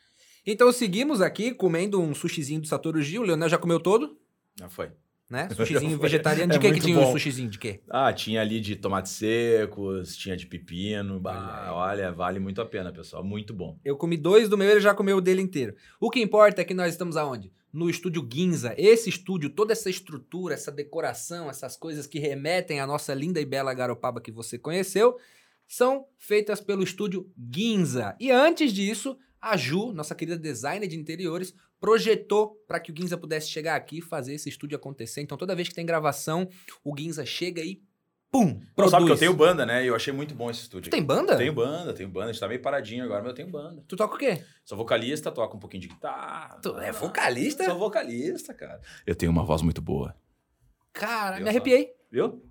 Então 0.47 0.73
seguimos 0.73 1.21
aqui 1.21 1.53
comendo 1.55 2.01
um 2.01 2.15
sushizinho 2.15 2.61
do 2.61 2.67
Satoru 2.67 3.01
Ji. 3.03 3.19
O 3.19 3.23
Leonel 3.23 3.49
já 3.49 3.59
comeu 3.59 3.79
todo, 3.79 4.19
Já 4.59 4.69
foi. 4.69 4.91
né? 5.31 5.49
Sushizinho 5.55 5.99
vegetariano. 5.99 6.51
De 6.53 6.59
É 6.59 6.61
que 6.61 6.73
que 6.73 6.81
tinha 6.81 6.99
o 6.99 7.03
bom. 7.05 7.13
sushizinho? 7.13 7.49
De 7.49 7.59
quê? 7.59 7.81
Ah, 7.89 8.13
tinha 8.13 8.41
ali 8.41 8.61
de 8.61 8.75
tomates 8.75 9.13
secos, 9.13 10.17
tinha 10.17 10.37
de 10.37 10.47
pepino. 10.47 11.21
Bah, 11.21 11.71
Olha 11.73 11.75
olha, 12.07 12.13
vale 12.13 12.41
muito 12.41 12.61
a 12.61 12.67
pena, 12.67 12.93
pessoal. 12.93 13.23
Muito 13.23 13.55
bom. 13.55 13.79
Eu 13.85 13.97
comi 13.97 14.17
dois 14.17 14.49
do 14.49 14.59
meu, 14.59 14.69
ele 14.69 14.81
já 14.81 14.95
comeu 14.95 15.19
o 15.19 15.21
dele 15.21 15.43
inteiro. 15.43 15.77
O 16.01 16.11
que 16.11 16.21
importa 16.21 16.61
é 16.61 16.65
que 16.65 16.75
nós 16.75 16.93
estamos 16.93 17.17
aonde? 17.17 17.53
No 17.73 17.89
estúdio 17.89 18.29
Ginza. 18.31 18.75
Esse 18.77 19.09
estúdio, 19.09 19.49
toda 19.49 19.73
essa 19.73 19.89
estrutura, 19.89 20.55
essa 20.55 20.73
decoração, 20.73 21.49
essas 21.49 21.77
coisas 21.77 22.07
que 22.07 22.19
remetem 22.19 22.81
à 22.81 22.87
nossa 22.87 23.15
linda 23.15 23.41
e 23.41 23.45
bela 23.47 23.73
Garopaba 23.73 24.21
que 24.21 24.31
você 24.33 24.59
conheceu, 24.59 25.17
são 25.73 26.07
feitas 26.19 26.61
pelo 26.61 26.83
estúdio 26.83 27.33
Ginza. 27.51 28.15
E 28.21 28.31
antes 28.31 28.75
disso, 28.75 29.17
a 29.41 29.57
Ju, 29.57 29.91
nossa 29.91 30.15
querida 30.15 30.37
designer 30.37 30.87
de 30.87 30.99
interiores, 30.99 31.55
projetou 31.81 32.63
para 32.69 32.79
que 32.79 32.93
o 32.93 32.95
Ginza 32.95 33.17
pudesse 33.17 33.49
chegar 33.49 33.75
aqui 33.75 33.99
e 33.99 34.03
fazer 34.03 34.35
esse 34.35 34.51
estúdio 34.51 34.77
acontecer. 34.77 35.23
Então, 35.23 35.39
toda 35.39 35.57
vez 35.57 35.69
que 35.71 35.75
tem 35.75 35.87
gravação, 35.87 36.47
o 36.85 36.95
Ginza 36.95 37.25
chega 37.25 37.63
e 37.63 37.83
pum, 38.31 38.49
Não, 38.49 38.67
produz. 38.75 38.91
sabe 38.91 39.07
que 39.07 39.13
eu 39.13 39.17
tenho 39.17 39.33
banda, 39.33 39.65
né? 39.65 39.83
Eu 39.89 39.97
achei 39.97 40.13
muito 40.13 40.35
bom 40.35 40.51
esse 40.51 40.61
estúdio. 40.61 40.91
Tu 40.91 40.95
tem 40.95 41.03
banda? 41.03 41.39
Tenho 41.39 41.55
banda, 41.55 41.95
tenho 41.95 42.11
banda. 42.11 42.27
A 42.27 42.33
gente 42.33 42.41
tá 42.41 42.49
meio 42.49 42.61
paradinho 42.61 43.05
agora, 43.05 43.23
mas 43.23 43.31
eu 43.31 43.37
tenho 43.37 43.49
banda. 43.49 43.83
Tu 43.89 43.97
toca 43.97 44.15
o 44.15 44.19
quê? 44.19 44.45
Sou 44.67 44.77
vocalista, 44.77 45.33
toco 45.33 45.57
um 45.57 45.61
pouquinho 45.61 45.81
de 45.81 45.89
guitarra. 45.89 46.61
Tu 46.63 46.77
é 46.81 46.93
vocalista? 46.93 47.65
Sou 47.65 47.79
vocalista, 47.79 48.53
cara. 48.53 48.79
Eu 49.07 49.15
tenho 49.15 49.33
uma 49.33 49.43
voz 49.43 49.63
muito 49.63 49.81
boa. 49.81 50.15
Cara, 50.93 51.37
Viu 51.37 51.45
me 51.45 51.49
arrepiei. 51.49 51.95
Viu? 52.11 52.43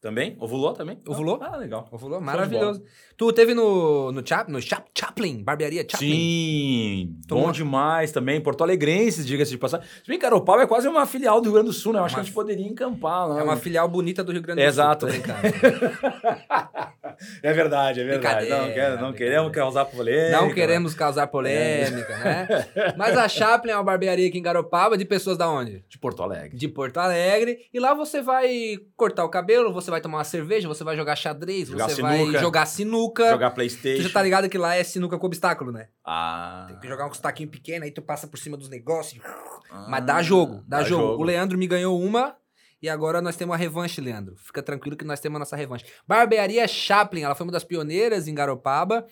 Também? 0.00 0.36
Ovulou 0.38 0.72
também? 0.74 1.00
Ovulou? 1.08 1.40
Ah, 1.42 1.56
legal. 1.56 1.88
Ovulou, 1.90 2.20
maravilhoso. 2.20 2.84
Tu 3.16 3.32
teve 3.32 3.52
no, 3.52 4.12
no, 4.12 4.24
Chap, 4.24 4.48
no 4.48 4.62
Chap, 4.62 4.86
Chaplin, 4.96 5.42
barbearia 5.42 5.82
Chaplin? 5.82 6.08
Sim, 6.08 7.16
Tomou- 7.26 7.46
bom 7.46 7.52
demais 7.52 8.12
também. 8.12 8.40
Porto 8.40 8.62
Alegrenses, 8.62 9.26
diga-se 9.26 9.50
de 9.50 9.58
passagem. 9.58 9.84
Se 10.04 10.06
bem 10.08 10.16
que 10.16 10.22
Garopaba 10.22 10.62
é 10.62 10.66
quase 10.68 10.86
uma 10.86 11.04
filial 11.04 11.40
do 11.40 11.46
Rio 11.46 11.54
Grande 11.54 11.66
do 11.66 11.72
Sul, 11.72 11.92
né? 11.92 11.98
Eu 11.98 12.04
acho 12.04 12.14
Uma- 12.14 12.18
que 12.18 12.20
a 12.20 12.24
gente 12.26 12.34
poderia 12.34 12.64
encampar 12.64 13.28
lá. 13.28 13.40
É 13.40 13.42
uma 13.42 13.56
filial 13.56 13.88
bonita 13.88 14.22
do 14.22 14.30
Rio 14.30 14.40
Grande 14.40 14.62
do 14.62 14.68
Exato. 14.68 15.10
Sul. 15.10 15.18
brincando. 15.18 15.40
É 17.42 17.52
verdade, 17.52 18.00
é 18.00 18.04
verdade. 18.04 18.48
Não, 18.48 18.72
quer, 18.72 19.00
não 19.00 19.12
queremos 19.12 19.50
causar 19.52 19.84
polêmica. 19.86 20.40
Não 20.40 20.54
queremos 20.54 20.94
causar 20.94 21.26
polêmica, 21.26 22.12
é. 22.12 22.24
né? 22.24 22.94
Mas 22.96 23.16
a 23.16 23.28
Chaplin 23.28 23.72
é 23.72 23.74
uma 23.74 23.82
barbearia 23.82 24.28
aqui 24.28 24.38
em 24.38 24.42
Garopaba, 24.42 24.96
de 24.96 25.04
pessoas 25.04 25.36
da 25.36 25.50
onde? 25.50 25.84
De 25.88 25.98
Porto 25.98 26.22
Alegre. 26.22 26.56
De 26.56 26.68
Porto 26.68 26.98
Alegre. 26.98 27.58
E 27.72 27.80
lá 27.80 27.92
você 27.94 28.22
vai 28.22 28.78
cortar 28.96 29.24
o 29.24 29.28
cabelo, 29.28 29.72
você 29.72 29.87
vai 29.90 30.00
tomar 30.00 30.18
uma 30.18 30.24
cerveja, 30.24 30.68
você 30.68 30.84
vai 30.84 30.96
jogar 30.96 31.16
xadrez, 31.16 31.68
jogar 31.68 31.88
você 31.88 31.96
sinuca, 31.96 32.32
vai 32.32 32.40
jogar 32.40 32.66
sinuca. 32.66 33.30
Jogar 33.30 33.50
Playstation. 33.50 34.02
Você 34.02 34.08
já 34.08 34.12
tá 34.14 34.22
ligado 34.22 34.48
que 34.48 34.58
lá 34.58 34.74
é 34.74 34.84
sinuca 34.84 35.18
com 35.18 35.26
obstáculo, 35.26 35.72
né? 35.72 35.88
Ah. 36.04 36.66
Tem 36.68 36.80
que 36.80 36.88
jogar 36.88 37.04
um 37.04 37.08
obstaquinho 37.08 37.48
pequeno, 37.48 37.84
aí 37.84 37.90
tu 37.90 38.02
passa 38.02 38.26
por 38.26 38.38
cima 38.38 38.56
dos 38.56 38.68
negócios. 38.68 39.22
Ah, 39.70 39.86
Mas 39.88 40.04
dá 40.04 40.22
jogo, 40.22 40.64
dá, 40.66 40.78
dá 40.78 40.84
jogo. 40.84 41.02
jogo. 41.08 41.22
O 41.22 41.24
Leandro 41.24 41.58
me 41.58 41.66
ganhou 41.66 42.00
uma 42.00 42.36
e 42.80 42.88
agora 42.88 43.20
nós 43.20 43.36
temos 43.36 43.54
a 43.54 43.56
revanche, 43.56 44.00
Leandro. 44.00 44.36
Fica 44.36 44.62
tranquilo 44.62 44.96
que 44.96 45.04
nós 45.04 45.20
temos 45.20 45.36
a 45.36 45.38
nossa 45.40 45.56
revanche. 45.56 45.84
Barbearia 46.06 46.66
Chaplin, 46.68 47.22
ela 47.22 47.34
foi 47.34 47.44
uma 47.44 47.52
das 47.52 47.64
pioneiras 47.64 48.28
em 48.28 48.34
Garopaba. 48.34 49.06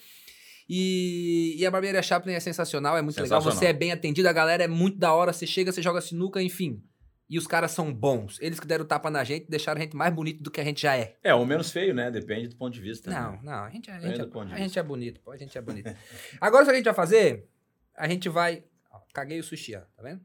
E, 0.69 1.55
e 1.59 1.67
a 1.67 1.71
Barbearia 1.71 2.03
Chaplin 2.03 2.35
é 2.35 2.41
sensacional, 2.41 2.97
é 2.97 3.03
muito 3.03 3.15
sensacional. 3.15 3.41
legal. 3.41 3.59
Você 3.59 3.67
é 3.67 3.73
bem 3.73 3.93
atendido, 3.93 4.29
a 4.29 4.33
galera 4.33 4.65
é 4.65 4.69
muito 4.69 4.99
da 4.99 5.13
hora. 5.13 5.33
Você 5.33 5.47
chega, 5.47 5.73
você 5.73 5.83
joga 5.83 6.01
sinuca, 6.01 6.43
enfim. 6.43 6.83
E 7.29 7.39
os 7.39 7.47
caras 7.47 7.73
são 7.73 7.93
bons. 7.93 8.39
Eles 8.41 8.61
que 8.61 8.67
deram 8.67 8.85
tapa 8.85 9.11
na 9.11 9.25
gente, 9.25 9.51
deixaram 9.51 9.81
a 9.81 9.83
gente 9.83 9.97
mais 9.97 10.15
bonito 10.15 10.43
do 10.43 10.51
que 10.51 10.61
a 10.61 10.65
gente 10.65 10.83
já 10.83 10.97
é. 10.97 11.17
É, 11.25 11.35
ou 11.35 11.45
menos 11.45 11.71
feio, 11.71 11.93
né? 11.93 12.11
Depende 12.11 12.49
do 12.49 12.57
ponto 12.57 12.73
de 12.73 12.81
vista. 12.81 13.11
Não, 13.11 13.33
né? 13.33 13.41
não. 13.43 13.65
A 13.65 13.71
gente, 13.71 13.91
a, 13.91 13.99
gente, 13.99 14.21
é, 14.21 14.55
a 14.55 14.59
gente 14.59 14.79
é 14.79 14.83
bonito. 14.83 15.31
A 15.31 15.37
gente 15.37 15.59
é 15.59 15.61
bonito. 15.61 15.97
Agora, 16.41 16.63
o 16.63 16.67
que 16.67 16.73
a 16.73 16.77
gente 16.77 16.85
vai 16.85 16.95
fazer? 16.95 17.49
A 17.97 18.07
gente 18.07 18.29
vai... 18.29 18.63
Ó, 18.93 19.01
caguei 19.13 19.41
o 19.41 19.43
sushi, 19.43 19.75
ó. 19.75 19.81
Tá 19.81 20.03
vendo? 20.03 20.21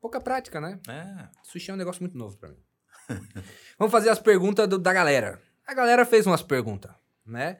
Pouca 0.00 0.20
prática, 0.20 0.60
né? 0.60 0.78
É. 0.88 1.28
Sushi 1.42 1.70
é 1.70 1.74
um 1.74 1.76
negócio 1.76 2.02
muito 2.02 2.16
novo 2.16 2.36
para 2.36 2.50
mim. 2.50 2.62
Vamos 3.78 3.90
fazer 3.90 4.10
as 4.10 4.18
perguntas 4.18 4.68
do, 4.68 4.78
da 4.78 4.92
galera. 4.92 5.40
A 5.66 5.74
galera 5.74 6.04
fez 6.04 6.26
umas 6.26 6.42
perguntas, 6.42 6.92
né? 7.26 7.58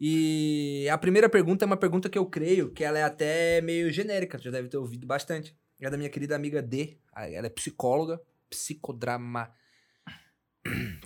E 0.00 0.88
a 0.90 0.96
primeira 0.96 1.28
pergunta 1.28 1.64
é 1.64 1.66
uma 1.66 1.76
pergunta 1.76 2.08
que 2.08 2.18
eu 2.18 2.26
creio 2.26 2.70
que 2.70 2.84
ela 2.84 2.98
é 2.98 3.02
até 3.02 3.60
meio 3.60 3.92
genérica, 3.92 4.38
já 4.38 4.50
deve 4.50 4.68
ter 4.68 4.76
ouvido 4.76 5.06
bastante. 5.06 5.56
É 5.80 5.90
da 5.90 5.96
minha 5.96 6.10
querida 6.10 6.34
amiga 6.34 6.60
D. 6.60 6.98
Ela 7.14 7.46
é 7.46 7.50
psicóloga, 7.50 8.20
psicodrama. 8.50 9.52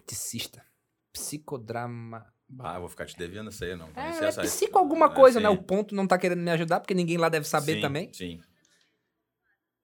Ticista. 0.07 0.65
Psicodrama. 1.12 2.32
Ah, 2.59 2.78
vou 2.78 2.89
ficar 2.89 3.07
te 3.07 3.16
devendo 3.16 3.51
isso 3.51 3.65
aí, 3.65 3.74
não. 3.77 3.89
É, 3.97 4.24
é 4.24 4.32
psico 4.43 4.78
alguma 4.78 5.09
coisa, 5.12 5.40
né? 5.40 5.49
O 5.49 5.62
ponto 5.62 5.94
não 5.94 6.07
tá 6.07 6.19
querendo 6.19 6.40
me 6.40 6.51
ajudar, 6.51 6.81
porque 6.81 6.94
ninguém 6.94 7.16
lá 7.16 7.28
deve 7.28 7.47
saber 7.47 7.74
sim, 7.74 7.81
também. 7.81 8.12
Sim. 8.12 8.40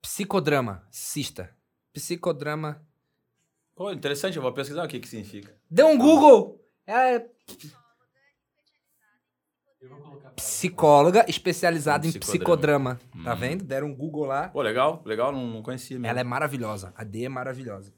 Psicodrama, 0.03 0.87
cista. 0.91 1.55
Psicodrama. 1.93 2.87
Pô, 3.75 3.91
interessante, 3.91 4.37
eu 4.37 4.43
vou 4.43 4.53
pesquisar 4.53 4.85
o 4.85 4.89
que 4.89 5.01
que 5.01 5.09
significa. 5.09 5.55
Dê 5.71 5.83
um 5.83 5.97
Google! 5.97 6.63
É... 6.87 7.27
Psicóloga 10.37 11.25
especializada 11.29 12.07
em 12.07 12.13
psicodrama. 12.13 12.99
Hum. 13.15 13.25
Tá 13.25 13.35
vendo? 13.35 13.65
Deram 13.65 13.89
um 13.89 13.95
Google 13.95 14.27
lá. 14.27 14.49
Pô, 14.49 14.63
legal, 14.63 15.03
legal, 15.05 15.33
não, 15.33 15.47
não 15.47 15.63
conhecia 15.63 15.97
mesmo. 15.99 16.07
Ela 16.07 16.21
é 16.21 16.25
maravilhosa. 16.25 16.93
A 16.97 17.05
D 17.05 17.25
é 17.25 17.29
maravilhosa. 17.29 17.93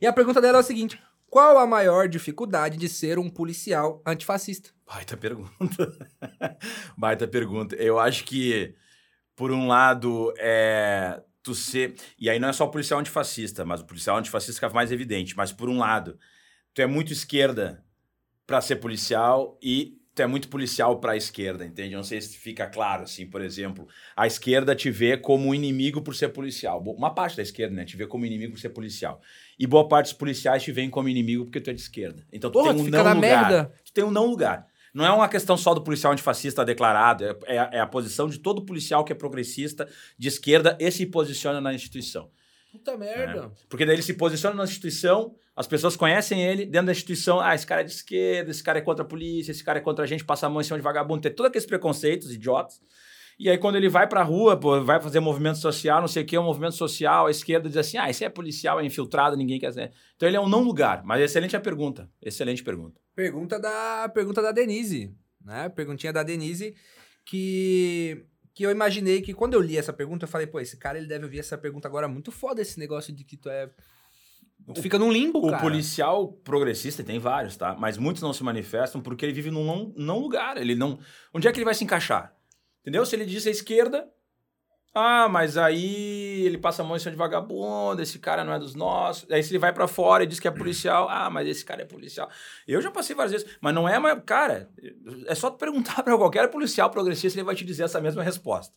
E 0.00 0.06
a 0.06 0.12
pergunta 0.12 0.40
dela 0.40 0.58
é 0.58 0.60
o 0.60 0.64
seguinte: 0.64 1.00
qual 1.28 1.58
a 1.58 1.66
maior 1.66 2.08
dificuldade 2.08 2.76
de 2.76 2.88
ser 2.88 3.18
um 3.18 3.28
policial 3.28 4.02
antifascista? 4.06 4.70
Baita 4.86 5.16
pergunta. 5.16 5.92
Baita 6.96 7.26
pergunta. 7.26 7.74
Eu 7.76 7.98
acho 7.98 8.24
que 8.24 8.74
por 9.38 9.52
um 9.52 9.68
lado, 9.68 10.34
é, 10.36 11.22
tu 11.44 11.54
ser. 11.54 11.94
E 12.18 12.28
aí 12.28 12.40
não 12.40 12.48
é 12.48 12.52
só 12.52 12.64
o 12.64 12.70
policial 12.70 12.98
antifascista, 12.98 13.64
mas 13.64 13.80
o 13.80 13.84
policial 13.84 14.16
antifascista 14.16 14.54
fica 14.54 14.74
mais 14.74 14.90
evidente. 14.90 15.36
Mas 15.36 15.52
por 15.52 15.68
um 15.68 15.78
lado, 15.78 16.18
tu 16.74 16.82
é 16.82 16.86
muito 16.86 17.12
esquerda 17.12 17.84
para 18.44 18.60
ser 18.60 18.76
policial 18.76 19.56
e 19.62 19.97
é 20.22 20.26
muito 20.26 20.48
policial 20.48 20.98
para 20.98 21.12
a 21.12 21.16
esquerda, 21.16 21.64
entende? 21.64 21.94
Não 21.94 22.02
sei 22.02 22.20
se 22.20 22.36
fica 22.36 22.66
claro, 22.66 23.02
assim, 23.02 23.26
por 23.26 23.40
exemplo, 23.40 23.88
a 24.16 24.26
esquerda 24.26 24.74
te 24.74 24.90
vê 24.90 25.16
como 25.16 25.54
inimigo 25.54 26.02
por 26.02 26.14
ser 26.14 26.28
policial. 26.28 26.82
Uma 26.82 27.14
parte 27.14 27.36
da 27.36 27.42
esquerda, 27.42 27.74
né, 27.74 27.84
te 27.84 27.96
vê 27.96 28.06
como 28.06 28.26
inimigo 28.26 28.52
por 28.52 28.60
ser 28.60 28.70
policial. 28.70 29.20
E 29.58 29.66
boa 29.66 29.88
parte 29.88 30.06
dos 30.06 30.14
policiais 30.14 30.62
te 30.62 30.72
veem 30.72 30.90
como 30.90 31.08
inimigo 31.08 31.44
porque 31.44 31.60
tu 31.60 31.70
é 31.70 31.72
de 31.72 31.80
esquerda. 31.80 32.26
Então 32.32 32.50
tu 32.50 32.54
Porra, 32.54 32.74
tem 32.74 32.82
um 32.82 32.88
não 32.88 32.98
lugar. 32.98 33.16
Merda. 33.16 33.72
Tu 33.84 33.92
tem 33.92 34.04
um 34.04 34.10
não 34.10 34.26
lugar. 34.26 34.66
Não 34.92 35.04
é 35.04 35.10
uma 35.10 35.28
questão 35.28 35.56
só 35.56 35.74
do 35.74 35.82
policial 35.82 36.12
antifascista 36.12 36.64
declarado, 36.64 37.24
é, 37.24 37.36
é, 37.46 37.56
é, 37.72 37.80
a 37.80 37.86
posição 37.86 38.28
de 38.28 38.38
todo 38.38 38.64
policial 38.64 39.04
que 39.04 39.12
é 39.12 39.16
progressista, 39.16 39.88
de 40.18 40.28
esquerda, 40.28 40.76
e 40.80 40.90
se 40.90 41.06
posiciona 41.06 41.60
na 41.60 41.72
instituição. 41.74 42.30
Puta 42.72 42.96
merda. 42.96 43.52
É. 43.54 43.66
Porque 43.68 43.84
daí 43.84 43.94
ele 43.94 44.02
se 44.02 44.14
posiciona 44.14 44.54
na 44.54 44.64
instituição, 44.64 45.34
as 45.58 45.66
pessoas 45.66 45.96
conhecem 45.96 46.40
ele, 46.40 46.64
dentro 46.64 46.86
da 46.86 46.92
instituição, 46.92 47.40
ah, 47.40 47.52
esse 47.52 47.66
cara 47.66 47.80
é 47.80 47.84
de 47.84 47.90
esquerda, 47.90 48.48
esse 48.48 48.62
cara 48.62 48.78
é 48.78 48.80
contra 48.80 49.04
a 49.04 49.08
polícia, 49.08 49.50
esse 49.50 49.64
cara 49.64 49.80
é 49.80 49.82
contra 49.82 50.04
a 50.04 50.06
gente, 50.06 50.24
passa 50.24 50.46
a 50.46 50.48
mão 50.48 50.60
em 50.60 50.64
cima 50.64 50.78
de 50.78 50.84
vagabundo, 50.84 51.22
tem 51.22 51.32
todos 51.32 51.50
aqueles 51.50 51.66
preconceitos 51.66 52.32
idiotas. 52.32 52.80
E 53.40 53.50
aí, 53.50 53.58
quando 53.58 53.74
ele 53.74 53.88
vai 53.88 54.08
pra 54.08 54.22
rua, 54.22 54.56
pô, 54.56 54.80
vai 54.84 55.00
fazer 55.00 55.18
movimento 55.18 55.58
social, 55.58 56.00
não 56.00 56.06
sei 56.06 56.22
o 56.22 56.26
que, 56.26 56.38
um 56.38 56.44
movimento 56.44 56.76
social, 56.76 57.26
a 57.26 57.30
esquerda 57.32 57.68
diz 57.68 57.76
assim: 57.76 57.96
ah, 57.96 58.08
esse 58.08 58.24
é 58.24 58.28
policial, 58.28 58.78
é 58.78 58.84
infiltrado, 58.84 59.36
ninguém 59.36 59.58
quer 59.58 59.72
ser. 59.72 59.92
Então 60.14 60.28
ele 60.28 60.36
é 60.36 60.40
um 60.40 60.48
não 60.48 60.62
lugar. 60.62 61.02
Mas 61.04 61.22
excelente 61.22 61.56
a 61.56 61.60
pergunta. 61.60 62.08
Excelente 62.22 62.62
pergunta. 62.62 63.00
Pergunta 63.16 63.58
da, 63.58 64.08
pergunta 64.08 64.40
da 64.40 64.52
Denise, 64.52 65.12
né? 65.44 65.68
Perguntinha 65.68 66.12
da 66.12 66.22
Denise, 66.22 66.74
que, 67.24 68.24
que 68.54 68.64
eu 68.64 68.70
imaginei 68.70 69.22
que 69.22 69.34
quando 69.34 69.54
eu 69.54 69.60
li 69.60 69.76
essa 69.76 69.92
pergunta, 69.92 70.24
eu 70.24 70.28
falei, 70.28 70.46
pô, 70.46 70.58
esse 70.60 70.76
cara 70.76 70.98
ele 70.98 71.06
deve 71.06 71.24
ouvir 71.24 71.38
essa 71.38 71.58
pergunta 71.58 71.86
agora 71.86 72.08
muito 72.08 72.32
foda, 72.32 72.60
esse 72.60 72.78
negócio 72.78 73.12
de 73.12 73.24
que 73.24 73.36
tu 73.36 73.48
é. 73.48 73.70
Tu 74.74 74.82
fica 74.82 74.98
num 74.98 75.10
limbo, 75.10 75.38
o 75.38 75.50
cara. 75.50 75.56
O 75.56 75.60
policial 75.60 76.28
progressista 76.28 77.02
tem 77.02 77.18
vários, 77.18 77.56
tá? 77.56 77.74
Mas 77.78 77.96
muitos 77.96 78.22
não 78.22 78.32
se 78.32 78.44
manifestam 78.44 79.00
porque 79.00 79.24
ele 79.24 79.32
vive 79.32 79.50
num 79.50 79.64
não, 79.64 79.92
não 79.96 80.18
lugar. 80.18 80.56
Ele 80.56 80.74
não. 80.74 80.98
Onde 81.32 81.48
é 81.48 81.52
que 81.52 81.58
ele 81.58 81.64
vai 81.64 81.74
se 81.74 81.84
encaixar? 81.84 82.34
Entendeu? 82.80 83.04
Se 83.06 83.16
ele 83.16 83.24
diz 83.24 83.46
a 83.46 83.50
esquerda, 83.50 84.08
ah, 84.94 85.28
mas 85.28 85.56
aí 85.56 86.42
ele 86.44 86.58
passa 86.58 86.82
a 86.82 86.84
mão 86.84 86.96
em 86.96 86.98
cima 86.98 87.12
de 87.12 87.16
vagabundo, 87.16 88.02
esse 88.02 88.18
cara 88.18 88.44
não 88.44 88.52
é 88.52 88.58
dos 88.58 88.74
nossos. 88.74 89.30
Aí 89.30 89.42
se 89.42 89.50
ele 89.52 89.58
vai 89.58 89.72
para 89.72 89.86
fora 89.86 90.24
e 90.24 90.26
diz 90.26 90.40
que 90.40 90.48
é 90.48 90.50
policial, 90.50 91.08
ah, 91.08 91.30
mas 91.30 91.46
esse 91.46 91.64
cara 91.64 91.82
é 91.82 91.84
policial. 91.84 92.28
Eu 92.66 92.80
já 92.80 92.90
passei 92.90 93.14
várias 93.14 93.32
vezes, 93.32 93.58
mas 93.60 93.74
não 93.74 93.88
é, 93.88 93.98
mas, 93.98 94.20
cara, 94.24 94.70
é 95.26 95.34
só 95.34 95.50
tu 95.50 95.56
perguntar 95.56 96.02
para 96.04 96.16
qualquer 96.16 96.48
policial 96.50 96.90
progressista, 96.90 97.38
ele 97.38 97.46
vai 97.46 97.54
te 97.54 97.64
dizer 97.64 97.84
essa 97.84 98.00
mesma 98.00 98.22
resposta. 98.22 98.74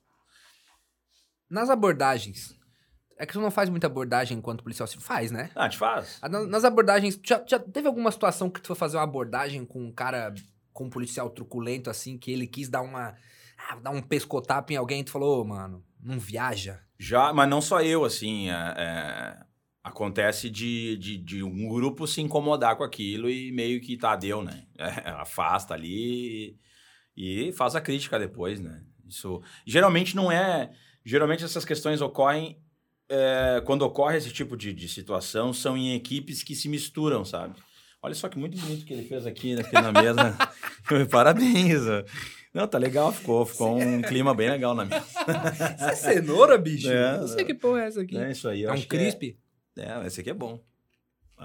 Nas 1.50 1.70
abordagens, 1.70 2.56
é 3.22 3.26
que 3.28 3.34
tu 3.34 3.40
não 3.40 3.52
faz 3.52 3.70
muita 3.70 3.86
abordagem 3.86 4.36
enquanto 4.36 4.64
policial. 4.64 4.88
Se 4.88 4.98
faz, 4.98 5.30
né? 5.30 5.52
Ah, 5.54 5.70
te 5.70 5.78
faz. 5.78 6.20
Nas 6.50 6.64
abordagens, 6.64 7.20
já, 7.24 7.44
já 7.48 7.60
teve 7.60 7.88
alguma 7.88 8.12
situação 8.12 8.50
que 8.50 8.60
tu 8.60 8.66
foi 8.66 8.76
fazer 8.76 8.98
uma 8.98 9.04
abordagem 9.04 9.64
com 9.64 9.86
um 9.86 9.92
cara, 9.92 10.34
com 10.74 10.86
um 10.86 10.90
policial 10.90 11.30
truculento, 11.30 11.88
assim, 11.88 12.18
que 12.18 12.32
ele 12.32 12.48
quis 12.48 12.68
dar 12.68 12.82
uma 12.82 13.16
ah, 13.70 13.76
dar 13.76 13.92
um 13.92 14.02
pescotapo 14.02 14.74
em 14.74 14.76
alguém 14.76 15.02
e 15.02 15.04
tu 15.04 15.12
falou, 15.12 15.40
oh, 15.40 15.46
mano, 15.46 15.86
não 16.02 16.20
viaja? 16.20 16.80
Já, 16.98 17.32
mas 17.32 17.48
não 17.48 17.62
só 17.62 17.84
eu, 17.84 18.04
assim. 18.04 18.50
É, 18.50 18.54
é, 18.78 19.38
acontece 19.84 20.50
de, 20.50 20.98
de, 20.98 21.18
de, 21.18 21.44
um 21.44 21.70
grupo 21.70 22.08
se 22.08 22.22
incomodar 22.22 22.76
com 22.76 22.84
aquilo 22.84 23.30
e 23.30 23.52
meio 23.52 23.80
que 23.82 23.98
tá, 23.98 24.16
deu, 24.16 24.44
né? 24.44 24.66
É, 24.80 25.12
afasta 25.12 25.76
ali 25.76 26.58
e, 27.16 27.50
e 27.50 27.52
faz 27.52 27.76
a 27.76 27.82
crítica 27.82 28.18
depois, 28.18 28.60
né? 28.60 28.82
Isso 29.08 29.44
geralmente 29.64 30.16
não 30.16 30.32
é. 30.32 30.72
Geralmente 31.06 31.44
essas 31.44 31.64
questões 31.64 32.02
ocorrem. 32.02 32.60
É, 33.14 33.62
quando 33.66 33.82
ocorre 33.82 34.18
esse 34.18 34.32
tipo 34.32 34.56
de, 34.56 34.72
de 34.72 34.88
situação, 34.88 35.52
são 35.52 35.76
em 35.78 35.94
equipes 35.96 36.42
que 36.42 36.56
se 36.56 36.70
misturam, 36.70 37.26
sabe? 37.26 37.56
Olha 38.02 38.16
só 38.16 38.30
que 38.30 38.40
muito 38.40 38.58
bonito 38.58 38.86
que 38.86 38.94
ele 38.94 39.04
fez 39.04 39.28
aqui, 39.28 39.60
aqui 39.60 39.74
na 39.74 39.92
mesa. 39.92 40.38
Parabéns. 41.12 41.82
Não, 42.54 42.66
tá 42.68 42.78
legal, 42.78 43.12
ficou, 43.12 43.46
ficou 43.46 43.78
um 43.78 44.02
clima 44.02 44.34
bem 44.34 44.50
legal 44.50 44.74
na 44.74 44.86
mesa. 44.86 45.06
Isso 45.76 45.86
é 45.86 45.96
cenoura, 45.96 46.58
bicho? 46.58 46.90
É, 46.90 47.18
não 47.18 47.28
sei 47.28 47.44
que 47.44 47.54
porra 47.54 47.82
é 47.82 47.88
essa 47.88 48.02
aqui. 48.02 48.18
É 48.18 48.32
isso 48.32 48.48
aí. 48.48 48.64
É 48.64 48.72
um 48.72 48.82
crisp? 48.82 49.38
É, 49.78 49.84
é, 49.84 50.08
esse 50.08 50.22
aqui 50.22 50.30
é 50.30 50.34
bom. 50.34 50.60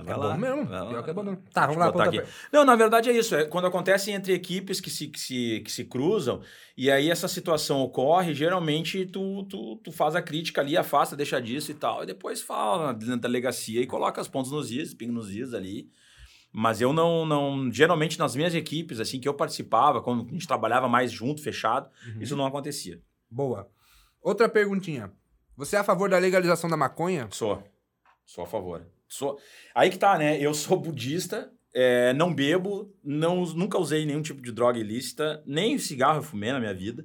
Vai 0.04 0.14
é 0.14 0.16
lá. 0.16 0.32
bom 0.32 0.38
mesmo. 0.38 0.64
Vai 0.66 0.88
Pior 0.88 1.02
que 1.02 1.10
é 1.10 1.12
bom 1.12 1.22
não. 1.22 1.36
Tá, 1.36 1.62
vamos 1.66 1.78
lá 1.78 1.90
botar 1.90 2.08
aqui. 2.08 2.22
Não, 2.52 2.64
na 2.64 2.76
verdade 2.76 3.08
é 3.08 3.12
isso. 3.12 3.34
É 3.34 3.44
quando 3.44 3.66
acontece 3.66 4.10
entre 4.10 4.34
equipes 4.34 4.80
que 4.80 4.90
se, 4.90 5.08
que 5.08 5.18
se, 5.18 5.60
que 5.64 5.72
se 5.72 5.84
cruzam 5.84 6.42
e 6.76 6.90
aí 6.90 7.10
essa 7.10 7.28
situação 7.28 7.80
ocorre, 7.80 8.34
geralmente 8.34 9.06
tu, 9.06 9.44
tu, 9.44 9.76
tu 9.76 9.92
faz 9.92 10.14
a 10.14 10.22
crítica 10.22 10.60
ali, 10.60 10.76
afasta, 10.76 11.16
deixa 11.16 11.40
disso 11.40 11.70
e 11.70 11.74
tal, 11.74 12.02
e 12.02 12.06
depois 12.06 12.42
fala 12.42 12.92
na 12.92 13.16
delegacia 13.16 13.80
e 13.80 13.86
coloca 13.86 14.20
os 14.20 14.28
pontos 14.28 14.50
nos 14.52 14.70
is, 14.70 14.92
pinga 14.92 15.12
nos 15.12 15.34
is 15.34 15.54
ali. 15.54 15.90
Mas 16.52 16.80
eu 16.80 16.92
não, 16.92 17.26
não. 17.26 17.70
Geralmente 17.70 18.18
nas 18.18 18.34
minhas 18.34 18.54
equipes, 18.54 18.98
assim, 18.98 19.20
que 19.20 19.28
eu 19.28 19.34
participava, 19.34 20.00
quando 20.00 20.26
a 20.26 20.32
gente 20.32 20.46
trabalhava 20.46 20.88
mais 20.88 21.12
junto, 21.12 21.42
fechado, 21.42 21.90
uhum. 22.06 22.22
isso 22.22 22.36
não 22.36 22.46
acontecia. 22.46 23.00
Boa. 23.30 23.68
Outra 24.22 24.48
perguntinha. 24.48 25.12
Você 25.54 25.76
é 25.76 25.78
a 25.78 25.84
favor 25.84 26.08
da 26.08 26.18
legalização 26.18 26.70
da 26.70 26.76
maconha? 26.76 27.28
Sou. 27.30 27.62
Sou 28.24 28.44
a 28.44 28.46
favor. 28.46 28.86
Sou. 29.08 29.38
Aí 29.74 29.90
que 29.90 29.98
tá, 29.98 30.18
né? 30.18 30.40
Eu 30.40 30.52
sou 30.54 30.78
budista, 30.80 31.50
é, 31.74 32.12
não 32.14 32.34
bebo, 32.34 32.94
não, 33.04 33.44
nunca 33.44 33.78
usei 33.78 34.06
nenhum 34.06 34.22
tipo 34.22 34.40
de 34.40 34.52
droga 34.52 34.78
ilícita, 34.78 35.42
nem 35.46 35.78
cigarro 35.78 36.18
eu 36.18 36.22
fumei 36.22 36.52
na 36.52 36.60
minha 36.60 36.74
vida. 36.74 37.04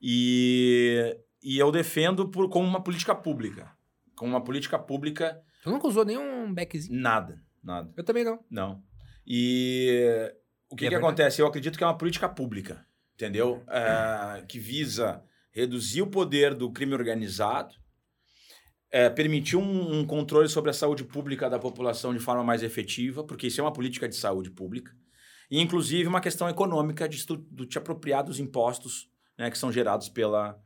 E, 0.00 1.16
e 1.42 1.58
eu 1.58 1.70
defendo 1.70 2.28
por, 2.28 2.48
como 2.48 2.66
uma 2.66 2.82
política 2.82 3.14
pública. 3.14 3.70
Como 4.16 4.32
uma 4.32 4.42
política 4.42 4.78
pública. 4.78 5.40
Você 5.62 5.70
nunca 5.70 5.86
usou 5.86 6.04
nenhum 6.04 6.52
beckzinho? 6.52 7.00
Nada. 7.00 7.40
Nada. 7.62 7.92
Eu 7.96 8.04
também 8.04 8.24
não. 8.24 8.44
Não. 8.50 8.82
E 9.26 10.32
o 10.68 10.74
que, 10.74 10.86
é 10.86 10.88
que 10.88 10.94
acontece? 10.94 11.40
Eu 11.40 11.46
acredito 11.46 11.78
que 11.78 11.84
é 11.84 11.86
uma 11.86 11.96
política 11.96 12.28
pública, 12.28 12.84
entendeu? 13.14 13.62
É, 13.68 14.44
que 14.48 14.58
visa 14.58 15.22
reduzir 15.52 16.02
o 16.02 16.06
poder 16.06 16.54
do 16.54 16.72
crime 16.72 16.94
organizado, 16.94 17.74
é, 18.92 19.08
permitir 19.08 19.56
um, 19.56 20.00
um, 20.00 20.04
controle 20.04 20.48
sobre 20.48 20.68
a 20.70 20.74
saúde 20.74 21.02
pública 21.02 21.48
da 21.48 21.58
população 21.58 22.12
de 22.12 22.20
forma 22.20 22.44
mais 22.44 22.62
efetiva, 22.62 23.24
porque 23.24 23.46
isso 23.46 23.58
é 23.58 23.64
uma 23.64 23.72
política 23.72 24.06
de 24.06 24.14
saúde 24.14 24.50
pública, 24.50 24.92
e 25.50 25.60
inclusive 25.60 26.06
uma 26.06 26.20
questão 26.20 26.46
econômica 26.48 27.08
de, 27.08 27.24
de 27.50 27.66
te 27.66 27.78
apropriar 27.78 28.22
dos 28.22 28.38
impostos 28.38 29.10
né, 29.38 29.50
que 29.50 29.56
são 29.56 29.72
gerados 29.72 30.10
pela, 30.10 30.60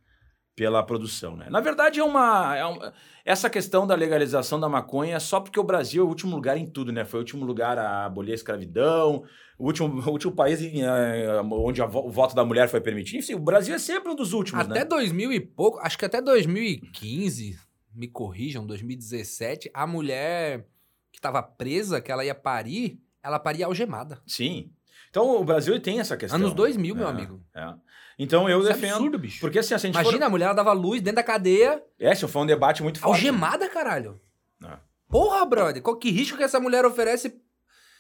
pela 0.57 0.82
produção. 0.82 1.36
Né? 1.36 1.47
Na 1.51 1.61
verdade, 1.61 2.01
é 2.01 2.05
uma, 2.05 2.57
é 2.57 2.65
uma, 2.65 2.93
Essa 3.24 3.48
questão 3.48 3.86
da 3.86 3.94
legalização 3.94 4.59
da 4.59 4.69
maconha 4.69 5.16
é 5.16 5.20
só 5.20 5.39
porque 5.39 5.61
o 5.61 5.65
Brasil 5.65 6.03
é 6.03 6.07
o 6.07 6.09
último 6.09 6.35
lugar 6.35 6.57
em 6.57 6.66
tudo, 6.66 6.90
né? 6.90 7.05
Foi 7.05 7.20
o 7.20 7.23
último 7.23 7.44
lugar 7.44 7.78
a 7.78 8.07
abolir 8.07 8.32
a 8.32 8.35
escravidão, 8.35 9.23
o 9.59 9.66
último, 9.66 10.01
o 10.01 10.11
último 10.11 10.32
país 10.32 10.61
em, 10.61 10.82
uh, 10.82 11.43
onde 11.53 11.81
a, 11.81 11.86
o 11.86 12.11
voto 12.11 12.35
da 12.35 12.44
mulher 12.44 12.69
foi 12.69 12.81
permitido. 12.81 13.20
Enfim, 13.20 13.35
o 13.35 13.39
Brasil 13.39 13.74
é 13.74 13.78
sempre 13.78 14.11
um 14.11 14.16
dos 14.16 14.32
últimos. 14.32 14.65
Até 14.65 14.81
né? 14.81 14.85
2000 14.85 15.32
e 15.32 15.40
pouco, 15.40 15.78
acho 15.78 15.98
que 15.98 16.05
até 16.05 16.20
2015, 16.20 17.57
me 17.97 18.06
corrijam, 18.06 18.66
2017, 18.66 19.70
a 19.73 19.86
mulher 19.86 20.66
que 21.10 21.18
estava 21.18 21.43
presa, 21.43 22.01
que 22.01 22.12
ela 22.12 22.24
ia 22.24 22.35
parir, 22.35 23.01
ela 23.23 23.39
paria 23.39 23.66
algemada. 23.66 24.20
Sim. 24.27 24.70
Então 25.10 25.40
o 25.40 25.44
Brasil 25.44 25.81
tem 25.81 25.98
essa 25.98 26.16
questão. 26.16 26.39
Anos 26.39 26.52
2000, 26.52 26.94
meu 26.94 27.06
é, 27.06 27.10
amigo. 27.10 27.43
É. 27.55 27.74
Então 28.18 28.48
eu 28.48 28.60
Isso 28.60 28.68
é 28.68 28.73
defendo. 28.73 28.90
É 28.90 28.94
absurdo, 28.94 29.18
bicho. 29.18 29.40
Porque 29.40 29.59
assim, 29.59 29.74
a 29.74 29.78
gente 29.78 29.94
Imagina, 29.94 30.18
for... 30.18 30.24
a 30.24 30.31
mulher 30.31 30.44
ela 30.47 30.55
dava 30.55 30.73
luz 30.73 31.01
dentro 31.01 31.16
da 31.16 31.23
cadeia. 31.23 31.82
É, 31.98 32.12
isso 32.12 32.28
foi 32.28 32.43
um 32.43 32.47
debate 32.47 32.82
muito 32.82 32.98
forte. 32.98 33.14
Algemada, 33.14 33.68
caralho. 33.68 34.20
É. 34.62 34.78
Porra, 35.09 35.44
brother. 35.47 35.82
Qual 35.82 35.97
que 35.97 36.10
risco 36.10 36.36
que 36.36 36.43
essa 36.43 36.60
mulher 36.60 36.85
oferece? 36.85 37.40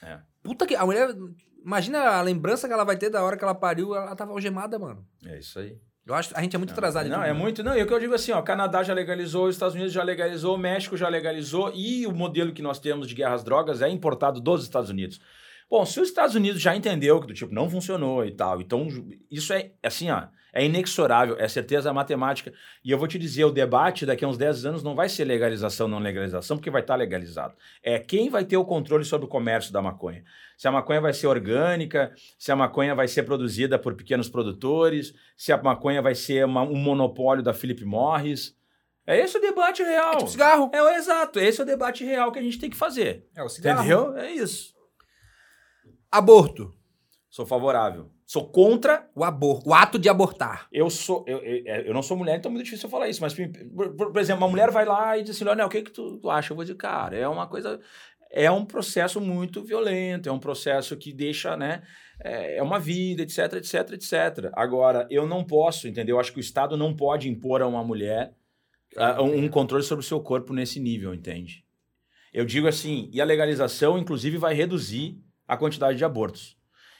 É. 0.02 0.18
Puta 0.42 0.66
que. 0.66 0.74
A 0.74 0.84
mulher. 0.84 1.14
Imagina 1.64 2.00
a 2.00 2.22
lembrança 2.22 2.68
que 2.68 2.72
ela 2.72 2.84
vai 2.84 2.96
ter 2.96 3.10
da 3.10 3.24
hora 3.24 3.36
que 3.36 3.42
ela 3.42 3.54
pariu, 3.54 3.94
ela 3.94 4.14
tava 4.14 4.32
algemada, 4.32 4.78
mano. 4.78 5.04
É 5.24 5.38
isso 5.38 5.58
aí. 5.58 5.76
Eu 6.06 6.14
acho 6.14 6.30
a 6.36 6.40
gente 6.40 6.54
é 6.54 6.58
muito 6.58 6.72
atrasado. 6.72 7.08
Não, 7.08 7.22
é 7.22 7.32
muito. 7.32 7.64
Não, 7.64 7.76
e 7.76 7.82
o 7.82 7.86
que 7.86 7.92
eu 7.92 7.98
digo 7.98 8.14
assim, 8.14 8.30
ó, 8.30 8.40
Canadá 8.40 8.82
já 8.84 8.94
legalizou, 8.94 9.48
os 9.48 9.56
Estados 9.56 9.74
Unidos 9.74 9.92
já 9.92 10.04
legalizou, 10.04 10.54
o 10.54 10.58
México 10.58 10.96
já 10.96 11.08
legalizou 11.08 11.72
e 11.74 12.06
o 12.06 12.12
modelo 12.12 12.52
que 12.52 12.62
nós 12.62 12.78
temos 12.78 13.08
de 13.08 13.14
guerra 13.14 13.34
às 13.34 13.42
drogas 13.42 13.82
é 13.82 13.88
importado 13.88 14.40
dos 14.40 14.62
Estados 14.62 14.88
Unidos. 14.88 15.20
Bom, 15.68 15.84
se 15.84 16.00
os 16.00 16.08
Estados 16.08 16.36
Unidos 16.36 16.62
já 16.62 16.76
entendeu 16.76 17.20
que 17.20 17.26
do 17.26 17.34
tipo 17.34 17.52
não 17.52 17.68
funcionou 17.68 18.24
e 18.24 18.30
tal, 18.30 18.60
então 18.60 18.86
isso 19.28 19.52
é 19.52 19.72
assim, 19.82 20.08
ó, 20.08 20.28
é 20.56 20.64
inexorável, 20.64 21.36
é 21.38 21.46
certeza 21.46 21.92
matemática. 21.92 22.50
E 22.82 22.90
eu 22.90 22.96
vou 22.96 23.06
te 23.06 23.18
dizer, 23.18 23.44
o 23.44 23.50
debate 23.50 24.06
daqui 24.06 24.24
a 24.24 24.28
uns 24.28 24.38
10 24.38 24.64
anos 24.64 24.82
não 24.82 24.94
vai 24.94 25.06
ser 25.06 25.26
legalização, 25.26 25.86
não 25.86 25.98
legalização, 25.98 26.56
porque 26.56 26.70
vai 26.70 26.80
estar 26.80 26.96
legalizado. 26.96 27.54
É 27.82 27.98
quem 27.98 28.30
vai 28.30 28.42
ter 28.42 28.56
o 28.56 28.64
controle 28.64 29.04
sobre 29.04 29.26
o 29.26 29.28
comércio 29.28 29.70
da 29.70 29.82
maconha. 29.82 30.24
Se 30.56 30.66
a 30.66 30.72
maconha 30.72 30.98
vai 30.98 31.12
ser 31.12 31.26
orgânica, 31.26 32.10
se 32.38 32.50
a 32.50 32.56
maconha 32.56 32.94
vai 32.94 33.06
ser 33.06 33.24
produzida 33.24 33.78
por 33.78 33.94
pequenos 33.94 34.30
produtores, 34.30 35.12
se 35.36 35.52
a 35.52 35.62
maconha 35.62 36.00
vai 36.00 36.14
ser 36.14 36.46
uma, 36.46 36.62
um 36.62 36.76
monopólio 36.76 37.42
da 37.42 37.52
Philip 37.52 37.84
Morris. 37.84 38.56
É 39.06 39.20
esse 39.20 39.36
o 39.36 39.40
debate 39.40 39.82
real. 39.82 40.14
É 40.14 40.16
tipo 40.16 40.30
cigarro. 40.30 40.70
É, 40.72 40.96
exato, 40.96 41.38
esse 41.38 41.60
é 41.60 41.64
o 41.64 41.66
debate 41.66 42.02
real 42.02 42.32
que 42.32 42.38
a 42.38 42.42
gente 42.42 42.58
tem 42.58 42.70
que 42.70 42.76
fazer. 42.76 43.28
É 43.36 43.42
o 43.42 43.48
cigarro. 43.50 43.80
Entendeu? 43.80 44.16
É 44.16 44.32
isso. 44.32 44.74
Aborto. 46.10 46.72
Sou 47.28 47.44
favorável. 47.44 48.15
Sou 48.26 48.50
contra 48.50 49.08
o 49.14 49.22
aborto, 49.22 49.70
o 49.70 49.72
ato 49.72 50.00
de 50.00 50.08
abortar. 50.08 50.66
Eu 50.72 50.90
sou, 50.90 51.24
eu, 51.28 51.38
eu, 51.38 51.62
é, 51.64 51.88
eu, 51.88 51.94
não 51.94 52.02
sou 52.02 52.16
mulher, 52.16 52.36
então 52.36 52.50
é 52.50 52.52
muito 52.52 52.64
difícil 52.64 52.86
eu 52.86 52.90
falar 52.90 53.08
isso. 53.08 53.22
Mas, 53.22 53.32
por, 53.32 53.94
por, 53.94 54.20
exemplo, 54.20 54.42
uma 54.42 54.50
mulher 54.50 54.68
vai 54.72 54.84
lá 54.84 55.16
e 55.16 55.22
diz 55.22 55.36
assim: 55.36 55.44
Leonel, 55.44 55.68
o 55.68 55.70
que, 55.70 55.82
que 55.82 55.92
tu, 55.92 56.28
acha? 56.28 56.52
Eu 56.52 56.56
vou 56.56 56.64
dizer, 56.64 56.76
cara, 56.76 57.16
é 57.16 57.28
uma 57.28 57.46
coisa. 57.46 57.80
É 58.28 58.50
um 58.50 58.64
processo 58.64 59.20
muito 59.20 59.62
violento, 59.62 60.28
é 60.28 60.32
um 60.32 60.40
processo 60.40 60.96
que 60.96 61.12
deixa, 61.12 61.56
né? 61.56 61.84
É, 62.20 62.56
é 62.56 62.62
uma 62.64 62.80
vida, 62.80 63.22
etc, 63.22 63.52
etc, 63.54 63.92
etc. 63.92 64.50
Agora, 64.54 65.06
eu 65.08 65.24
não 65.24 65.44
posso, 65.44 65.86
entendeu? 65.86 66.16
Eu 66.16 66.20
acho 66.20 66.32
que 66.32 66.38
o 66.38 66.40
Estado 66.40 66.76
não 66.76 66.96
pode 66.96 67.28
impor 67.28 67.62
a 67.62 67.66
uma 67.68 67.84
mulher 67.84 68.34
uh, 68.96 69.22
um 69.22 69.48
controle 69.48 69.84
sobre 69.84 70.04
o 70.04 70.06
seu 70.06 70.20
corpo 70.20 70.52
nesse 70.52 70.80
nível, 70.80 71.14
entende? 71.14 71.64
Eu 72.32 72.44
digo 72.44 72.66
assim, 72.66 73.08
e 73.12 73.20
a 73.20 73.24
legalização, 73.24 73.96
inclusive, 73.96 74.36
vai 74.36 74.52
reduzir 74.52 75.16
a 75.46 75.56
quantidade 75.56 75.96
de 75.96 76.04
abortos. 76.04 76.56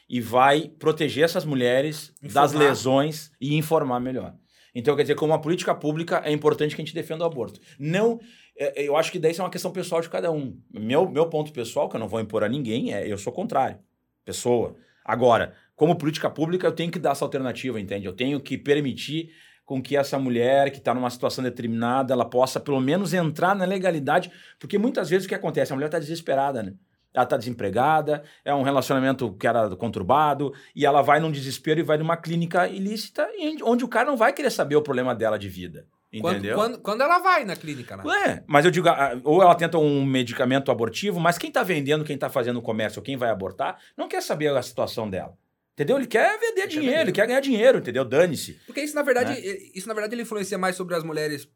E 0.09 0.21
vai 0.21 0.69
proteger 0.79 1.25
essas 1.25 1.45
mulheres 1.45 2.13
informar. 2.23 2.43
das 2.43 2.53
lesões 2.53 3.33
e 3.41 3.57
informar 3.57 4.01
melhor. 4.01 4.35
Então, 4.75 4.95
quer 4.95 5.03
dizer, 5.03 5.15
como 5.15 5.33
uma 5.33 5.41
política 5.41 5.75
pública, 5.75 6.21
é 6.25 6.31
importante 6.31 6.77
que 6.77 6.83
a 6.83 6.85
gente 6.85 6.95
defenda 6.95 7.25
o 7.25 7.27
aborto. 7.27 7.59
Não, 7.79 8.21
é, 8.59 8.83
é, 8.83 8.89
eu 8.89 8.97
acho 8.97 9.11
que 9.11 9.19
daí 9.19 9.33
isso 9.33 9.41
é 9.41 9.45
uma 9.45 9.51
questão 9.51 9.71
pessoal 9.71 10.01
de 10.01 10.09
cada 10.09 10.31
um. 10.31 10.59
Meu, 10.71 11.09
meu 11.09 11.29
ponto 11.29 11.53
pessoal, 11.53 11.89
que 11.89 11.97
eu 11.97 12.01
não 12.01 12.09
vou 12.09 12.21
impor 12.21 12.45
a 12.45 12.49
ninguém, 12.49 12.93
é 12.93 13.11
eu 13.11 13.19
sou 13.19 13.33
contrário. 13.33 13.79
Pessoa. 14.25 14.77
Agora, 15.05 15.55
como 15.75 15.97
política 15.97 16.29
pública, 16.29 16.67
eu 16.67 16.73
tenho 16.73 16.91
que 16.91 16.99
dar 16.99 17.13
essa 17.13 17.25
alternativa, 17.25 17.81
entende? 17.81 18.07
Eu 18.07 18.13
tenho 18.13 18.41
que 18.41 18.59
permitir 18.59 19.31
com 19.65 19.83
que 19.83 19.97
essa 19.97 20.19
mulher 20.19 20.71
que 20.71 20.79
está 20.79 20.95
numa 20.95 21.11
situação 21.11 21.43
determinada, 21.43 22.13
ela 22.13 22.25
possa 22.25 22.61
pelo 22.61 22.81
menos 22.81 23.13
entrar 23.13 23.55
na 23.55 23.65
legalidade, 23.65 24.31
porque 24.59 24.79
muitas 24.79 25.11
vezes 25.11 25.27
o 25.27 25.29
que 25.29 25.35
acontece? 25.35 25.73
A 25.73 25.75
mulher 25.75 25.87
está 25.87 25.99
desesperada, 25.99 26.63
né? 26.63 26.75
Ela 27.17 27.25
está 27.25 27.37
desempregada, 27.37 28.23
é 28.45 28.55
um 28.55 28.63
relacionamento 28.63 29.33
que 29.33 29.47
era 29.47 29.75
conturbado, 29.75 30.53
e 30.75 30.85
ela 30.85 31.01
vai 31.01 31.19
num 31.19 31.31
desespero 31.31 31.81
e 31.81 31.83
vai 31.83 31.97
numa 31.97 32.17
clínica 32.17 32.69
ilícita, 32.69 33.27
onde 33.63 33.85
o 33.85 33.89
cara 33.89 34.07
não 34.07 34.17
vai 34.17 34.35
querer 34.35 34.51
saber 34.51 34.77
o 34.77 34.83
problema 34.83 35.15
dela 35.15 35.39
de 35.39 35.49
vida. 35.49 35.87
Entendeu? 36.13 36.55
Quando, 36.55 36.73
quando, 36.73 36.83
quando 36.83 37.01
ela 37.01 37.19
vai 37.19 37.45
na 37.45 37.57
clínica, 37.57 37.97
né? 37.97 38.05
É, 38.27 38.43
mas 38.47 38.65
eu 38.65 38.71
digo, 38.71 38.89
ou 39.25 39.43
ela 39.43 39.55
tenta 39.55 39.79
um 39.79 40.05
medicamento 40.05 40.71
abortivo, 40.71 41.19
mas 41.19 41.39
quem 41.39 41.49
está 41.49 41.63
vendendo, 41.63 42.05
quem 42.05 42.15
está 42.15 42.29
fazendo 42.29 42.59
o 42.59 42.63
comércio, 42.63 43.03
quem 43.03 43.17
vai 43.17 43.31
abortar, 43.31 43.79
não 43.97 44.09
quer 44.09 44.23
saber 44.23 44.55
a 44.55 44.63
situação 44.63 45.09
dela. 45.09 45.37
Entendeu? 45.73 45.97
Ele 45.97 46.07
quer 46.07 46.39
vender 46.39 46.63
ele 46.63 46.69
dinheiro, 46.69 46.95
quer 46.95 47.01
ele 47.03 47.13
quer 47.13 47.27
ganhar 47.27 47.41
dinheiro, 47.41 47.79
entendeu? 47.79 48.05
Dane-se. 48.05 48.55
Porque 48.67 48.81
isso, 48.81 48.95
na 48.95 49.03
verdade, 49.03 49.33
né? 49.33 49.57
isso, 49.75 49.89
na 49.89 49.93
verdade, 49.93 50.15
ele 50.15 50.23
influencia 50.23 50.57
mais 50.57 50.77
sobre 50.77 50.95
as 50.95 51.03
mulheres 51.03 51.49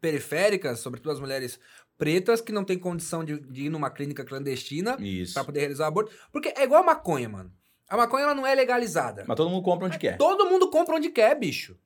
periféricas, 0.00 0.80
sobretudo 0.80 1.12
as 1.12 1.20
mulheres 1.20 1.58
pretas 1.96 2.40
que 2.40 2.52
não 2.52 2.64
têm 2.64 2.78
condição 2.78 3.24
de, 3.24 3.40
de 3.40 3.64
ir 3.66 3.70
numa 3.70 3.90
clínica 3.90 4.24
clandestina 4.24 4.96
para 5.34 5.44
poder 5.44 5.60
realizar 5.60 5.84
o 5.84 5.88
aborto. 5.88 6.12
Porque 6.32 6.52
é 6.56 6.62
igual 6.62 6.82
a 6.82 6.86
maconha, 6.86 7.28
mano. 7.28 7.52
A 7.88 7.96
maconha 7.96 8.24
ela 8.24 8.34
não 8.34 8.46
é 8.46 8.54
legalizada. 8.54 9.24
Mas 9.26 9.36
todo 9.36 9.50
mundo 9.50 9.62
compra 9.62 9.86
onde 9.86 9.98
quer. 9.98 10.16
Todo 10.16 10.46
mundo 10.46 10.70
compra 10.70 10.96
onde 10.96 11.08
quer, 11.10 11.34
bicho. 11.38 11.76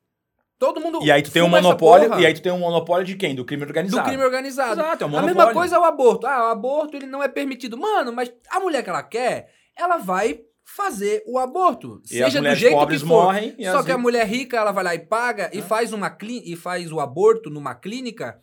Todo 0.59 0.81
mundo. 0.81 1.01
E 1.03 1.11
aí 1.11 1.23
tu 1.23 1.31
tem 1.33 1.43
um 1.43 1.49
monopólio. 1.49 2.21
E 2.21 2.27
aí 2.27 2.35
tu 2.35 2.43
tem 2.43 2.53
um 2.53 2.59
monopólio 2.59 3.05
de 3.05 3.17
quem? 3.17 3.35
Do 3.35 3.45
crime 3.45 3.65
organizado. 3.65 4.03
Do 4.03 4.09
crime 4.09 4.23
organizado. 4.23 4.81
Exato, 4.81 5.05
é 5.05 5.07
um 5.07 5.11
monopólio. 5.11 5.33
A 5.33 5.45
mesma 5.45 5.53
coisa 5.53 5.77
é 5.77 5.79
o 5.79 5.85
aborto. 5.85 6.27
Ah, 6.27 6.49
o 6.49 6.51
aborto 6.51 6.97
ele 6.97 7.07
não 7.07 7.23
é 7.23 7.29
permitido. 7.29 7.77
Mano, 7.77 8.13
mas 8.13 8.33
a 8.49 8.61
mulher 8.61 8.85
que 8.85 8.91
ela 8.91 9.03
quer, 9.03 9.53
ela 9.77 9.97
vai 9.97 10.41
fazer 10.65 11.23
o 11.27 11.39
aborto. 11.39 12.01
E 12.05 12.19
seja 12.19 12.41
do 12.41 12.55
jeito 12.55 12.87
que 12.87 12.99
for. 12.99 13.07
Morrem, 13.07 13.57
Só 13.65 13.83
que 13.83 13.93
a 13.93 13.99
mulher 13.99 14.27
rica, 14.27 14.57
ela 14.57 14.73
vai 14.73 14.85
lá 14.85 14.95
e 14.95 15.01
paga 15.01 15.51
e 15.53 15.61
faz 15.63 15.93
uma 15.93 16.17
e 16.23 16.57
faz 16.57 16.91
o 16.93 17.01
aborto 17.01 17.51
numa 17.51 17.75
clínica 17.75 18.41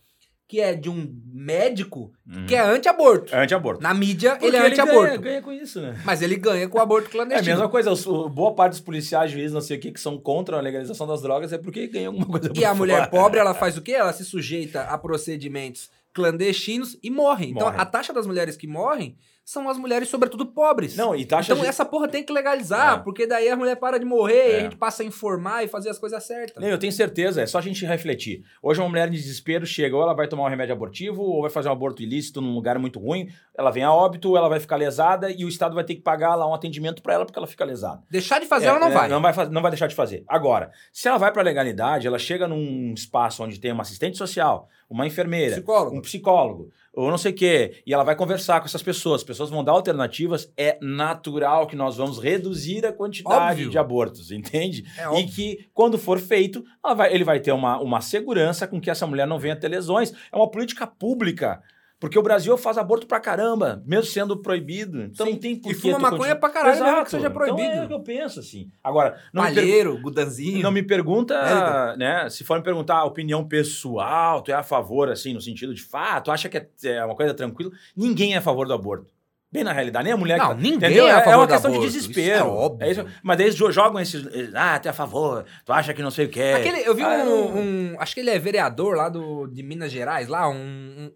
que 0.49 0.59
é 0.59 0.73
de 0.73 0.89
um 0.89 1.15
médico 1.31 2.11
uhum. 2.27 2.47
que 2.47 2.55
é 2.55 2.59
anti-aborto. 2.59 3.35
É 3.35 3.43
anti-aborto. 3.43 3.83
Na 3.83 3.93
mídia, 3.93 4.31
Porque 4.31 4.47
ele 4.47 4.57
é 4.57 4.61
anti-aborto. 4.61 5.13
Ele 5.13 5.17
ganha, 5.19 5.19
ganha, 5.19 5.41
com 5.43 5.51
isso, 5.51 5.79
né? 5.79 6.01
Mas 6.03 6.23
ele 6.23 6.35
ganha 6.37 6.67
com 6.67 6.79
o 6.79 6.81
aborto 6.81 7.07
clandestino. 7.07 7.47
É 7.47 7.53
a 7.53 7.55
mesma 7.55 7.69
coisa. 7.69 7.93
Boa 8.29 8.55
parte 8.55 8.71
dos 8.71 8.81
policiais, 8.81 9.29
juízes, 9.29 9.51
não 9.51 9.61
sei 9.61 9.77
o 9.77 9.79
que, 9.79 9.91
que 9.91 9.99
são 9.99 10.17
contra 10.17 10.57
a 10.57 10.59
legalização 10.59 11.05
das 11.05 11.21
drogas 11.21 11.53
é 11.53 11.59
porque 11.59 11.85
ganha 11.85 12.07
alguma 12.07 12.25
coisa 12.25 12.51
E 12.55 12.65
a 12.65 12.73
mulher 12.73 13.11
pobre, 13.11 13.39
ela 13.39 13.53
faz 13.53 13.77
o 13.77 13.81
quê? 13.81 13.91
Ela 13.91 14.11
se 14.11 14.25
sujeita 14.25 14.81
a 14.81 14.97
procedimentos 14.97 15.91
clandestinos 16.11 16.97
e 17.03 17.11
morre. 17.11 17.51
Então, 17.51 17.67
a 17.67 17.85
taxa 17.85 18.11
das 18.11 18.25
mulheres 18.25 18.57
que 18.57 18.65
morrem 18.65 19.15
são 19.49 19.67
as 19.67 19.79
mulheres, 19.79 20.07
sobretudo, 20.07 20.45
pobres. 20.45 20.95
Não, 20.95 21.15
e 21.15 21.25
taxa 21.25 21.51
Então, 21.51 21.63
de... 21.63 21.67
essa 21.67 21.83
porra 21.83 22.07
tem 22.07 22.23
que 22.23 22.31
legalizar, 22.31 22.99
é. 22.99 23.01
porque 23.01 23.25
daí 23.25 23.49
a 23.49 23.57
mulher 23.57 23.77
para 23.77 23.97
de 23.97 24.05
morrer 24.05 24.35
é. 24.35 24.51
e 24.51 24.55
a 24.57 24.59
gente 24.59 24.75
passa 24.75 25.01
a 25.01 25.05
informar 25.05 25.63
e 25.63 25.67
fazer 25.67 25.89
as 25.89 25.97
coisas 25.97 26.23
certas. 26.23 26.61
Não, 26.61 26.69
eu 26.69 26.77
tenho 26.77 26.93
certeza, 26.93 27.41
é 27.41 27.47
só 27.47 27.57
a 27.57 27.61
gente 27.61 27.83
refletir. 27.83 28.43
Hoje, 28.61 28.79
uma 28.79 28.87
mulher 28.87 29.07
em 29.07 29.11
desespero 29.11 29.65
chega, 29.65 29.95
ou 29.95 30.03
ela 30.03 30.13
vai 30.13 30.27
tomar 30.27 30.43
um 30.43 30.49
remédio 30.49 30.75
abortivo, 30.75 31.23
ou 31.23 31.41
vai 31.41 31.49
fazer 31.49 31.67
um 31.67 31.71
aborto 31.71 32.03
ilícito 32.03 32.39
num 32.41 32.53
lugar 32.53 32.77
muito 32.77 32.99
ruim, 32.99 33.27
ela 33.57 33.71
vem 33.71 33.81
a 33.81 33.91
óbito, 33.91 34.37
ela 34.37 34.47
vai 34.47 34.59
ficar 34.59 34.75
lesada 34.75 35.31
e 35.31 35.43
o 35.43 35.49
Estado 35.49 35.73
vai 35.73 35.83
ter 35.83 35.95
que 35.95 36.01
pagar 36.01 36.35
lá 36.35 36.47
um 36.47 36.53
atendimento 36.53 37.01
para 37.01 37.15
ela 37.15 37.25
porque 37.25 37.39
ela 37.39 37.47
fica 37.47 37.65
lesada. 37.65 38.03
Deixar 38.07 38.39
de 38.39 38.45
fazer, 38.45 38.67
é, 38.67 38.69
ela 38.69 38.79
não 38.79 38.89
é, 38.89 38.91
vai. 38.91 39.09
Não 39.09 39.19
vai, 39.19 39.49
não 39.49 39.61
vai 39.63 39.71
deixar 39.71 39.87
de 39.87 39.95
fazer. 39.95 40.23
Agora, 40.27 40.69
se 40.93 41.07
ela 41.07 41.17
vai 41.17 41.31
para 41.31 41.41
a 41.41 41.45
legalidade, 41.45 42.05
ela 42.05 42.19
chega 42.19 42.47
num 42.47 42.93
espaço 42.93 43.43
onde 43.43 43.59
tem 43.59 43.71
uma 43.71 43.81
assistente 43.81 44.15
social, 44.15 44.69
uma 44.87 45.07
enfermeira, 45.07 45.55
psicólogo. 45.55 45.97
um 45.97 46.01
psicólogo, 46.01 46.71
ou 47.03 47.11
não 47.11 47.17
sei 47.17 47.31
o 47.31 47.35
quê, 47.35 47.81
e 47.85 47.93
ela 47.93 48.03
vai 48.03 48.15
conversar 48.15 48.59
com 48.59 48.65
essas 48.65 48.83
pessoas, 48.83 49.21
as 49.21 49.23
pessoas 49.23 49.49
vão 49.49 49.63
dar 49.63 49.71
alternativas, 49.71 50.51
é 50.57 50.77
natural 50.81 51.67
que 51.67 51.75
nós 51.75 51.97
vamos 51.97 52.19
reduzir 52.19 52.85
a 52.85 52.91
quantidade 52.91 53.61
Óbvio. 53.61 53.69
de 53.69 53.77
abortos, 53.77 54.31
entende? 54.31 54.85
É 54.97 55.19
e 55.19 55.25
que, 55.25 55.69
quando 55.73 55.97
for 55.97 56.19
feito, 56.19 56.63
vai, 56.95 57.13
ele 57.13 57.23
vai 57.23 57.39
ter 57.39 57.51
uma, 57.51 57.79
uma 57.79 58.01
segurança 58.01 58.67
com 58.67 58.81
que 58.81 58.89
essa 58.89 59.07
mulher 59.07 59.27
não 59.27 59.39
venha 59.39 59.55
ter 59.55 59.69
lesões. 59.69 60.13
É 60.31 60.35
uma 60.35 60.49
política 60.49 60.85
pública. 60.85 61.61
Porque 61.99 62.17
o 62.17 62.23
Brasil 62.23 62.57
faz 62.57 62.77
aborto 62.77 63.05
pra 63.05 63.19
caramba, 63.19 63.83
mesmo 63.85 64.05
sendo 64.05 64.37
proibido. 64.37 65.01
Então 65.01 65.25
Sim. 65.25 65.33
não 65.33 65.39
tem 65.39 65.55
porquê. 65.57 65.77
E 65.77 65.81
fuma 65.81 65.99
maconha 65.99 66.17
continu... 66.19 66.39
pra 66.39 66.49
caralho, 66.49 66.75
Exato. 66.75 66.91
mesmo 66.91 67.05
que 67.05 67.11
seja 67.11 67.29
proibido. 67.29 67.61
Então 67.61 67.81
é 67.81 67.85
o 67.85 67.87
que 67.87 67.93
eu 67.93 67.99
penso, 67.99 68.39
assim. 68.39 68.71
Agora, 68.81 69.19
não 69.33 69.43
Palheiro, 69.43 69.99
gudanzinho. 69.99 70.63
Não 70.63 70.71
me 70.71 70.81
pergunta, 70.81 71.33
é, 71.33 71.97
né? 71.97 72.29
Se 72.29 72.45
for 72.45 72.57
me 72.57 72.63
perguntar 72.63 72.99
a 72.99 73.03
opinião 73.03 73.45
pessoal, 73.45 74.41
tu 74.41 74.49
é 74.49 74.53
a 74.53 74.63
favor, 74.63 75.09
assim, 75.09 75.33
no 75.33 75.41
sentido 75.41 75.73
de 75.73 75.83
fato, 75.83 76.31
acha 76.31 76.47
que 76.47 76.57
é, 76.57 76.69
é 76.85 77.03
uma 77.03 77.15
coisa 77.15 77.33
tranquila? 77.33 77.71
Ninguém 77.95 78.33
é 78.33 78.37
a 78.37 78.41
favor 78.41 78.65
do 78.65 78.73
aborto. 78.73 79.13
Bem 79.51 79.63
na 79.63 79.73
realidade, 79.73 80.03
nem 80.03 80.13
a 80.13 80.17
mulher 80.17 80.37
Não, 80.37 80.49
que 80.49 80.55
ninguém 80.61 80.75
entendeu? 80.75 81.07
é 81.07 81.09
É, 81.09 81.21
favor 81.23 81.39
uma 81.39 81.47
do 81.47 81.51
questão 81.53 81.71
de 81.71 81.77
aborto, 81.77 81.91
desespero. 81.93 82.21
isso 82.21 82.31
é 82.31 82.43
óbvio. 82.43 82.87
É 82.87 82.91
isso. 82.91 83.05
Mas 83.23 83.39
eles 83.39 83.55
jo- 83.55 83.71
jogam 83.71 83.99
esses. 83.99 84.23
Ah, 84.53 84.77
tu 84.79 84.85
é 84.87 84.89
a 84.91 84.93
favor, 84.93 85.43
tu 85.65 85.73
acha 85.73 85.91
que 85.91 86.03
não 86.03 86.11
sei 86.11 86.25
o 86.25 86.29
que. 86.29 86.39
Aquele, 86.39 86.87
eu 86.87 86.93
vi 86.93 87.01
Ah, 87.01 87.23
um, 87.25 87.57
um- 87.93 87.95
Acho 87.99 88.13
que 88.13 88.19
ele 88.19 88.29
é 88.29 88.37
vereador 88.37 88.95
lá 88.95 89.09
do, 89.09 89.47
de 89.47 89.63
Minas 89.63 89.91
Gerais, 89.91 90.27
lá, 90.27 90.47
um, 90.47 90.53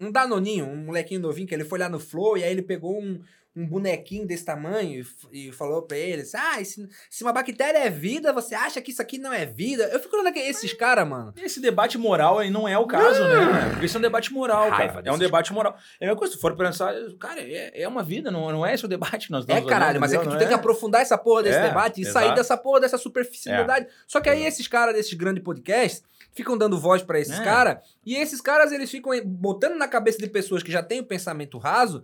um, 0.01 0.07
um 0.07 0.11
Danoninho, 0.11 0.65
um 0.65 0.77
molequinho 0.85 1.21
novinho, 1.21 1.47
que 1.47 1.53
ele 1.53 1.63
foi 1.63 1.77
lá 1.77 1.87
no 1.87 1.99
Flow 1.99 2.35
e 2.35 2.43
aí 2.43 2.49
ele 2.51 2.63
pegou 2.63 2.99
um, 2.99 3.19
um 3.55 3.67
bonequinho 3.67 4.25
desse 4.25 4.43
tamanho 4.43 5.05
e, 5.31 5.47
e 5.47 5.51
falou 5.51 5.83
pra 5.83 5.95
ele: 5.97 6.23
assim, 6.23 6.37
Ah, 6.37 6.63
se, 6.65 6.89
se 7.09 7.23
uma 7.23 7.31
bactéria 7.31 7.77
é 7.77 7.89
vida, 7.89 8.33
você 8.33 8.55
acha 8.55 8.81
que 8.81 8.89
isso 8.91 9.01
aqui 9.01 9.17
não 9.19 9.31
é 9.31 9.45
vida? 9.45 9.83
Eu 9.93 9.99
fico 9.99 10.15
olhando 10.15 10.29
aqui, 10.29 10.39
esses 10.39 10.73
caras, 10.73 11.07
mano. 11.07 11.33
Esse 11.37 11.59
debate 11.59 11.97
moral 11.97 12.39
aí 12.39 12.49
não 12.49 12.67
é 12.67 12.77
o 12.77 12.87
caso, 12.87 13.23
né? 13.27 13.69
Porque 13.71 13.85
isso 13.85 13.97
é 13.97 13.99
um 13.99 14.01
debate 14.01 14.33
moral, 14.33 14.69
Raiva 14.69 14.93
cara. 14.95 15.09
É 15.09 15.11
um 15.11 15.17
debate 15.19 15.53
moral. 15.53 15.77
É 15.99 16.05
a 16.05 16.07
mesma 16.07 16.17
coisa, 16.19 16.33
se 16.33 16.39
for 16.41 16.55
pensar, 16.57 16.93
cara, 17.19 17.41
é, 17.41 17.81
é 17.83 17.87
uma 17.87 18.01
vida, 18.01 18.31
não, 18.31 18.51
não 18.51 18.65
é 18.65 18.73
esse 18.73 18.85
o 18.85 18.87
debate 18.87 19.27
que 19.27 19.31
nós 19.31 19.45
É 19.47 19.51
estamos 19.53 19.69
caralho, 19.69 19.91
olhando, 19.91 20.01
mas 20.01 20.13
é 20.13 20.17
que 20.17 20.23
tu 20.23 20.27
entendeu? 20.29 20.39
tem 20.39 20.47
que 20.47 20.53
Não 20.53 20.59
aprofundar 20.59 21.01
essa 21.01 21.17
porra 21.17 21.43
desse 21.43 21.59
É, 21.59 21.67
debate 21.67 21.99
e 21.99 22.01
exato. 22.01 22.13
sair 22.25 22.35
dessa 22.35 22.57
porra, 22.57 22.79
dessa 22.81 22.97
superficialidade. 22.97 23.87
Só 24.07 24.19
que 24.19 24.29
aí 24.29 24.45
esses 24.45 24.67
caras 24.67 24.95
desses 24.95 25.13
grandes 25.13 25.43
podcasts 25.43 26.03
ficam 26.33 26.57
dando 26.57 26.79
voz 26.79 27.03
pra 27.03 27.19
esses 27.19 27.39
É. 27.39 27.43
caras 27.43 27.77
e 28.03 28.15
esses 28.15 28.41
caras 28.41 28.71
eles 28.71 28.89
ficam 28.89 29.11
botando 29.23 29.75
na 29.77 29.87
cabeça 29.87 30.17
de 30.17 30.27
pessoas 30.27 30.63
que 30.63 30.71
já 30.71 30.81
têm 30.81 30.99
o 31.01 31.05
pensamento 31.05 31.59
raso 31.59 32.03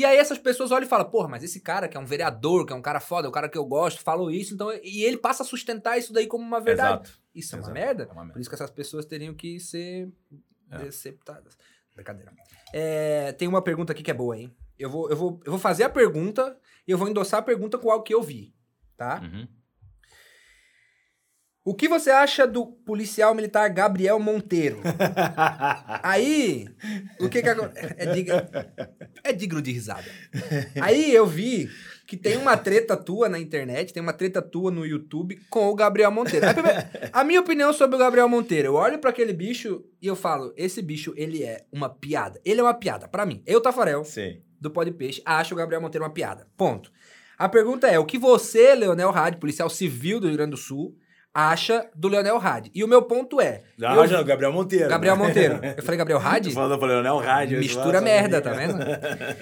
e 0.00 0.04
aí 0.04 0.16
essas 0.16 0.38
pessoas 0.38 0.70
olham 0.70 0.86
e 0.86 0.88
falam, 0.88 1.08
porra, 1.10 1.28
mas 1.28 1.42
esse 1.42 1.60
cara 1.60 1.88
que 1.88 1.96
é 1.96 2.00
um 2.00 2.04
vereador, 2.06 2.64
que 2.66 2.72
é 2.72 2.76
um 2.76 2.82
cara 2.82 3.00
foda, 3.00 3.26
é 3.26 3.28
um 3.28 3.32
cara 3.32 3.48
que 3.48 3.58
eu 3.58 3.64
gosto, 3.64 4.00
falou 4.02 4.30
isso, 4.30 4.54
então 4.54 4.70
e 4.82 5.02
ele 5.04 5.16
passa 5.16 5.42
a 5.42 5.46
sustentar 5.46 5.98
isso 5.98 6.12
daí 6.12 6.26
como 6.26 6.44
uma 6.44 6.60
verdade. 6.60 7.02
Exato. 7.08 7.20
Isso 7.34 7.54
é 7.54 7.58
uma. 7.58 7.64
É 7.66 7.70
uma 7.70 7.74
merda. 7.74 8.06
Por 8.32 8.40
isso 8.40 8.48
que 8.50 8.54
essas 8.54 8.70
pessoas 8.70 9.04
teriam 9.06 9.34
que 9.34 9.58
ser 9.60 10.08
É. 10.70 10.78
deceptadas. 10.78 11.56
Brincadeira. 11.94 12.32
É, 12.72 13.32
tem 13.32 13.48
uma 13.48 13.62
pergunta 13.62 13.92
aqui 13.92 14.02
que 14.02 14.10
é 14.10 14.14
boa, 14.14 14.36
hein? 14.38 14.54
Eu 14.78 14.88
vou, 14.90 15.10
eu, 15.10 15.16
vou, 15.16 15.40
eu 15.44 15.50
vou 15.50 15.58
fazer 15.58 15.82
a 15.82 15.90
pergunta 15.90 16.56
e 16.86 16.90
eu 16.92 16.98
vou 16.98 17.08
endossar 17.08 17.40
a 17.40 17.42
pergunta 17.42 17.76
com 17.78 17.90
algo 17.90 18.04
que 18.04 18.14
eu 18.14 18.22
vi, 18.22 18.54
tá? 18.96 19.20
Uhum. 19.20 19.48
O 21.68 21.74
que 21.74 21.86
você 21.86 22.10
acha 22.10 22.46
do 22.46 22.64
policial 22.66 23.34
militar 23.34 23.68
Gabriel 23.68 24.18
Monteiro? 24.18 24.80
Aí, 26.02 26.66
o 27.20 27.28
que 27.28 27.42
que 27.42 27.48
acontece? 27.48 27.94
É, 27.98 28.06
dig- 28.06 28.30
é 29.22 29.32
digno 29.32 29.60
de 29.60 29.72
risada. 29.72 30.04
Aí 30.80 31.14
eu 31.14 31.26
vi 31.26 31.68
que 32.06 32.16
tem 32.16 32.36
uma 32.38 32.56
treta 32.56 32.96
tua 32.96 33.28
na 33.28 33.38
internet, 33.38 33.92
tem 33.92 34.02
uma 34.02 34.14
treta 34.14 34.40
tua 34.40 34.70
no 34.70 34.86
YouTube 34.86 35.38
com 35.50 35.68
o 35.68 35.74
Gabriel 35.74 36.10
Monteiro. 36.10 36.46
A 37.12 37.22
minha 37.22 37.40
opinião 37.40 37.72
sobre 37.72 37.96
o 37.96 37.98
Gabriel 37.98 38.28
Monteiro, 38.28 38.68
eu 38.68 38.74
olho 38.74 38.98
pra 38.98 39.10
aquele 39.10 39.32
bicho 39.34 39.84
e 40.00 40.06
eu 40.06 40.16
falo, 40.16 40.52
esse 40.56 40.80
bicho, 40.80 41.12
ele 41.16 41.42
é 41.44 41.66
uma 41.70 41.90
piada. 41.90 42.40
Ele 42.44 42.60
é 42.60 42.62
uma 42.62 42.72
piada, 42.74 43.06
pra 43.08 43.26
mim. 43.26 43.42
Eu, 43.46 43.60
Tafarel, 43.60 44.04
Sim. 44.04 44.40
do 44.58 44.70
Pó 44.70 44.82
de 44.84 44.90
Peixe, 44.90 45.20
acho 45.24 45.52
o 45.54 45.56
Gabriel 45.58 45.82
Monteiro 45.82 46.04
uma 46.04 46.10
piada. 46.14 46.46
Ponto. 46.56 46.90
A 47.36 47.46
pergunta 47.48 47.86
é, 47.86 47.98
o 47.98 48.06
que 48.06 48.16
você, 48.18 48.74
Leonel 48.74 49.10
Hadi, 49.10 49.36
policial 49.36 49.68
civil 49.68 50.18
do 50.18 50.26
Rio 50.28 50.36
Grande 50.36 50.52
do 50.52 50.56
Sul, 50.56 50.96
acha 51.38 51.88
do 51.94 52.08
Leonel 52.08 52.36
Hadi? 52.36 52.70
E 52.74 52.82
o 52.82 52.88
meu 52.88 53.02
ponto 53.02 53.40
é... 53.40 53.62
Já, 53.78 53.94
eu- 53.94 54.06
já, 54.08 54.22
Gabriel 54.22 54.52
Monteiro. 54.52 54.88
Gabriel 54.88 55.16
né? 55.16 55.26
Monteiro. 55.26 55.60
Eu 55.76 55.82
falei 55.82 55.98
Gabriel 55.98 56.20
Hadi? 56.20 56.52
Falando, 56.52 56.80
falei, 56.80 56.96
Leonel 56.96 57.18
Rádio. 57.18 57.58
Mistura 57.58 58.00
merda, 58.00 58.40
tá 58.40 58.52
vendo? 58.52 58.78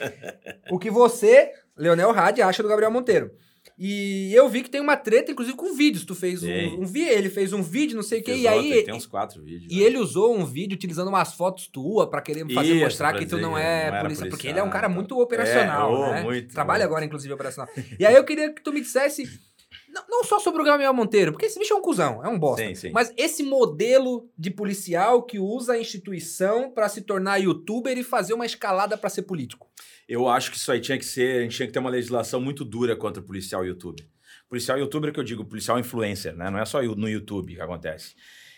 o 0.71 0.79
que 0.79 0.91
você, 0.91 1.51
Leonel 1.77 2.11
Hadi, 2.11 2.43
acha 2.43 2.63
do 2.63 2.69
Gabriel 2.69 2.91
Monteiro. 2.91 3.31
E 3.79 4.33
eu 4.35 4.49
vi 4.49 4.63
que 4.63 4.71
tem 4.71 4.81
uma 4.81 4.97
treta, 4.97 5.31
inclusive, 5.31 5.57
com 5.57 5.75
vídeos. 5.75 6.05
Tu 6.05 6.15
fez 6.15 6.43
um, 6.43 6.83
um 6.83 6.87
vídeo, 6.87 7.13
ele 7.13 7.29
fez 7.29 7.53
um 7.53 7.63
vídeo, 7.63 7.97
não 7.97 8.03
sei 8.03 8.21
o 8.21 8.23
quê, 8.23 8.33
Fiz 8.33 8.43
e 8.43 8.49
aí... 8.49 8.85
Tem 8.85 8.95
uns 8.95 9.07
quatro 9.07 9.43
vídeos. 9.43 9.71
E 9.71 9.81
né? 9.81 9.83
ele 9.87 9.99
usou 9.99 10.35
um 10.35 10.45
vídeo 10.45 10.75
utilizando 10.75 11.09
umas 11.09 11.35
fotos 11.35 11.67
tuas 11.67 12.09
pra 12.09 12.23
querer 12.23 12.47
fazer 12.53 12.75
Isso, 12.75 12.85
mostrar 12.85 13.13
que 13.15 13.27
tu 13.27 13.39
não 13.39 13.55
que 13.55 13.61
é 13.61 13.91
não 13.91 14.01
polícia. 14.01 14.29
Porque 14.29 14.49
ele 14.49 14.59
é 14.59 14.63
um 14.63 14.71
cara 14.71 14.89
tá. 14.89 14.95
muito 14.95 15.19
operacional, 15.21 15.93
É, 15.93 15.97
oh, 15.97 16.13
né? 16.13 16.23
muito, 16.23 16.55
Trabalha 16.55 16.81
muito. 16.81 16.91
agora, 16.91 17.05
inclusive, 17.05 17.33
operacional. 17.33 17.71
E 17.99 18.07
aí 18.07 18.15
eu 18.15 18.25
queria 18.25 18.53
que 18.53 18.63
tu 18.63 18.73
me 18.73 18.81
dissesse, 18.81 19.25
não, 19.97 20.05
não 20.09 20.25
só 20.25 20.39
sobre 20.39 20.61
o 20.61 20.65
Gabriel 20.65 20.93
Monteiro, 20.93 21.33
porque 21.33 21.47
esse 21.47 21.59
bicho 21.59 21.73
é 21.73 21.77
um 21.77 21.81
cuzão, 21.81 22.23
é 22.25 22.29
um 22.29 22.39
bosta. 22.39 22.67
Sim, 22.67 22.75
sim. 22.75 22.91
Mas 22.91 23.13
esse 23.17 23.43
modelo 23.43 24.29
de 24.37 24.51
policial 24.51 25.23
que 25.23 25.39
usa 25.39 25.73
a 25.73 25.79
instituição 25.79 26.71
pra 26.71 26.89
se 26.89 27.03
tornar 27.03 27.39
youtuber 27.39 27.97
e 27.97 28.05
fazer 28.05 28.35
uma 28.35 28.45
escalada 28.45 28.97
pra 28.97 29.09
ser 29.09 29.23
político. 29.23 29.69
Eu 30.09 30.29
acho 30.29 30.51
que 30.51 30.57
isso 30.57 30.71
aí 30.71 30.81
tinha 30.81 30.99
que 30.99 31.05
ser, 31.05 31.39
a 31.39 31.43
gente 31.43 31.57
tinha 31.57 31.67
que 31.67 31.73
ter 31.73 31.79
uma 31.79 31.91
legislação 31.91 32.41
muito 32.41 32.65
dura 32.65 32.95
contra 32.95 33.23
o 33.23 33.25
policial 33.25 33.65
youtuber. 33.65 34.07
Policial 34.49 34.79
youtuber 34.79 35.13
que 35.13 35.19
eu 35.19 35.25
digo, 35.25 35.45
policial 35.45 35.79
influencer, 35.79 36.37
né? 36.37 36.51
Não 36.51 36.59
é 36.59 36.65
só 36.65 36.83
no 36.83 37.09
YouTube 37.09 37.55
que 37.55 37.61
acontece. 37.61 38.15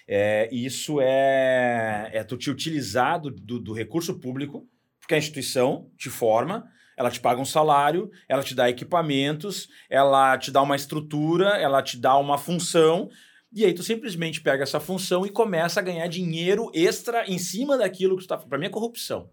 É, 0.07 0.49
isso 0.53 1.01
é, 1.01 2.11
é 2.13 2.25
tu 2.25 2.37
te 2.37 2.51
utilizar 2.51 3.21
do, 3.21 3.31
do, 3.31 3.59
do 3.59 3.73
recurso 3.73 4.19
público, 4.19 4.67
porque 5.01 5.15
a 5.15 5.19
instituição 5.19 5.91
te 5.97 6.11
forma, 6.11 6.67
ela 6.99 7.13
te 7.13 7.21
paga 7.21 7.41
um 7.41 7.45
salário, 7.45 8.11
ela 8.29 8.43
te 8.43 8.57
dá 8.57 8.69
equipamentos, 8.69 9.69
ela 9.89 10.37
te 10.37 10.51
dá 10.51 10.61
uma 10.61 10.75
estrutura, 10.75 11.51
ela 11.51 11.81
te 11.81 11.97
dá 11.97 12.19
uma 12.19 12.37
função, 12.37 13.09
e 13.53 13.65
aí 13.65 13.73
tu 13.73 13.85
simplesmente 13.85 14.41
pega 14.41 14.65
essa 14.65 14.81
função 14.81 15.25
e 15.25 15.31
começa 15.31 15.79
a 15.79 15.83
ganhar 15.83 16.09
dinheiro 16.09 16.73
extra 16.75 17.25
em 17.31 17.39
cima 17.39 17.79
daquilo 17.79 18.17
que 18.17 18.25
tu 18.25 18.29
tá... 18.29 18.37
Pra 18.37 18.59
mim 18.59 18.67
é 18.67 18.71
corrupção. 18.71 19.31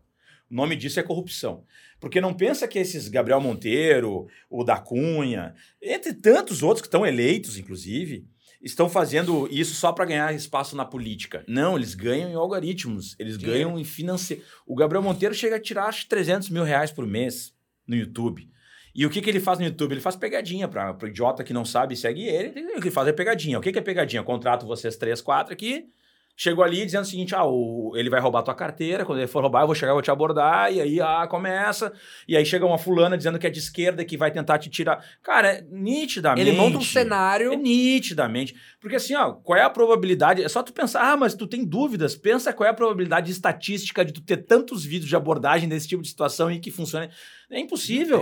O 0.50 0.54
nome 0.54 0.76
disso 0.76 1.00
é 1.00 1.04
corrupção. 1.04 1.64
Porque 2.00 2.22
não 2.22 2.36
pensa 2.36 2.68
que 2.68 2.78
esses 2.78 3.08
Gabriel 3.08 3.42
Monteiro, 3.42 4.28
o 4.48 4.64
da 4.64 4.78
Cunha, 4.78 5.56
entre 5.82 6.14
tantos 6.14 6.62
outros 6.62 6.82
que 6.82 6.88
estão 6.88 7.04
eleitos, 7.04 7.58
inclusive, 7.58 8.28
estão 8.62 8.88
fazendo 8.88 9.48
isso 9.52 9.74
só 9.74 9.92
para 9.92 10.06
ganhar 10.06 10.36
espaço 10.36 10.76
na 10.76 10.86
política. 10.86 11.44
Não, 11.48 11.76
eles 11.76 11.96
ganham 11.96 12.30
em 12.30 12.36
algoritmos, 12.36 13.16
eles 13.18 13.38
ganham 13.38 13.78
em 13.80 13.84
financeiro. 13.84 14.44
O 14.68 14.76
Gabriel 14.76 15.02
Monteiro 15.02 15.34
chega 15.34 15.56
a 15.56 15.60
tirar 15.60 15.88
acho, 15.88 16.08
300 16.08 16.52
mil 16.52 16.64
reais 16.64 16.92
por 16.92 17.08
mês 17.08 17.55
no 17.88 17.96
YouTube. 17.96 18.50
E 18.94 19.06
o 19.06 19.10
que, 19.10 19.22
que 19.22 19.30
ele 19.30 19.42
faz 19.42 19.60
no 19.60 19.66
YouTube? 19.66 19.92
Ele 19.92 20.02
faz 20.02 20.16
pegadinha 20.16 20.68
para 20.68 20.98
o 21.02 21.08
idiota 21.08 21.44
que 21.44 21.52
não 21.52 21.66
sabe 21.66 21.96
segue 21.98 22.24
ele. 22.24 22.50
O 22.78 22.80
que 22.80 22.88
ele 22.88 22.92
faz 22.92 23.08
é 23.08 23.12
pegadinha. 23.12 23.60
O 23.60 23.62
que, 23.62 23.72
que 23.72 23.80
é 23.80 23.82
pegadinha? 23.82 24.22
Eu 24.22 24.24
contrato 24.24 24.66
vocês 24.66 24.96
três, 24.96 25.22
quatro 25.22 25.54
aqui. 25.54 25.90
Chegou 26.38 26.64
ali 26.64 26.86
dizendo 26.86 27.04
o 27.04 27.06
seguinte: 27.08 27.34
ah, 27.34 27.46
o- 27.46 27.94
ele 27.96 28.10
vai 28.10 28.20
roubar 28.20 28.44
tua 28.44 28.54
carteira. 28.54 29.06
Quando 29.06 29.20
ele 29.20 29.28
for 29.28 29.42
roubar, 29.42 29.62
eu 29.62 29.68
vou 29.68 29.76
chegar, 29.76 29.92
eu 29.92 29.96
vou 29.96 30.02
te 30.02 30.12
abordar. 30.12 30.72
E 30.74 30.82
aí, 30.82 31.00
ah, 31.00 31.26
começa. 31.28 31.94
E 32.28 32.36
aí 32.36 32.46
chega 32.46 32.66
uma 32.66 32.78
fulana 32.78 33.18
dizendo 33.18 33.40
que 33.40 33.48
é 33.48 33.50
de 33.50 33.60
esquerda, 33.60 34.04
que 34.04 34.18
vai 34.18 34.32
tentar 34.32 34.58
te 34.60 34.70
tirar. 34.70 35.04
Cara, 35.24 35.54
é 35.54 35.62
nitidamente. 35.70 36.48
Ele 36.48 36.58
monta 36.58 36.78
um 36.78 36.82
cenário. 36.82 37.54
É 37.54 37.56
nitidamente. 37.56 38.54
Porque 38.82 38.98
assim, 38.98 39.16
ó, 39.16 39.32
qual 39.34 39.58
é 39.58 39.64
a 39.64 39.70
probabilidade? 39.70 40.44
É 40.44 40.50
só 40.50 40.62
tu 40.62 40.74
pensar, 40.74 41.12
ah, 41.14 41.18
mas 41.18 41.34
tu 41.34 41.48
tem 41.48 41.64
dúvidas. 41.66 42.16
Pensa 42.16 42.52
qual 42.52 42.68
é 42.68 42.70
a 42.72 42.74
probabilidade 42.76 43.32
estatística 43.32 44.04
de 44.04 44.12
tu 44.12 44.22
ter 44.22 44.38
tantos 44.38 44.84
vídeos 44.84 45.10
de 45.10 45.16
abordagem 45.16 45.70
desse 45.70 45.88
tipo 45.88 46.02
de 46.02 46.10
situação 46.10 46.52
e 46.52 46.60
que 46.60 46.70
funcione. 46.70 47.10
É 47.50 47.60
impossível. 47.60 48.20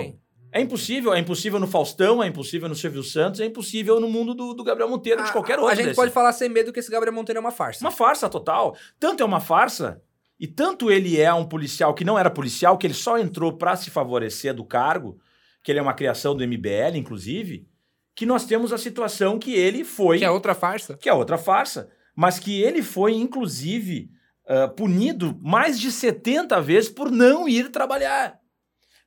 É 0.54 0.62
impossível. 0.62 1.14
É 1.14 1.20
impossível 1.20 1.60
no 1.60 1.68
Faustão, 1.68 2.22
é 2.24 2.28
impossível 2.28 2.70
no 2.70 2.76
Silvio 2.76 3.02
Santos, 3.04 3.40
é 3.40 3.46
impossível 3.46 4.00
no 4.00 4.08
mundo 4.08 4.34
do, 4.36 4.54
do 4.54 4.64
Gabriel 4.64 4.88
Monteiro, 4.90 5.24
de 5.24 5.30
A- 5.30 5.32
qualquer 5.34 5.58
a, 5.58 5.62
outro. 5.62 5.72
A 5.74 5.76
gente 5.76 5.86
desse. 5.88 5.96
pode 5.96 6.12
falar 6.12 6.32
sem 6.34 6.48
medo 6.48 6.72
que 6.72 6.80
esse 6.80 6.92
Gabriel 6.92 7.14
Monteiro 7.14 7.40
é 7.40 7.42
uma 7.42 7.52
farsa. 7.52 7.84
Uma 7.84 7.92
farsa 7.92 8.30
total. 8.30 8.76
Tanto 9.00 9.24
é 9.24 9.26
uma 9.26 9.40
farsa, 9.40 10.02
e 10.40 10.48
tanto 10.48 10.92
ele 10.92 11.20
é 11.20 11.34
um 11.34 11.46
policial 11.46 11.94
que 11.94 12.06
não 12.06 12.18
era 12.20 12.30
policial, 12.30 12.78
que 12.78 12.86
ele 12.86 12.94
só 12.94 13.18
entrou 13.18 13.58
para 13.58 13.76
se 13.76 13.90
favorecer 13.90 14.54
do 14.54 14.64
cargo, 14.64 15.18
que 15.64 15.72
ele 15.72 15.80
é 15.80 15.82
uma 15.82 15.94
criação 15.94 16.36
do 16.36 16.44
MBL, 16.48 16.96
inclusive, 16.98 17.68
que 18.16 18.26
nós 18.26 18.46
temos 18.46 18.72
a 18.72 18.78
situação 18.78 19.40
que 19.40 19.54
ele 19.56 19.84
foi. 19.84 20.20
Que 20.20 20.26
é 20.26 20.30
outra 20.30 20.54
farsa. 20.54 20.96
que 20.98 21.10
é 21.10 21.14
outra 21.14 21.38
farsa, 21.38 21.90
mas 22.16 22.38
que 22.38 22.62
ele 22.62 22.84
foi, 22.84 23.14
inclusive, 23.16 24.12
ah, 24.48 24.68
punido 24.68 25.36
mais 25.42 25.80
de 25.80 25.92
70 25.92 26.62
vezes 26.62 26.90
por 26.90 27.10
não 27.10 27.48
ir 27.50 27.70
trabalhar. 27.72 28.38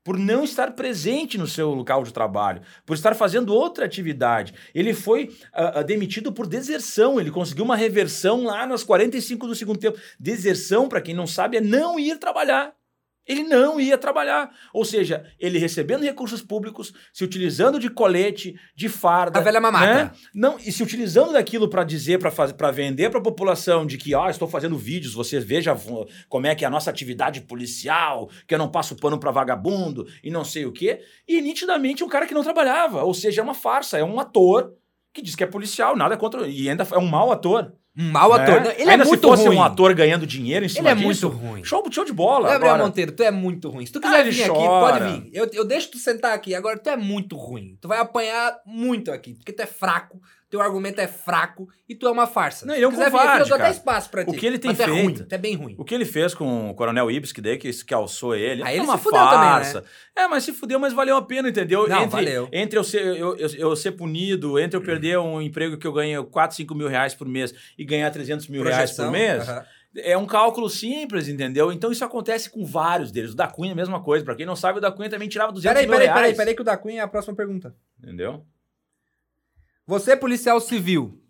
Por 0.07 0.17
não 0.17 0.45
estar 0.45 0.71
presente 0.71 1.37
no 1.37 1.49
seu 1.49 1.71
local 1.71 2.05
de 2.05 2.13
trabalho, 2.13 2.63
por 2.87 2.95
estar 2.95 3.17
fazendo 3.17 3.53
outra 3.53 3.85
atividade. 3.85 4.55
Ele 4.73 4.95
foi 4.95 5.37
ah, 5.53 5.83
demitido 5.83 6.33
por 6.33 6.47
deserção, 6.47 7.19
ele 7.19 7.33
conseguiu 7.33 7.65
uma 7.65 7.75
reversão 7.75 8.45
lá 8.45 8.65
nos 8.65 8.85
45 8.85 9.49
do 9.49 9.55
segundo 9.57 9.81
tempo. 9.81 9.99
Deserção, 10.17 10.89
para 10.89 11.01
quem 11.01 11.13
não 11.13 11.27
sabe, 11.27 11.57
é 11.57 11.61
não 11.61 11.99
ir 11.99 12.19
trabalhar. 12.19 12.76
Ele 13.27 13.43
não 13.43 13.81
ia 13.81 13.99
trabalhar. 13.99 14.51
Ou 14.73 14.85
seja, 14.85 15.25
ele 15.41 15.59
recebendo 15.59 16.03
recursos 16.03 16.41
públicos, 16.43 16.93
se 17.13 17.25
utilizando 17.25 17.79
de 17.79 17.91
colete, 17.91 18.55
de 18.75 18.89
farda. 18.89 19.39
A 19.39 19.43
velha 19.43 19.61
mamata. 19.61 19.87
né? 20.05 20.11
Não, 20.35 20.59
e 20.59 20.71
se 20.71 20.83
utilizando 20.83 21.33
daquilo 21.33 21.69
para 21.69 21.83
dizer, 21.85 22.19
para 22.19 22.71
vender 22.71 23.11
para 23.11 23.19
a 23.19 23.23
população 23.23 23.85
de 23.87 23.99
que, 23.99 24.15
ó, 24.15 24.29
estou 24.31 24.47
fazendo 24.49 24.77
vídeos, 24.79 25.15
você 25.15 25.41
veja 25.41 25.75
vo- 25.75 26.07
como 26.29 26.47
é 26.47 26.55
que 26.55 26.65
é 26.65 26.69
a 26.69 26.71
nossa 26.71 26.91
atividade 26.91 27.41
policial, 27.41 28.31
que 28.47 28.55
eu 28.55 28.59
não 28.59 28.71
passo 28.71 28.95
pano 28.97 29.19
para 29.19 29.31
vagabundo 29.31 30.07
e 30.23 30.31
não 30.31 30.45
sei 30.45 30.65
o 30.67 30.73
quê. 30.73 31.01
E 31.27 31.41
nitidamente 31.41 32.05
um 32.05 32.09
cara 32.09 32.27
que 32.27 32.35
não 32.35 32.43
trabalhava, 32.45 33.03
ou 33.03 33.13
seja, 33.15 33.41
é 33.41 33.45
uma 33.45 33.55
farsa, 33.55 33.99
é 33.99 34.05
um 34.05 34.21
ator 34.21 34.73
que 35.17 35.23
diz 35.23 35.35
que 35.35 35.43
é 35.43 35.47
policial, 35.47 35.97
nada 35.97 36.17
contra, 36.17 36.47
e 36.47 36.69
ainda 36.69 36.87
é 36.93 36.99
um 36.99 37.07
mau 37.07 37.33
ator. 37.33 37.73
Um 37.99 38.11
mau 38.11 38.37
né? 38.37 38.43
ator. 38.45 38.73
Ele 38.79 38.91
ainda 38.91 39.05
é 39.05 39.07
muito 39.07 39.21
se 39.23 39.27
fosse 39.27 39.47
ruim. 39.47 39.57
um 39.57 39.63
ator 39.63 39.95
ganhando 39.95 40.27
dinheiro 40.27 40.65
em 40.65 40.69
Ele 40.69 40.75
cima 40.75 40.91
é 40.91 40.95
disso, 40.95 41.29
muito 41.31 41.43
ruim. 41.43 41.65
Show, 41.65 41.83
show 41.91 42.05
de 42.05 42.13
bola. 42.13 42.51
Gabriel 42.51 42.75
agora. 42.75 42.87
Monteiro, 42.87 43.13
tu 43.13 43.23
é 43.23 43.31
muito 43.31 43.71
ruim. 43.71 43.87
Se 43.87 43.93
tu 43.93 43.99
Ah, 43.99 44.03
quiser 44.03 44.21
ele 44.21 44.31
vir 44.33 44.43
aqui, 44.45 44.53
chora. 44.53 44.99
pode 44.99 45.13
vir. 45.21 45.31
Eu, 45.33 45.49
eu 45.55 45.65
deixo 45.65 45.91
tu 45.93 45.99
sentar 45.99 46.35
aqui. 46.35 46.55
Agora, 46.55 46.77
tu 46.79 46.91
é 46.91 46.97
muito 46.97 47.37
ruim. 47.37 47.79
Tu 47.81 47.89
vai 47.89 47.99
apanhar 47.99 48.55
muito 48.67 49.11
aqui, 49.11 49.33
porque 49.35 49.51
tu 49.51 49.61
é 49.63 49.67
fraco, 49.67 50.21
teu 50.49 50.61
argumento 50.61 51.01
é 51.01 51.07
fraco 51.09 51.69
e 51.89 51.95
tu 51.95 52.07
é 52.07 52.11
uma 52.11 52.27
farsa. 52.27 52.65
Não, 52.67 52.75
ele 52.75 52.85
é 52.85 52.89
um 52.89 52.91
Se 52.93 52.97
quiser 52.99 53.11
vir 53.11 53.19
covarde, 53.19 53.33
aqui, 53.33 53.43
eu 53.43 53.49
dou 53.49 53.57
até 53.67 53.71
espaço 53.71 54.11
pra 54.11 54.25
ti. 54.25 54.31
O 54.31 54.35
que 54.35 54.47
ele 54.47 54.59
tem 54.59 54.69
mas 54.71 54.79
tu 54.79 54.83
é 54.83 54.87
feito- 54.87 55.19
ruim, 55.21 55.27
é 55.31 55.39
bem 55.39 55.55
ruim. 55.57 55.75
O 55.79 55.85
que 55.85 55.95
ele 55.95 56.05
fez 56.05 56.35
com 56.35 56.71
o 56.71 56.75
Coronel 56.75 57.11
Ibis, 57.11 57.33
que 57.33 57.41
daí 57.41 57.57
que, 57.59 57.71
que 57.85 57.93
alçou 57.95 58.35
ele, 58.35 58.63
Aí 58.63 58.75
é 58.75 58.77
ele 58.79 58.85
uma 58.85 58.97
fudeu 58.99 59.21
também, 59.21 59.39
né? 59.39 59.45
farsa. 59.53 59.85
É, 60.17 60.27
mas 60.29 60.45
se 60.45 60.53
fudeu, 60.53 60.79
mas 60.79 60.93
valeu 60.93 61.17
a 61.17 61.23
pena, 61.23 61.49
entendeu? 61.49 61.89
Não, 61.89 61.97
entre, 62.03 62.11
valeu. 62.11 62.49
Entre 62.53 62.79
eu 62.79 62.85
ser, 62.85 63.05
eu, 63.17 63.37
eu, 63.37 63.49
eu 63.57 63.77
ser 63.77 63.93
punido, 63.93 64.59
entre 64.59 64.77
eu 64.77 64.83
perder 64.83 65.19
um 65.19 65.41
emprego 65.43 65.77
que 65.77 65.87
eu 65.87 65.93
ganho 65.93 66.25
4, 66.25 66.57
5 66.57 66.75
mil 66.75 66.89
reais 66.89 67.15
por 67.15 67.27
mês 67.29 67.53
e 67.77 67.85
ganhar 67.85 68.11
300 68.11 68.49
mil 68.49 68.63
reais 68.63 68.91
por 68.93 68.97
Projeção, 69.05 69.11
mês, 69.11 69.49
aham. 69.49 69.65
é 69.97 70.17
um 70.17 70.27
cálculo 70.27 70.69
simples, 70.71 71.27
entendeu? 71.29 71.73
Então 71.73 71.91
isso 71.91 72.05
acontece 72.05 72.49
com 72.51 72.65
vários 72.65 73.11
deles. 73.11 73.33
O 73.33 73.37
da 73.37 73.49
Cunha, 73.49 73.73
a 73.73 73.77
mesma 73.77 74.01
coisa. 74.03 74.25
Pra 74.25 74.35
quem 74.37 74.47
não 74.47 74.55
sabe, 74.57 74.79
o 74.79 74.81
da 74.81 74.93
Cunha 74.93 75.11
também 75.11 75.29
tirava 75.29 75.51
200 75.53 75.73
Peraí, 75.75 75.87
mil 75.87 75.93
peraí, 75.93 76.07
reais. 76.07 76.21
peraí, 76.23 76.37
peraí, 76.37 76.55
que 76.55 76.63
o 76.63 76.65
da 76.65 76.77
Cunha 76.77 77.01
é 77.01 77.05
a 77.05 77.09
próxima 77.09 77.35
pergunta. 77.35 77.75
Entendeu? 78.03 78.45
Você, 79.87 80.17
policial 80.17 80.61
civil, 80.61 81.21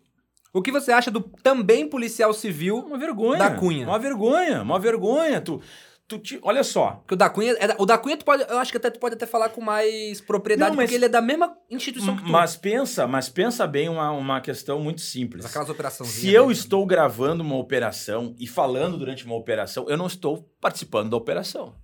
o 0.53 0.61
que 0.61 0.71
você 0.71 0.91
acha 0.91 1.11
do 1.11 1.21
também 1.43 1.87
policial 1.87 2.33
civil? 2.33 2.77
Uma 2.79 2.97
vergonha. 2.97 3.37
Da 3.37 3.51
Cunha. 3.51 3.85
Uma 3.87 3.99
vergonha, 3.99 4.61
uma 4.63 4.79
vergonha. 4.79 5.39
Tu, 5.39 5.61
tu 6.07 6.17
te, 6.17 6.39
olha 6.41 6.63
só, 6.63 6.93
Porque 7.03 7.13
o 7.13 7.17
da 7.17 7.29
Cunha, 7.29 7.53
é 7.59 7.75
o 7.77 7.85
da 7.85 7.97
Cunha 7.99 8.17
tu 8.17 8.25
pode, 8.25 8.43
eu 8.49 8.57
acho 8.57 8.71
que 8.71 8.77
até 8.77 8.89
tu 8.89 8.97
pode 8.99 9.13
até 9.13 9.27
falar 9.27 9.49
com 9.49 9.61
mais 9.61 10.19
propriedade, 10.21 10.71
Não, 10.71 10.75
mas- 10.77 10.85
porque 10.85 10.95
ele 10.95 11.05
é 11.05 11.09
da 11.09 11.21
mesma 11.21 11.55
instituição 11.69 12.15
que 12.17 12.23
tu. 12.23 12.29
mas 12.29 12.55
pensa, 12.55 13.05
mas 13.05 13.29
pensa 13.29 13.67
bem 13.67 13.89
uma, 13.89 14.09
uma 14.11 14.41
questão 14.41 14.79
muito 14.79 15.01
simples. 15.01 15.45
Aquelas 15.45 15.69
operações. 15.69 16.09
Se 16.09 16.31
eu 16.33 16.49
estou 16.49 16.83
gravando 16.85 17.43
uma 17.43 17.57
operação 17.57 18.33
e 18.39 18.47
falando 18.47 18.97
durante 18.97 19.23
uma 19.25 19.35
operação, 19.35 19.85
eu 19.87 19.97
não 19.97 20.07
estou 20.07 20.49
participando 20.59 21.11
da 21.11 21.17
operação. 21.17 21.75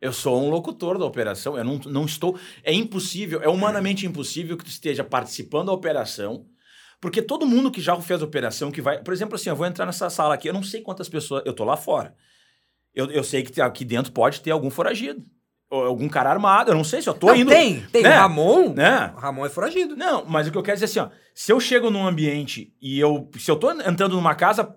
Eu 0.00 0.12
sou 0.12 0.42
um 0.42 0.48
locutor 0.48 0.98
da 0.98 1.04
operação, 1.04 1.58
eu 1.58 1.64
não, 1.64 1.78
não 1.86 2.04
estou. 2.06 2.38
É 2.64 2.72
impossível, 2.72 3.42
é 3.42 3.48
humanamente 3.48 4.06
impossível 4.06 4.56
que 4.56 4.64
tu 4.64 4.70
esteja 4.70 5.04
participando 5.04 5.66
da 5.66 5.72
operação, 5.72 6.46
porque 7.00 7.20
todo 7.20 7.46
mundo 7.46 7.70
que 7.70 7.80
já 7.82 7.94
fez 8.00 8.22
a 8.22 8.24
operação, 8.24 8.70
que 8.70 8.80
vai. 8.80 9.02
Por 9.02 9.12
exemplo, 9.12 9.34
assim, 9.34 9.50
eu 9.50 9.56
vou 9.56 9.66
entrar 9.66 9.84
nessa 9.84 10.08
sala 10.08 10.34
aqui, 10.34 10.48
eu 10.48 10.54
não 10.54 10.62
sei 10.62 10.80
quantas 10.80 11.08
pessoas. 11.08 11.42
Eu 11.44 11.52
tô 11.52 11.64
lá 11.64 11.76
fora. 11.76 12.14
Eu, 12.94 13.10
eu 13.10 13.22
sei 13.22 13.42
que 13.42 13.60
aqui 13.60 13.84
dentro 13.84 14.10
pode 14.12 14.40
ter 14.40 14.50
algum 14.50 14.70
foragido. 14.70 15.22
Ou 15.70 15.84
algum 15.84 16.08
cara 16.08 16.30
armado. 16.30 16.72
Eu 16.72 16.74
não 16.74 16.82
sei 16.82 17.00
se 17.00 17.08
eu 17.08 17.14
tô 17.14 17.28
Não, 17.28 17.36
indo. 17.36 17.50
tem, 17.50 17.80
tem. 17.92 18.02
né? 18.02 18.08
Ramon, 18.10 18.72
Né? 18.74 19.12
Ramon 19.16 19.46
é 19.46 19.48
foragido. 19.48 19.94
Não, 19.96 20.24
mas 20.24 20.48
o 20.48 20.50
que 20.50 20.58
eu 20.58 20.62
quero 20.62 20.76
dizer 20.80 20.86
é 20.98 21.02
assim, 21.04 21.12
ó, 21.12 21.16
se 21.34 21.52
eu 21.52 21.60
chego 21.60 21.90
num 21.90 22.04
ambiente 22.06 22.74
e 22.82 22.98
eu, 22.98 23.30
se 23.38 23.48
eu 23.50 23.56
tô 23.56 23.70
entrando 23.70 24.16
numa 24.16 24.34
casa, 24.34 24.74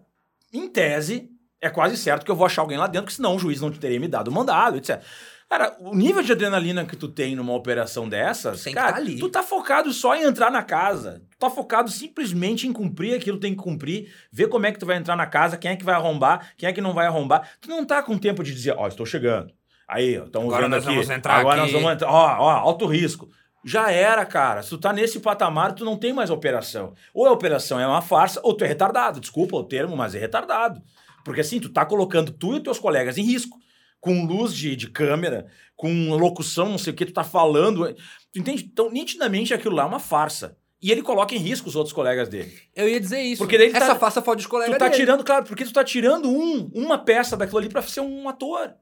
em 0.54 0.68
tese, 0.70 1.30
é 1.64 1.70
quase 1.70 1.96
certo 1.96 2.26
que 2.26 2.32
eu 2.32 2.36
vou 2.36 2.46
achar 2.46 2.62
alguém 2.62 2.78
lá 2.78 2.88
dentro, 2.88 3.06
porque 3.06 3.16
senão 3.16 3.36
o 3.36 3.40
juiz 3.40 3.62
não 3.62 3.72
teria 3.72 4.00
me 4.00 4.08
dado 4.08 4.28
o 4.28 4.32
mandado, 4.32 4.78
etc. 4.78 5.02
Cara, 5.50 5.76
o 5.80 5.96
nível 5.96 6.22
de 6.24 6.32
adrenalina 6.32 6.84
que 6.84 6.96
tu 6.96 7.08
tem 7.08 7.36
numa 7.36 7.54
operação 7.54 8.10
dessas, 8.10 8.64
tem 8.64 8.74
que 8.74 8.80
cara, 8.80 8.94
tá 8.94 8.98
ali. 8.98 9.20
tu 9.20 9.30
tá 9.30 9.44
focado 9.44 9.94
só 9.94 10.16
em 10.16 10.24
entrar 10.24 10.52
na 10.52 10.64
casa. 10.64 11.22
Tu 11.32 11.38
tá 11.38 11.50
focado 11.50 11.90
simplesmente 11.90 12.68
em 12.68 12.74
cumprir 12.74 13.16
aquilo 13.16 13.38
que 13.38 13.44
tem 13.44 13.56
que 13.56 13.62
cumprir, 13.62 14.12
ver 14.32 14.48
como 14.48 14.66
é 14.66 14.72
que 14.72 14.80
tu 14.80 14.86
vai 14.86 14.98
entrar 14.98 15.16
na 15.16 15.28
casa, 15.28 15.56
quem 15.56 15.72
é 15.72 15.76
que 15.76 15.86
vai 15.86 15.96
arrombar, 15.96 16.54
quem 16.58 16.68
é 16.68 16.74
que 16.74 16.82
não 16.82 16.94
vai 16.94 17.06
arrombar. 17.06 17.48
Tu 17.62 17.70
não 17.70 17.86
tá 17.86 18.02
com 18.02 18.18
tempo 18.18 18.44
de 18.44 18.54
dizer, 18.54 18.76
ó, 18.78 18.88
estou 18.88 19.06
chegando. 19.06 19.54
Aí, 19.88 20.16
estamos 20.16 20.48
Agora 20.48 20.64
vendo 20.64 20.72
nós 20.72 20.84
aqui. 20.86 20.96
vamos 20.96 21.10
entrar 21.10 21.36
agora 21.36 21.62
aqui. 21.62 21.72
nós 21.72 21.82
vamos 21.82 21.96
entrar. 21.96 22.10
Ó, 22.10 22.38
ó, 22.40 22.50
alto 22.50 22.86
risco. 22.88 23.30
Já 23.64 23.92
era, 23.92 24.26
cara. 24.26 24.62
Se 24.62 24.70
tu 24.70 24.78
tá 24.78 24.92
nesse 24.92 25.20
patamar, 25.20 25.74
tu 25.74 25.86
não 25.86 25.96
tem 25.98 26.12
mais 26.12 26.30
operação. 26.30 26.94
Ou 27.14 27.28
a 27.28 27.32
operação 27.32 27.80
é 27.80 27.88
uma 27.88 28.02
farsa, 28.02 28.42
ou 28.44 28.54
tu 28.54 28.66
é 28.66 28.68
retardado. 28.68 29.20
Desculpa 29.20 29.56
o 29.56 29.64
termo, 29.64 29.96
mas 29.96 30.16
é 30.16 30.20
retardado. 30.20 30.82
Porque 31.24 31.42
assim, 31.42 31.60
tu 31.60 31.70
tá 31.70 31.86
colocando 31.86 32.32
tu 32.32 32.56
e 32.56 32.60
teus 32.64 32.80
colegas 32.80 33.18
em 33.18 33.24
risco. 33.24 33.58
Com 34.00 34.26
luz 34.26 34.54
de, 34.54 34.76
de 34.76 34.90
câmera, 34.90 35.48
com 35.78 36.10
locução, 36.18 36.68
não 36.70 36.78
sei 36.78 36.92
o 36.92 36.96
que, 36.96 37.06
tu 37.06 37.14
tá 37.14 37.24
falando. 37.24 37.94
Tu 38.34 38.40
entende? 38.40 38.66
Então, 38.70 38.92
nitidamente, 38.92 39.54
aquilo 39.54 39.76
lá 39.76 39.84
é 39.84 39.86
uma 39.86 40.00
farsa. 40.00 40.58
E 40.82 40.92
ele 40.92 41.02
coloca 41.02 41.34
em 41.34 41.38
risco 41.38 41.70
os 41.70 41.76
outros 41.78 41.94
colegas 41.94 42.28
dele. 42.28 42.54
Eu 42.76 42.90
ia 42.90 43.00
dizer 43.00 43.22
isso. 43.22 43.38
Porque 43.42 43.56
ele 43.56 43.68
Essa 43.68 43.88
tá- 43.88 43.96
farsa 43.96 44.22
fode 44.22 44.42
os 44.42 44.48
colegas 44.48 44.76
Tu 44.76 44.80
tá 44.80 44.90
dele. 44.90 44.98
tirando, 45.00 45.24
claro, 45.24 45.46
porque 45.46 45.64
tu 45.64 45.72
tá 45.72 45.86
tirando 45.86 46.30
um, 46.30 46.70
uma 46.74 46.98
peça 46.98 47.38
daquilo 47.38 47.60
ali 47.60 47.70
pra 47.70 47.82
ser 47.82 48.02
um 48.02 48.28
ator. 48.28 48.74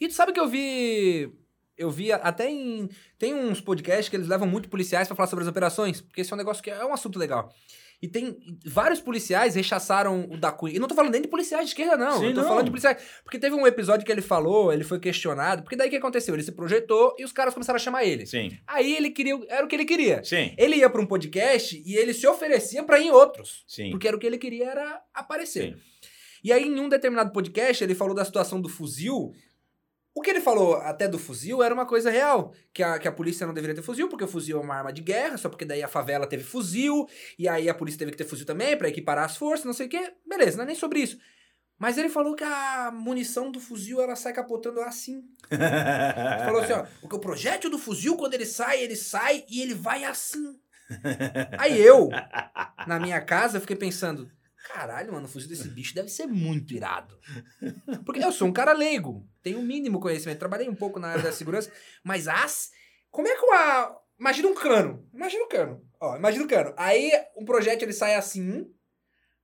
E 0.00 0.08
tu 0.08 0.14
sabe 0.14 0.32
que 0.32 0.40
eu 0.40 0.48
vi. 0.48 1.30
Eu 1.76 1.90
vi 1.90 2.10
até 2.10 2.50
em. 2.50 2.88
Tem 3.18 3.34
uns 3.34 3.60
podcasts 3.60 4.08
que 4.08 4.16
eles 4.16 4.28
levam 4.28 4.48
muito 4.48 4.70
policiais 4.70 5.06
pra 5.06 5.14
falar 5.14 5.28
sobre 5.28 5.42
as 5.42 5.50
operações, 5.50 6.00
porque 6.00 6.22
esse 6.22 6.32
é 6.32 6.34
um 6.34 6.38
negócio 6.38 6.62
que 6.62 6.70
é 6.70 6.82
um 6.86 6.94
assunto 6.94 7.18
legal. 7.18 7.52
E 8.02 8.08
tem. 8.08 8.36
Vários 8.66 9.00
policiais 9.00 9.54
rechaçaram 9.54 10.28
o 10.28 10.36
da 10.36 10.50
Cunha. 10.50 10.74
E 10.74 10.78
não 10.80 10.88
tô 10.88 10.94
falando 10.94 11.12
nem 11.12 11.22
de 11.22 11.28
policiais 11.28 11.66
de 11.66 11.70
esquerda, 11.70 11.96
não. 11.96 12.18
Sim, 12.18 12.26
eu 12.26 12.34
tô 12.34 12.40
não. 12.40 12.48
falando 12.48 12.64
de 12.64 12.70
policiais. 12.72 13.00
Porque 13.22 13.38
teve 13.38 13.54
um 13.54 13.64
episódio 13.64 14.04
que 14.04 14.10
ele 14.10 14.20
falou, 14.20 14.72
ele 14.72 14.82
foi 14.82 14.98
questionado. 14.98 15.62
Porque 15.62 15.76
daí 15.76 15.86
o 15.86 15.90
que 15.90 15.96
aconteceu? 15.96 16.34
Ele 16.34 16.42
se 16.42 16.50
projetou 16.50 17.14
e 17.16 17.24
os 17.24 17.30
caras 17.30 17.54
começaram 17.54 17.76
a 17.76 17.80
chamar 17.80 18.04
ele. 18.04 18.26
Sim. 18.26 18.58
Aí 18.66 18.96
ele 18.96 19.10
queria. 19.10 19.38
Era 19.48 19.64
o 19.64 19.68
que 19.68 19.76
ele 19.76 19.84
queria. 19.84 20.22
Sim. 20.24 20.52
Ele 20.58 20.76
ia 20.76 20.90
pra 20.90 21.00
um 21.00 21.06
podcast 21.06 21.80
e 21.86 21.94
ele 21.94 22.12
se 22.12 22.26
oferecia 22.26 22.82
pra 22.82 22.98
ir 22.98 23.06
em 23.06 23.10
outros. 23.12 23.64
Sim. 23.68 23.92
Porque 23.92 24.08
era 24.08 24.16
o 24.16 24.20
que 24.20 24.26
ele 24.26 24.38
queria 24.38 24.70
era 24.70 25.00
aparecer. 25.14 25.74
Sim. 25.74 25.80
E 26.42 26.52
aí, 26.52 26.66
em 26.66 26.80
um 26.80 26.88
determinado 26.88 27.30
podcast, 27.30 27.84
ele 27.84 27.94
falou 27.94 28.16
da 28.16 28.24
situação 28.24 28.60
do 28.60 28.68
fuzil. 28.68 29.32
O 30.14 30.20
que 30.20 30.30
ele 30.30 30.40
falou 30.40 30.74
até 30.76 31.08
do 31.08 31.18
fuzil 31.18 31.62
era 31.62 31.72
uma 31.72 31.86
coisa 31.86 32.10
real. 32.10 32.52
Que 32.72 32.82
a, 32.82 32.98
que 32.98 33.08
a 33.08 33.12
polícia 33.12 33.46
não 33.46 33.54
deveria 33.54 33.74
ter 33.74 33.82
fuzil, 33.82 34.08
porque 34.08 34.24
o 34.24 34.28
fuzil 34.28 34.58
é 34.58 34.60
uma 34.60 34.74
arma 34.74 34.92
de 34.92 35.00
guerra, 35.00 35.38
só 35.38 35.48
porque 35.48 35.64
daí 35.64 35.82
a 35.82 35.88
favela 35.88 36.26
teve 36.26 36.44
fuzil, 36.44 37.08
e 37.38 37.48
aí 37.48 37.68
a 37.68 37.74
polícia 37.74 37.98
teve 37.98 38.10
que 38.10 38.18
ter 38.18 38.24
fuzil 38.24 38.44
também 38.44 38.76
pra 38.76 38.88
equiparar 38.88 39.24
as 39.24 39.36
forças, 39.36 39.64
não 39.64 39.72
sei 39.72 39.86
o 39.86 39.90
quê. 39.90 40.12
Beleza, 40.26 40.56
não 40.56 40.64
é 40.64 40.66
nem 40.66 40.76
sobre 40.76 41.00
isso. 41.00 41.18
Mas 41.78 41.98
ele 41.98 42.08
falou 42.08 42.36
que 42.36 42.44
a 42.44 42.92
munição 42.92 43.50
do 43.50 43.58
fuzil 43.58 44.00
ela 44.00 44.14
sai 44.14 44.32
capotando 44.32 44.80
assim. 44.80 45.24
Ele 45.50 46.44
falou 46.44 46.60
assim, 46.60 46.74
ó, 46.74 46.84
porque 47.00 47.16
o 47.16 47.18
projétil 47.18 47.70
do 47.70 47.78
fuzil, 47.78 48.16
quando 48.16 48.34
ele 48.34 48.46
sai, 48.46 48.80
ele 48.80 48.94
sai 48.94 49.44
e 49.48 49.60
ele 49.60 49.74
vai 49.74 50.04
assim. 50.04 50.60
Aí 51.58 51.80
eu, 51.80 52.08
na 52.86 53.00
minha 53.00 53.20
casa, 53.20 53.58
fiquei 53.58 53.74
pensando, 53.74 54.30
caralho, 54.68 55.12
mano, 55.12 55.26
o 55.26 55.28
fuzil 55.28 55.48
desse 55.48 55.68
bicho 55.68 55.94
deve 55.94 56.08
ser 56.08 56.26
muito 56.26 56.74
irado. 56.74 57.18
Porque 58.04 58.22
eu 58.22 58.32
sou 58.32 58.48
um 58.48 58.52
cara 58.52 58.72
leigo, 58.72 59.28
tenho 59.42 59.58
o 59.58 59.62
mínimo 59.62 60.00
conhecimento, 60.00 60.38
trabalhei 60.38 60.68
um 60.68 60.74
pouco 60.74 60.98
na 60.98 61.08
área 61.08 61.22
da 61.22 61.32
segurança, 61.32 61.70
mas 62.02 62.28
as... 62.28 62.70
Como 63.10 63.28
é 63.28 63.36
que 63.36 63.44
uma... 63.44 64.00
Imagina 64.18 64.48
um 64.48 64.54
cano, 64.54 65.08
imagina 65.12 65.44
um 65.44 65.48
cano, 65.48 65.84
ó, 66.00 66.16
imagina 66.16 66.44
um 66.44 66.46
cano. 66.46 66.72
Aí 66.76 67.10
um 67.36 67.44
projétil 67.44 67.86
ele 67.86 67.92
sai 67.92 68.14
assim, 68.14 68.72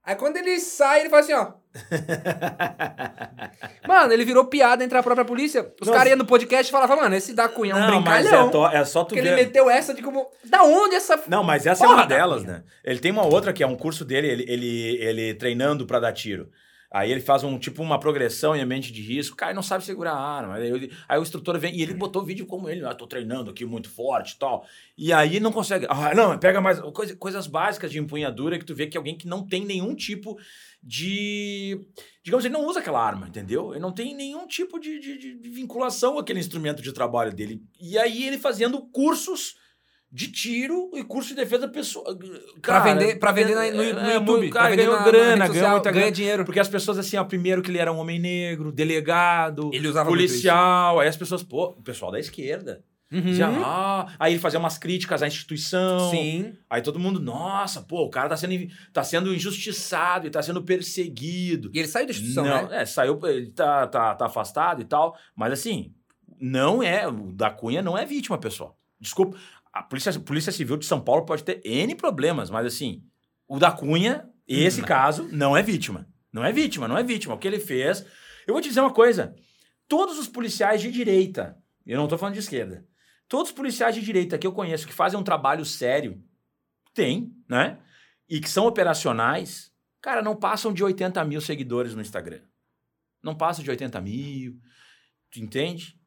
aí 0.04 0.14
quando 0.14 0.36
ele 0.36 0.60
sai, 0.60 1.00
ele 1.00 1.10
faz 1.10 1.24
assim, 1.24 1.34
ó. 1.34 1.57
Mano, 3.86 4.12
ele 4.12 4.24
virou 4.24 4.44
piada 4.44 4.84
entre 4.84 4.96
a 4.98 5.02
própria 5.02 5.24
polícia. 5.24 5.72
Os 5.80 5.88
caras 5.88 6.08
iam 6.08 6.16
no 6.18 6.26
podcast 6.26 6.68
e 6.68 6.72
falavam, 6.72 6.96
mano, 6.96 7.14
esse 7.14 7.34
da 7.34 7.48
Cunha 7.48 7.72
é 7.72 7.76
um 7.76 7.78
Não, 7.78 8.00
mas 8.00 8.22
brincalhão. 8.24 8.48
é, 8.48 8.50
to- 8.50 8.66
é 8.68 8.84
só 8.84 9.04
tu 9.04 9.08
Porque 9.08 9.22
ver. 9.22 9.28
ele 9.28 9.36
meteu 9.44 9.70
essa 9.70 9.94
de 9.94 10.02
como. 10.02 10.28
Da 10.44 10.62
onde 10.62 10.94
essa. 10.94 11.20
Não, 11.28 11.42
mas 11.42 11.66
essa 11.66 11.84
Porra 11.84 11.94
é 11.94 11.96
uma 12.02 12.06
delas, 12.06 12.44
né? 12.44 12.62
Ele 12.84 12.98
tem 12.98 13.10
uma 13.10 13.24
outra 13.26 13.52
que 13.52 13.62
é 13.62 13.66
um 13.66 13.76
curso 13.76 14.04
dele, 14.04 14.28
ele, 14.28 14.44
ele, 14.48 14.96
ele 15.00 15.34
treinando 15.34 15.86
pra 15.86 16.00
dar 16.00 16.12
tiro. 16.12 16.50
Aí 16.90 17.12
ele 17.12 17.20
faz 17.20 17.44
um 17.44 17.58
tipo 17.58 17.82
uma 17.82 18.00
progressão 18.00 18.56
em 18.56 18.60
ambiente 18.62 18.90
de 18.90 19.02
risco, 19.02 19.34
o 19.34 19.36
cara 19.36 19.52
não 19.52 19.62
sabe 19.62 19.84
segurar 19.84 20.12
a 20.12 20.18
arma. 20.20 20.54
Aí, 20.54 20.70
ele- 20.70 20.90
aí 21.06 21.18
o 21.18 21.22
instrutor 21.22 21.58
vem 21.58 21.76
e 21.76 21.82
ele 21.82 21.92
botou 21.92 22.24
vídeo 22.24 22.46
como 22.46 22.68
ele, 22.68 22.82
ah, 22.84 22.94
tô 22.94 23.06
treinando 23.06 23.50
aqui 23.50 23.64
muito 23.66 23.90
forte 23.90 24.32
e 24.32 24.38
tal. 24.38 24.66
E 24.96 25.12
aí 25.12 25.38
não 25.38 25.52
consegue. 25.52 25.86
Ah, 25.88 26.14
não, 26.14 26.38
pega 26.38 26.60
mais 26.62 26.80
coisa- 26.80 27.14
coisas 27.16 27.46
básicas 27.46 27.90
de 27.92 27.98
empunhadura 27.98 28.58
que 28.58 28.64
tu 28.64 28.74
vê 28.74 28.86
que 28.86 28.96
alguém 28.96 29.16
que 29.18 29.26
não 29.28 29.46
tem 29.46 29.64
nenhum 29.66 29.94
tipo 29.94 30.38
de. 30.82 31.80
Digamos, 32.24 32.44
ele 32.44 32.54
não 32.54 32.66
usa 32.66 32.80
aquela 32.80 33.04
arma, 33.04 33.28
entendeu? 33.28 33.72
Ele 33.72 33.80
não 33.80 33.92
tem 33.92 34.14
nenhum 34.14 34.46
tipo 34.46 34.78
de, 34.78 34.98
de- 34.98 35.18
de- 35.18 35.48
vinculação 35.50 36.14
com 36.14 36.18
aquele 36.18 36.40
instrumento 36.40 36.82
de 36.82 36.92
trabalho 36.92 37.32
dele. 37.34 37.62
E 37.80 37.98
aí 37.98 38.24
ele 38.26 38.38
fazendo 38.38 38.80
cursos 38.90 39.56
de 40.10 40.32
tiro 40.32 40.90
e 40.94 41.04
curso 41.04 41.30
de 41.30 41.34
defesa 41.36 41.68
pessoal. 41.68 42.04
Pra 42.62 42.80
vender, 42.80 43.18
pra 43.18 43.30
vender 43.32 43.54
na- 43.54 43.70
no, 43.70 44.02
no 44.02 44.10
YouTube. 44.12 44.50
vender 44.50 44.76
ganhou 44.76 44.96
na, 44.96 45.04
grana, 45.04 45.36
na 45.36 45.48
ganhou 45.48 45.70
muita 45.70 45.90
ganha 45.90 46.02
grana. 46.04 46.12
dinheiro. 46.12 46.44
Porque 46.44 46.60
as 46.60 46.68
pessoas, 46.68 46.98
assim, 46.98 47.16
ó, 47.16 47.24
primeiro 47.24 47.60
que 47.60 47.70
ele 47.70 47.78
era 47.78 47.92
um 47.92 47.98
homem 47.98 48.18
negro, 48.18 48.72
delegado, 48.72 49.70
Ele 49.72 49.86
usava 49.86 50.08
muito 50.08 50.18
policial. 50.20 50.98
Aí 51.00 51.08
as 51.08 51.16
pessoas, 51.16 51.42
pô, 51.42 51.74
o 51.78 51.82
pessoal 51.82 52.10
da 52.10 52.18
esquerda. 52.18 52.82
Uhum. 53.10 53.22
Dizia, 53.22 53.48
ah, 53.48 54.06
aí 54.18 54.34
ele 54.34 54.38
fazia 54.40 54.58
umas 54.58 54.76
críticas 54.76 55.22
à 55.22 55.26
instituição. 55.26 56.10
Sim. 56.10 56.52
Aí 56.68 56.82
todo 56.82 56.98
mundo, 56.98 57.18
nossa, 57.18 57.80
pô, 57.80 58.02
o 58.04 58.10
cara 58.10 58.28
tá 58.28 58.36
sendo, 58.36 58.54
tá 58.92 59.02
sendo 59.02 59.34
injustiçado 59.34 60.26
e 60.26 60.30
tá 60.30 60.42
sendo 60.42 60.62
perseguido. 60.62 61.70
E 61.72 61.78
ele 61.78 61.88
saiu 61.88 62.06
da 62.06 62.10
instituição, 62.12 62.44
não, 62.44 62.68
né? 62.68 62.82
é, 62.82 62.84
saiu, 62.86 63.18
ele 63.24 63.50
tá, 63.50 63.86
tá, 63.86 64.14
tá 64.14 64.26
afastado 64.26 64.82
e 64.82 64.84
tal, 64.84 65.16
mas 65.34 65.52
assim, 65.54 65.92
não 66.38 66.82
é, 66.82 67.08
o 67.08 67.32
da 67.32 67.50
Cunha 67.50 67.80
não 67.80 67.96
é 67.96 68.04
vítima, 68.04 68.36
pessoal. 68.36 68.76
Desculpa, 69.00 69.38
a 69.72 69.82
polícia, 69.82 70.18
polícia 70.20 70.52
Civil 70.52 70.76
de 70.76 70.86
São 70.86 71.00
Paulo 71.00 71.24
pode 71.24 71.44
ter 71.44 71.60
N 71.64 71.94
problemas, 71.94 72.50
mas 72.50 72.66
assim, 72.66 73.02
o 73.46 73.58
da 73.58 73.70
Cunha, 73.70 74.28
esse 74.46 74.80
Não. 74.80 74.88
caso, 74.88 75.28
não 75.32 75.56
é 75.56 75.62
vítima. 75.62 76.08
Não 76.32 76.44
é 76.44 76.52
vítima, 76.52 76.86
não 76.86 76.96
é 76.96 77.02
vítima. 77.02 77.34
O 77.34 77.38
que 77.38 77.48
ele 77.48 77.58
fez. 77.58 78.04
Eu 78.46 78.54
vou 78.54 78.60
te 78.60 78.68
dizer 78.68 78.80
uma 78.80 78.92
coisa: 78.92 79.34
todos 79.86 80.18
os 80.18 80.28
policiais 80.28 80.80
de 80.80 80.90
direita, 80.90 81.56
eu 81.86 81.98
não 81.98 82.08
tô 82.08 82.18
falando 82.18 82.34
de 82.34 82.40
esquerda, 82.40 82.86
todos 83.28 83.50
os 83.50 83.54
policiais 83.56 83.94
de 83.94 84.02
direita 84.02 84.38
que 84.38 84.46
eu 84.46 84.52
conheço 84.52 84.86
que 84.86 84.92
fazem 84.92 85.18
um 85.18 85.24
trabalho 85.24 85.64
sério, 85.64 86.22
tem, 86.94 87.32
né? 87.48 87.78
E 88.28 88.40
que 88.40 88.50
são 88.50 88.66
operacionais, 88.66 89.72
cara, 90.00 90.22
não 90.22 90.36
passam 90.36 90.72
de 90.72 90.84
80 90.84 91.24
mil 91.24 91.40
seguidores 91.40 91.94
no 91.94 92.02
Instagram. 92.02 92.40
Não 93.22 93.34
passam 93.34 93.64
de 93.64 93.70
80 93.70 94.00
mil. 94.00 94.60
Tu 95.30 95.40
entende? 95.40 95.98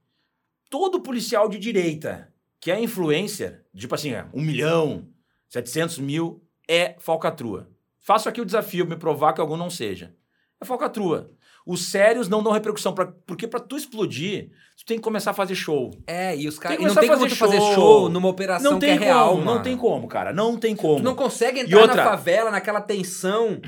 Todo 0.69 1.01
policial 1.01 1.49
de 1.49 1.57
direita 1.59 2.30
que 2.61 2.71
é 2.71 2.79
influencer, 2.79 3.65
tipo 3.75 3.95
assim, 3.95 4.13
é, 4.13 4.27
um 4.31 4.41
milhão, 4.41 5.07
700 5.49 5.97
mil, 5.97 6.43
é 6.69 6.95
falcatrua. 6.99 7.67
Faço 7.99 8.29
aqui 8.29 8.39
o 8.39 8.45
desafio, 8.45 8.85
me 8.85 8.95
provar 8.95 9.33
que 9.33 9.41
algum 9.41 9.57
não 9.57 9.69
seja. 9.69 10.13
É 10.61 10.65
falcatrua. 10.65 11.31
Os 11.65 11.88
sérios 11.88 12.29
não 12.29 12.41
dão 12.41 12.51
repercussão, 12.51 12.93
pra, 12.93 13.07
porque 13.25 13.47
para 13.47 13.59
tu 13.59 13.77
explodir, 13.77 14.51
tu 14.77 14.85
tem 14.85 14.97
que 14.97 15.03
começar 15.03 15.31
a 15.31 15.33
fazer 15.33 15.55
show. 15.55 15.91
É, 16.07 16.35
e 16.35 16.47
os 16.47 16.57
caras. 16.57 16.79
Não 16.79 16.95
tem 16.95 17.09
como 17.09 17.27
tu 17.27 17.35
fazer 17.35 17.59
show 17.73 18.09
numa 18.09 18.29
operação 18.29 18.73
não 18.73 18.79
tem 18.79 18.97
que 18.97 19.03
é 19.03 19.07
real, 19.07 19.31
como, 19.31 19.45
mano. 19.45 19.55
Não 19.55 19.63
tem 19.63 19.77
como, 19.77 20.07
cara. 20.07 20.33
Não 20.33 20.57
tem 20.57 20.75
como. 20.75 20.97
Tu 20.97 21.03
não 21.03 21.15
consegue 21.15 21.59
entrar 21.59 21.81
outra... 21.81 21.95
na 21.95 22.03
favela, 22.03 22.51
naquela 22.51 22.81
tensão, 22.81 23.59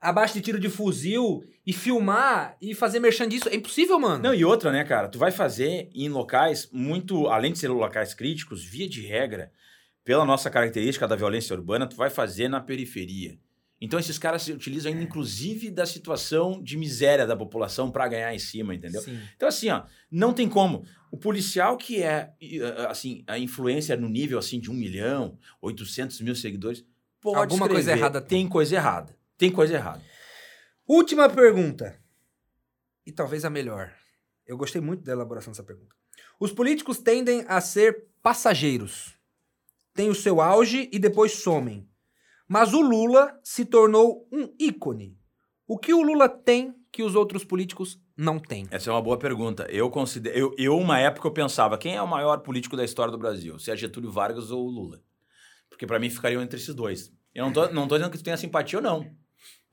abaixo 0.00 0.34
de 0.34 0.40
tiro 0.40 0.58
de 0.58 0.68
fuzil, 0.68 1.42
e 1.66 1.72
filmar 1.72 2.56
e 2.62 2.74
fazer 2.74 3.00
merchan 3.00 3.28
disso. 3.28 3.48
É 3.48 3.56
impossível, 3.56 3.98
mano. 3.98 4.22
Não, 4.22 4.34
e 4.34 4.44
outra, 4.44 4.70
né, 4.70 4.84
cara? 4.84 5.08
Tu 5.08 5.18
vai 5.18 5.32
fazer 5.32 5.90
em 5.92 6.08
locais 6.08 6.68
muito. 6.72 7.26
Além 7.26 7.52
de 7.52 7.58
ser 7.58 7.68
locais 7.68 8.14
críticos, 8.14 8.64
via 8.64 8.88
de 8.88 9.04
regra, 9.04 9.50
pela 10.04 10.24
nossa 10.24 10.48
característica 10.48 11.08
da 11.08 11.16
violência 11.16 11.56
urbana, 11.56 11.86
tu 11.86 11.96
vai 11.96 12.08
fazer 12.08 12.48
na 12.48 12.60
periferia. 12.60 13.36
Então 13.80 13.98
esses 13.98 14.16
caras 14.16 14.42
se 14.42 14.52
utilizam 14.52 14.90
ainda, 14.90 15.02
inclusive, 15.02 15.70
da 15.70 15.84
situação 15.84 16.62
de 16.62 16.78
miséria 16.78 17.26
da 17.26 17.36
população 17.36 17.90
para 17.90 18.08
ganhar 18.08 18.34
em 18.34 18.38
cima, 18.38 18.74
entendeu? 18.74 19.02
Sim. 19.02 19.18
Então, 19.36 19.48
assim, 19.48 19.68
ó, 19.68 19.82
não 20.10 20.32
tem 20.32 20.48
como. 20.48 20.84
O 21.10 21.18
policial 21.18 21.76
que 21.76 22.02
é, 22.02 22.32
assim, 22.88 23.22
a 23.26 23.38
influência 23.38 23.96
no 23.96 24.08
nível, 24.08 24.38
assim, 24.38 24.60
de 24.60 24.70
um 24.70 24.74
milhão, 24.74 25.36
800 25.60 26.20
mil 26.22 26.34
seguidores, 26.34 26.84
pode 27.20 27.38
Alguma 27.38 27.68
coisa 27.68 27.92
errada. 27.92 28.20
Tem 28.20 28.48
coisa 28.48 28.76
errada. 28.76 29.14
Tem 29.36 29.50
coisa 29.50 29.74
errada. 29.74 30.04
Última 30.86 31.28
pergunta. 31.28 32.00
E 33.04 33.12
talvez 33.12 33.44
a 33.44 33.50
melhor. 33.50 33.92
Eu 34.46 34.56
gostei 34.56 34.80
muito 34.80 35.04
da 35.04 35.12
elaboração 35.12 35.52
dessa 35.52 35.62
pergunta. 35.62 35.94
Os 36.38 36.52
políticos 36.52 36.98
tendem 36.98 37.44
a 37.48 37.60
ser 37.60 38.06
passageiros. 38.22 39.18
Têm 39.94 40.08
o 40.08 40.14
seu 40.14 40.40
auge 40.40 40.88
e 40.92 40.98
depois 40.98 41.32
somem 41.32 41.88
mas 42.48 42.72
o 42.72 42.80
Lula 42.80 43.38
se 43.42 43.64
tornou 43.64 44.28
um 44.30 44.54
ícone. 44.58 45.18
O 45.66 45.78
que 45.78 45.92
o 45.92 46.02
Lula 46.02 46.28
tem 46.28 46.74
que 46.92 47.02
os 47.02 47.14
outros 47.14 47.44
políticos 47.44 48.00
não 48.16 48.38
têm? 48.38 48.68
Essa 48.70 48.90
é 48.90 48.92
uma 48.92 49.02
boa 49.02 49.18
pergunta. 49.18 49.66
Eu 49.68 49.90
considero, 49.90 50.38
eu, 50.38 50.54
eu 50.56 50.78
uma 50.78 50.98
época 50.98 51.26
eu 51.26 51.32
pensava, 51.32 51.76
quem 51.76 51.96
é 51.96 52.02
o 52.02 52.06
maior 52.06 52.38
político 52.38 52.76
da 52.76 52.84
história 52.84 53.10
do 53.10 53.18
Brasil? 53.18 53.58
Se 53.58 53.70
é 53.70 53.76
Getúlio 53.76 54.12
Vargas 54.12 54.50
ou 54.50 54.64
o 54.64 54.70
Lula? 54.70 55.02
Porque 55.68 55.86
para 55.86 55.98
mim 55.98 56.08
ficariam 56.08 56.40
entre 56.40 56.58
esses 56.58 56.74
dois. 56.74 57.12
Eu 57.34 57.44
não 57.44 57.52
tô, 57.52 57.68
não 57.70 57.88
tô 57.88 57.96
dizendo 57.96 58.12
que 58.12 58.18
tu 58.18 58.24
tenha 58.24 58.36
simpatia 58.36 58.78
ou 58.78 58.82
não. 58.82 59.10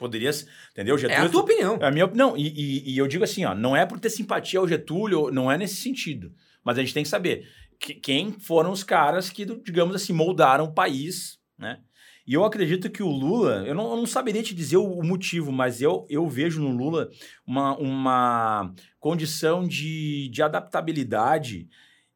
Poderia, 0.04 0.32
entendeu? 0.74 0.98
Getúlio, 0.98 1.24
é 1.24 1.26
a 1.26 1.30
tua 1.30 1.42
opinião. 1.42 1.78
É 1.80 1.86
a 1.86 1.92
minha 1.92 2.04
opinião. 2.04 2.36
E, 2.36 2.46
e, 2.50 2.92
e, 2.92 2.98
eu 2.98 3.08
digo 3.08 3.24
assim, 3.24 3.46
ó, 3.46 3.56
não 3.56 3.74
é 3.74 3.86
por 3.86 4.02
ter 4.02 4.10
simpatia 4.10 4.60
ao 4.60 4.68
Getúlio, 4.68 5.32
não 5.32 5.50
é 5.50 5.58
nesse 5.58 5.78
sentido. 5.78 6.34
Mas 6.62 6.78
a 6.78 6.82
gente 6.82 6.94
tem 6.94 7.04
que 7.04 7.10
saber 7.10 7.48
que, 7.80 7.94
quem 7.94 8.34
foram 8.34 8.74
os 8.74 8.84
caras 8.84 9.30
que, 9.30 9.46
digamos 9.46 9.96
assim, 9.96 10.12
moldaram 10.12 10.66
o 10.66 10.74
país, 10.74 11.40
né? 11.58 11.80
E 12.28 12.34
eu 12.34 12.44
acredito 12.44 12.90
que 12.90 13.02
o 13.02 13.08
Lula, 13.08 13.64
eu 13.66 13.74
não, 13.74 13.92
eu 13.92 13.96
não 13.96 14.06
saberia 14.06 14.44
te 14.44 14.54
dizer 14.54 14.76
o, 14.76 14.92
o, 14.92 15.06
motivo, 15.06 15.50
mas 15.50 15.82
eu, 15.82 16.06
eu 16.10 16.28
vejo 16.28 16.62
no 16.62 16.76
Lula 16.76 17.10
uma, 17.48 17.78
uma 17.78 18.76
condição 19.00 19.66
de, 19.66 20.28
de 20.28 20.44
adaptabilidade 20.44 21.70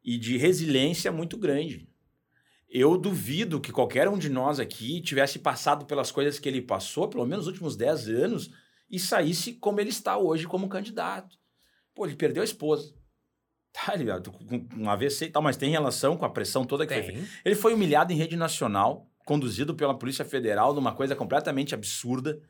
e 0.04 0.18
de 0.18 0.36
resiliência 0.36 1.10
muito 1.10 1.38
grande. 1.38 1.87
Eu 2.68 2.98
duvido 2.98 3.60
que 3.60 3.72
qualquer 3.72 4.08
um 4.08 4.18
de 4.18 4.28
nós 4.28 4.60
aqui 4.60 5.00
tivesse 5.00 5.38
passado 5.38 5.86
pelas 5.86 6.12
coisas 6.12 6.38
que 6.38 6.48
ele 6.48 6.60
passou, 6.60 7.08
pelo 7.08 7.24
menos 7.24 7.46
nos 7.46 7.52
últimos 7.54 7.76
10 7.76 8.08
anos, 8.08 8.50
e 8.90 8.98
saísse 8.98 9.54
como 9.54 9.80
ele 9.80 9.90
está 9.90 10.18
hoje 10.18 10.46
como 10.46 10.68
candidato. 10.68 11.36
Pô, 11.94 12.06
ele 12.06 12.16
perdeu 12.16 12.42
a 12.42 12.44
esposa. 12.44 12.94
Tá 13.72 13.94
ligado? 13.94 14.32
Com 14.32 14.66
um 14.76 14.90
AVC 14.90 15.26
e 15.26 15.30
tal, 15.30 15.42
mas 15.42 15.56
tem 15.56 15.70
relação 15.70 16.16
com 16.16 16.24
a 16.24 16.30
pressão 16.30 16.64
toda 16.64 16.86
que 16.86 16.94
tem. 16.94 17.02
foi 17.02 17.12
feita. 17.12 17.28
Ele 17.44 17.54
foi 17.54 17.74
humilhado 17.74 18.12
em 18.12 18.16
rede 18.16 18.36
nacional 18.36 19.08
conduzido 19.24 19.74
pela 19.74 19.96
Polícia 19.96 20.24
Federal 20.24 20.72
numa 20.72 20.94
coisa 20.94 21.14
completamente 21.14 21.74
absurda. 21.74 22.40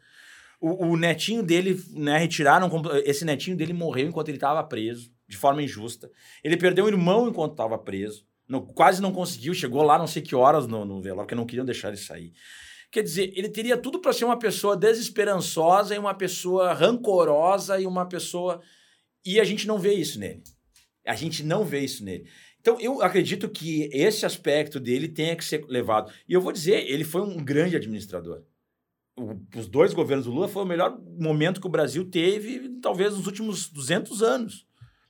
O, 0.60 0.92
o 0.92 0.96
netinho 0.96 1.42
dele, 1.42 1.82
né, 1.90 2.18
retiraram. 2.18 2.70
Esse 3.04 3.24
netinho 3.24 3.56
dele 3.56 3.72
morreu 3.72 4.08
enquanto 4.08 4.28
ele 4.28 4.36
estava 4.36 4.62
preso, 4.62 5.10
de 5.26 5.36
forma 5.36 5.60
injusta. 5.60 6.08
Ele 6.42 6.56
perdeu 6.56 6.84
um 6.84 6.88
irmão 6.88 7.28
enquanto 7.28 7.52
estava 7.52 7.76
preso. 7.76 8.27
No, 8.48 8.62
quase 8.62 9.02
não 9.02 9.12
conseguiu, 9.12 9.52
chegou 9.52 9.82
lá 9.82 9.98
não 9.98 10.06
sei 10.06 10.22
que 10.22 10.34
horas 10.34 10.66
no, 10.66 10.84
no 10.84 11.02
velório, 11.02 11.24
porque 11.24 11.34
não 11.34 11.44
queriam 11.44 11.66
deixar 11.66 11.88
ele 11.88 11.98
sair. 11.98 12.32
Quer 12.90 13.02
dizer, 13.02 13.32
ele 13.36 13.50
teria 13.50 13.76
tudo 13.76 14.00
para 14.00 14.12
ser 14.12 14.24
uma 14.24 14.38
pessoa 14.38 14.74
desesperançosa 14.74 15.94
e 15.94 15.98
uma 15.98 16.14
pessoa 16.14 16.72
rancorosa 16.72 17.78
e 17.78 17.86
uma 17.86 18.06
pessoa. 18.08 18.62
E 19.24 19.38
a 19.38 19.44
gente 19.44 19.66
não 19.66 19.78
vê 19.78 19.92
isso 19.92 20.18
nele. 20.18 20.42
A 21.06 21.14
gente 21.14 21.42
não 21.42 21.64
vê 21.64 21.80
isso 21.80 22.02
nele. 22.02 22.26
Então, 22.60 22.80
eu 22.80 23.02
acredito 23.02 23.48
que 23.48 23.88
esse 23.92 24.24
aspecto 24.24 24.80
dele 24.80 25.08
tenha 25.08 25.36
que 25.36 25.44
ser 25.44 25.64
levado. 25.68 26.12
E 26.28 26.32
eu 26.32 26.40
vou 26.40 26.52
dizer, 26.52 26.90
ele 26.90 27.04
foi 27.04 27.22
um 27.22 27.36
grande 27.36 27.76
administrador. 27.76 28.42
O, 29.16 29.36
os 29.58 29.68
dois 29.68 29.92
governos 29.92 30.26
do 30.26 30.32
Lula 30.32 30.48
foi 30.48 30.62
o 30.62 30.66
melhor 30.66 30.98
momento 31.18 31.60
que 31.60 31.66
o 31.66 31.70
Brasil 31.70 32.08
teve, 32.08 32.80
talvez, 32.80 33.14
nos 33.14 33.26
últimos 33.26 33.68
200 33.68 34.22
anos. 34.22 34.67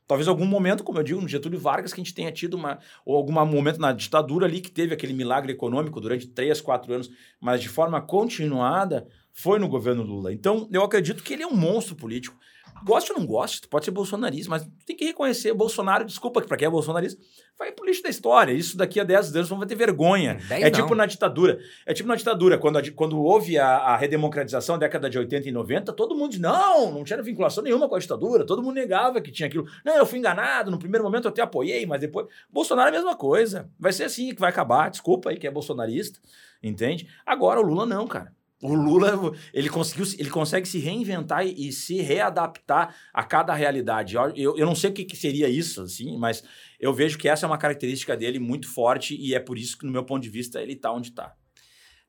Talvez 0.09 0.27
algum 0.27 0.47
momento, 0.47 0.83
como 0.83 0.99
eu 0.99 1.03
digo, 1.03 1.21
no 1.21 1.29
Getúlio 1.29 1.61
Vargas, 1.61 1.93
que 1.93 2.01
a 2.01 2.05
gente 2.05 2.15
tenha 2.15 2.33
tido 2.33 2.55
uma. 2.55 2.79
Ou 3.05 3.15
algum 3.15 3.33
momento 3.45 3.79
na 3.79 3.93
ditadura 3.93 4.47
ali 4.47 4.63
que 4.63 4.71
teve 4.71 4.95
aquele 4.95 5.13
milagre 5.13 5.53
econômico 5.53 6.01
durante 6.01 6.27
três, 6.27 6.63
quatro 6.63 6.93
anos, 6.95 7.11
mas 7.39 7.61
de 7.61 7.69
forma 7.69 8.01
continuada, 8.01 9.07
foi 9.35 9.59
no 9.59 9.69
governo 9.69 10.03
Lula. 10.03 10.33
Então, 10.33 10.67
eu 10.73 10.83
acredito 10.83 11.23
que 11.23 11.35
ele 11.35 11.43
é 11.43 11.47
um 11.47 11.55
monstro 11.55 11.95
político. 11.95 12.39
Goste 12.85 13.13
ou 13.13 13.19
não 13.19 13.27
goste, 13.27 13.63
tu 13.63 13.69
pode 13.69 13.85
ser 13.85 13.91
bolsonarista, 13.91 14.51
mas 14.51 14.69
tem 14.87 14.97
que 14.97 15.05
reconhecer, 15.05 15.53
Bolsonaro, 15.53 16.05
desculpa, 16.05 16.41
para 16.41 16.57
quem 16.57 16.67
é 16.67 16.71
bolsonarista, 16.71 17.21
vai 17.59 17.73
pro 17.73 17.85
lixo 17.85 18.03
da 18.03 18.09
história. 18.09 18.53
Isso 18.53 18.77
daqui 18.77 19.01
a 19.01 19.05
10 19.05 19.35
anos 19.37 19.51
não 19.51 19.59
vai 19.59 19.67
ter 19.67 19.75
vergonha. 19.75 20.39
é 20.51 20.65
não. 20.65 20.71
tipo 20.71 20.95
na 20.95 21.07
ditadura. 21.07 21.59
É 21.85 21.93
tipo 21.93 22.09
na 22.09 22.15
ditadura, 22.15 22.59
quando, 22.59 22.79
a, 22.79 22.91
quando 22.93 23.21
houve 23.21 23.59
a, 23.59 23.69
a 23.69 23.97
redemocratização, 23.97 24.79
década 24.79 25.11
de 25.11 25.19
80 25.19 25.49
e 25.49 25.53
90, 25.53 25.93
todo 25.93 26.15
mundo 26.15 26.31
disse, 26.31 26.43
não, 26.43 26.93
não 26.93 27.05
tinha 27.05 27.21
vinculação 27.23 27.63
nenhuma 27.63 27.89
com 27.89 27.95
a 27.95 27.99
ditadura, 27.99 28.47
todo 28.47 28.63
mundo 28.63 28.75
negava 28.75 29.21
que 29.21 29.31
tinha 29.31 29.47
aquilo. 29.47 29.67
Não, 29.85 29.97
eu 29.97 30.07
fui 30.07 30.19
enganado, 30.19 30.71
no 30.71 30.79
primeiro 30.79 31.05
momento 31.05 31.25
eu 31.25 31.31
até 31.31 31.43
apoiei, 31.43 31.85
mas 31.87 32.01
depois... 32.01 32.27
Bolsonaro 32.51 32.89
é 32.89 32.91
a 32.91 33.01
mesma 33.01 33.17
coisa. 33.17 33.71
Vai 33.79 33.93
ser 33.93 34.05
assim 34.05 34.35
que 34.35 34.41
vai 34.41 34.51
acabar, 34.51 34.91
desculpa 34.91 35.31
aí 35.31 35.37
que 35.37 35.47
é 35.47 35.51
bolsonarista, 35.51 36.21
entende? 36.63 37.09
Agora 37.27 37.61
o 37.61 37.63
Lula 37.63 37.85
não, 37.85 38.07
cara. 38.07 38.38
O 38.61 38.75
Lula, 38.75 39.33
ele 39.55 39.69
conseguiu, 39.69 40.05
ele 40.19 40.31
consegue 40.31 40.67
se 40.67 40.79
reinventar 40.79 41.47
e, 41.47 41.69
e 41.69 41.73
se 41.73 42.01
readaptar 42.01 42.95
a 43.15 43.23
cada 43.23 43.55
realidade. 43.55 44.17
Eu, 44.17 44.57
eu 44.57 44.67
não 44.67 44.75
sei 44.75 44.91
o 44.91 44.93
que, 44.93 45.05
que, 45.05 45.17
seria 45.17 45.49
isso, 45.49 45.83
assim, 45.83 46.19
mas 46.19 46.43
eu 46.81 46.93
vejo 46.93 47.17
que 47.19 47.29
essa 47.29 47.47
é 47.47 47.49
uma 47.49 47.59
característica 47.59 48.17
dele 48.17 48.41
muito 48.41 48.69
forte 48.69 49.17
e 49.17 49.33
é 49.33 49.39
por 49.39 49.57
isso 49.57 49.79
que, 49.79 49.87
no 49.87 49.93
meu 49.93 50.05
ponto 50.05 50.23
de 50.23 50.29
vista, 50.29 50.61
ele 50.61 50.73
está 50.73 50.91
onde 50.93 51.11
está. 51.11 51.37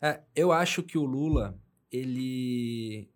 É, 0.01 0.21
eu 0.35 0.51
acho 0.51 0.81
que 0.81 0.97
o 0.97 1.05
Lula, 1.05 1.59
ele, 1.91 3.11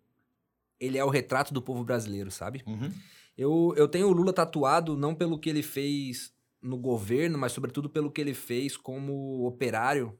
ele 0.78 0.96
é 0.96 1.04
o 1.04 1.10
retrato 1.10 1.52
do 1.52 1.62
povo 1.62 1.82
brasileiro, 1.82 2.30
sabe? 2.30 2.62
Uhum. 2.64 2.92
Eu, 3.36 3.74
eu 3.76 3.88
tenho 3.88 4.06
o 4.06 4.12
Lula 4.12 4.32
tatuado 4.32 4.96
não 4.96 5.12
pelo 5.12 5.40
que 5.40 5.50
ele 5.50 5.62
fez 5.62 6.32
no 6.62 6.78
governo, 6.78 7.36
mas 7.36 7.52
sobretudo 7.52 7.90
pelo 7.90 8.12
que 8.12 8.20
ele 8.20 8.32
fez 8.32 8.76
como 8.76 9.44
operário 9.44 10.16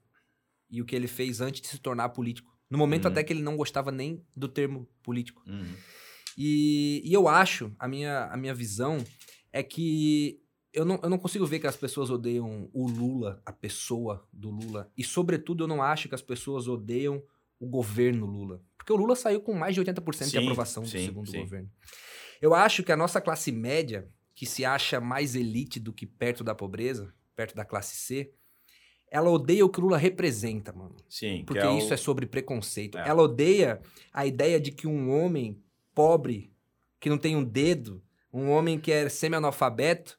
e 0.68 0.82
o 0.82 0.84
que 0.84 0.96
ele 0.96 1.06
fez 1.06 1.40
antes 1.40 1.60
de 1.60 1.68
se 1.68 1.78
tornar 1.78 2.08
político. 2.08 2.53
No 2.74 2.78
momento 2.78 3.04
uhum. 3.04 3.12
até 3.12 3.22
que 3.22 3.32
ele 3.32 3.40
não 3.40 3.56
gostava 3.56 3.92
nem 3.92 4.20
do 4.36 4.48
termo 4.48 4.88
político. 5.00 5.44
Uhum. 5.46 5.76
E, 6.36 7.00
e, 7.04 7.12
eu 7.12 7.28
acho, 7.28 7.72
a 7.78 7.86
minha, 7.86 8.24
a 8.24 8.36
minha 8.36 8.52
visão 8.52 8.98
é 9.52 9.62
que 9.62 10.40
eu 10.72 10.84
não, 10.84 10.98
eu 11.00 11.08
não 11.08 11.18
consigo 11.18 11.46
ver 11.46 11.60
que 11.60 11.68
as 11.68 11.76
pessoas 11.76 12.10
odeiam 12.10 12.68
o 12.72 12.88
Lula, 12.88 13.40
a 13.46 13.52
pessoa 13.52 14.26
do 14.32 14.50
Lula. 14.50 14.90
E, 14.98 15.04
sobretudo, 15.04 15.62
eu 15.62 15.68
não 15.68 15.80
acho 15.80 16.08
que 16.08 16.16
as 16.16 16.22
pessoas 16.22 16.66
odeiam 16.66 17.22
o 17.60 17.66
governo 17.68 18.26
Lula. 18.26 18.60
Porque 18.76 18.92
o 18.92 18.96
Lula 18.96 19.14
saiu 19.14 19.40
com 19.40 19.54
mais 19.54 19.76
de 19.76 19.80
80% 19.80 20.24
sim, 20.24 20.30
de 20.30 20.38
aprovação 20.38 20.84
sim, 20.84 20.98
do 20.98 21.04
segundo 21.04 21.30
sim. 21.30 21.38
governo. 21.38 21.70
Eu 22.42 22.54
acho 22.54 22.82
que 22.82 22.90
a 22.90 22.96
nossa 22.96 23.20
classe 23.20 23.52
média, 23.52 24.10
que 24.34 24.46
se 24.46 24.64
acha 24.64 25.00
mais 25.00 25.36
elite 25.36 25.78
do 25.78 25.92
que 25.92 26.08
perto 26.08 26.42
da 26.42 26.56
pobreza, 26.56 27.14
perto 27.36 27.54
da 27.54 27.64
classe 27.64 27.94
C, 27.94 28.34
ela 29.14 29.30
odeia 29.30 29.64
o 29.64 29.68
que 29.68 29.78
o 29.78 29.82
Lula 29.84 29.96
representa, 29.96 30.72
mano. 30.72 30.96
Sim. 31.08 31.44
Porque 31.46 31.62
é 31.62 31.78
isso 31.78 31.90
o... 31.90 31.94
é 31.94 31.96
sobre 31.96 32.26
preconceito. 32.26 32.98
É. 32.98 33.08
Ela 33.08 33.22
odeia 33.22 33.80
a 34.12 34.26
ideia 34.26 34.58
de 34.58 34.72
que 34.72 34.88
um 34.88 35.08
homem 35.08 35.62
pobre, 35.94 36.52
que 36.98 37.08
não 37.08 37.16
tem 37.16 37.36
um 37.36 37.44
dedo, 37.44 38.02
um 38.32 38.50
homem 38.50 38.76
que 38.76 38.90
é 38.90 39.08
semi-analfabeto, 39.08 40.18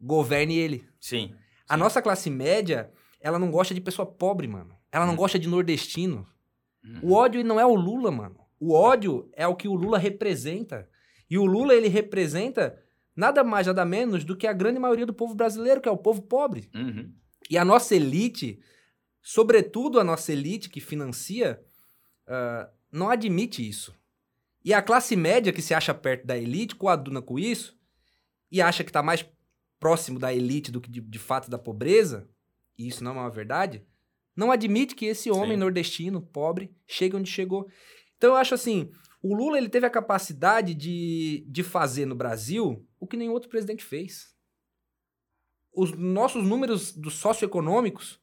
governe 0.00 0.58
ele. 0.58 0.84
Sim. 0.98 1.32
A 1.68 1.74
sim. 1.74 1.78
nossa 1.78 2.02
classe 2.02 2.28
média, 2.28 2.90
ela 3.20 3.38
não 3.38 3.52
gosta 3.52 3.72
de 3.72 3.80
pessoa 3.80 4.04
pobre, 4.04 4.48
mano. 4.48 4.74
Ela 4.90 5.06
não 5.06 5.12
hum. 5.12 5.18
gosta 5.18 5.38
de 5.38 5.46
nordestino. 5.46 6.26
Hum. 6.84 6.98
O 7.04 7.12
ódio 7.12 7.44
não 7.44 7.60
é 7.60 7.64
o 7.64 7.76
Lula, 7.76 8.10
mano. 8.10 8.40
O 8.58 8.74
ódio 8.74 9.30
é 9.36 9.46
o 9.46 9.54
que 9.54 9.68
o 9.68 9.74
Lula 9.76 9.96
representa. 9.96 10.88
E 11.30 11.38
o 11.38 11.46
Lula, 11.46 11.72
ele 11.72 11.86
representa 11.86 12.76
nada 13.14 13.44
mais, 13.44 13.68
nada 13.68 13.84
menos 13.84 14.24
do 14.24 14.36
que 14.36 14.48
a 14.48 14.52
grande 14.52 14.80
maioria 14.80 15.06
do 15.06 15.14
povo 15.14 15.36
brasileiro, 15.36 15.80
que 15.80 15.88
é 15.88 15.92
o 15.92 15.96
povo 15.96 16.20
pobre. 16.20 16.68
Uhum. 16.74 17.12
E 17.48 17.56
a 17.56 17.64
nossa 17.64 17.94
elite, 17.94 18.60
sobretudo 19.22 19.98
a 19.98 20.04
nossa 20.04 20.32
elite 20.32 20.68
que 20.68 20.80
financia, 20.80 21.62
uh, 22.26 22.70
não 22.90 23.08
admite 23.08 23.66
isso. 23.66 23.94
E 24.64 24.74
a 24.74 24.82
classe 24.82 25.16
média 25.16 25.52
que 25.52 25.62
se 25.62 25.72
acha 25.72 25.94
perto 25.94 26.26
da 26.26 26.36
elite 26.36 26.74
coaduna 26.74 27.22
com 27.22 27.38
isso 27.38 27.78
e 28.50 28.60
acha 28.60 28.84
que 28.84 28.90
está 28.90 29.02
mais 29.02 29.24
próximo 29.78 30.18
da 30.18 30.34
elite 30.34 30.70
do 30.70 30.80
que 30.80 30.90
de, 30.90 31.00
de 31.00 31.18
fato 31.18 31.48
da 31.48 31.58
pobreza, 31.58 32.28
e 32.76 32.88
isso 32.88 33.02
não 33.02 33.12
é 33.12 33.14
uma 33.14 33.30
verdade, 33.30 33.84
Não 34.36 34.52
admite 34.52 34.94
que 34.94 35.06
esse 35.06 35.30
homem 35.30 35.52
Sim. 35.52 35.60
nordestino, 35.60 36.22
pobre, 36.22 36.70
chegue 36.86 37.16
onde 37.16 37.30
chegou. 37.30 37.68
Então 38.16 38.30
eu 38.30 38.36
acho 38.36 38.54
assim, 38.54 38.90
o 39.22 39.34
Lula 39.34 39.58
ele 39.58 39.68
teve 39.68 39.86
a 39.86 39.90
capacidade 39.90 40.74
de, 40.74 41.44
de 41.48 41.62
fazer 41.62 42.06
no 42.06 42.14
Brasil 42.14 42.86
o 43.00 43.06
que 43.06 43.16
nenhum 43.16 43.32
outro 43.32 43.48
presidente 43.48 43.84
fez. 43.84 44.32
Os 45.78 45.92
nossos 45.92 46.42
números 46.44 46.90
dos 46.90 47.14
socioeconômicos, 47.14 48.18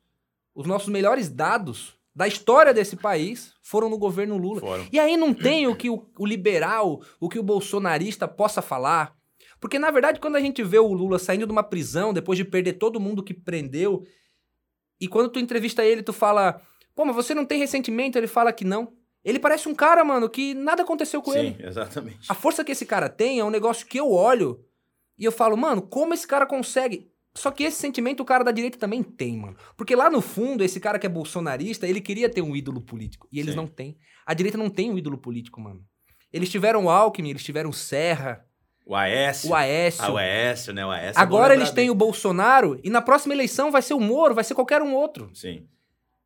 os 0.53 0.67
nossos 0.67 0.89
melhores 0.89 1.29
dados 1.29 1.95
da 2.13 2.27
história 2.27 2.73
desse 2.73 2.97
país 2.97 3.53
foram 3.61 3.89
no 3.89 3.97
governo 3.97 4.35
Lula. 4.35 4.59
Foram. 4.59 4.85
E 4.91 4.99
aí 4.99 5.15
não 5.15 5.33
tem 5.33 5.65
o 5.65 5.73
que 5.73 5.89
o, 5.89 6.05
o 6.19 6.25
liberal, 6.25 7.01
o 7.17 7.29
que 7.29 7.39
o 7.39 7.43
bolsonarista 7.43 8.27
possa 8.27 8.61
falar. 8.61 9.15
Porque, 9.57 9.79
na 9.79 9.89
verdade, 9.89 10.19
quando 10.19 10.35
a 10.35 10.41
gente 10.41 10.61
vê 10.63 10.77
o 10.77 10.91
Lula 10.91 11.17
saindo 11.17 11.45
de 11.45 11.51
uma 11.53 11.63
prisão, 11.63 12.13
depois 12.13 12.37
de 12.37 12.43
perder 12.43 12.73
todo 12.73 12.99
mundo 12.99 13.23
que 13.23 13.33
prendeu, 13.33 14.05
e 14.99 15.07
quando 15.07 15.29
tu 15.29 15.39
entrevista 15.39 15.81
ele, 15.81 16.03
tu 16.03 16.11
fala, 16.11 16.61
pô, 16.93 17.05
mas 17.05 17.15
você 17.15 17.33
não 17.33 17.45
tem 17.45 17.59
ressentimento? 17.59 18.17
Ele 18.17 18.27
fala 18.27 18.51
que 18.51 18.65
não. 18.65 18.91
Ele 19.23 19.39
parece 19.39 19.69
um 19.69 19.73
cara, 19.73 20.03
mano, 20.03 20.29
que 20.29 20.53
nada 20.53 20.83
aconteceu 20.83 21.21
com 21.21 21.31
Sim, 21.31 21.39
ele. 21.39 21.55
Sim, 21.55 21.67
exatamente. 21.67 22.29
A 22.29 22.33
força 22.33 22.65
que 22.65 22.73
esse 22.73 22.85
cara 22.85 23.07
tem 23.07 23.39
é 23.39 23.45
um 23.45 23.49
negócio 23.49 23.87
que 23.87 23.97
eu 23.97 24.11
olho 24.11 24.61
e 25.17 25.23
eu 25.23 25.31
falo, 25.31 25.55
mano, 25.55 25.81
como 25.81 26.13
esse 26.13 26.27
cara 26.27 26.45
consegue? 26.45 27.14
Só 27.35 27.51
que 27.51 27.63
esse 27.65 27.77
sentimento 27.77 28.21
o 28.21 28.25
cara 28.25 28.43
da 28.43 28.51
direita 28.51 28.77
também 28.77 29.03
tem, 29.03 29.37
mano. 29.37 29.57
Porque 29.75 29.95
lá 29.95 30.09
no 30.09 30.21
fundo, 30.21 30.63
esse 30.63 30.79
cara 30.79 30.97
que 30.97 31.05
é 31.05 31.09
bolsonarista, 31.09 31.85
ele 31.85 31.99
queria 31.99 32.29
ter 32.29 32.41
um 32.41 32.55
ídolo 32.55 32.79
político. 32.79 33.27
E 33.31 33.39
eles 33.39 33.51
Sim. 33.51 33.57
não 33.57 33.67
têm. 33.67 33.97
A 34.25 34.33
direita 34.33 34.57
não 34.57 34.69
tem 34.69 34.89
um 34.89 34.97
ídolo 34.97 35.17
político, 35.17 35.59
mano. 35.59 35.83
Eles 36.31 36.49
tiveram 36.49 36.85
o 36.85 36.89
Alckmin, 36.89 37.29
eles 37.29 37.43
tiveram 37.43 37.69
o 37.69 37.73
Serra. 37.73 38.45
O 38.85 38.95
Aécio. 38.95 39.49
O 39.49 39.55
Aécio. 39.55 40.03
Ah, 40.03 40.11
o 40.11 40.17
Aécio, 40.17 40.73
né? 40.73 40.85
O 40.85 40.91
Aécio. 40.91 41.21
Agora 41.21 41.53
eles 41.53 41.71
têm 41.71 41.89
o 41.89 41.95
Bolsonaro 41.95 42.79
e 42.83 42.89
na 42.89 43.01
próxima 43.01 43.33
eleição 43.33 43.69
vai 43.71 43.81
ser 43.81 43.95
o 43.95 43.99
Moro, 43.99 44.33
vai 44.33 44.43
ser 44.43 44.55
qualquer 44.55 44.81
um 44.81 44.93
outro. 44.93 45.29
Sim. 45.33 45.67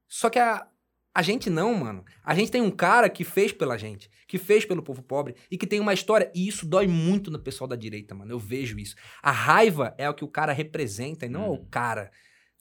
Só 0.07 0.29
que 0.29 0.37
a, 0.37 0.67
a 1.13 1.21
gente 1.21 1.49
não, 1.49 1.73
mano. 1.73 2.05
A 2.23 2.35
gente 2.35 2.51
tem 2.51 2.61
um 2.61 2.71
cara 2.71 3.09
que 3.09 3.23
fez 3.23 3.51
pela 3.51 3.77
gente, 3.77 4.09
que 4.29 4.37
fez 4.37 4.63
pelo 4.63 4.83
povo 4.83 5.01
pobre 5.01 5.35
e 5.49 5.57
que 5.57 5.65
tem 5.65 5.79
uma 5.79 5.91
história. 5.91 6.31
E 6.35 6.47
isso 6.47 6.67
dói 6.67 6.87
muito 6.87 7.31
no 7.31 7.39
pessoal 7.39 7.67
da 7.67 7.75
direita, 7.75 8.13
mano. 8.13 8.31
Eu 8.31 8.37
vejo 8.37 8.77
isso. 8.77 8.95
A 9.23 9.31
raiva 9.31 9.95
é 9.97 10.07
o 10.07 10.13
que 10.13 10.23
o 10.23 10.27
cara 10.27 10.53
representa 10.53 11.25
e 11.25 11.29
não 11.29 11.41
hum. 11.41 11.45
é 11.45 11.47
o 11.47 11.51
uhum. 11.53 11.65
cara. 11.71 12.11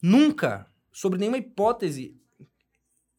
Nunca, 0.02 0.66
sobre 0.90 1.18
nenhuma 1.18 1.36
hipótese, 1.36 2.16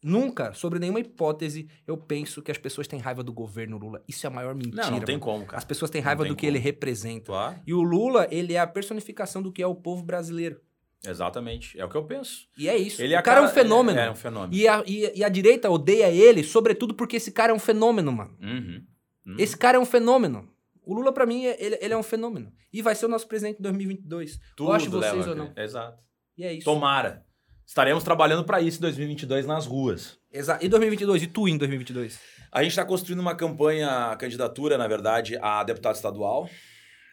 nunca, 0.02 0.52
sobre 0.52 0.80
nenhuma 0.80 0.98
hipótese, 0.98 1.68
eu 1.86 1.96
penso 1.96 2.42
que 2.42 2.50
as 2.50 2.58
pessoas 2.58 2.88
têm 2.88 2.98
raiva 2.98 3.22
do 3.22 3.32
governo 3.32 3.78
Lula. 3.78 4.02
Isso 4.08 4.26
é 4.26 4.28
a 4.28 4.32
maior 4.32 4.56
mentira. 4.56 4.82
Não, 4.82 4.98
não 4.98 5.00
tem 5.00 5.14
mano. 5.14 5.24
como, 5.24 5.46
cara. 5.46 5.58
As 5.58 5.64
pessoas 5.64 5.88
têm 5.88 6.00
raiva 6.00 6.24
do 6.24 6.34
que 6.34 6.46
como. 6.46 6.50
ele 6.50 6.58
representa. 6.58 7.26
Claro. 7.26 7.60
E 7.64 7.72
o 7.72 7.82
Lula, 7.82 8.26
ele 8.32 8.54
é 8.54 8.58
a 8.58 8.66
personificação 8.66 9.40
do 9.40 9.52
que 9.52 9.62
é 9.62 9.66
o 9.66 9.76
povo 9.76 10.02
brasileiro. 10.02 10.60
Exatamente, 11.06 11.80
é 11.80 11.84
o 11.84 11.88
que 11.88 11.96
eu 11.96 12.04
penso. 12.04 12.46
E 12.58 12.68
é 12.68 12.76
isso. 12.76 13.02
Ele 13.02 13.16
o 13.16 13.22
cara, 13.22 13.40
é 13.40 13.42
um 13.42 13.48
fenômeno. 13.48 13.98
É, 13.98 14.06
é 14.06 14.10
um 14.10 14.14
fenômeno. 14.14 14.52
E 14.52 14.68
a, 14.68 14.82
e, 14.86 15.18
e, 15.18 15.24
a 15.24 15.28
direita 15.28 15.70
odeia 15.70 16.10
ele, 16.10 16.42
sobretudo 16.44 16.94
porque 16.94 17.16
esse 17.16 17.32
cara 17.32 17.52
é 17.52 17.54
um 17.54 17.58
fenômeno, 17.58 18.12
mano. 18.12 18.36
Uhum, 18.40 18.84
uhum. 19.26 19.36
Esse 19.38 19.56
cara 19.56 19.78
é 19.78 19.80
um 19.80 19.86
fenômeno. 19.86 20.48
O 20.84 20.94
Lula, 20.94 21.12
para 21.12 21.24
mim, 21.24 21.44
ele, 21.44 21.78
ele, 21.80 21.94
é 21.94 21.96
um 21.96 22.02
fenômeno. 22.02 22.52
E 22.72 22.82
vai 22.82 22.94
ser 22.94 23.06
o 23.06 23.08
nosso 23.08 23.26
presidente 23.26 23.58
em 23.58 23.62
2022. 23.62 24.40
Tudo 24.56 24.66
Goste 24.66 24.88
vocês 24.88 25.14
leva, 25.14 25.30
ou 25.30 25.36
não. 25.36 25.52
Exato. 25.56 25.98
E 26.36 26.44
é 26.44 26.52
isso. 26.52 26.64
Tomara. 26.64 27.24
Estaremos 27.66 28.02
trabalhando 28.02 28.44
para 28.44 28.60
isso 28.60 28.78
em 28.78 28.82
2022 28.82 29.46
nas 29.46 29.66
ruas. 29.66 30.18
Exato. 30.32 30.64
E 30.64 30.68
2022? 30.68 31.22
E 31.22 31.26
tu 31.28 31.48
em 31.48 31.56
2022? 31.56 32.18
A 32.52 32.62
gente 32.62 32.72
está 32.72 32.84
construindo 32.84 33.20
uma 33.20 33.34
campanha, 33.34 34.16
candidatura, 34.18 34.76
na 34.76 34.88
verdade, 34.88 35.38
a 35.40 35.62
deputado 35.62 35.94
estadual. 35.94 36.50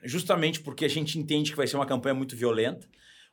Justamente 0.03 0.59
porque 0.59 0.83
a 0.83 0.89
gente 0.89 1.19
entende 1.19 1.51
que 1.51 1.57
vai 1.57 1.67
ser 1.67 1.75
uma 1.75 1.85
campanha 1.85 2.15
muito 2.15 2.35
violenta 2.35 2.87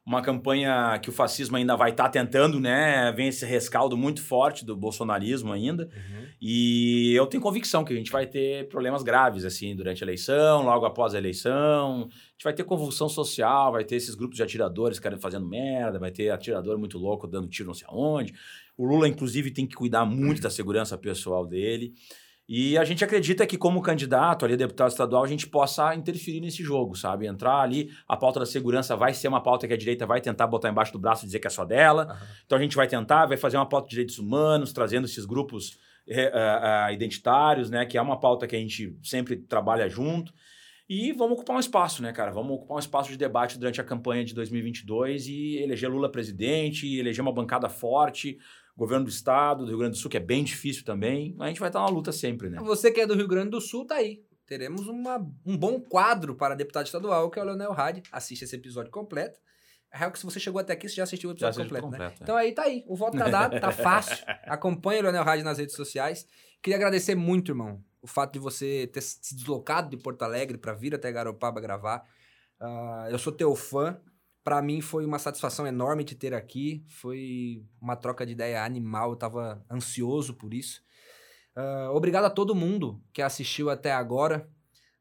uma 0.06 0.20
campanha 0.20 0.98
que 1.02 1.08
o 1.08 1.12
fascismo 1.12 1.56
ainda 1.56 1.74
vai 1.76 1.90
estar 1.90 2.04
tá 2.04 2.10
tentando, 2.10 2.60
né? 2.60 3.10
Vem 3.12 3.28
esse 3.28 3.46
rescaldo 3.46 3.96
muito 3.96 4.22
forte 4.22 4.64
do 4.64 4.76
bolsonarismo 4.76 5.50
ainda. 5.50 5.84
Uhum. 5.84 6.26
E 6.40 7.14
eu 7.14 7.26
tenho 7.26 7.42
convicção 7.42 7.84
que 7.84 7.92
a 7.92 7.96
gente 7.96 8.12
vai 8.12 8.26
ter 8.26 8.68
problemas 8.68 9.02
graves, 9.02 9.46
assim, 9.46 9.74
durante 9.74 10.04
a 10.04 10.06
eleição, 10.06 10.62
logo 10.62 10.84
após 10.84 11.14
a 11.14 11.18
eleição. 11.18 12.02
A 12.02 12.32
gente 12.32 12.44
vai 12.44 12.52
ter 12.52 12.64
convulsão 12.64 13.08
social, 13.08 13.72
vai 13.72 13.84
ter 13.84 13.96
esses 13.96 14.14
grupos 14.14 14.36
de 14.36 14.42
atiradores 14.42 14.98
querendo 14.98 15.20
fazendo 15.20 15.48
merda, 15.48 15.98
vai 15.98 16.10
ter 16.10 16.28
atirador 16.28 16.78
muito 16.78 16.98
louco 16.98 17.26
dando 17.26 17.48
tiro 17.48 17.68
não 17.68 17.74
sei 17.74 17.86
aonde. 17.88 18.34
O 18.76 18.84
Lula, 18.84 19.08
inclusive, 19.08 19.50
tem 19.50 19.66
que 19.66 19.74
cuidar 19.74 20.04
muito 20.04 20.42
da 20.42 20.50
segurança 20.50 20.98
pessoal 20.98 21.46
dele. 21.46 21.94
E 22.46 22.76
a 22.76 22.84
gente 22.84 23.02
acredita 23.02 23.46
que, 23.46 23.56
como 23.56 23.80
candidato 23.80 24.44
ali, 24.44 24.56
deputado 24.56 24.90
estadual, 24.90 25.24
a 25.24 25.26
gente 25.26 25.46
possa 25.46 25.94
interferir 25.94 26.40
nesse 26.40 26.62
jogo, 26.62 26.94
sabe? 26.94 27.26
Entrar 27.26 27.60
ali, 27.60 27.90
a 28.06 28.16
pauta 28.16 28.40
da 28.40 28.46
segurança 28.46 28.94
vai 28.94 29.14
ser 29.14 29.28
uma 29.28 29.42
pauta 29.42 29.66
que 29.66 29.72
a 29.72 29.76
direita 29.76 30.04
vai 30.04 30.20
tentar 30.20 30.46
botar 30.46 30.68
embaixo 30.68 30.92
do 30.92 30.98
braço 30.98 31.24
e 31.24 31.26
dizer 31.26 31.38
que 31.38 31.46
é 31.46 31.50
só 31.50 31.64
dela. 31.64 32.06
Uhum. 32.06 32.26
Então 32.44 32.58
a 32.58 32.60
gente 32.60 32.76
vai 32.76 32.86
tentar, 32.86 33.24
vai 33.24 33.38
fazer 33.38 33.56
uma 33.56 33.66
pauta 33.66 33.86
de 33.86 33.92
direitos 33.92 34.18
humanos, 34.18 34.74
trazendo 34.74 35.06
esses 35.06 35.24
grupos 35.24 35.78
uh, 36.06 36.90
uh, 36.90 36.92
identitários, 36.92 37.70
né? 37.70 37.86
Que 37.86 37.96
é 37.96 38.02
uma 38.02 38.20
pauta 38.20 38.46
que 38.46 38.54
a 38.54 38.58
gente 38.58 38.94
sempre 39.02 39.36
trabalha 39.36 39.88
junto. 39.88 40.30
E 40.86 41.12
vamos 41.12 41.38
ocupar 41.38 41.56
um 41.56 41.60
espaço, 41.60 42.02
né, 42.02 42.12
cara? 42.12 42.30
Vamos 42.30 42.56
ocupar 42.56 42.76
um 42.76 42.80
espaço 42.80 43.10
de 43.10 43.16
debate 43.16 43.58
durante 43.58 43.80
a 43.80 43.84
campanha 43.84 44.22
de 44.22 44.34
2022 44.34 45.28
e 45.28 45.56
eleger 45.56 45.90
Lula 45.90 46.12
presidente, 46.12 46.98
eleger 46.98 47.22
uma 47.22 47.32
bancada 47.32 47.70
forte, 47.70 48.38
governo 48.76 49.04
do 49.04 49.10
estado, 49.10 49.64
do 49.64 49.68
Rio 49.68 49.78
Grande 49.78 49.92
do 49.92 49.98
Sul, 49.98 50.10
que 50.10 50.16
é 50.16 50.20
bem 50.20 50.42
difícil 50.42 50.84
também. 50.84 51.36
A 51.38 51.48
gente 51.48 51.60
vai 51.60 51.68
estar 51.68 51.80
na 51.80 51.88
luta 51.88 52.12
sempre, 52.12 52.50
né? 52.50 52.58
Você 52.60 52.90
que 52.90 53.00
é 53.00 53.06
do 53.06 53.14
Rio 53.14 53.28
Grande 53.28 53.50
do 53.50 53.60
Sul, 53.60 53.86
tá 53.86 53.96
aí. 53.96 54.22
Teremos 54.46 54.86
uma, 54.86 55.16
um 55.46 55.56
bom 55.56 55.80
quadro 55.80 56.34
para 56.34 56.54
deputado 56.54 56.86
estadual, 56.86 57.30
que 57.30 57.38
é 57.38 57.42
o 57.42 57.46
Leonel 57.46 57.72
Hadi. 57.72 58.02
Assiste 58.12 58.42
esse 58.42 58.56
episódio 58.56 58.90
completo. 58.90 59.38
É 59.92 59.98
real 59.98 60.10
que 60.10 60.18
se 60.18 60.24
você 60.24 60.40
chegou 60.40 60.60
até 60.60 60.72
aqui, 60.72 60.88
você 60.88 60.96
já 60.96 61.04
assistiu 61.04 61.30
o 61.30 61.32
episódio 61.32 61.62
completo, 61.62 61.84
completo, 61.84 62.04
né? 62.04 62.16
É. 62.18 62.22
Então 62.22 62.36
aí 62.36 62.52
tá 62.52 62.62
aí. 62.62 62.84
O 62.86 62.96
voto 62.96 63.16
tá 63.16 63.28
dado, 63.28 63.58
tá 63.60 63.70
fácil. 63.72 64.24
Acompanhe 64.44 65.00
o 65.00 65.02
Leonel 65.04 65.22
Hadi 65.22 65.42
nas 65.42 65.58
redes 65.58 65.76
sociais. 65.76 66.26
Queria 66.60 66.76
agradecer 66.76 67.14
muito, 67.14 67.52
irmão, 67.52 67.80
o 68.02 68.06
fato 68.06 68.32
de 68.32 68.38
você 68.38 68.88
ter 68.92 69.00
se 69.00 69.34
deslocado 69.34 69.88
de 69.88 69.96
Porto 69.96 70.22
Alegre 70.22 70.58
para 70.58 70.74
vir 70.74 70.94
até 70.94 71.12
Garopaba 71.12 71.60
gravar. 71.60 72.04
Uh, 72.60 73.08
eu 73.10 73.18
sou 73.18 73.32
teu 73.32 73.54
fã. 73.54 73.98
Para 74.44 74.60
mim 74.60 74.82
foi 74.82 75.06
uma 75.06 75.18
satisfação 75.18 75.66
enorme 75.66 76.04
te 76.04 76.14
ter 76.14 76.34
aqui. 76.34 76.84
Foi 76.86 77.64
uma 77.80 77.96
troca 77.96 78.26
de 78.26 78.32
ideia 78.32 78.62
animal. 78.62 79.10
Eu 79.10 79.16
tava 79.16 79.64
ansioso 79.70 80.34
por 80.34 80.52
isso. 80.52 80.84
Uh, 81.56 81.90
obrigado 81.94 82.26
a 82.26 82.30
todo 82.30 82.54
mundo 82.54 83.02
que 83.12 83.22
assistiu 83.22 83.70
até 83.70 83.90
agora. 83.90 84.48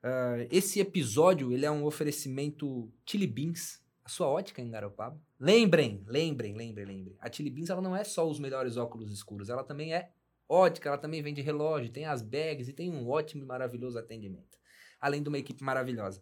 Uh, 0.04 0.48
esse 0.50 0.80
episódio 0.80 1.52
ele 1.52 1.66
é 1.66 1.72
um 1.72 1.86
oferecimento 1.86 2.92
Chili 3.06 3.28
Beans, 3.28 3.82
a 4.06 4.10
sua 4.10 4.28
ótica 4.28 4.62
em 4.62 4.70
Garopaba. 4.70 5.20
Lembrem, 5.40 6.04
lembrem, 6.08 6.56
lembrem, 6.56 6.86
lembrem. 6.86 7.18
A 7.20 7.32
Chili 7.32 7.50
Beans 7.50 7.70
ela 7.70 7.82
não 7.82 7.96
é 7.96 8.04
só 8.04 8.28
os 8.28 8.40
melhores 8.40 8.78
óculos 8.78 9.12
escuros, 9.12 9.50
ela 9.50 9.64
também 9.64 9.94
é 9.94 10.12
ótica, 10.48 10.90
ela 10.90 10.98
também 10.98 11.22
vende 11.22 11.42
relógio, 11.42 11.92
tem 11.92 12.06
as 12.06 12.22
bags 12.22 12.68
e 12.70 12.74
tem 12.74 12.92
um 12.92 13.10
ótimo 13.10 13.44
e 13.44 13.46
maravilhoso 13.46 13.98
atendimento. 13.98 14.58
Além 15.00 15.22
de 15.22 15.30
uma 15.30 15.38
equipe 15.38 15.64
maravilhosa. 15.64 16.22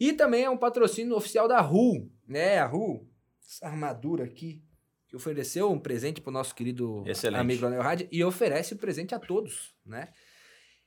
E 0.00 0.14
também 0.14 0.44
é 0.44 0.50
um 0.50 0.56
patrocínio 0.56 1.14
oficial 1.14 1.46
da 1.46 1.60
RU, 1.60 2.10
né? 2.26 2.58
A 2.58 2.66
RU, 2.66 3.06
essa 3.46 3.66
armadura 3.66 4.24
aqui, 4.24 4.64
que 5.06 5.14
ofereceu 5.14 5.70
um 5.70 5.78
presente 5.78 6.22
pro 6.22 6.32
nosso 6.32 6.54
querido 6.54 7.04
Excelente. 7.06 7.40
amigo 7.40 7.66
Anel 7.66 7.82
Rádio 7.82 8.08
e 8.10 8.24
oferece 8.24 8.72
o 8.72 8.78
presente 8.78 9.14
a 9.14 9.18
todos, 9.18 9.74
né? 9.84 10.08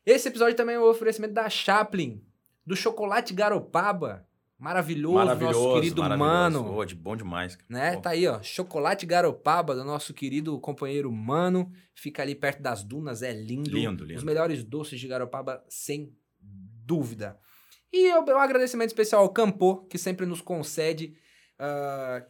Esse 0.04 0.30
episódio 0.30 0.56
também 0.56 0.76
é 0.76 0.80
um 0.80 0.90
oferecimento 0.90 1.34
da 1.34 1.48
Chaplin, 1.48 2.26
do 2.66 2.76
chocolate 2.76 3.34
Garopaba, 3.34 4.28
maravilhoso, 4.58 5.16
maravilhoso 5.16 5.60
nosso 5.60 5.76
querido 5.76 6.02
maravilhoso. 6.02 6.64
mano. 6.64 6.78
Oh, 6.78 6.86
de 6.86 6.96
bom 6.96 7.16
demais. 7.16 7.58
Né? 7.70 7.96
Oh. 7.98 8.02
Tá 8.02 8.10
aí, 8.12 8.28
ó, 8.28 8.42
chocolate 8.42 9.06
Garopaba 9.06 9.76
do 9.76 9.84
nosso 9.84 10.14
querido 10.14 10.60
companheiro 10.60 11.12
Mano, 11.12 11.72
fica 11.94 12.24
ali 12.24 12.34
perto 12.34 12.62
das 12.62 12.84
dunas, 12.84 13.22
é 13.22 13.32
lindo. 13.32 13.70
Lindo, 13.70 14.04
lindo. 14.04 14.18
Os 14.18 14.24
melhores 14.24 14.64
doces 14.64 15.00
de 15.00 15.08
Garopaba, 15.08 15.64
sem 15.70 16.16
dúvida. 16.42 17.40
E 17.94 18.12
um 18.12 18.40
agradecimento 18.40 18.90
especial 18.90 19.22
ao 19.22 19.30
Campo, 19.30 19.86
que 19.88 20.00
sempre 20.00 20.26
nos 20.26 20.42
concede, 20.42 21.16
uh, 21.60 22.26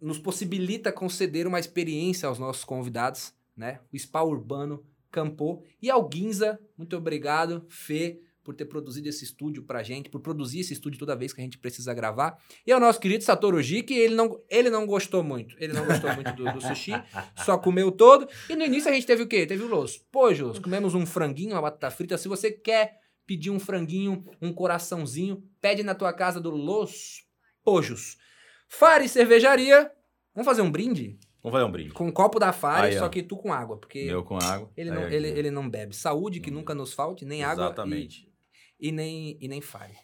nos 0.00 0.18
possibilita 0.18 0.90
conceder 0.90 1.46
uma 1.46 1.60
experiência 1.60 2.26
aos 2.26 2.38
nossos 2.38 2.64
convidados, 2.64 3.34
né? 3.54 3.80
O 3.92 3.98
Spa 3.98 4.22
Urbano 4.22 4.82
Campo. 5.10 5.62
E 5.82 5.90
ao 5.90 6.08
Guinza, 6.08 6.58
muito 6.78 6.96
obrigado, 6.96 7.66
Fê, 7.68 8.22
por 8.42 8.54
ter 8.54 8.64
produzido 8.64 9.06
esse 9.06 9.22
estúdio 9.22 9.64
pra 9.64 9.82
gente, 9.82 10.08
por 10.08 10.22
produzir 10.22 10.60
esse 10.60 10.72
estúdio 10.72 10.98
toda 10.98 11.14
vez 11.14 11.34
que 11.34 11.42
a 11.42 11.44
gente 11.44 11.58
precisa 11.58 11.92
gravar. 11.92 12.38
E 12.66 12.72
ao 12.72 12.80
nosso 12.80 12.98
querido 12.98 13.22
Satoru 13.22 13.62
G, 13.62 13.82
que 13.82 13.92
ele 13.92 14.14
não, 14.14 14.40
ele 14.48 14.70
não 14.70 14.86
gostou 14.86 15.22
muito. 15.22 15.54
Ele 15.58 15.74
não 15.74 15.84
gostou 15.84 16.10
muito 16.14 16.32
do, 16.32 16.50
do, 16.52 16.60
sushi, 16.62 16.92
só 17.44 17.58
comeu 17.58 17.92
todo. 17.92 18.26
E 18.48 18.56
no 18.56 18.64
início 18.64 18.90
a 18.90 18.94
gente 18.94 19.06
teve 19.06 19.24
o 19.24 19.28
quê? 19.28 19.46
Teve 19.46 19.62
o 19.62 19.68
Los 19.68 19.98
Pojos. 19.98 20.58
Comemos 20.58 20.94
um 20.94 21.04
franguinho, 21.04 21.52
uma 21.52 21.60
batata 21.60 21.90
frita. 21.90 22.16
Se 22.16 22.28
você 22.28 22.50
quer 22.50 22.98
pedir 23.30 23.50
um 23.50 23.60
franguinho, 23.60 24.24
um 24.42 24.52
coraçãozinho, 24.52 25.48
pede 25.60 25.84
na 25.84 25.94
tua 25.94 26.12
casa 26.12 26.40
do 26.40 26.50
Los 26.50 27.24
Pojos. 27.62 28.18
Fare 28.66 29.08
Cervejaria. 29.08 29.88
Vamos 30.34 30.46
fazer 30.46 30.62
um 30.62 30.70
brinde? 30.70 31.16
Vamos 31.40 31.56
fazer 31.56 31.64
um 31.64 31.70
brinde. 31.70 31.92
Com 31.92 32.08
um 32.08 32.10
copo 32.10 32.40
da 32.40 32.52
Fare, 32.52 32.98
só 32.98 33.08
que 33.08 33.22
tu 33.22 33.36
com 33.36 33.52
água. 33.52 33.76
Porque 33.78 34.00
Eu 34.00 34.24
com 34.24 34.36
água. 34.36 34.68
Ele 34.76 34.90
não, 34.90 35.02
ele, 35.04 35.28
ele 35.28 35.48
não 35.48 35.70
bebe. 35.70 35.94
Saúde, 35.94 36.40
que 36.40 36.50
hum. 36.50 36.54
nunca 36.54 36.74
nos 36.74 36.92
falte, 36.92 37.24
nem 37.24 37.42
Exatamente. 37.42 37.62
água. 37.62 37.66
Exatamente. 37.66 38.32
E, 38.80 38.88
e, 38.88 38.92
nem, 38.92 39.38
e 39.40 39.46
nem 39.46 39.60
Fare. 39.60 39.94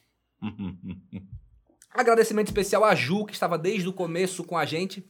Agradecimento 1.90 2.47
especial 2.47 2.85
a 2.85 2.94
Ju, 2.94 3.27
que 3.27 3.32
estava 3.32 3.59
desde 3.59 3.89
o 3.89 3.93
começo 3.93 4.44
com 4.44 4.57
a 4.57 4.65
gente, 4.65 5.05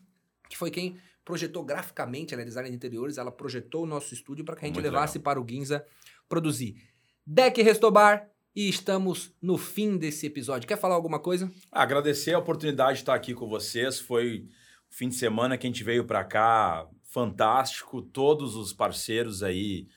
que 0.48 0.56
foi 0.56 0.70
quem 0.70 0.97
projetou 1.22 1.62
graficamente, 1.62 2.32
ela 2.32 2.43
é 2.43 2.47
designer 2.47 2.70
de 2.70 2.76
interiores, 2.76 3.18
ela 3.18 3.30
projetou 3.30 3.82
o 3.82 3.86
nosso 3.86 4.14
estúdio 4.14 4.43
para 4.43 4.56
que 4.56 4.64
a 4.64 4.68
gente 4.68 4.76
Muito 4.76 4.86
levasse 4.86 5.18
para 5.18 5.38
o 5.38 5.47
Ginza 5.47 5.84
produzir. 6.26 6.95
Deck 7.26 7.60
Restobar, 7.60 8.30
e 8.54 8.68
estamos 8.68 9.34
no 9.42 9.58
fim 9.58 9.98
desse 9.98 10.26
episódio. 10.26 10.68
Quer 10.68 10.78
falar 10.78 10.94
alguma 10.94 11.18
coisa? 11.18 11.50
Agradecer 11.72 12.32
a 12.32 12.38
oportunidade 12.38 12.94
de 12.94 12.98
estar 13.00 13.14
aqui 13.14 13.34
com 13.34 13.48
vocês. 13.48 13.98
Foi 13.98 14.46
o 14.88 14.94
fim 14.94 15.08
de 15.08 15.16
semana 15.16 15.58
que 15.58 15.66
a 15.66 15.70
gente 15.70 15.82
veio 15.82 16.04
para 16.04 16.22
cá, 16.22 16.88
fantástico. 17.02 18.00
Todos 18.00 18.54
os 18.54 18.72
parceiros 18.72 19.42
aí, 19.42 19.88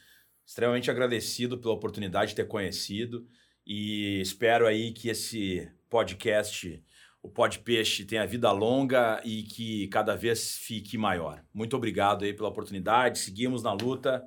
extremamente 0.43 0.89
agradecido 0.89 1.60
pela 1.60 1.76
oportunidade 1.76 2.31
de 2.31 2.35
ter 2.38 2.47
conhecido. 2.47 3.27
E 3.64 4.19
espero 4.22 4.65
aí 4.65 4.91
que 4.91 5.07
esse 5.07 5.72
podcast, 5.88 6.84
o 7.22 7.30
Pod 7.30 7.60
Peixe, 7.60 8.06
tenha 8.06 8.26
vida 8.26 8.51
longa 8.51 9.22
e 9.23 9.43
que 9.43 9.88
cada 9.89 10.15
vez 10.15 10.57
fique 10.57 10.97
maior. 10.97 11.45
Muito 11.53 11.77
obrigado 11.77 12.26
aí 12.26 12.34
pela 12.34 12.49
oportunidade. 12.49 13.19
Seguimos 13.19 13.61
na 13.61 13.72
luta. 13.72 14.26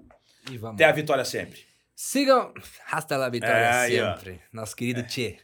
E. 0.49 0.65
Até 0.65 0.85
a 0.85 0.93
vitória 0.93 1.25
sempre. 1.25 1.72
Sigam. 2.05 2.53
Hasta 2.91 3.17
la 3.17 3.29
vitória 3.29 3.55
É, 3.55 4.03
ó. 4.03 4.17
sempre. 4.17 4.41
Nosso 4.53 4.75
querido 4.75 5.05
Tchê. 5.05 5.39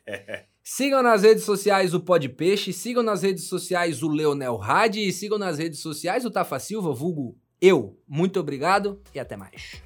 Sigam 0.63 1.03
nas 1.05 1.23
redes 1.23 1.45
sociais 1.45 1.95
o 1.95 2.01
Pod 2.01 2.29
Peixe, 2.31 2.73
sigam 2.73 3.03
nas 3.03 3.23
redes 3.23 3.45
sociais 3.45 4.03
o 4.03 4.09
Leonel 4.09 4.61
Hadi 4.61 5.07
e 5.07 5.13
sigam 5.13 5.39
nas 5.39 5.57
redes 5.57 5.79
sociais 5.79 6.25
o 6.25 6.31
Tafa 6.33 6.59
Silva, 6.59 6.93
vulgo 6.93 7.39
eu. 7.61 7.97
Muito 8.09 8.41
obrigado 8.41 9.01
e 9.15 9.21
até 9.21 9.37
mais. 9.37 9.81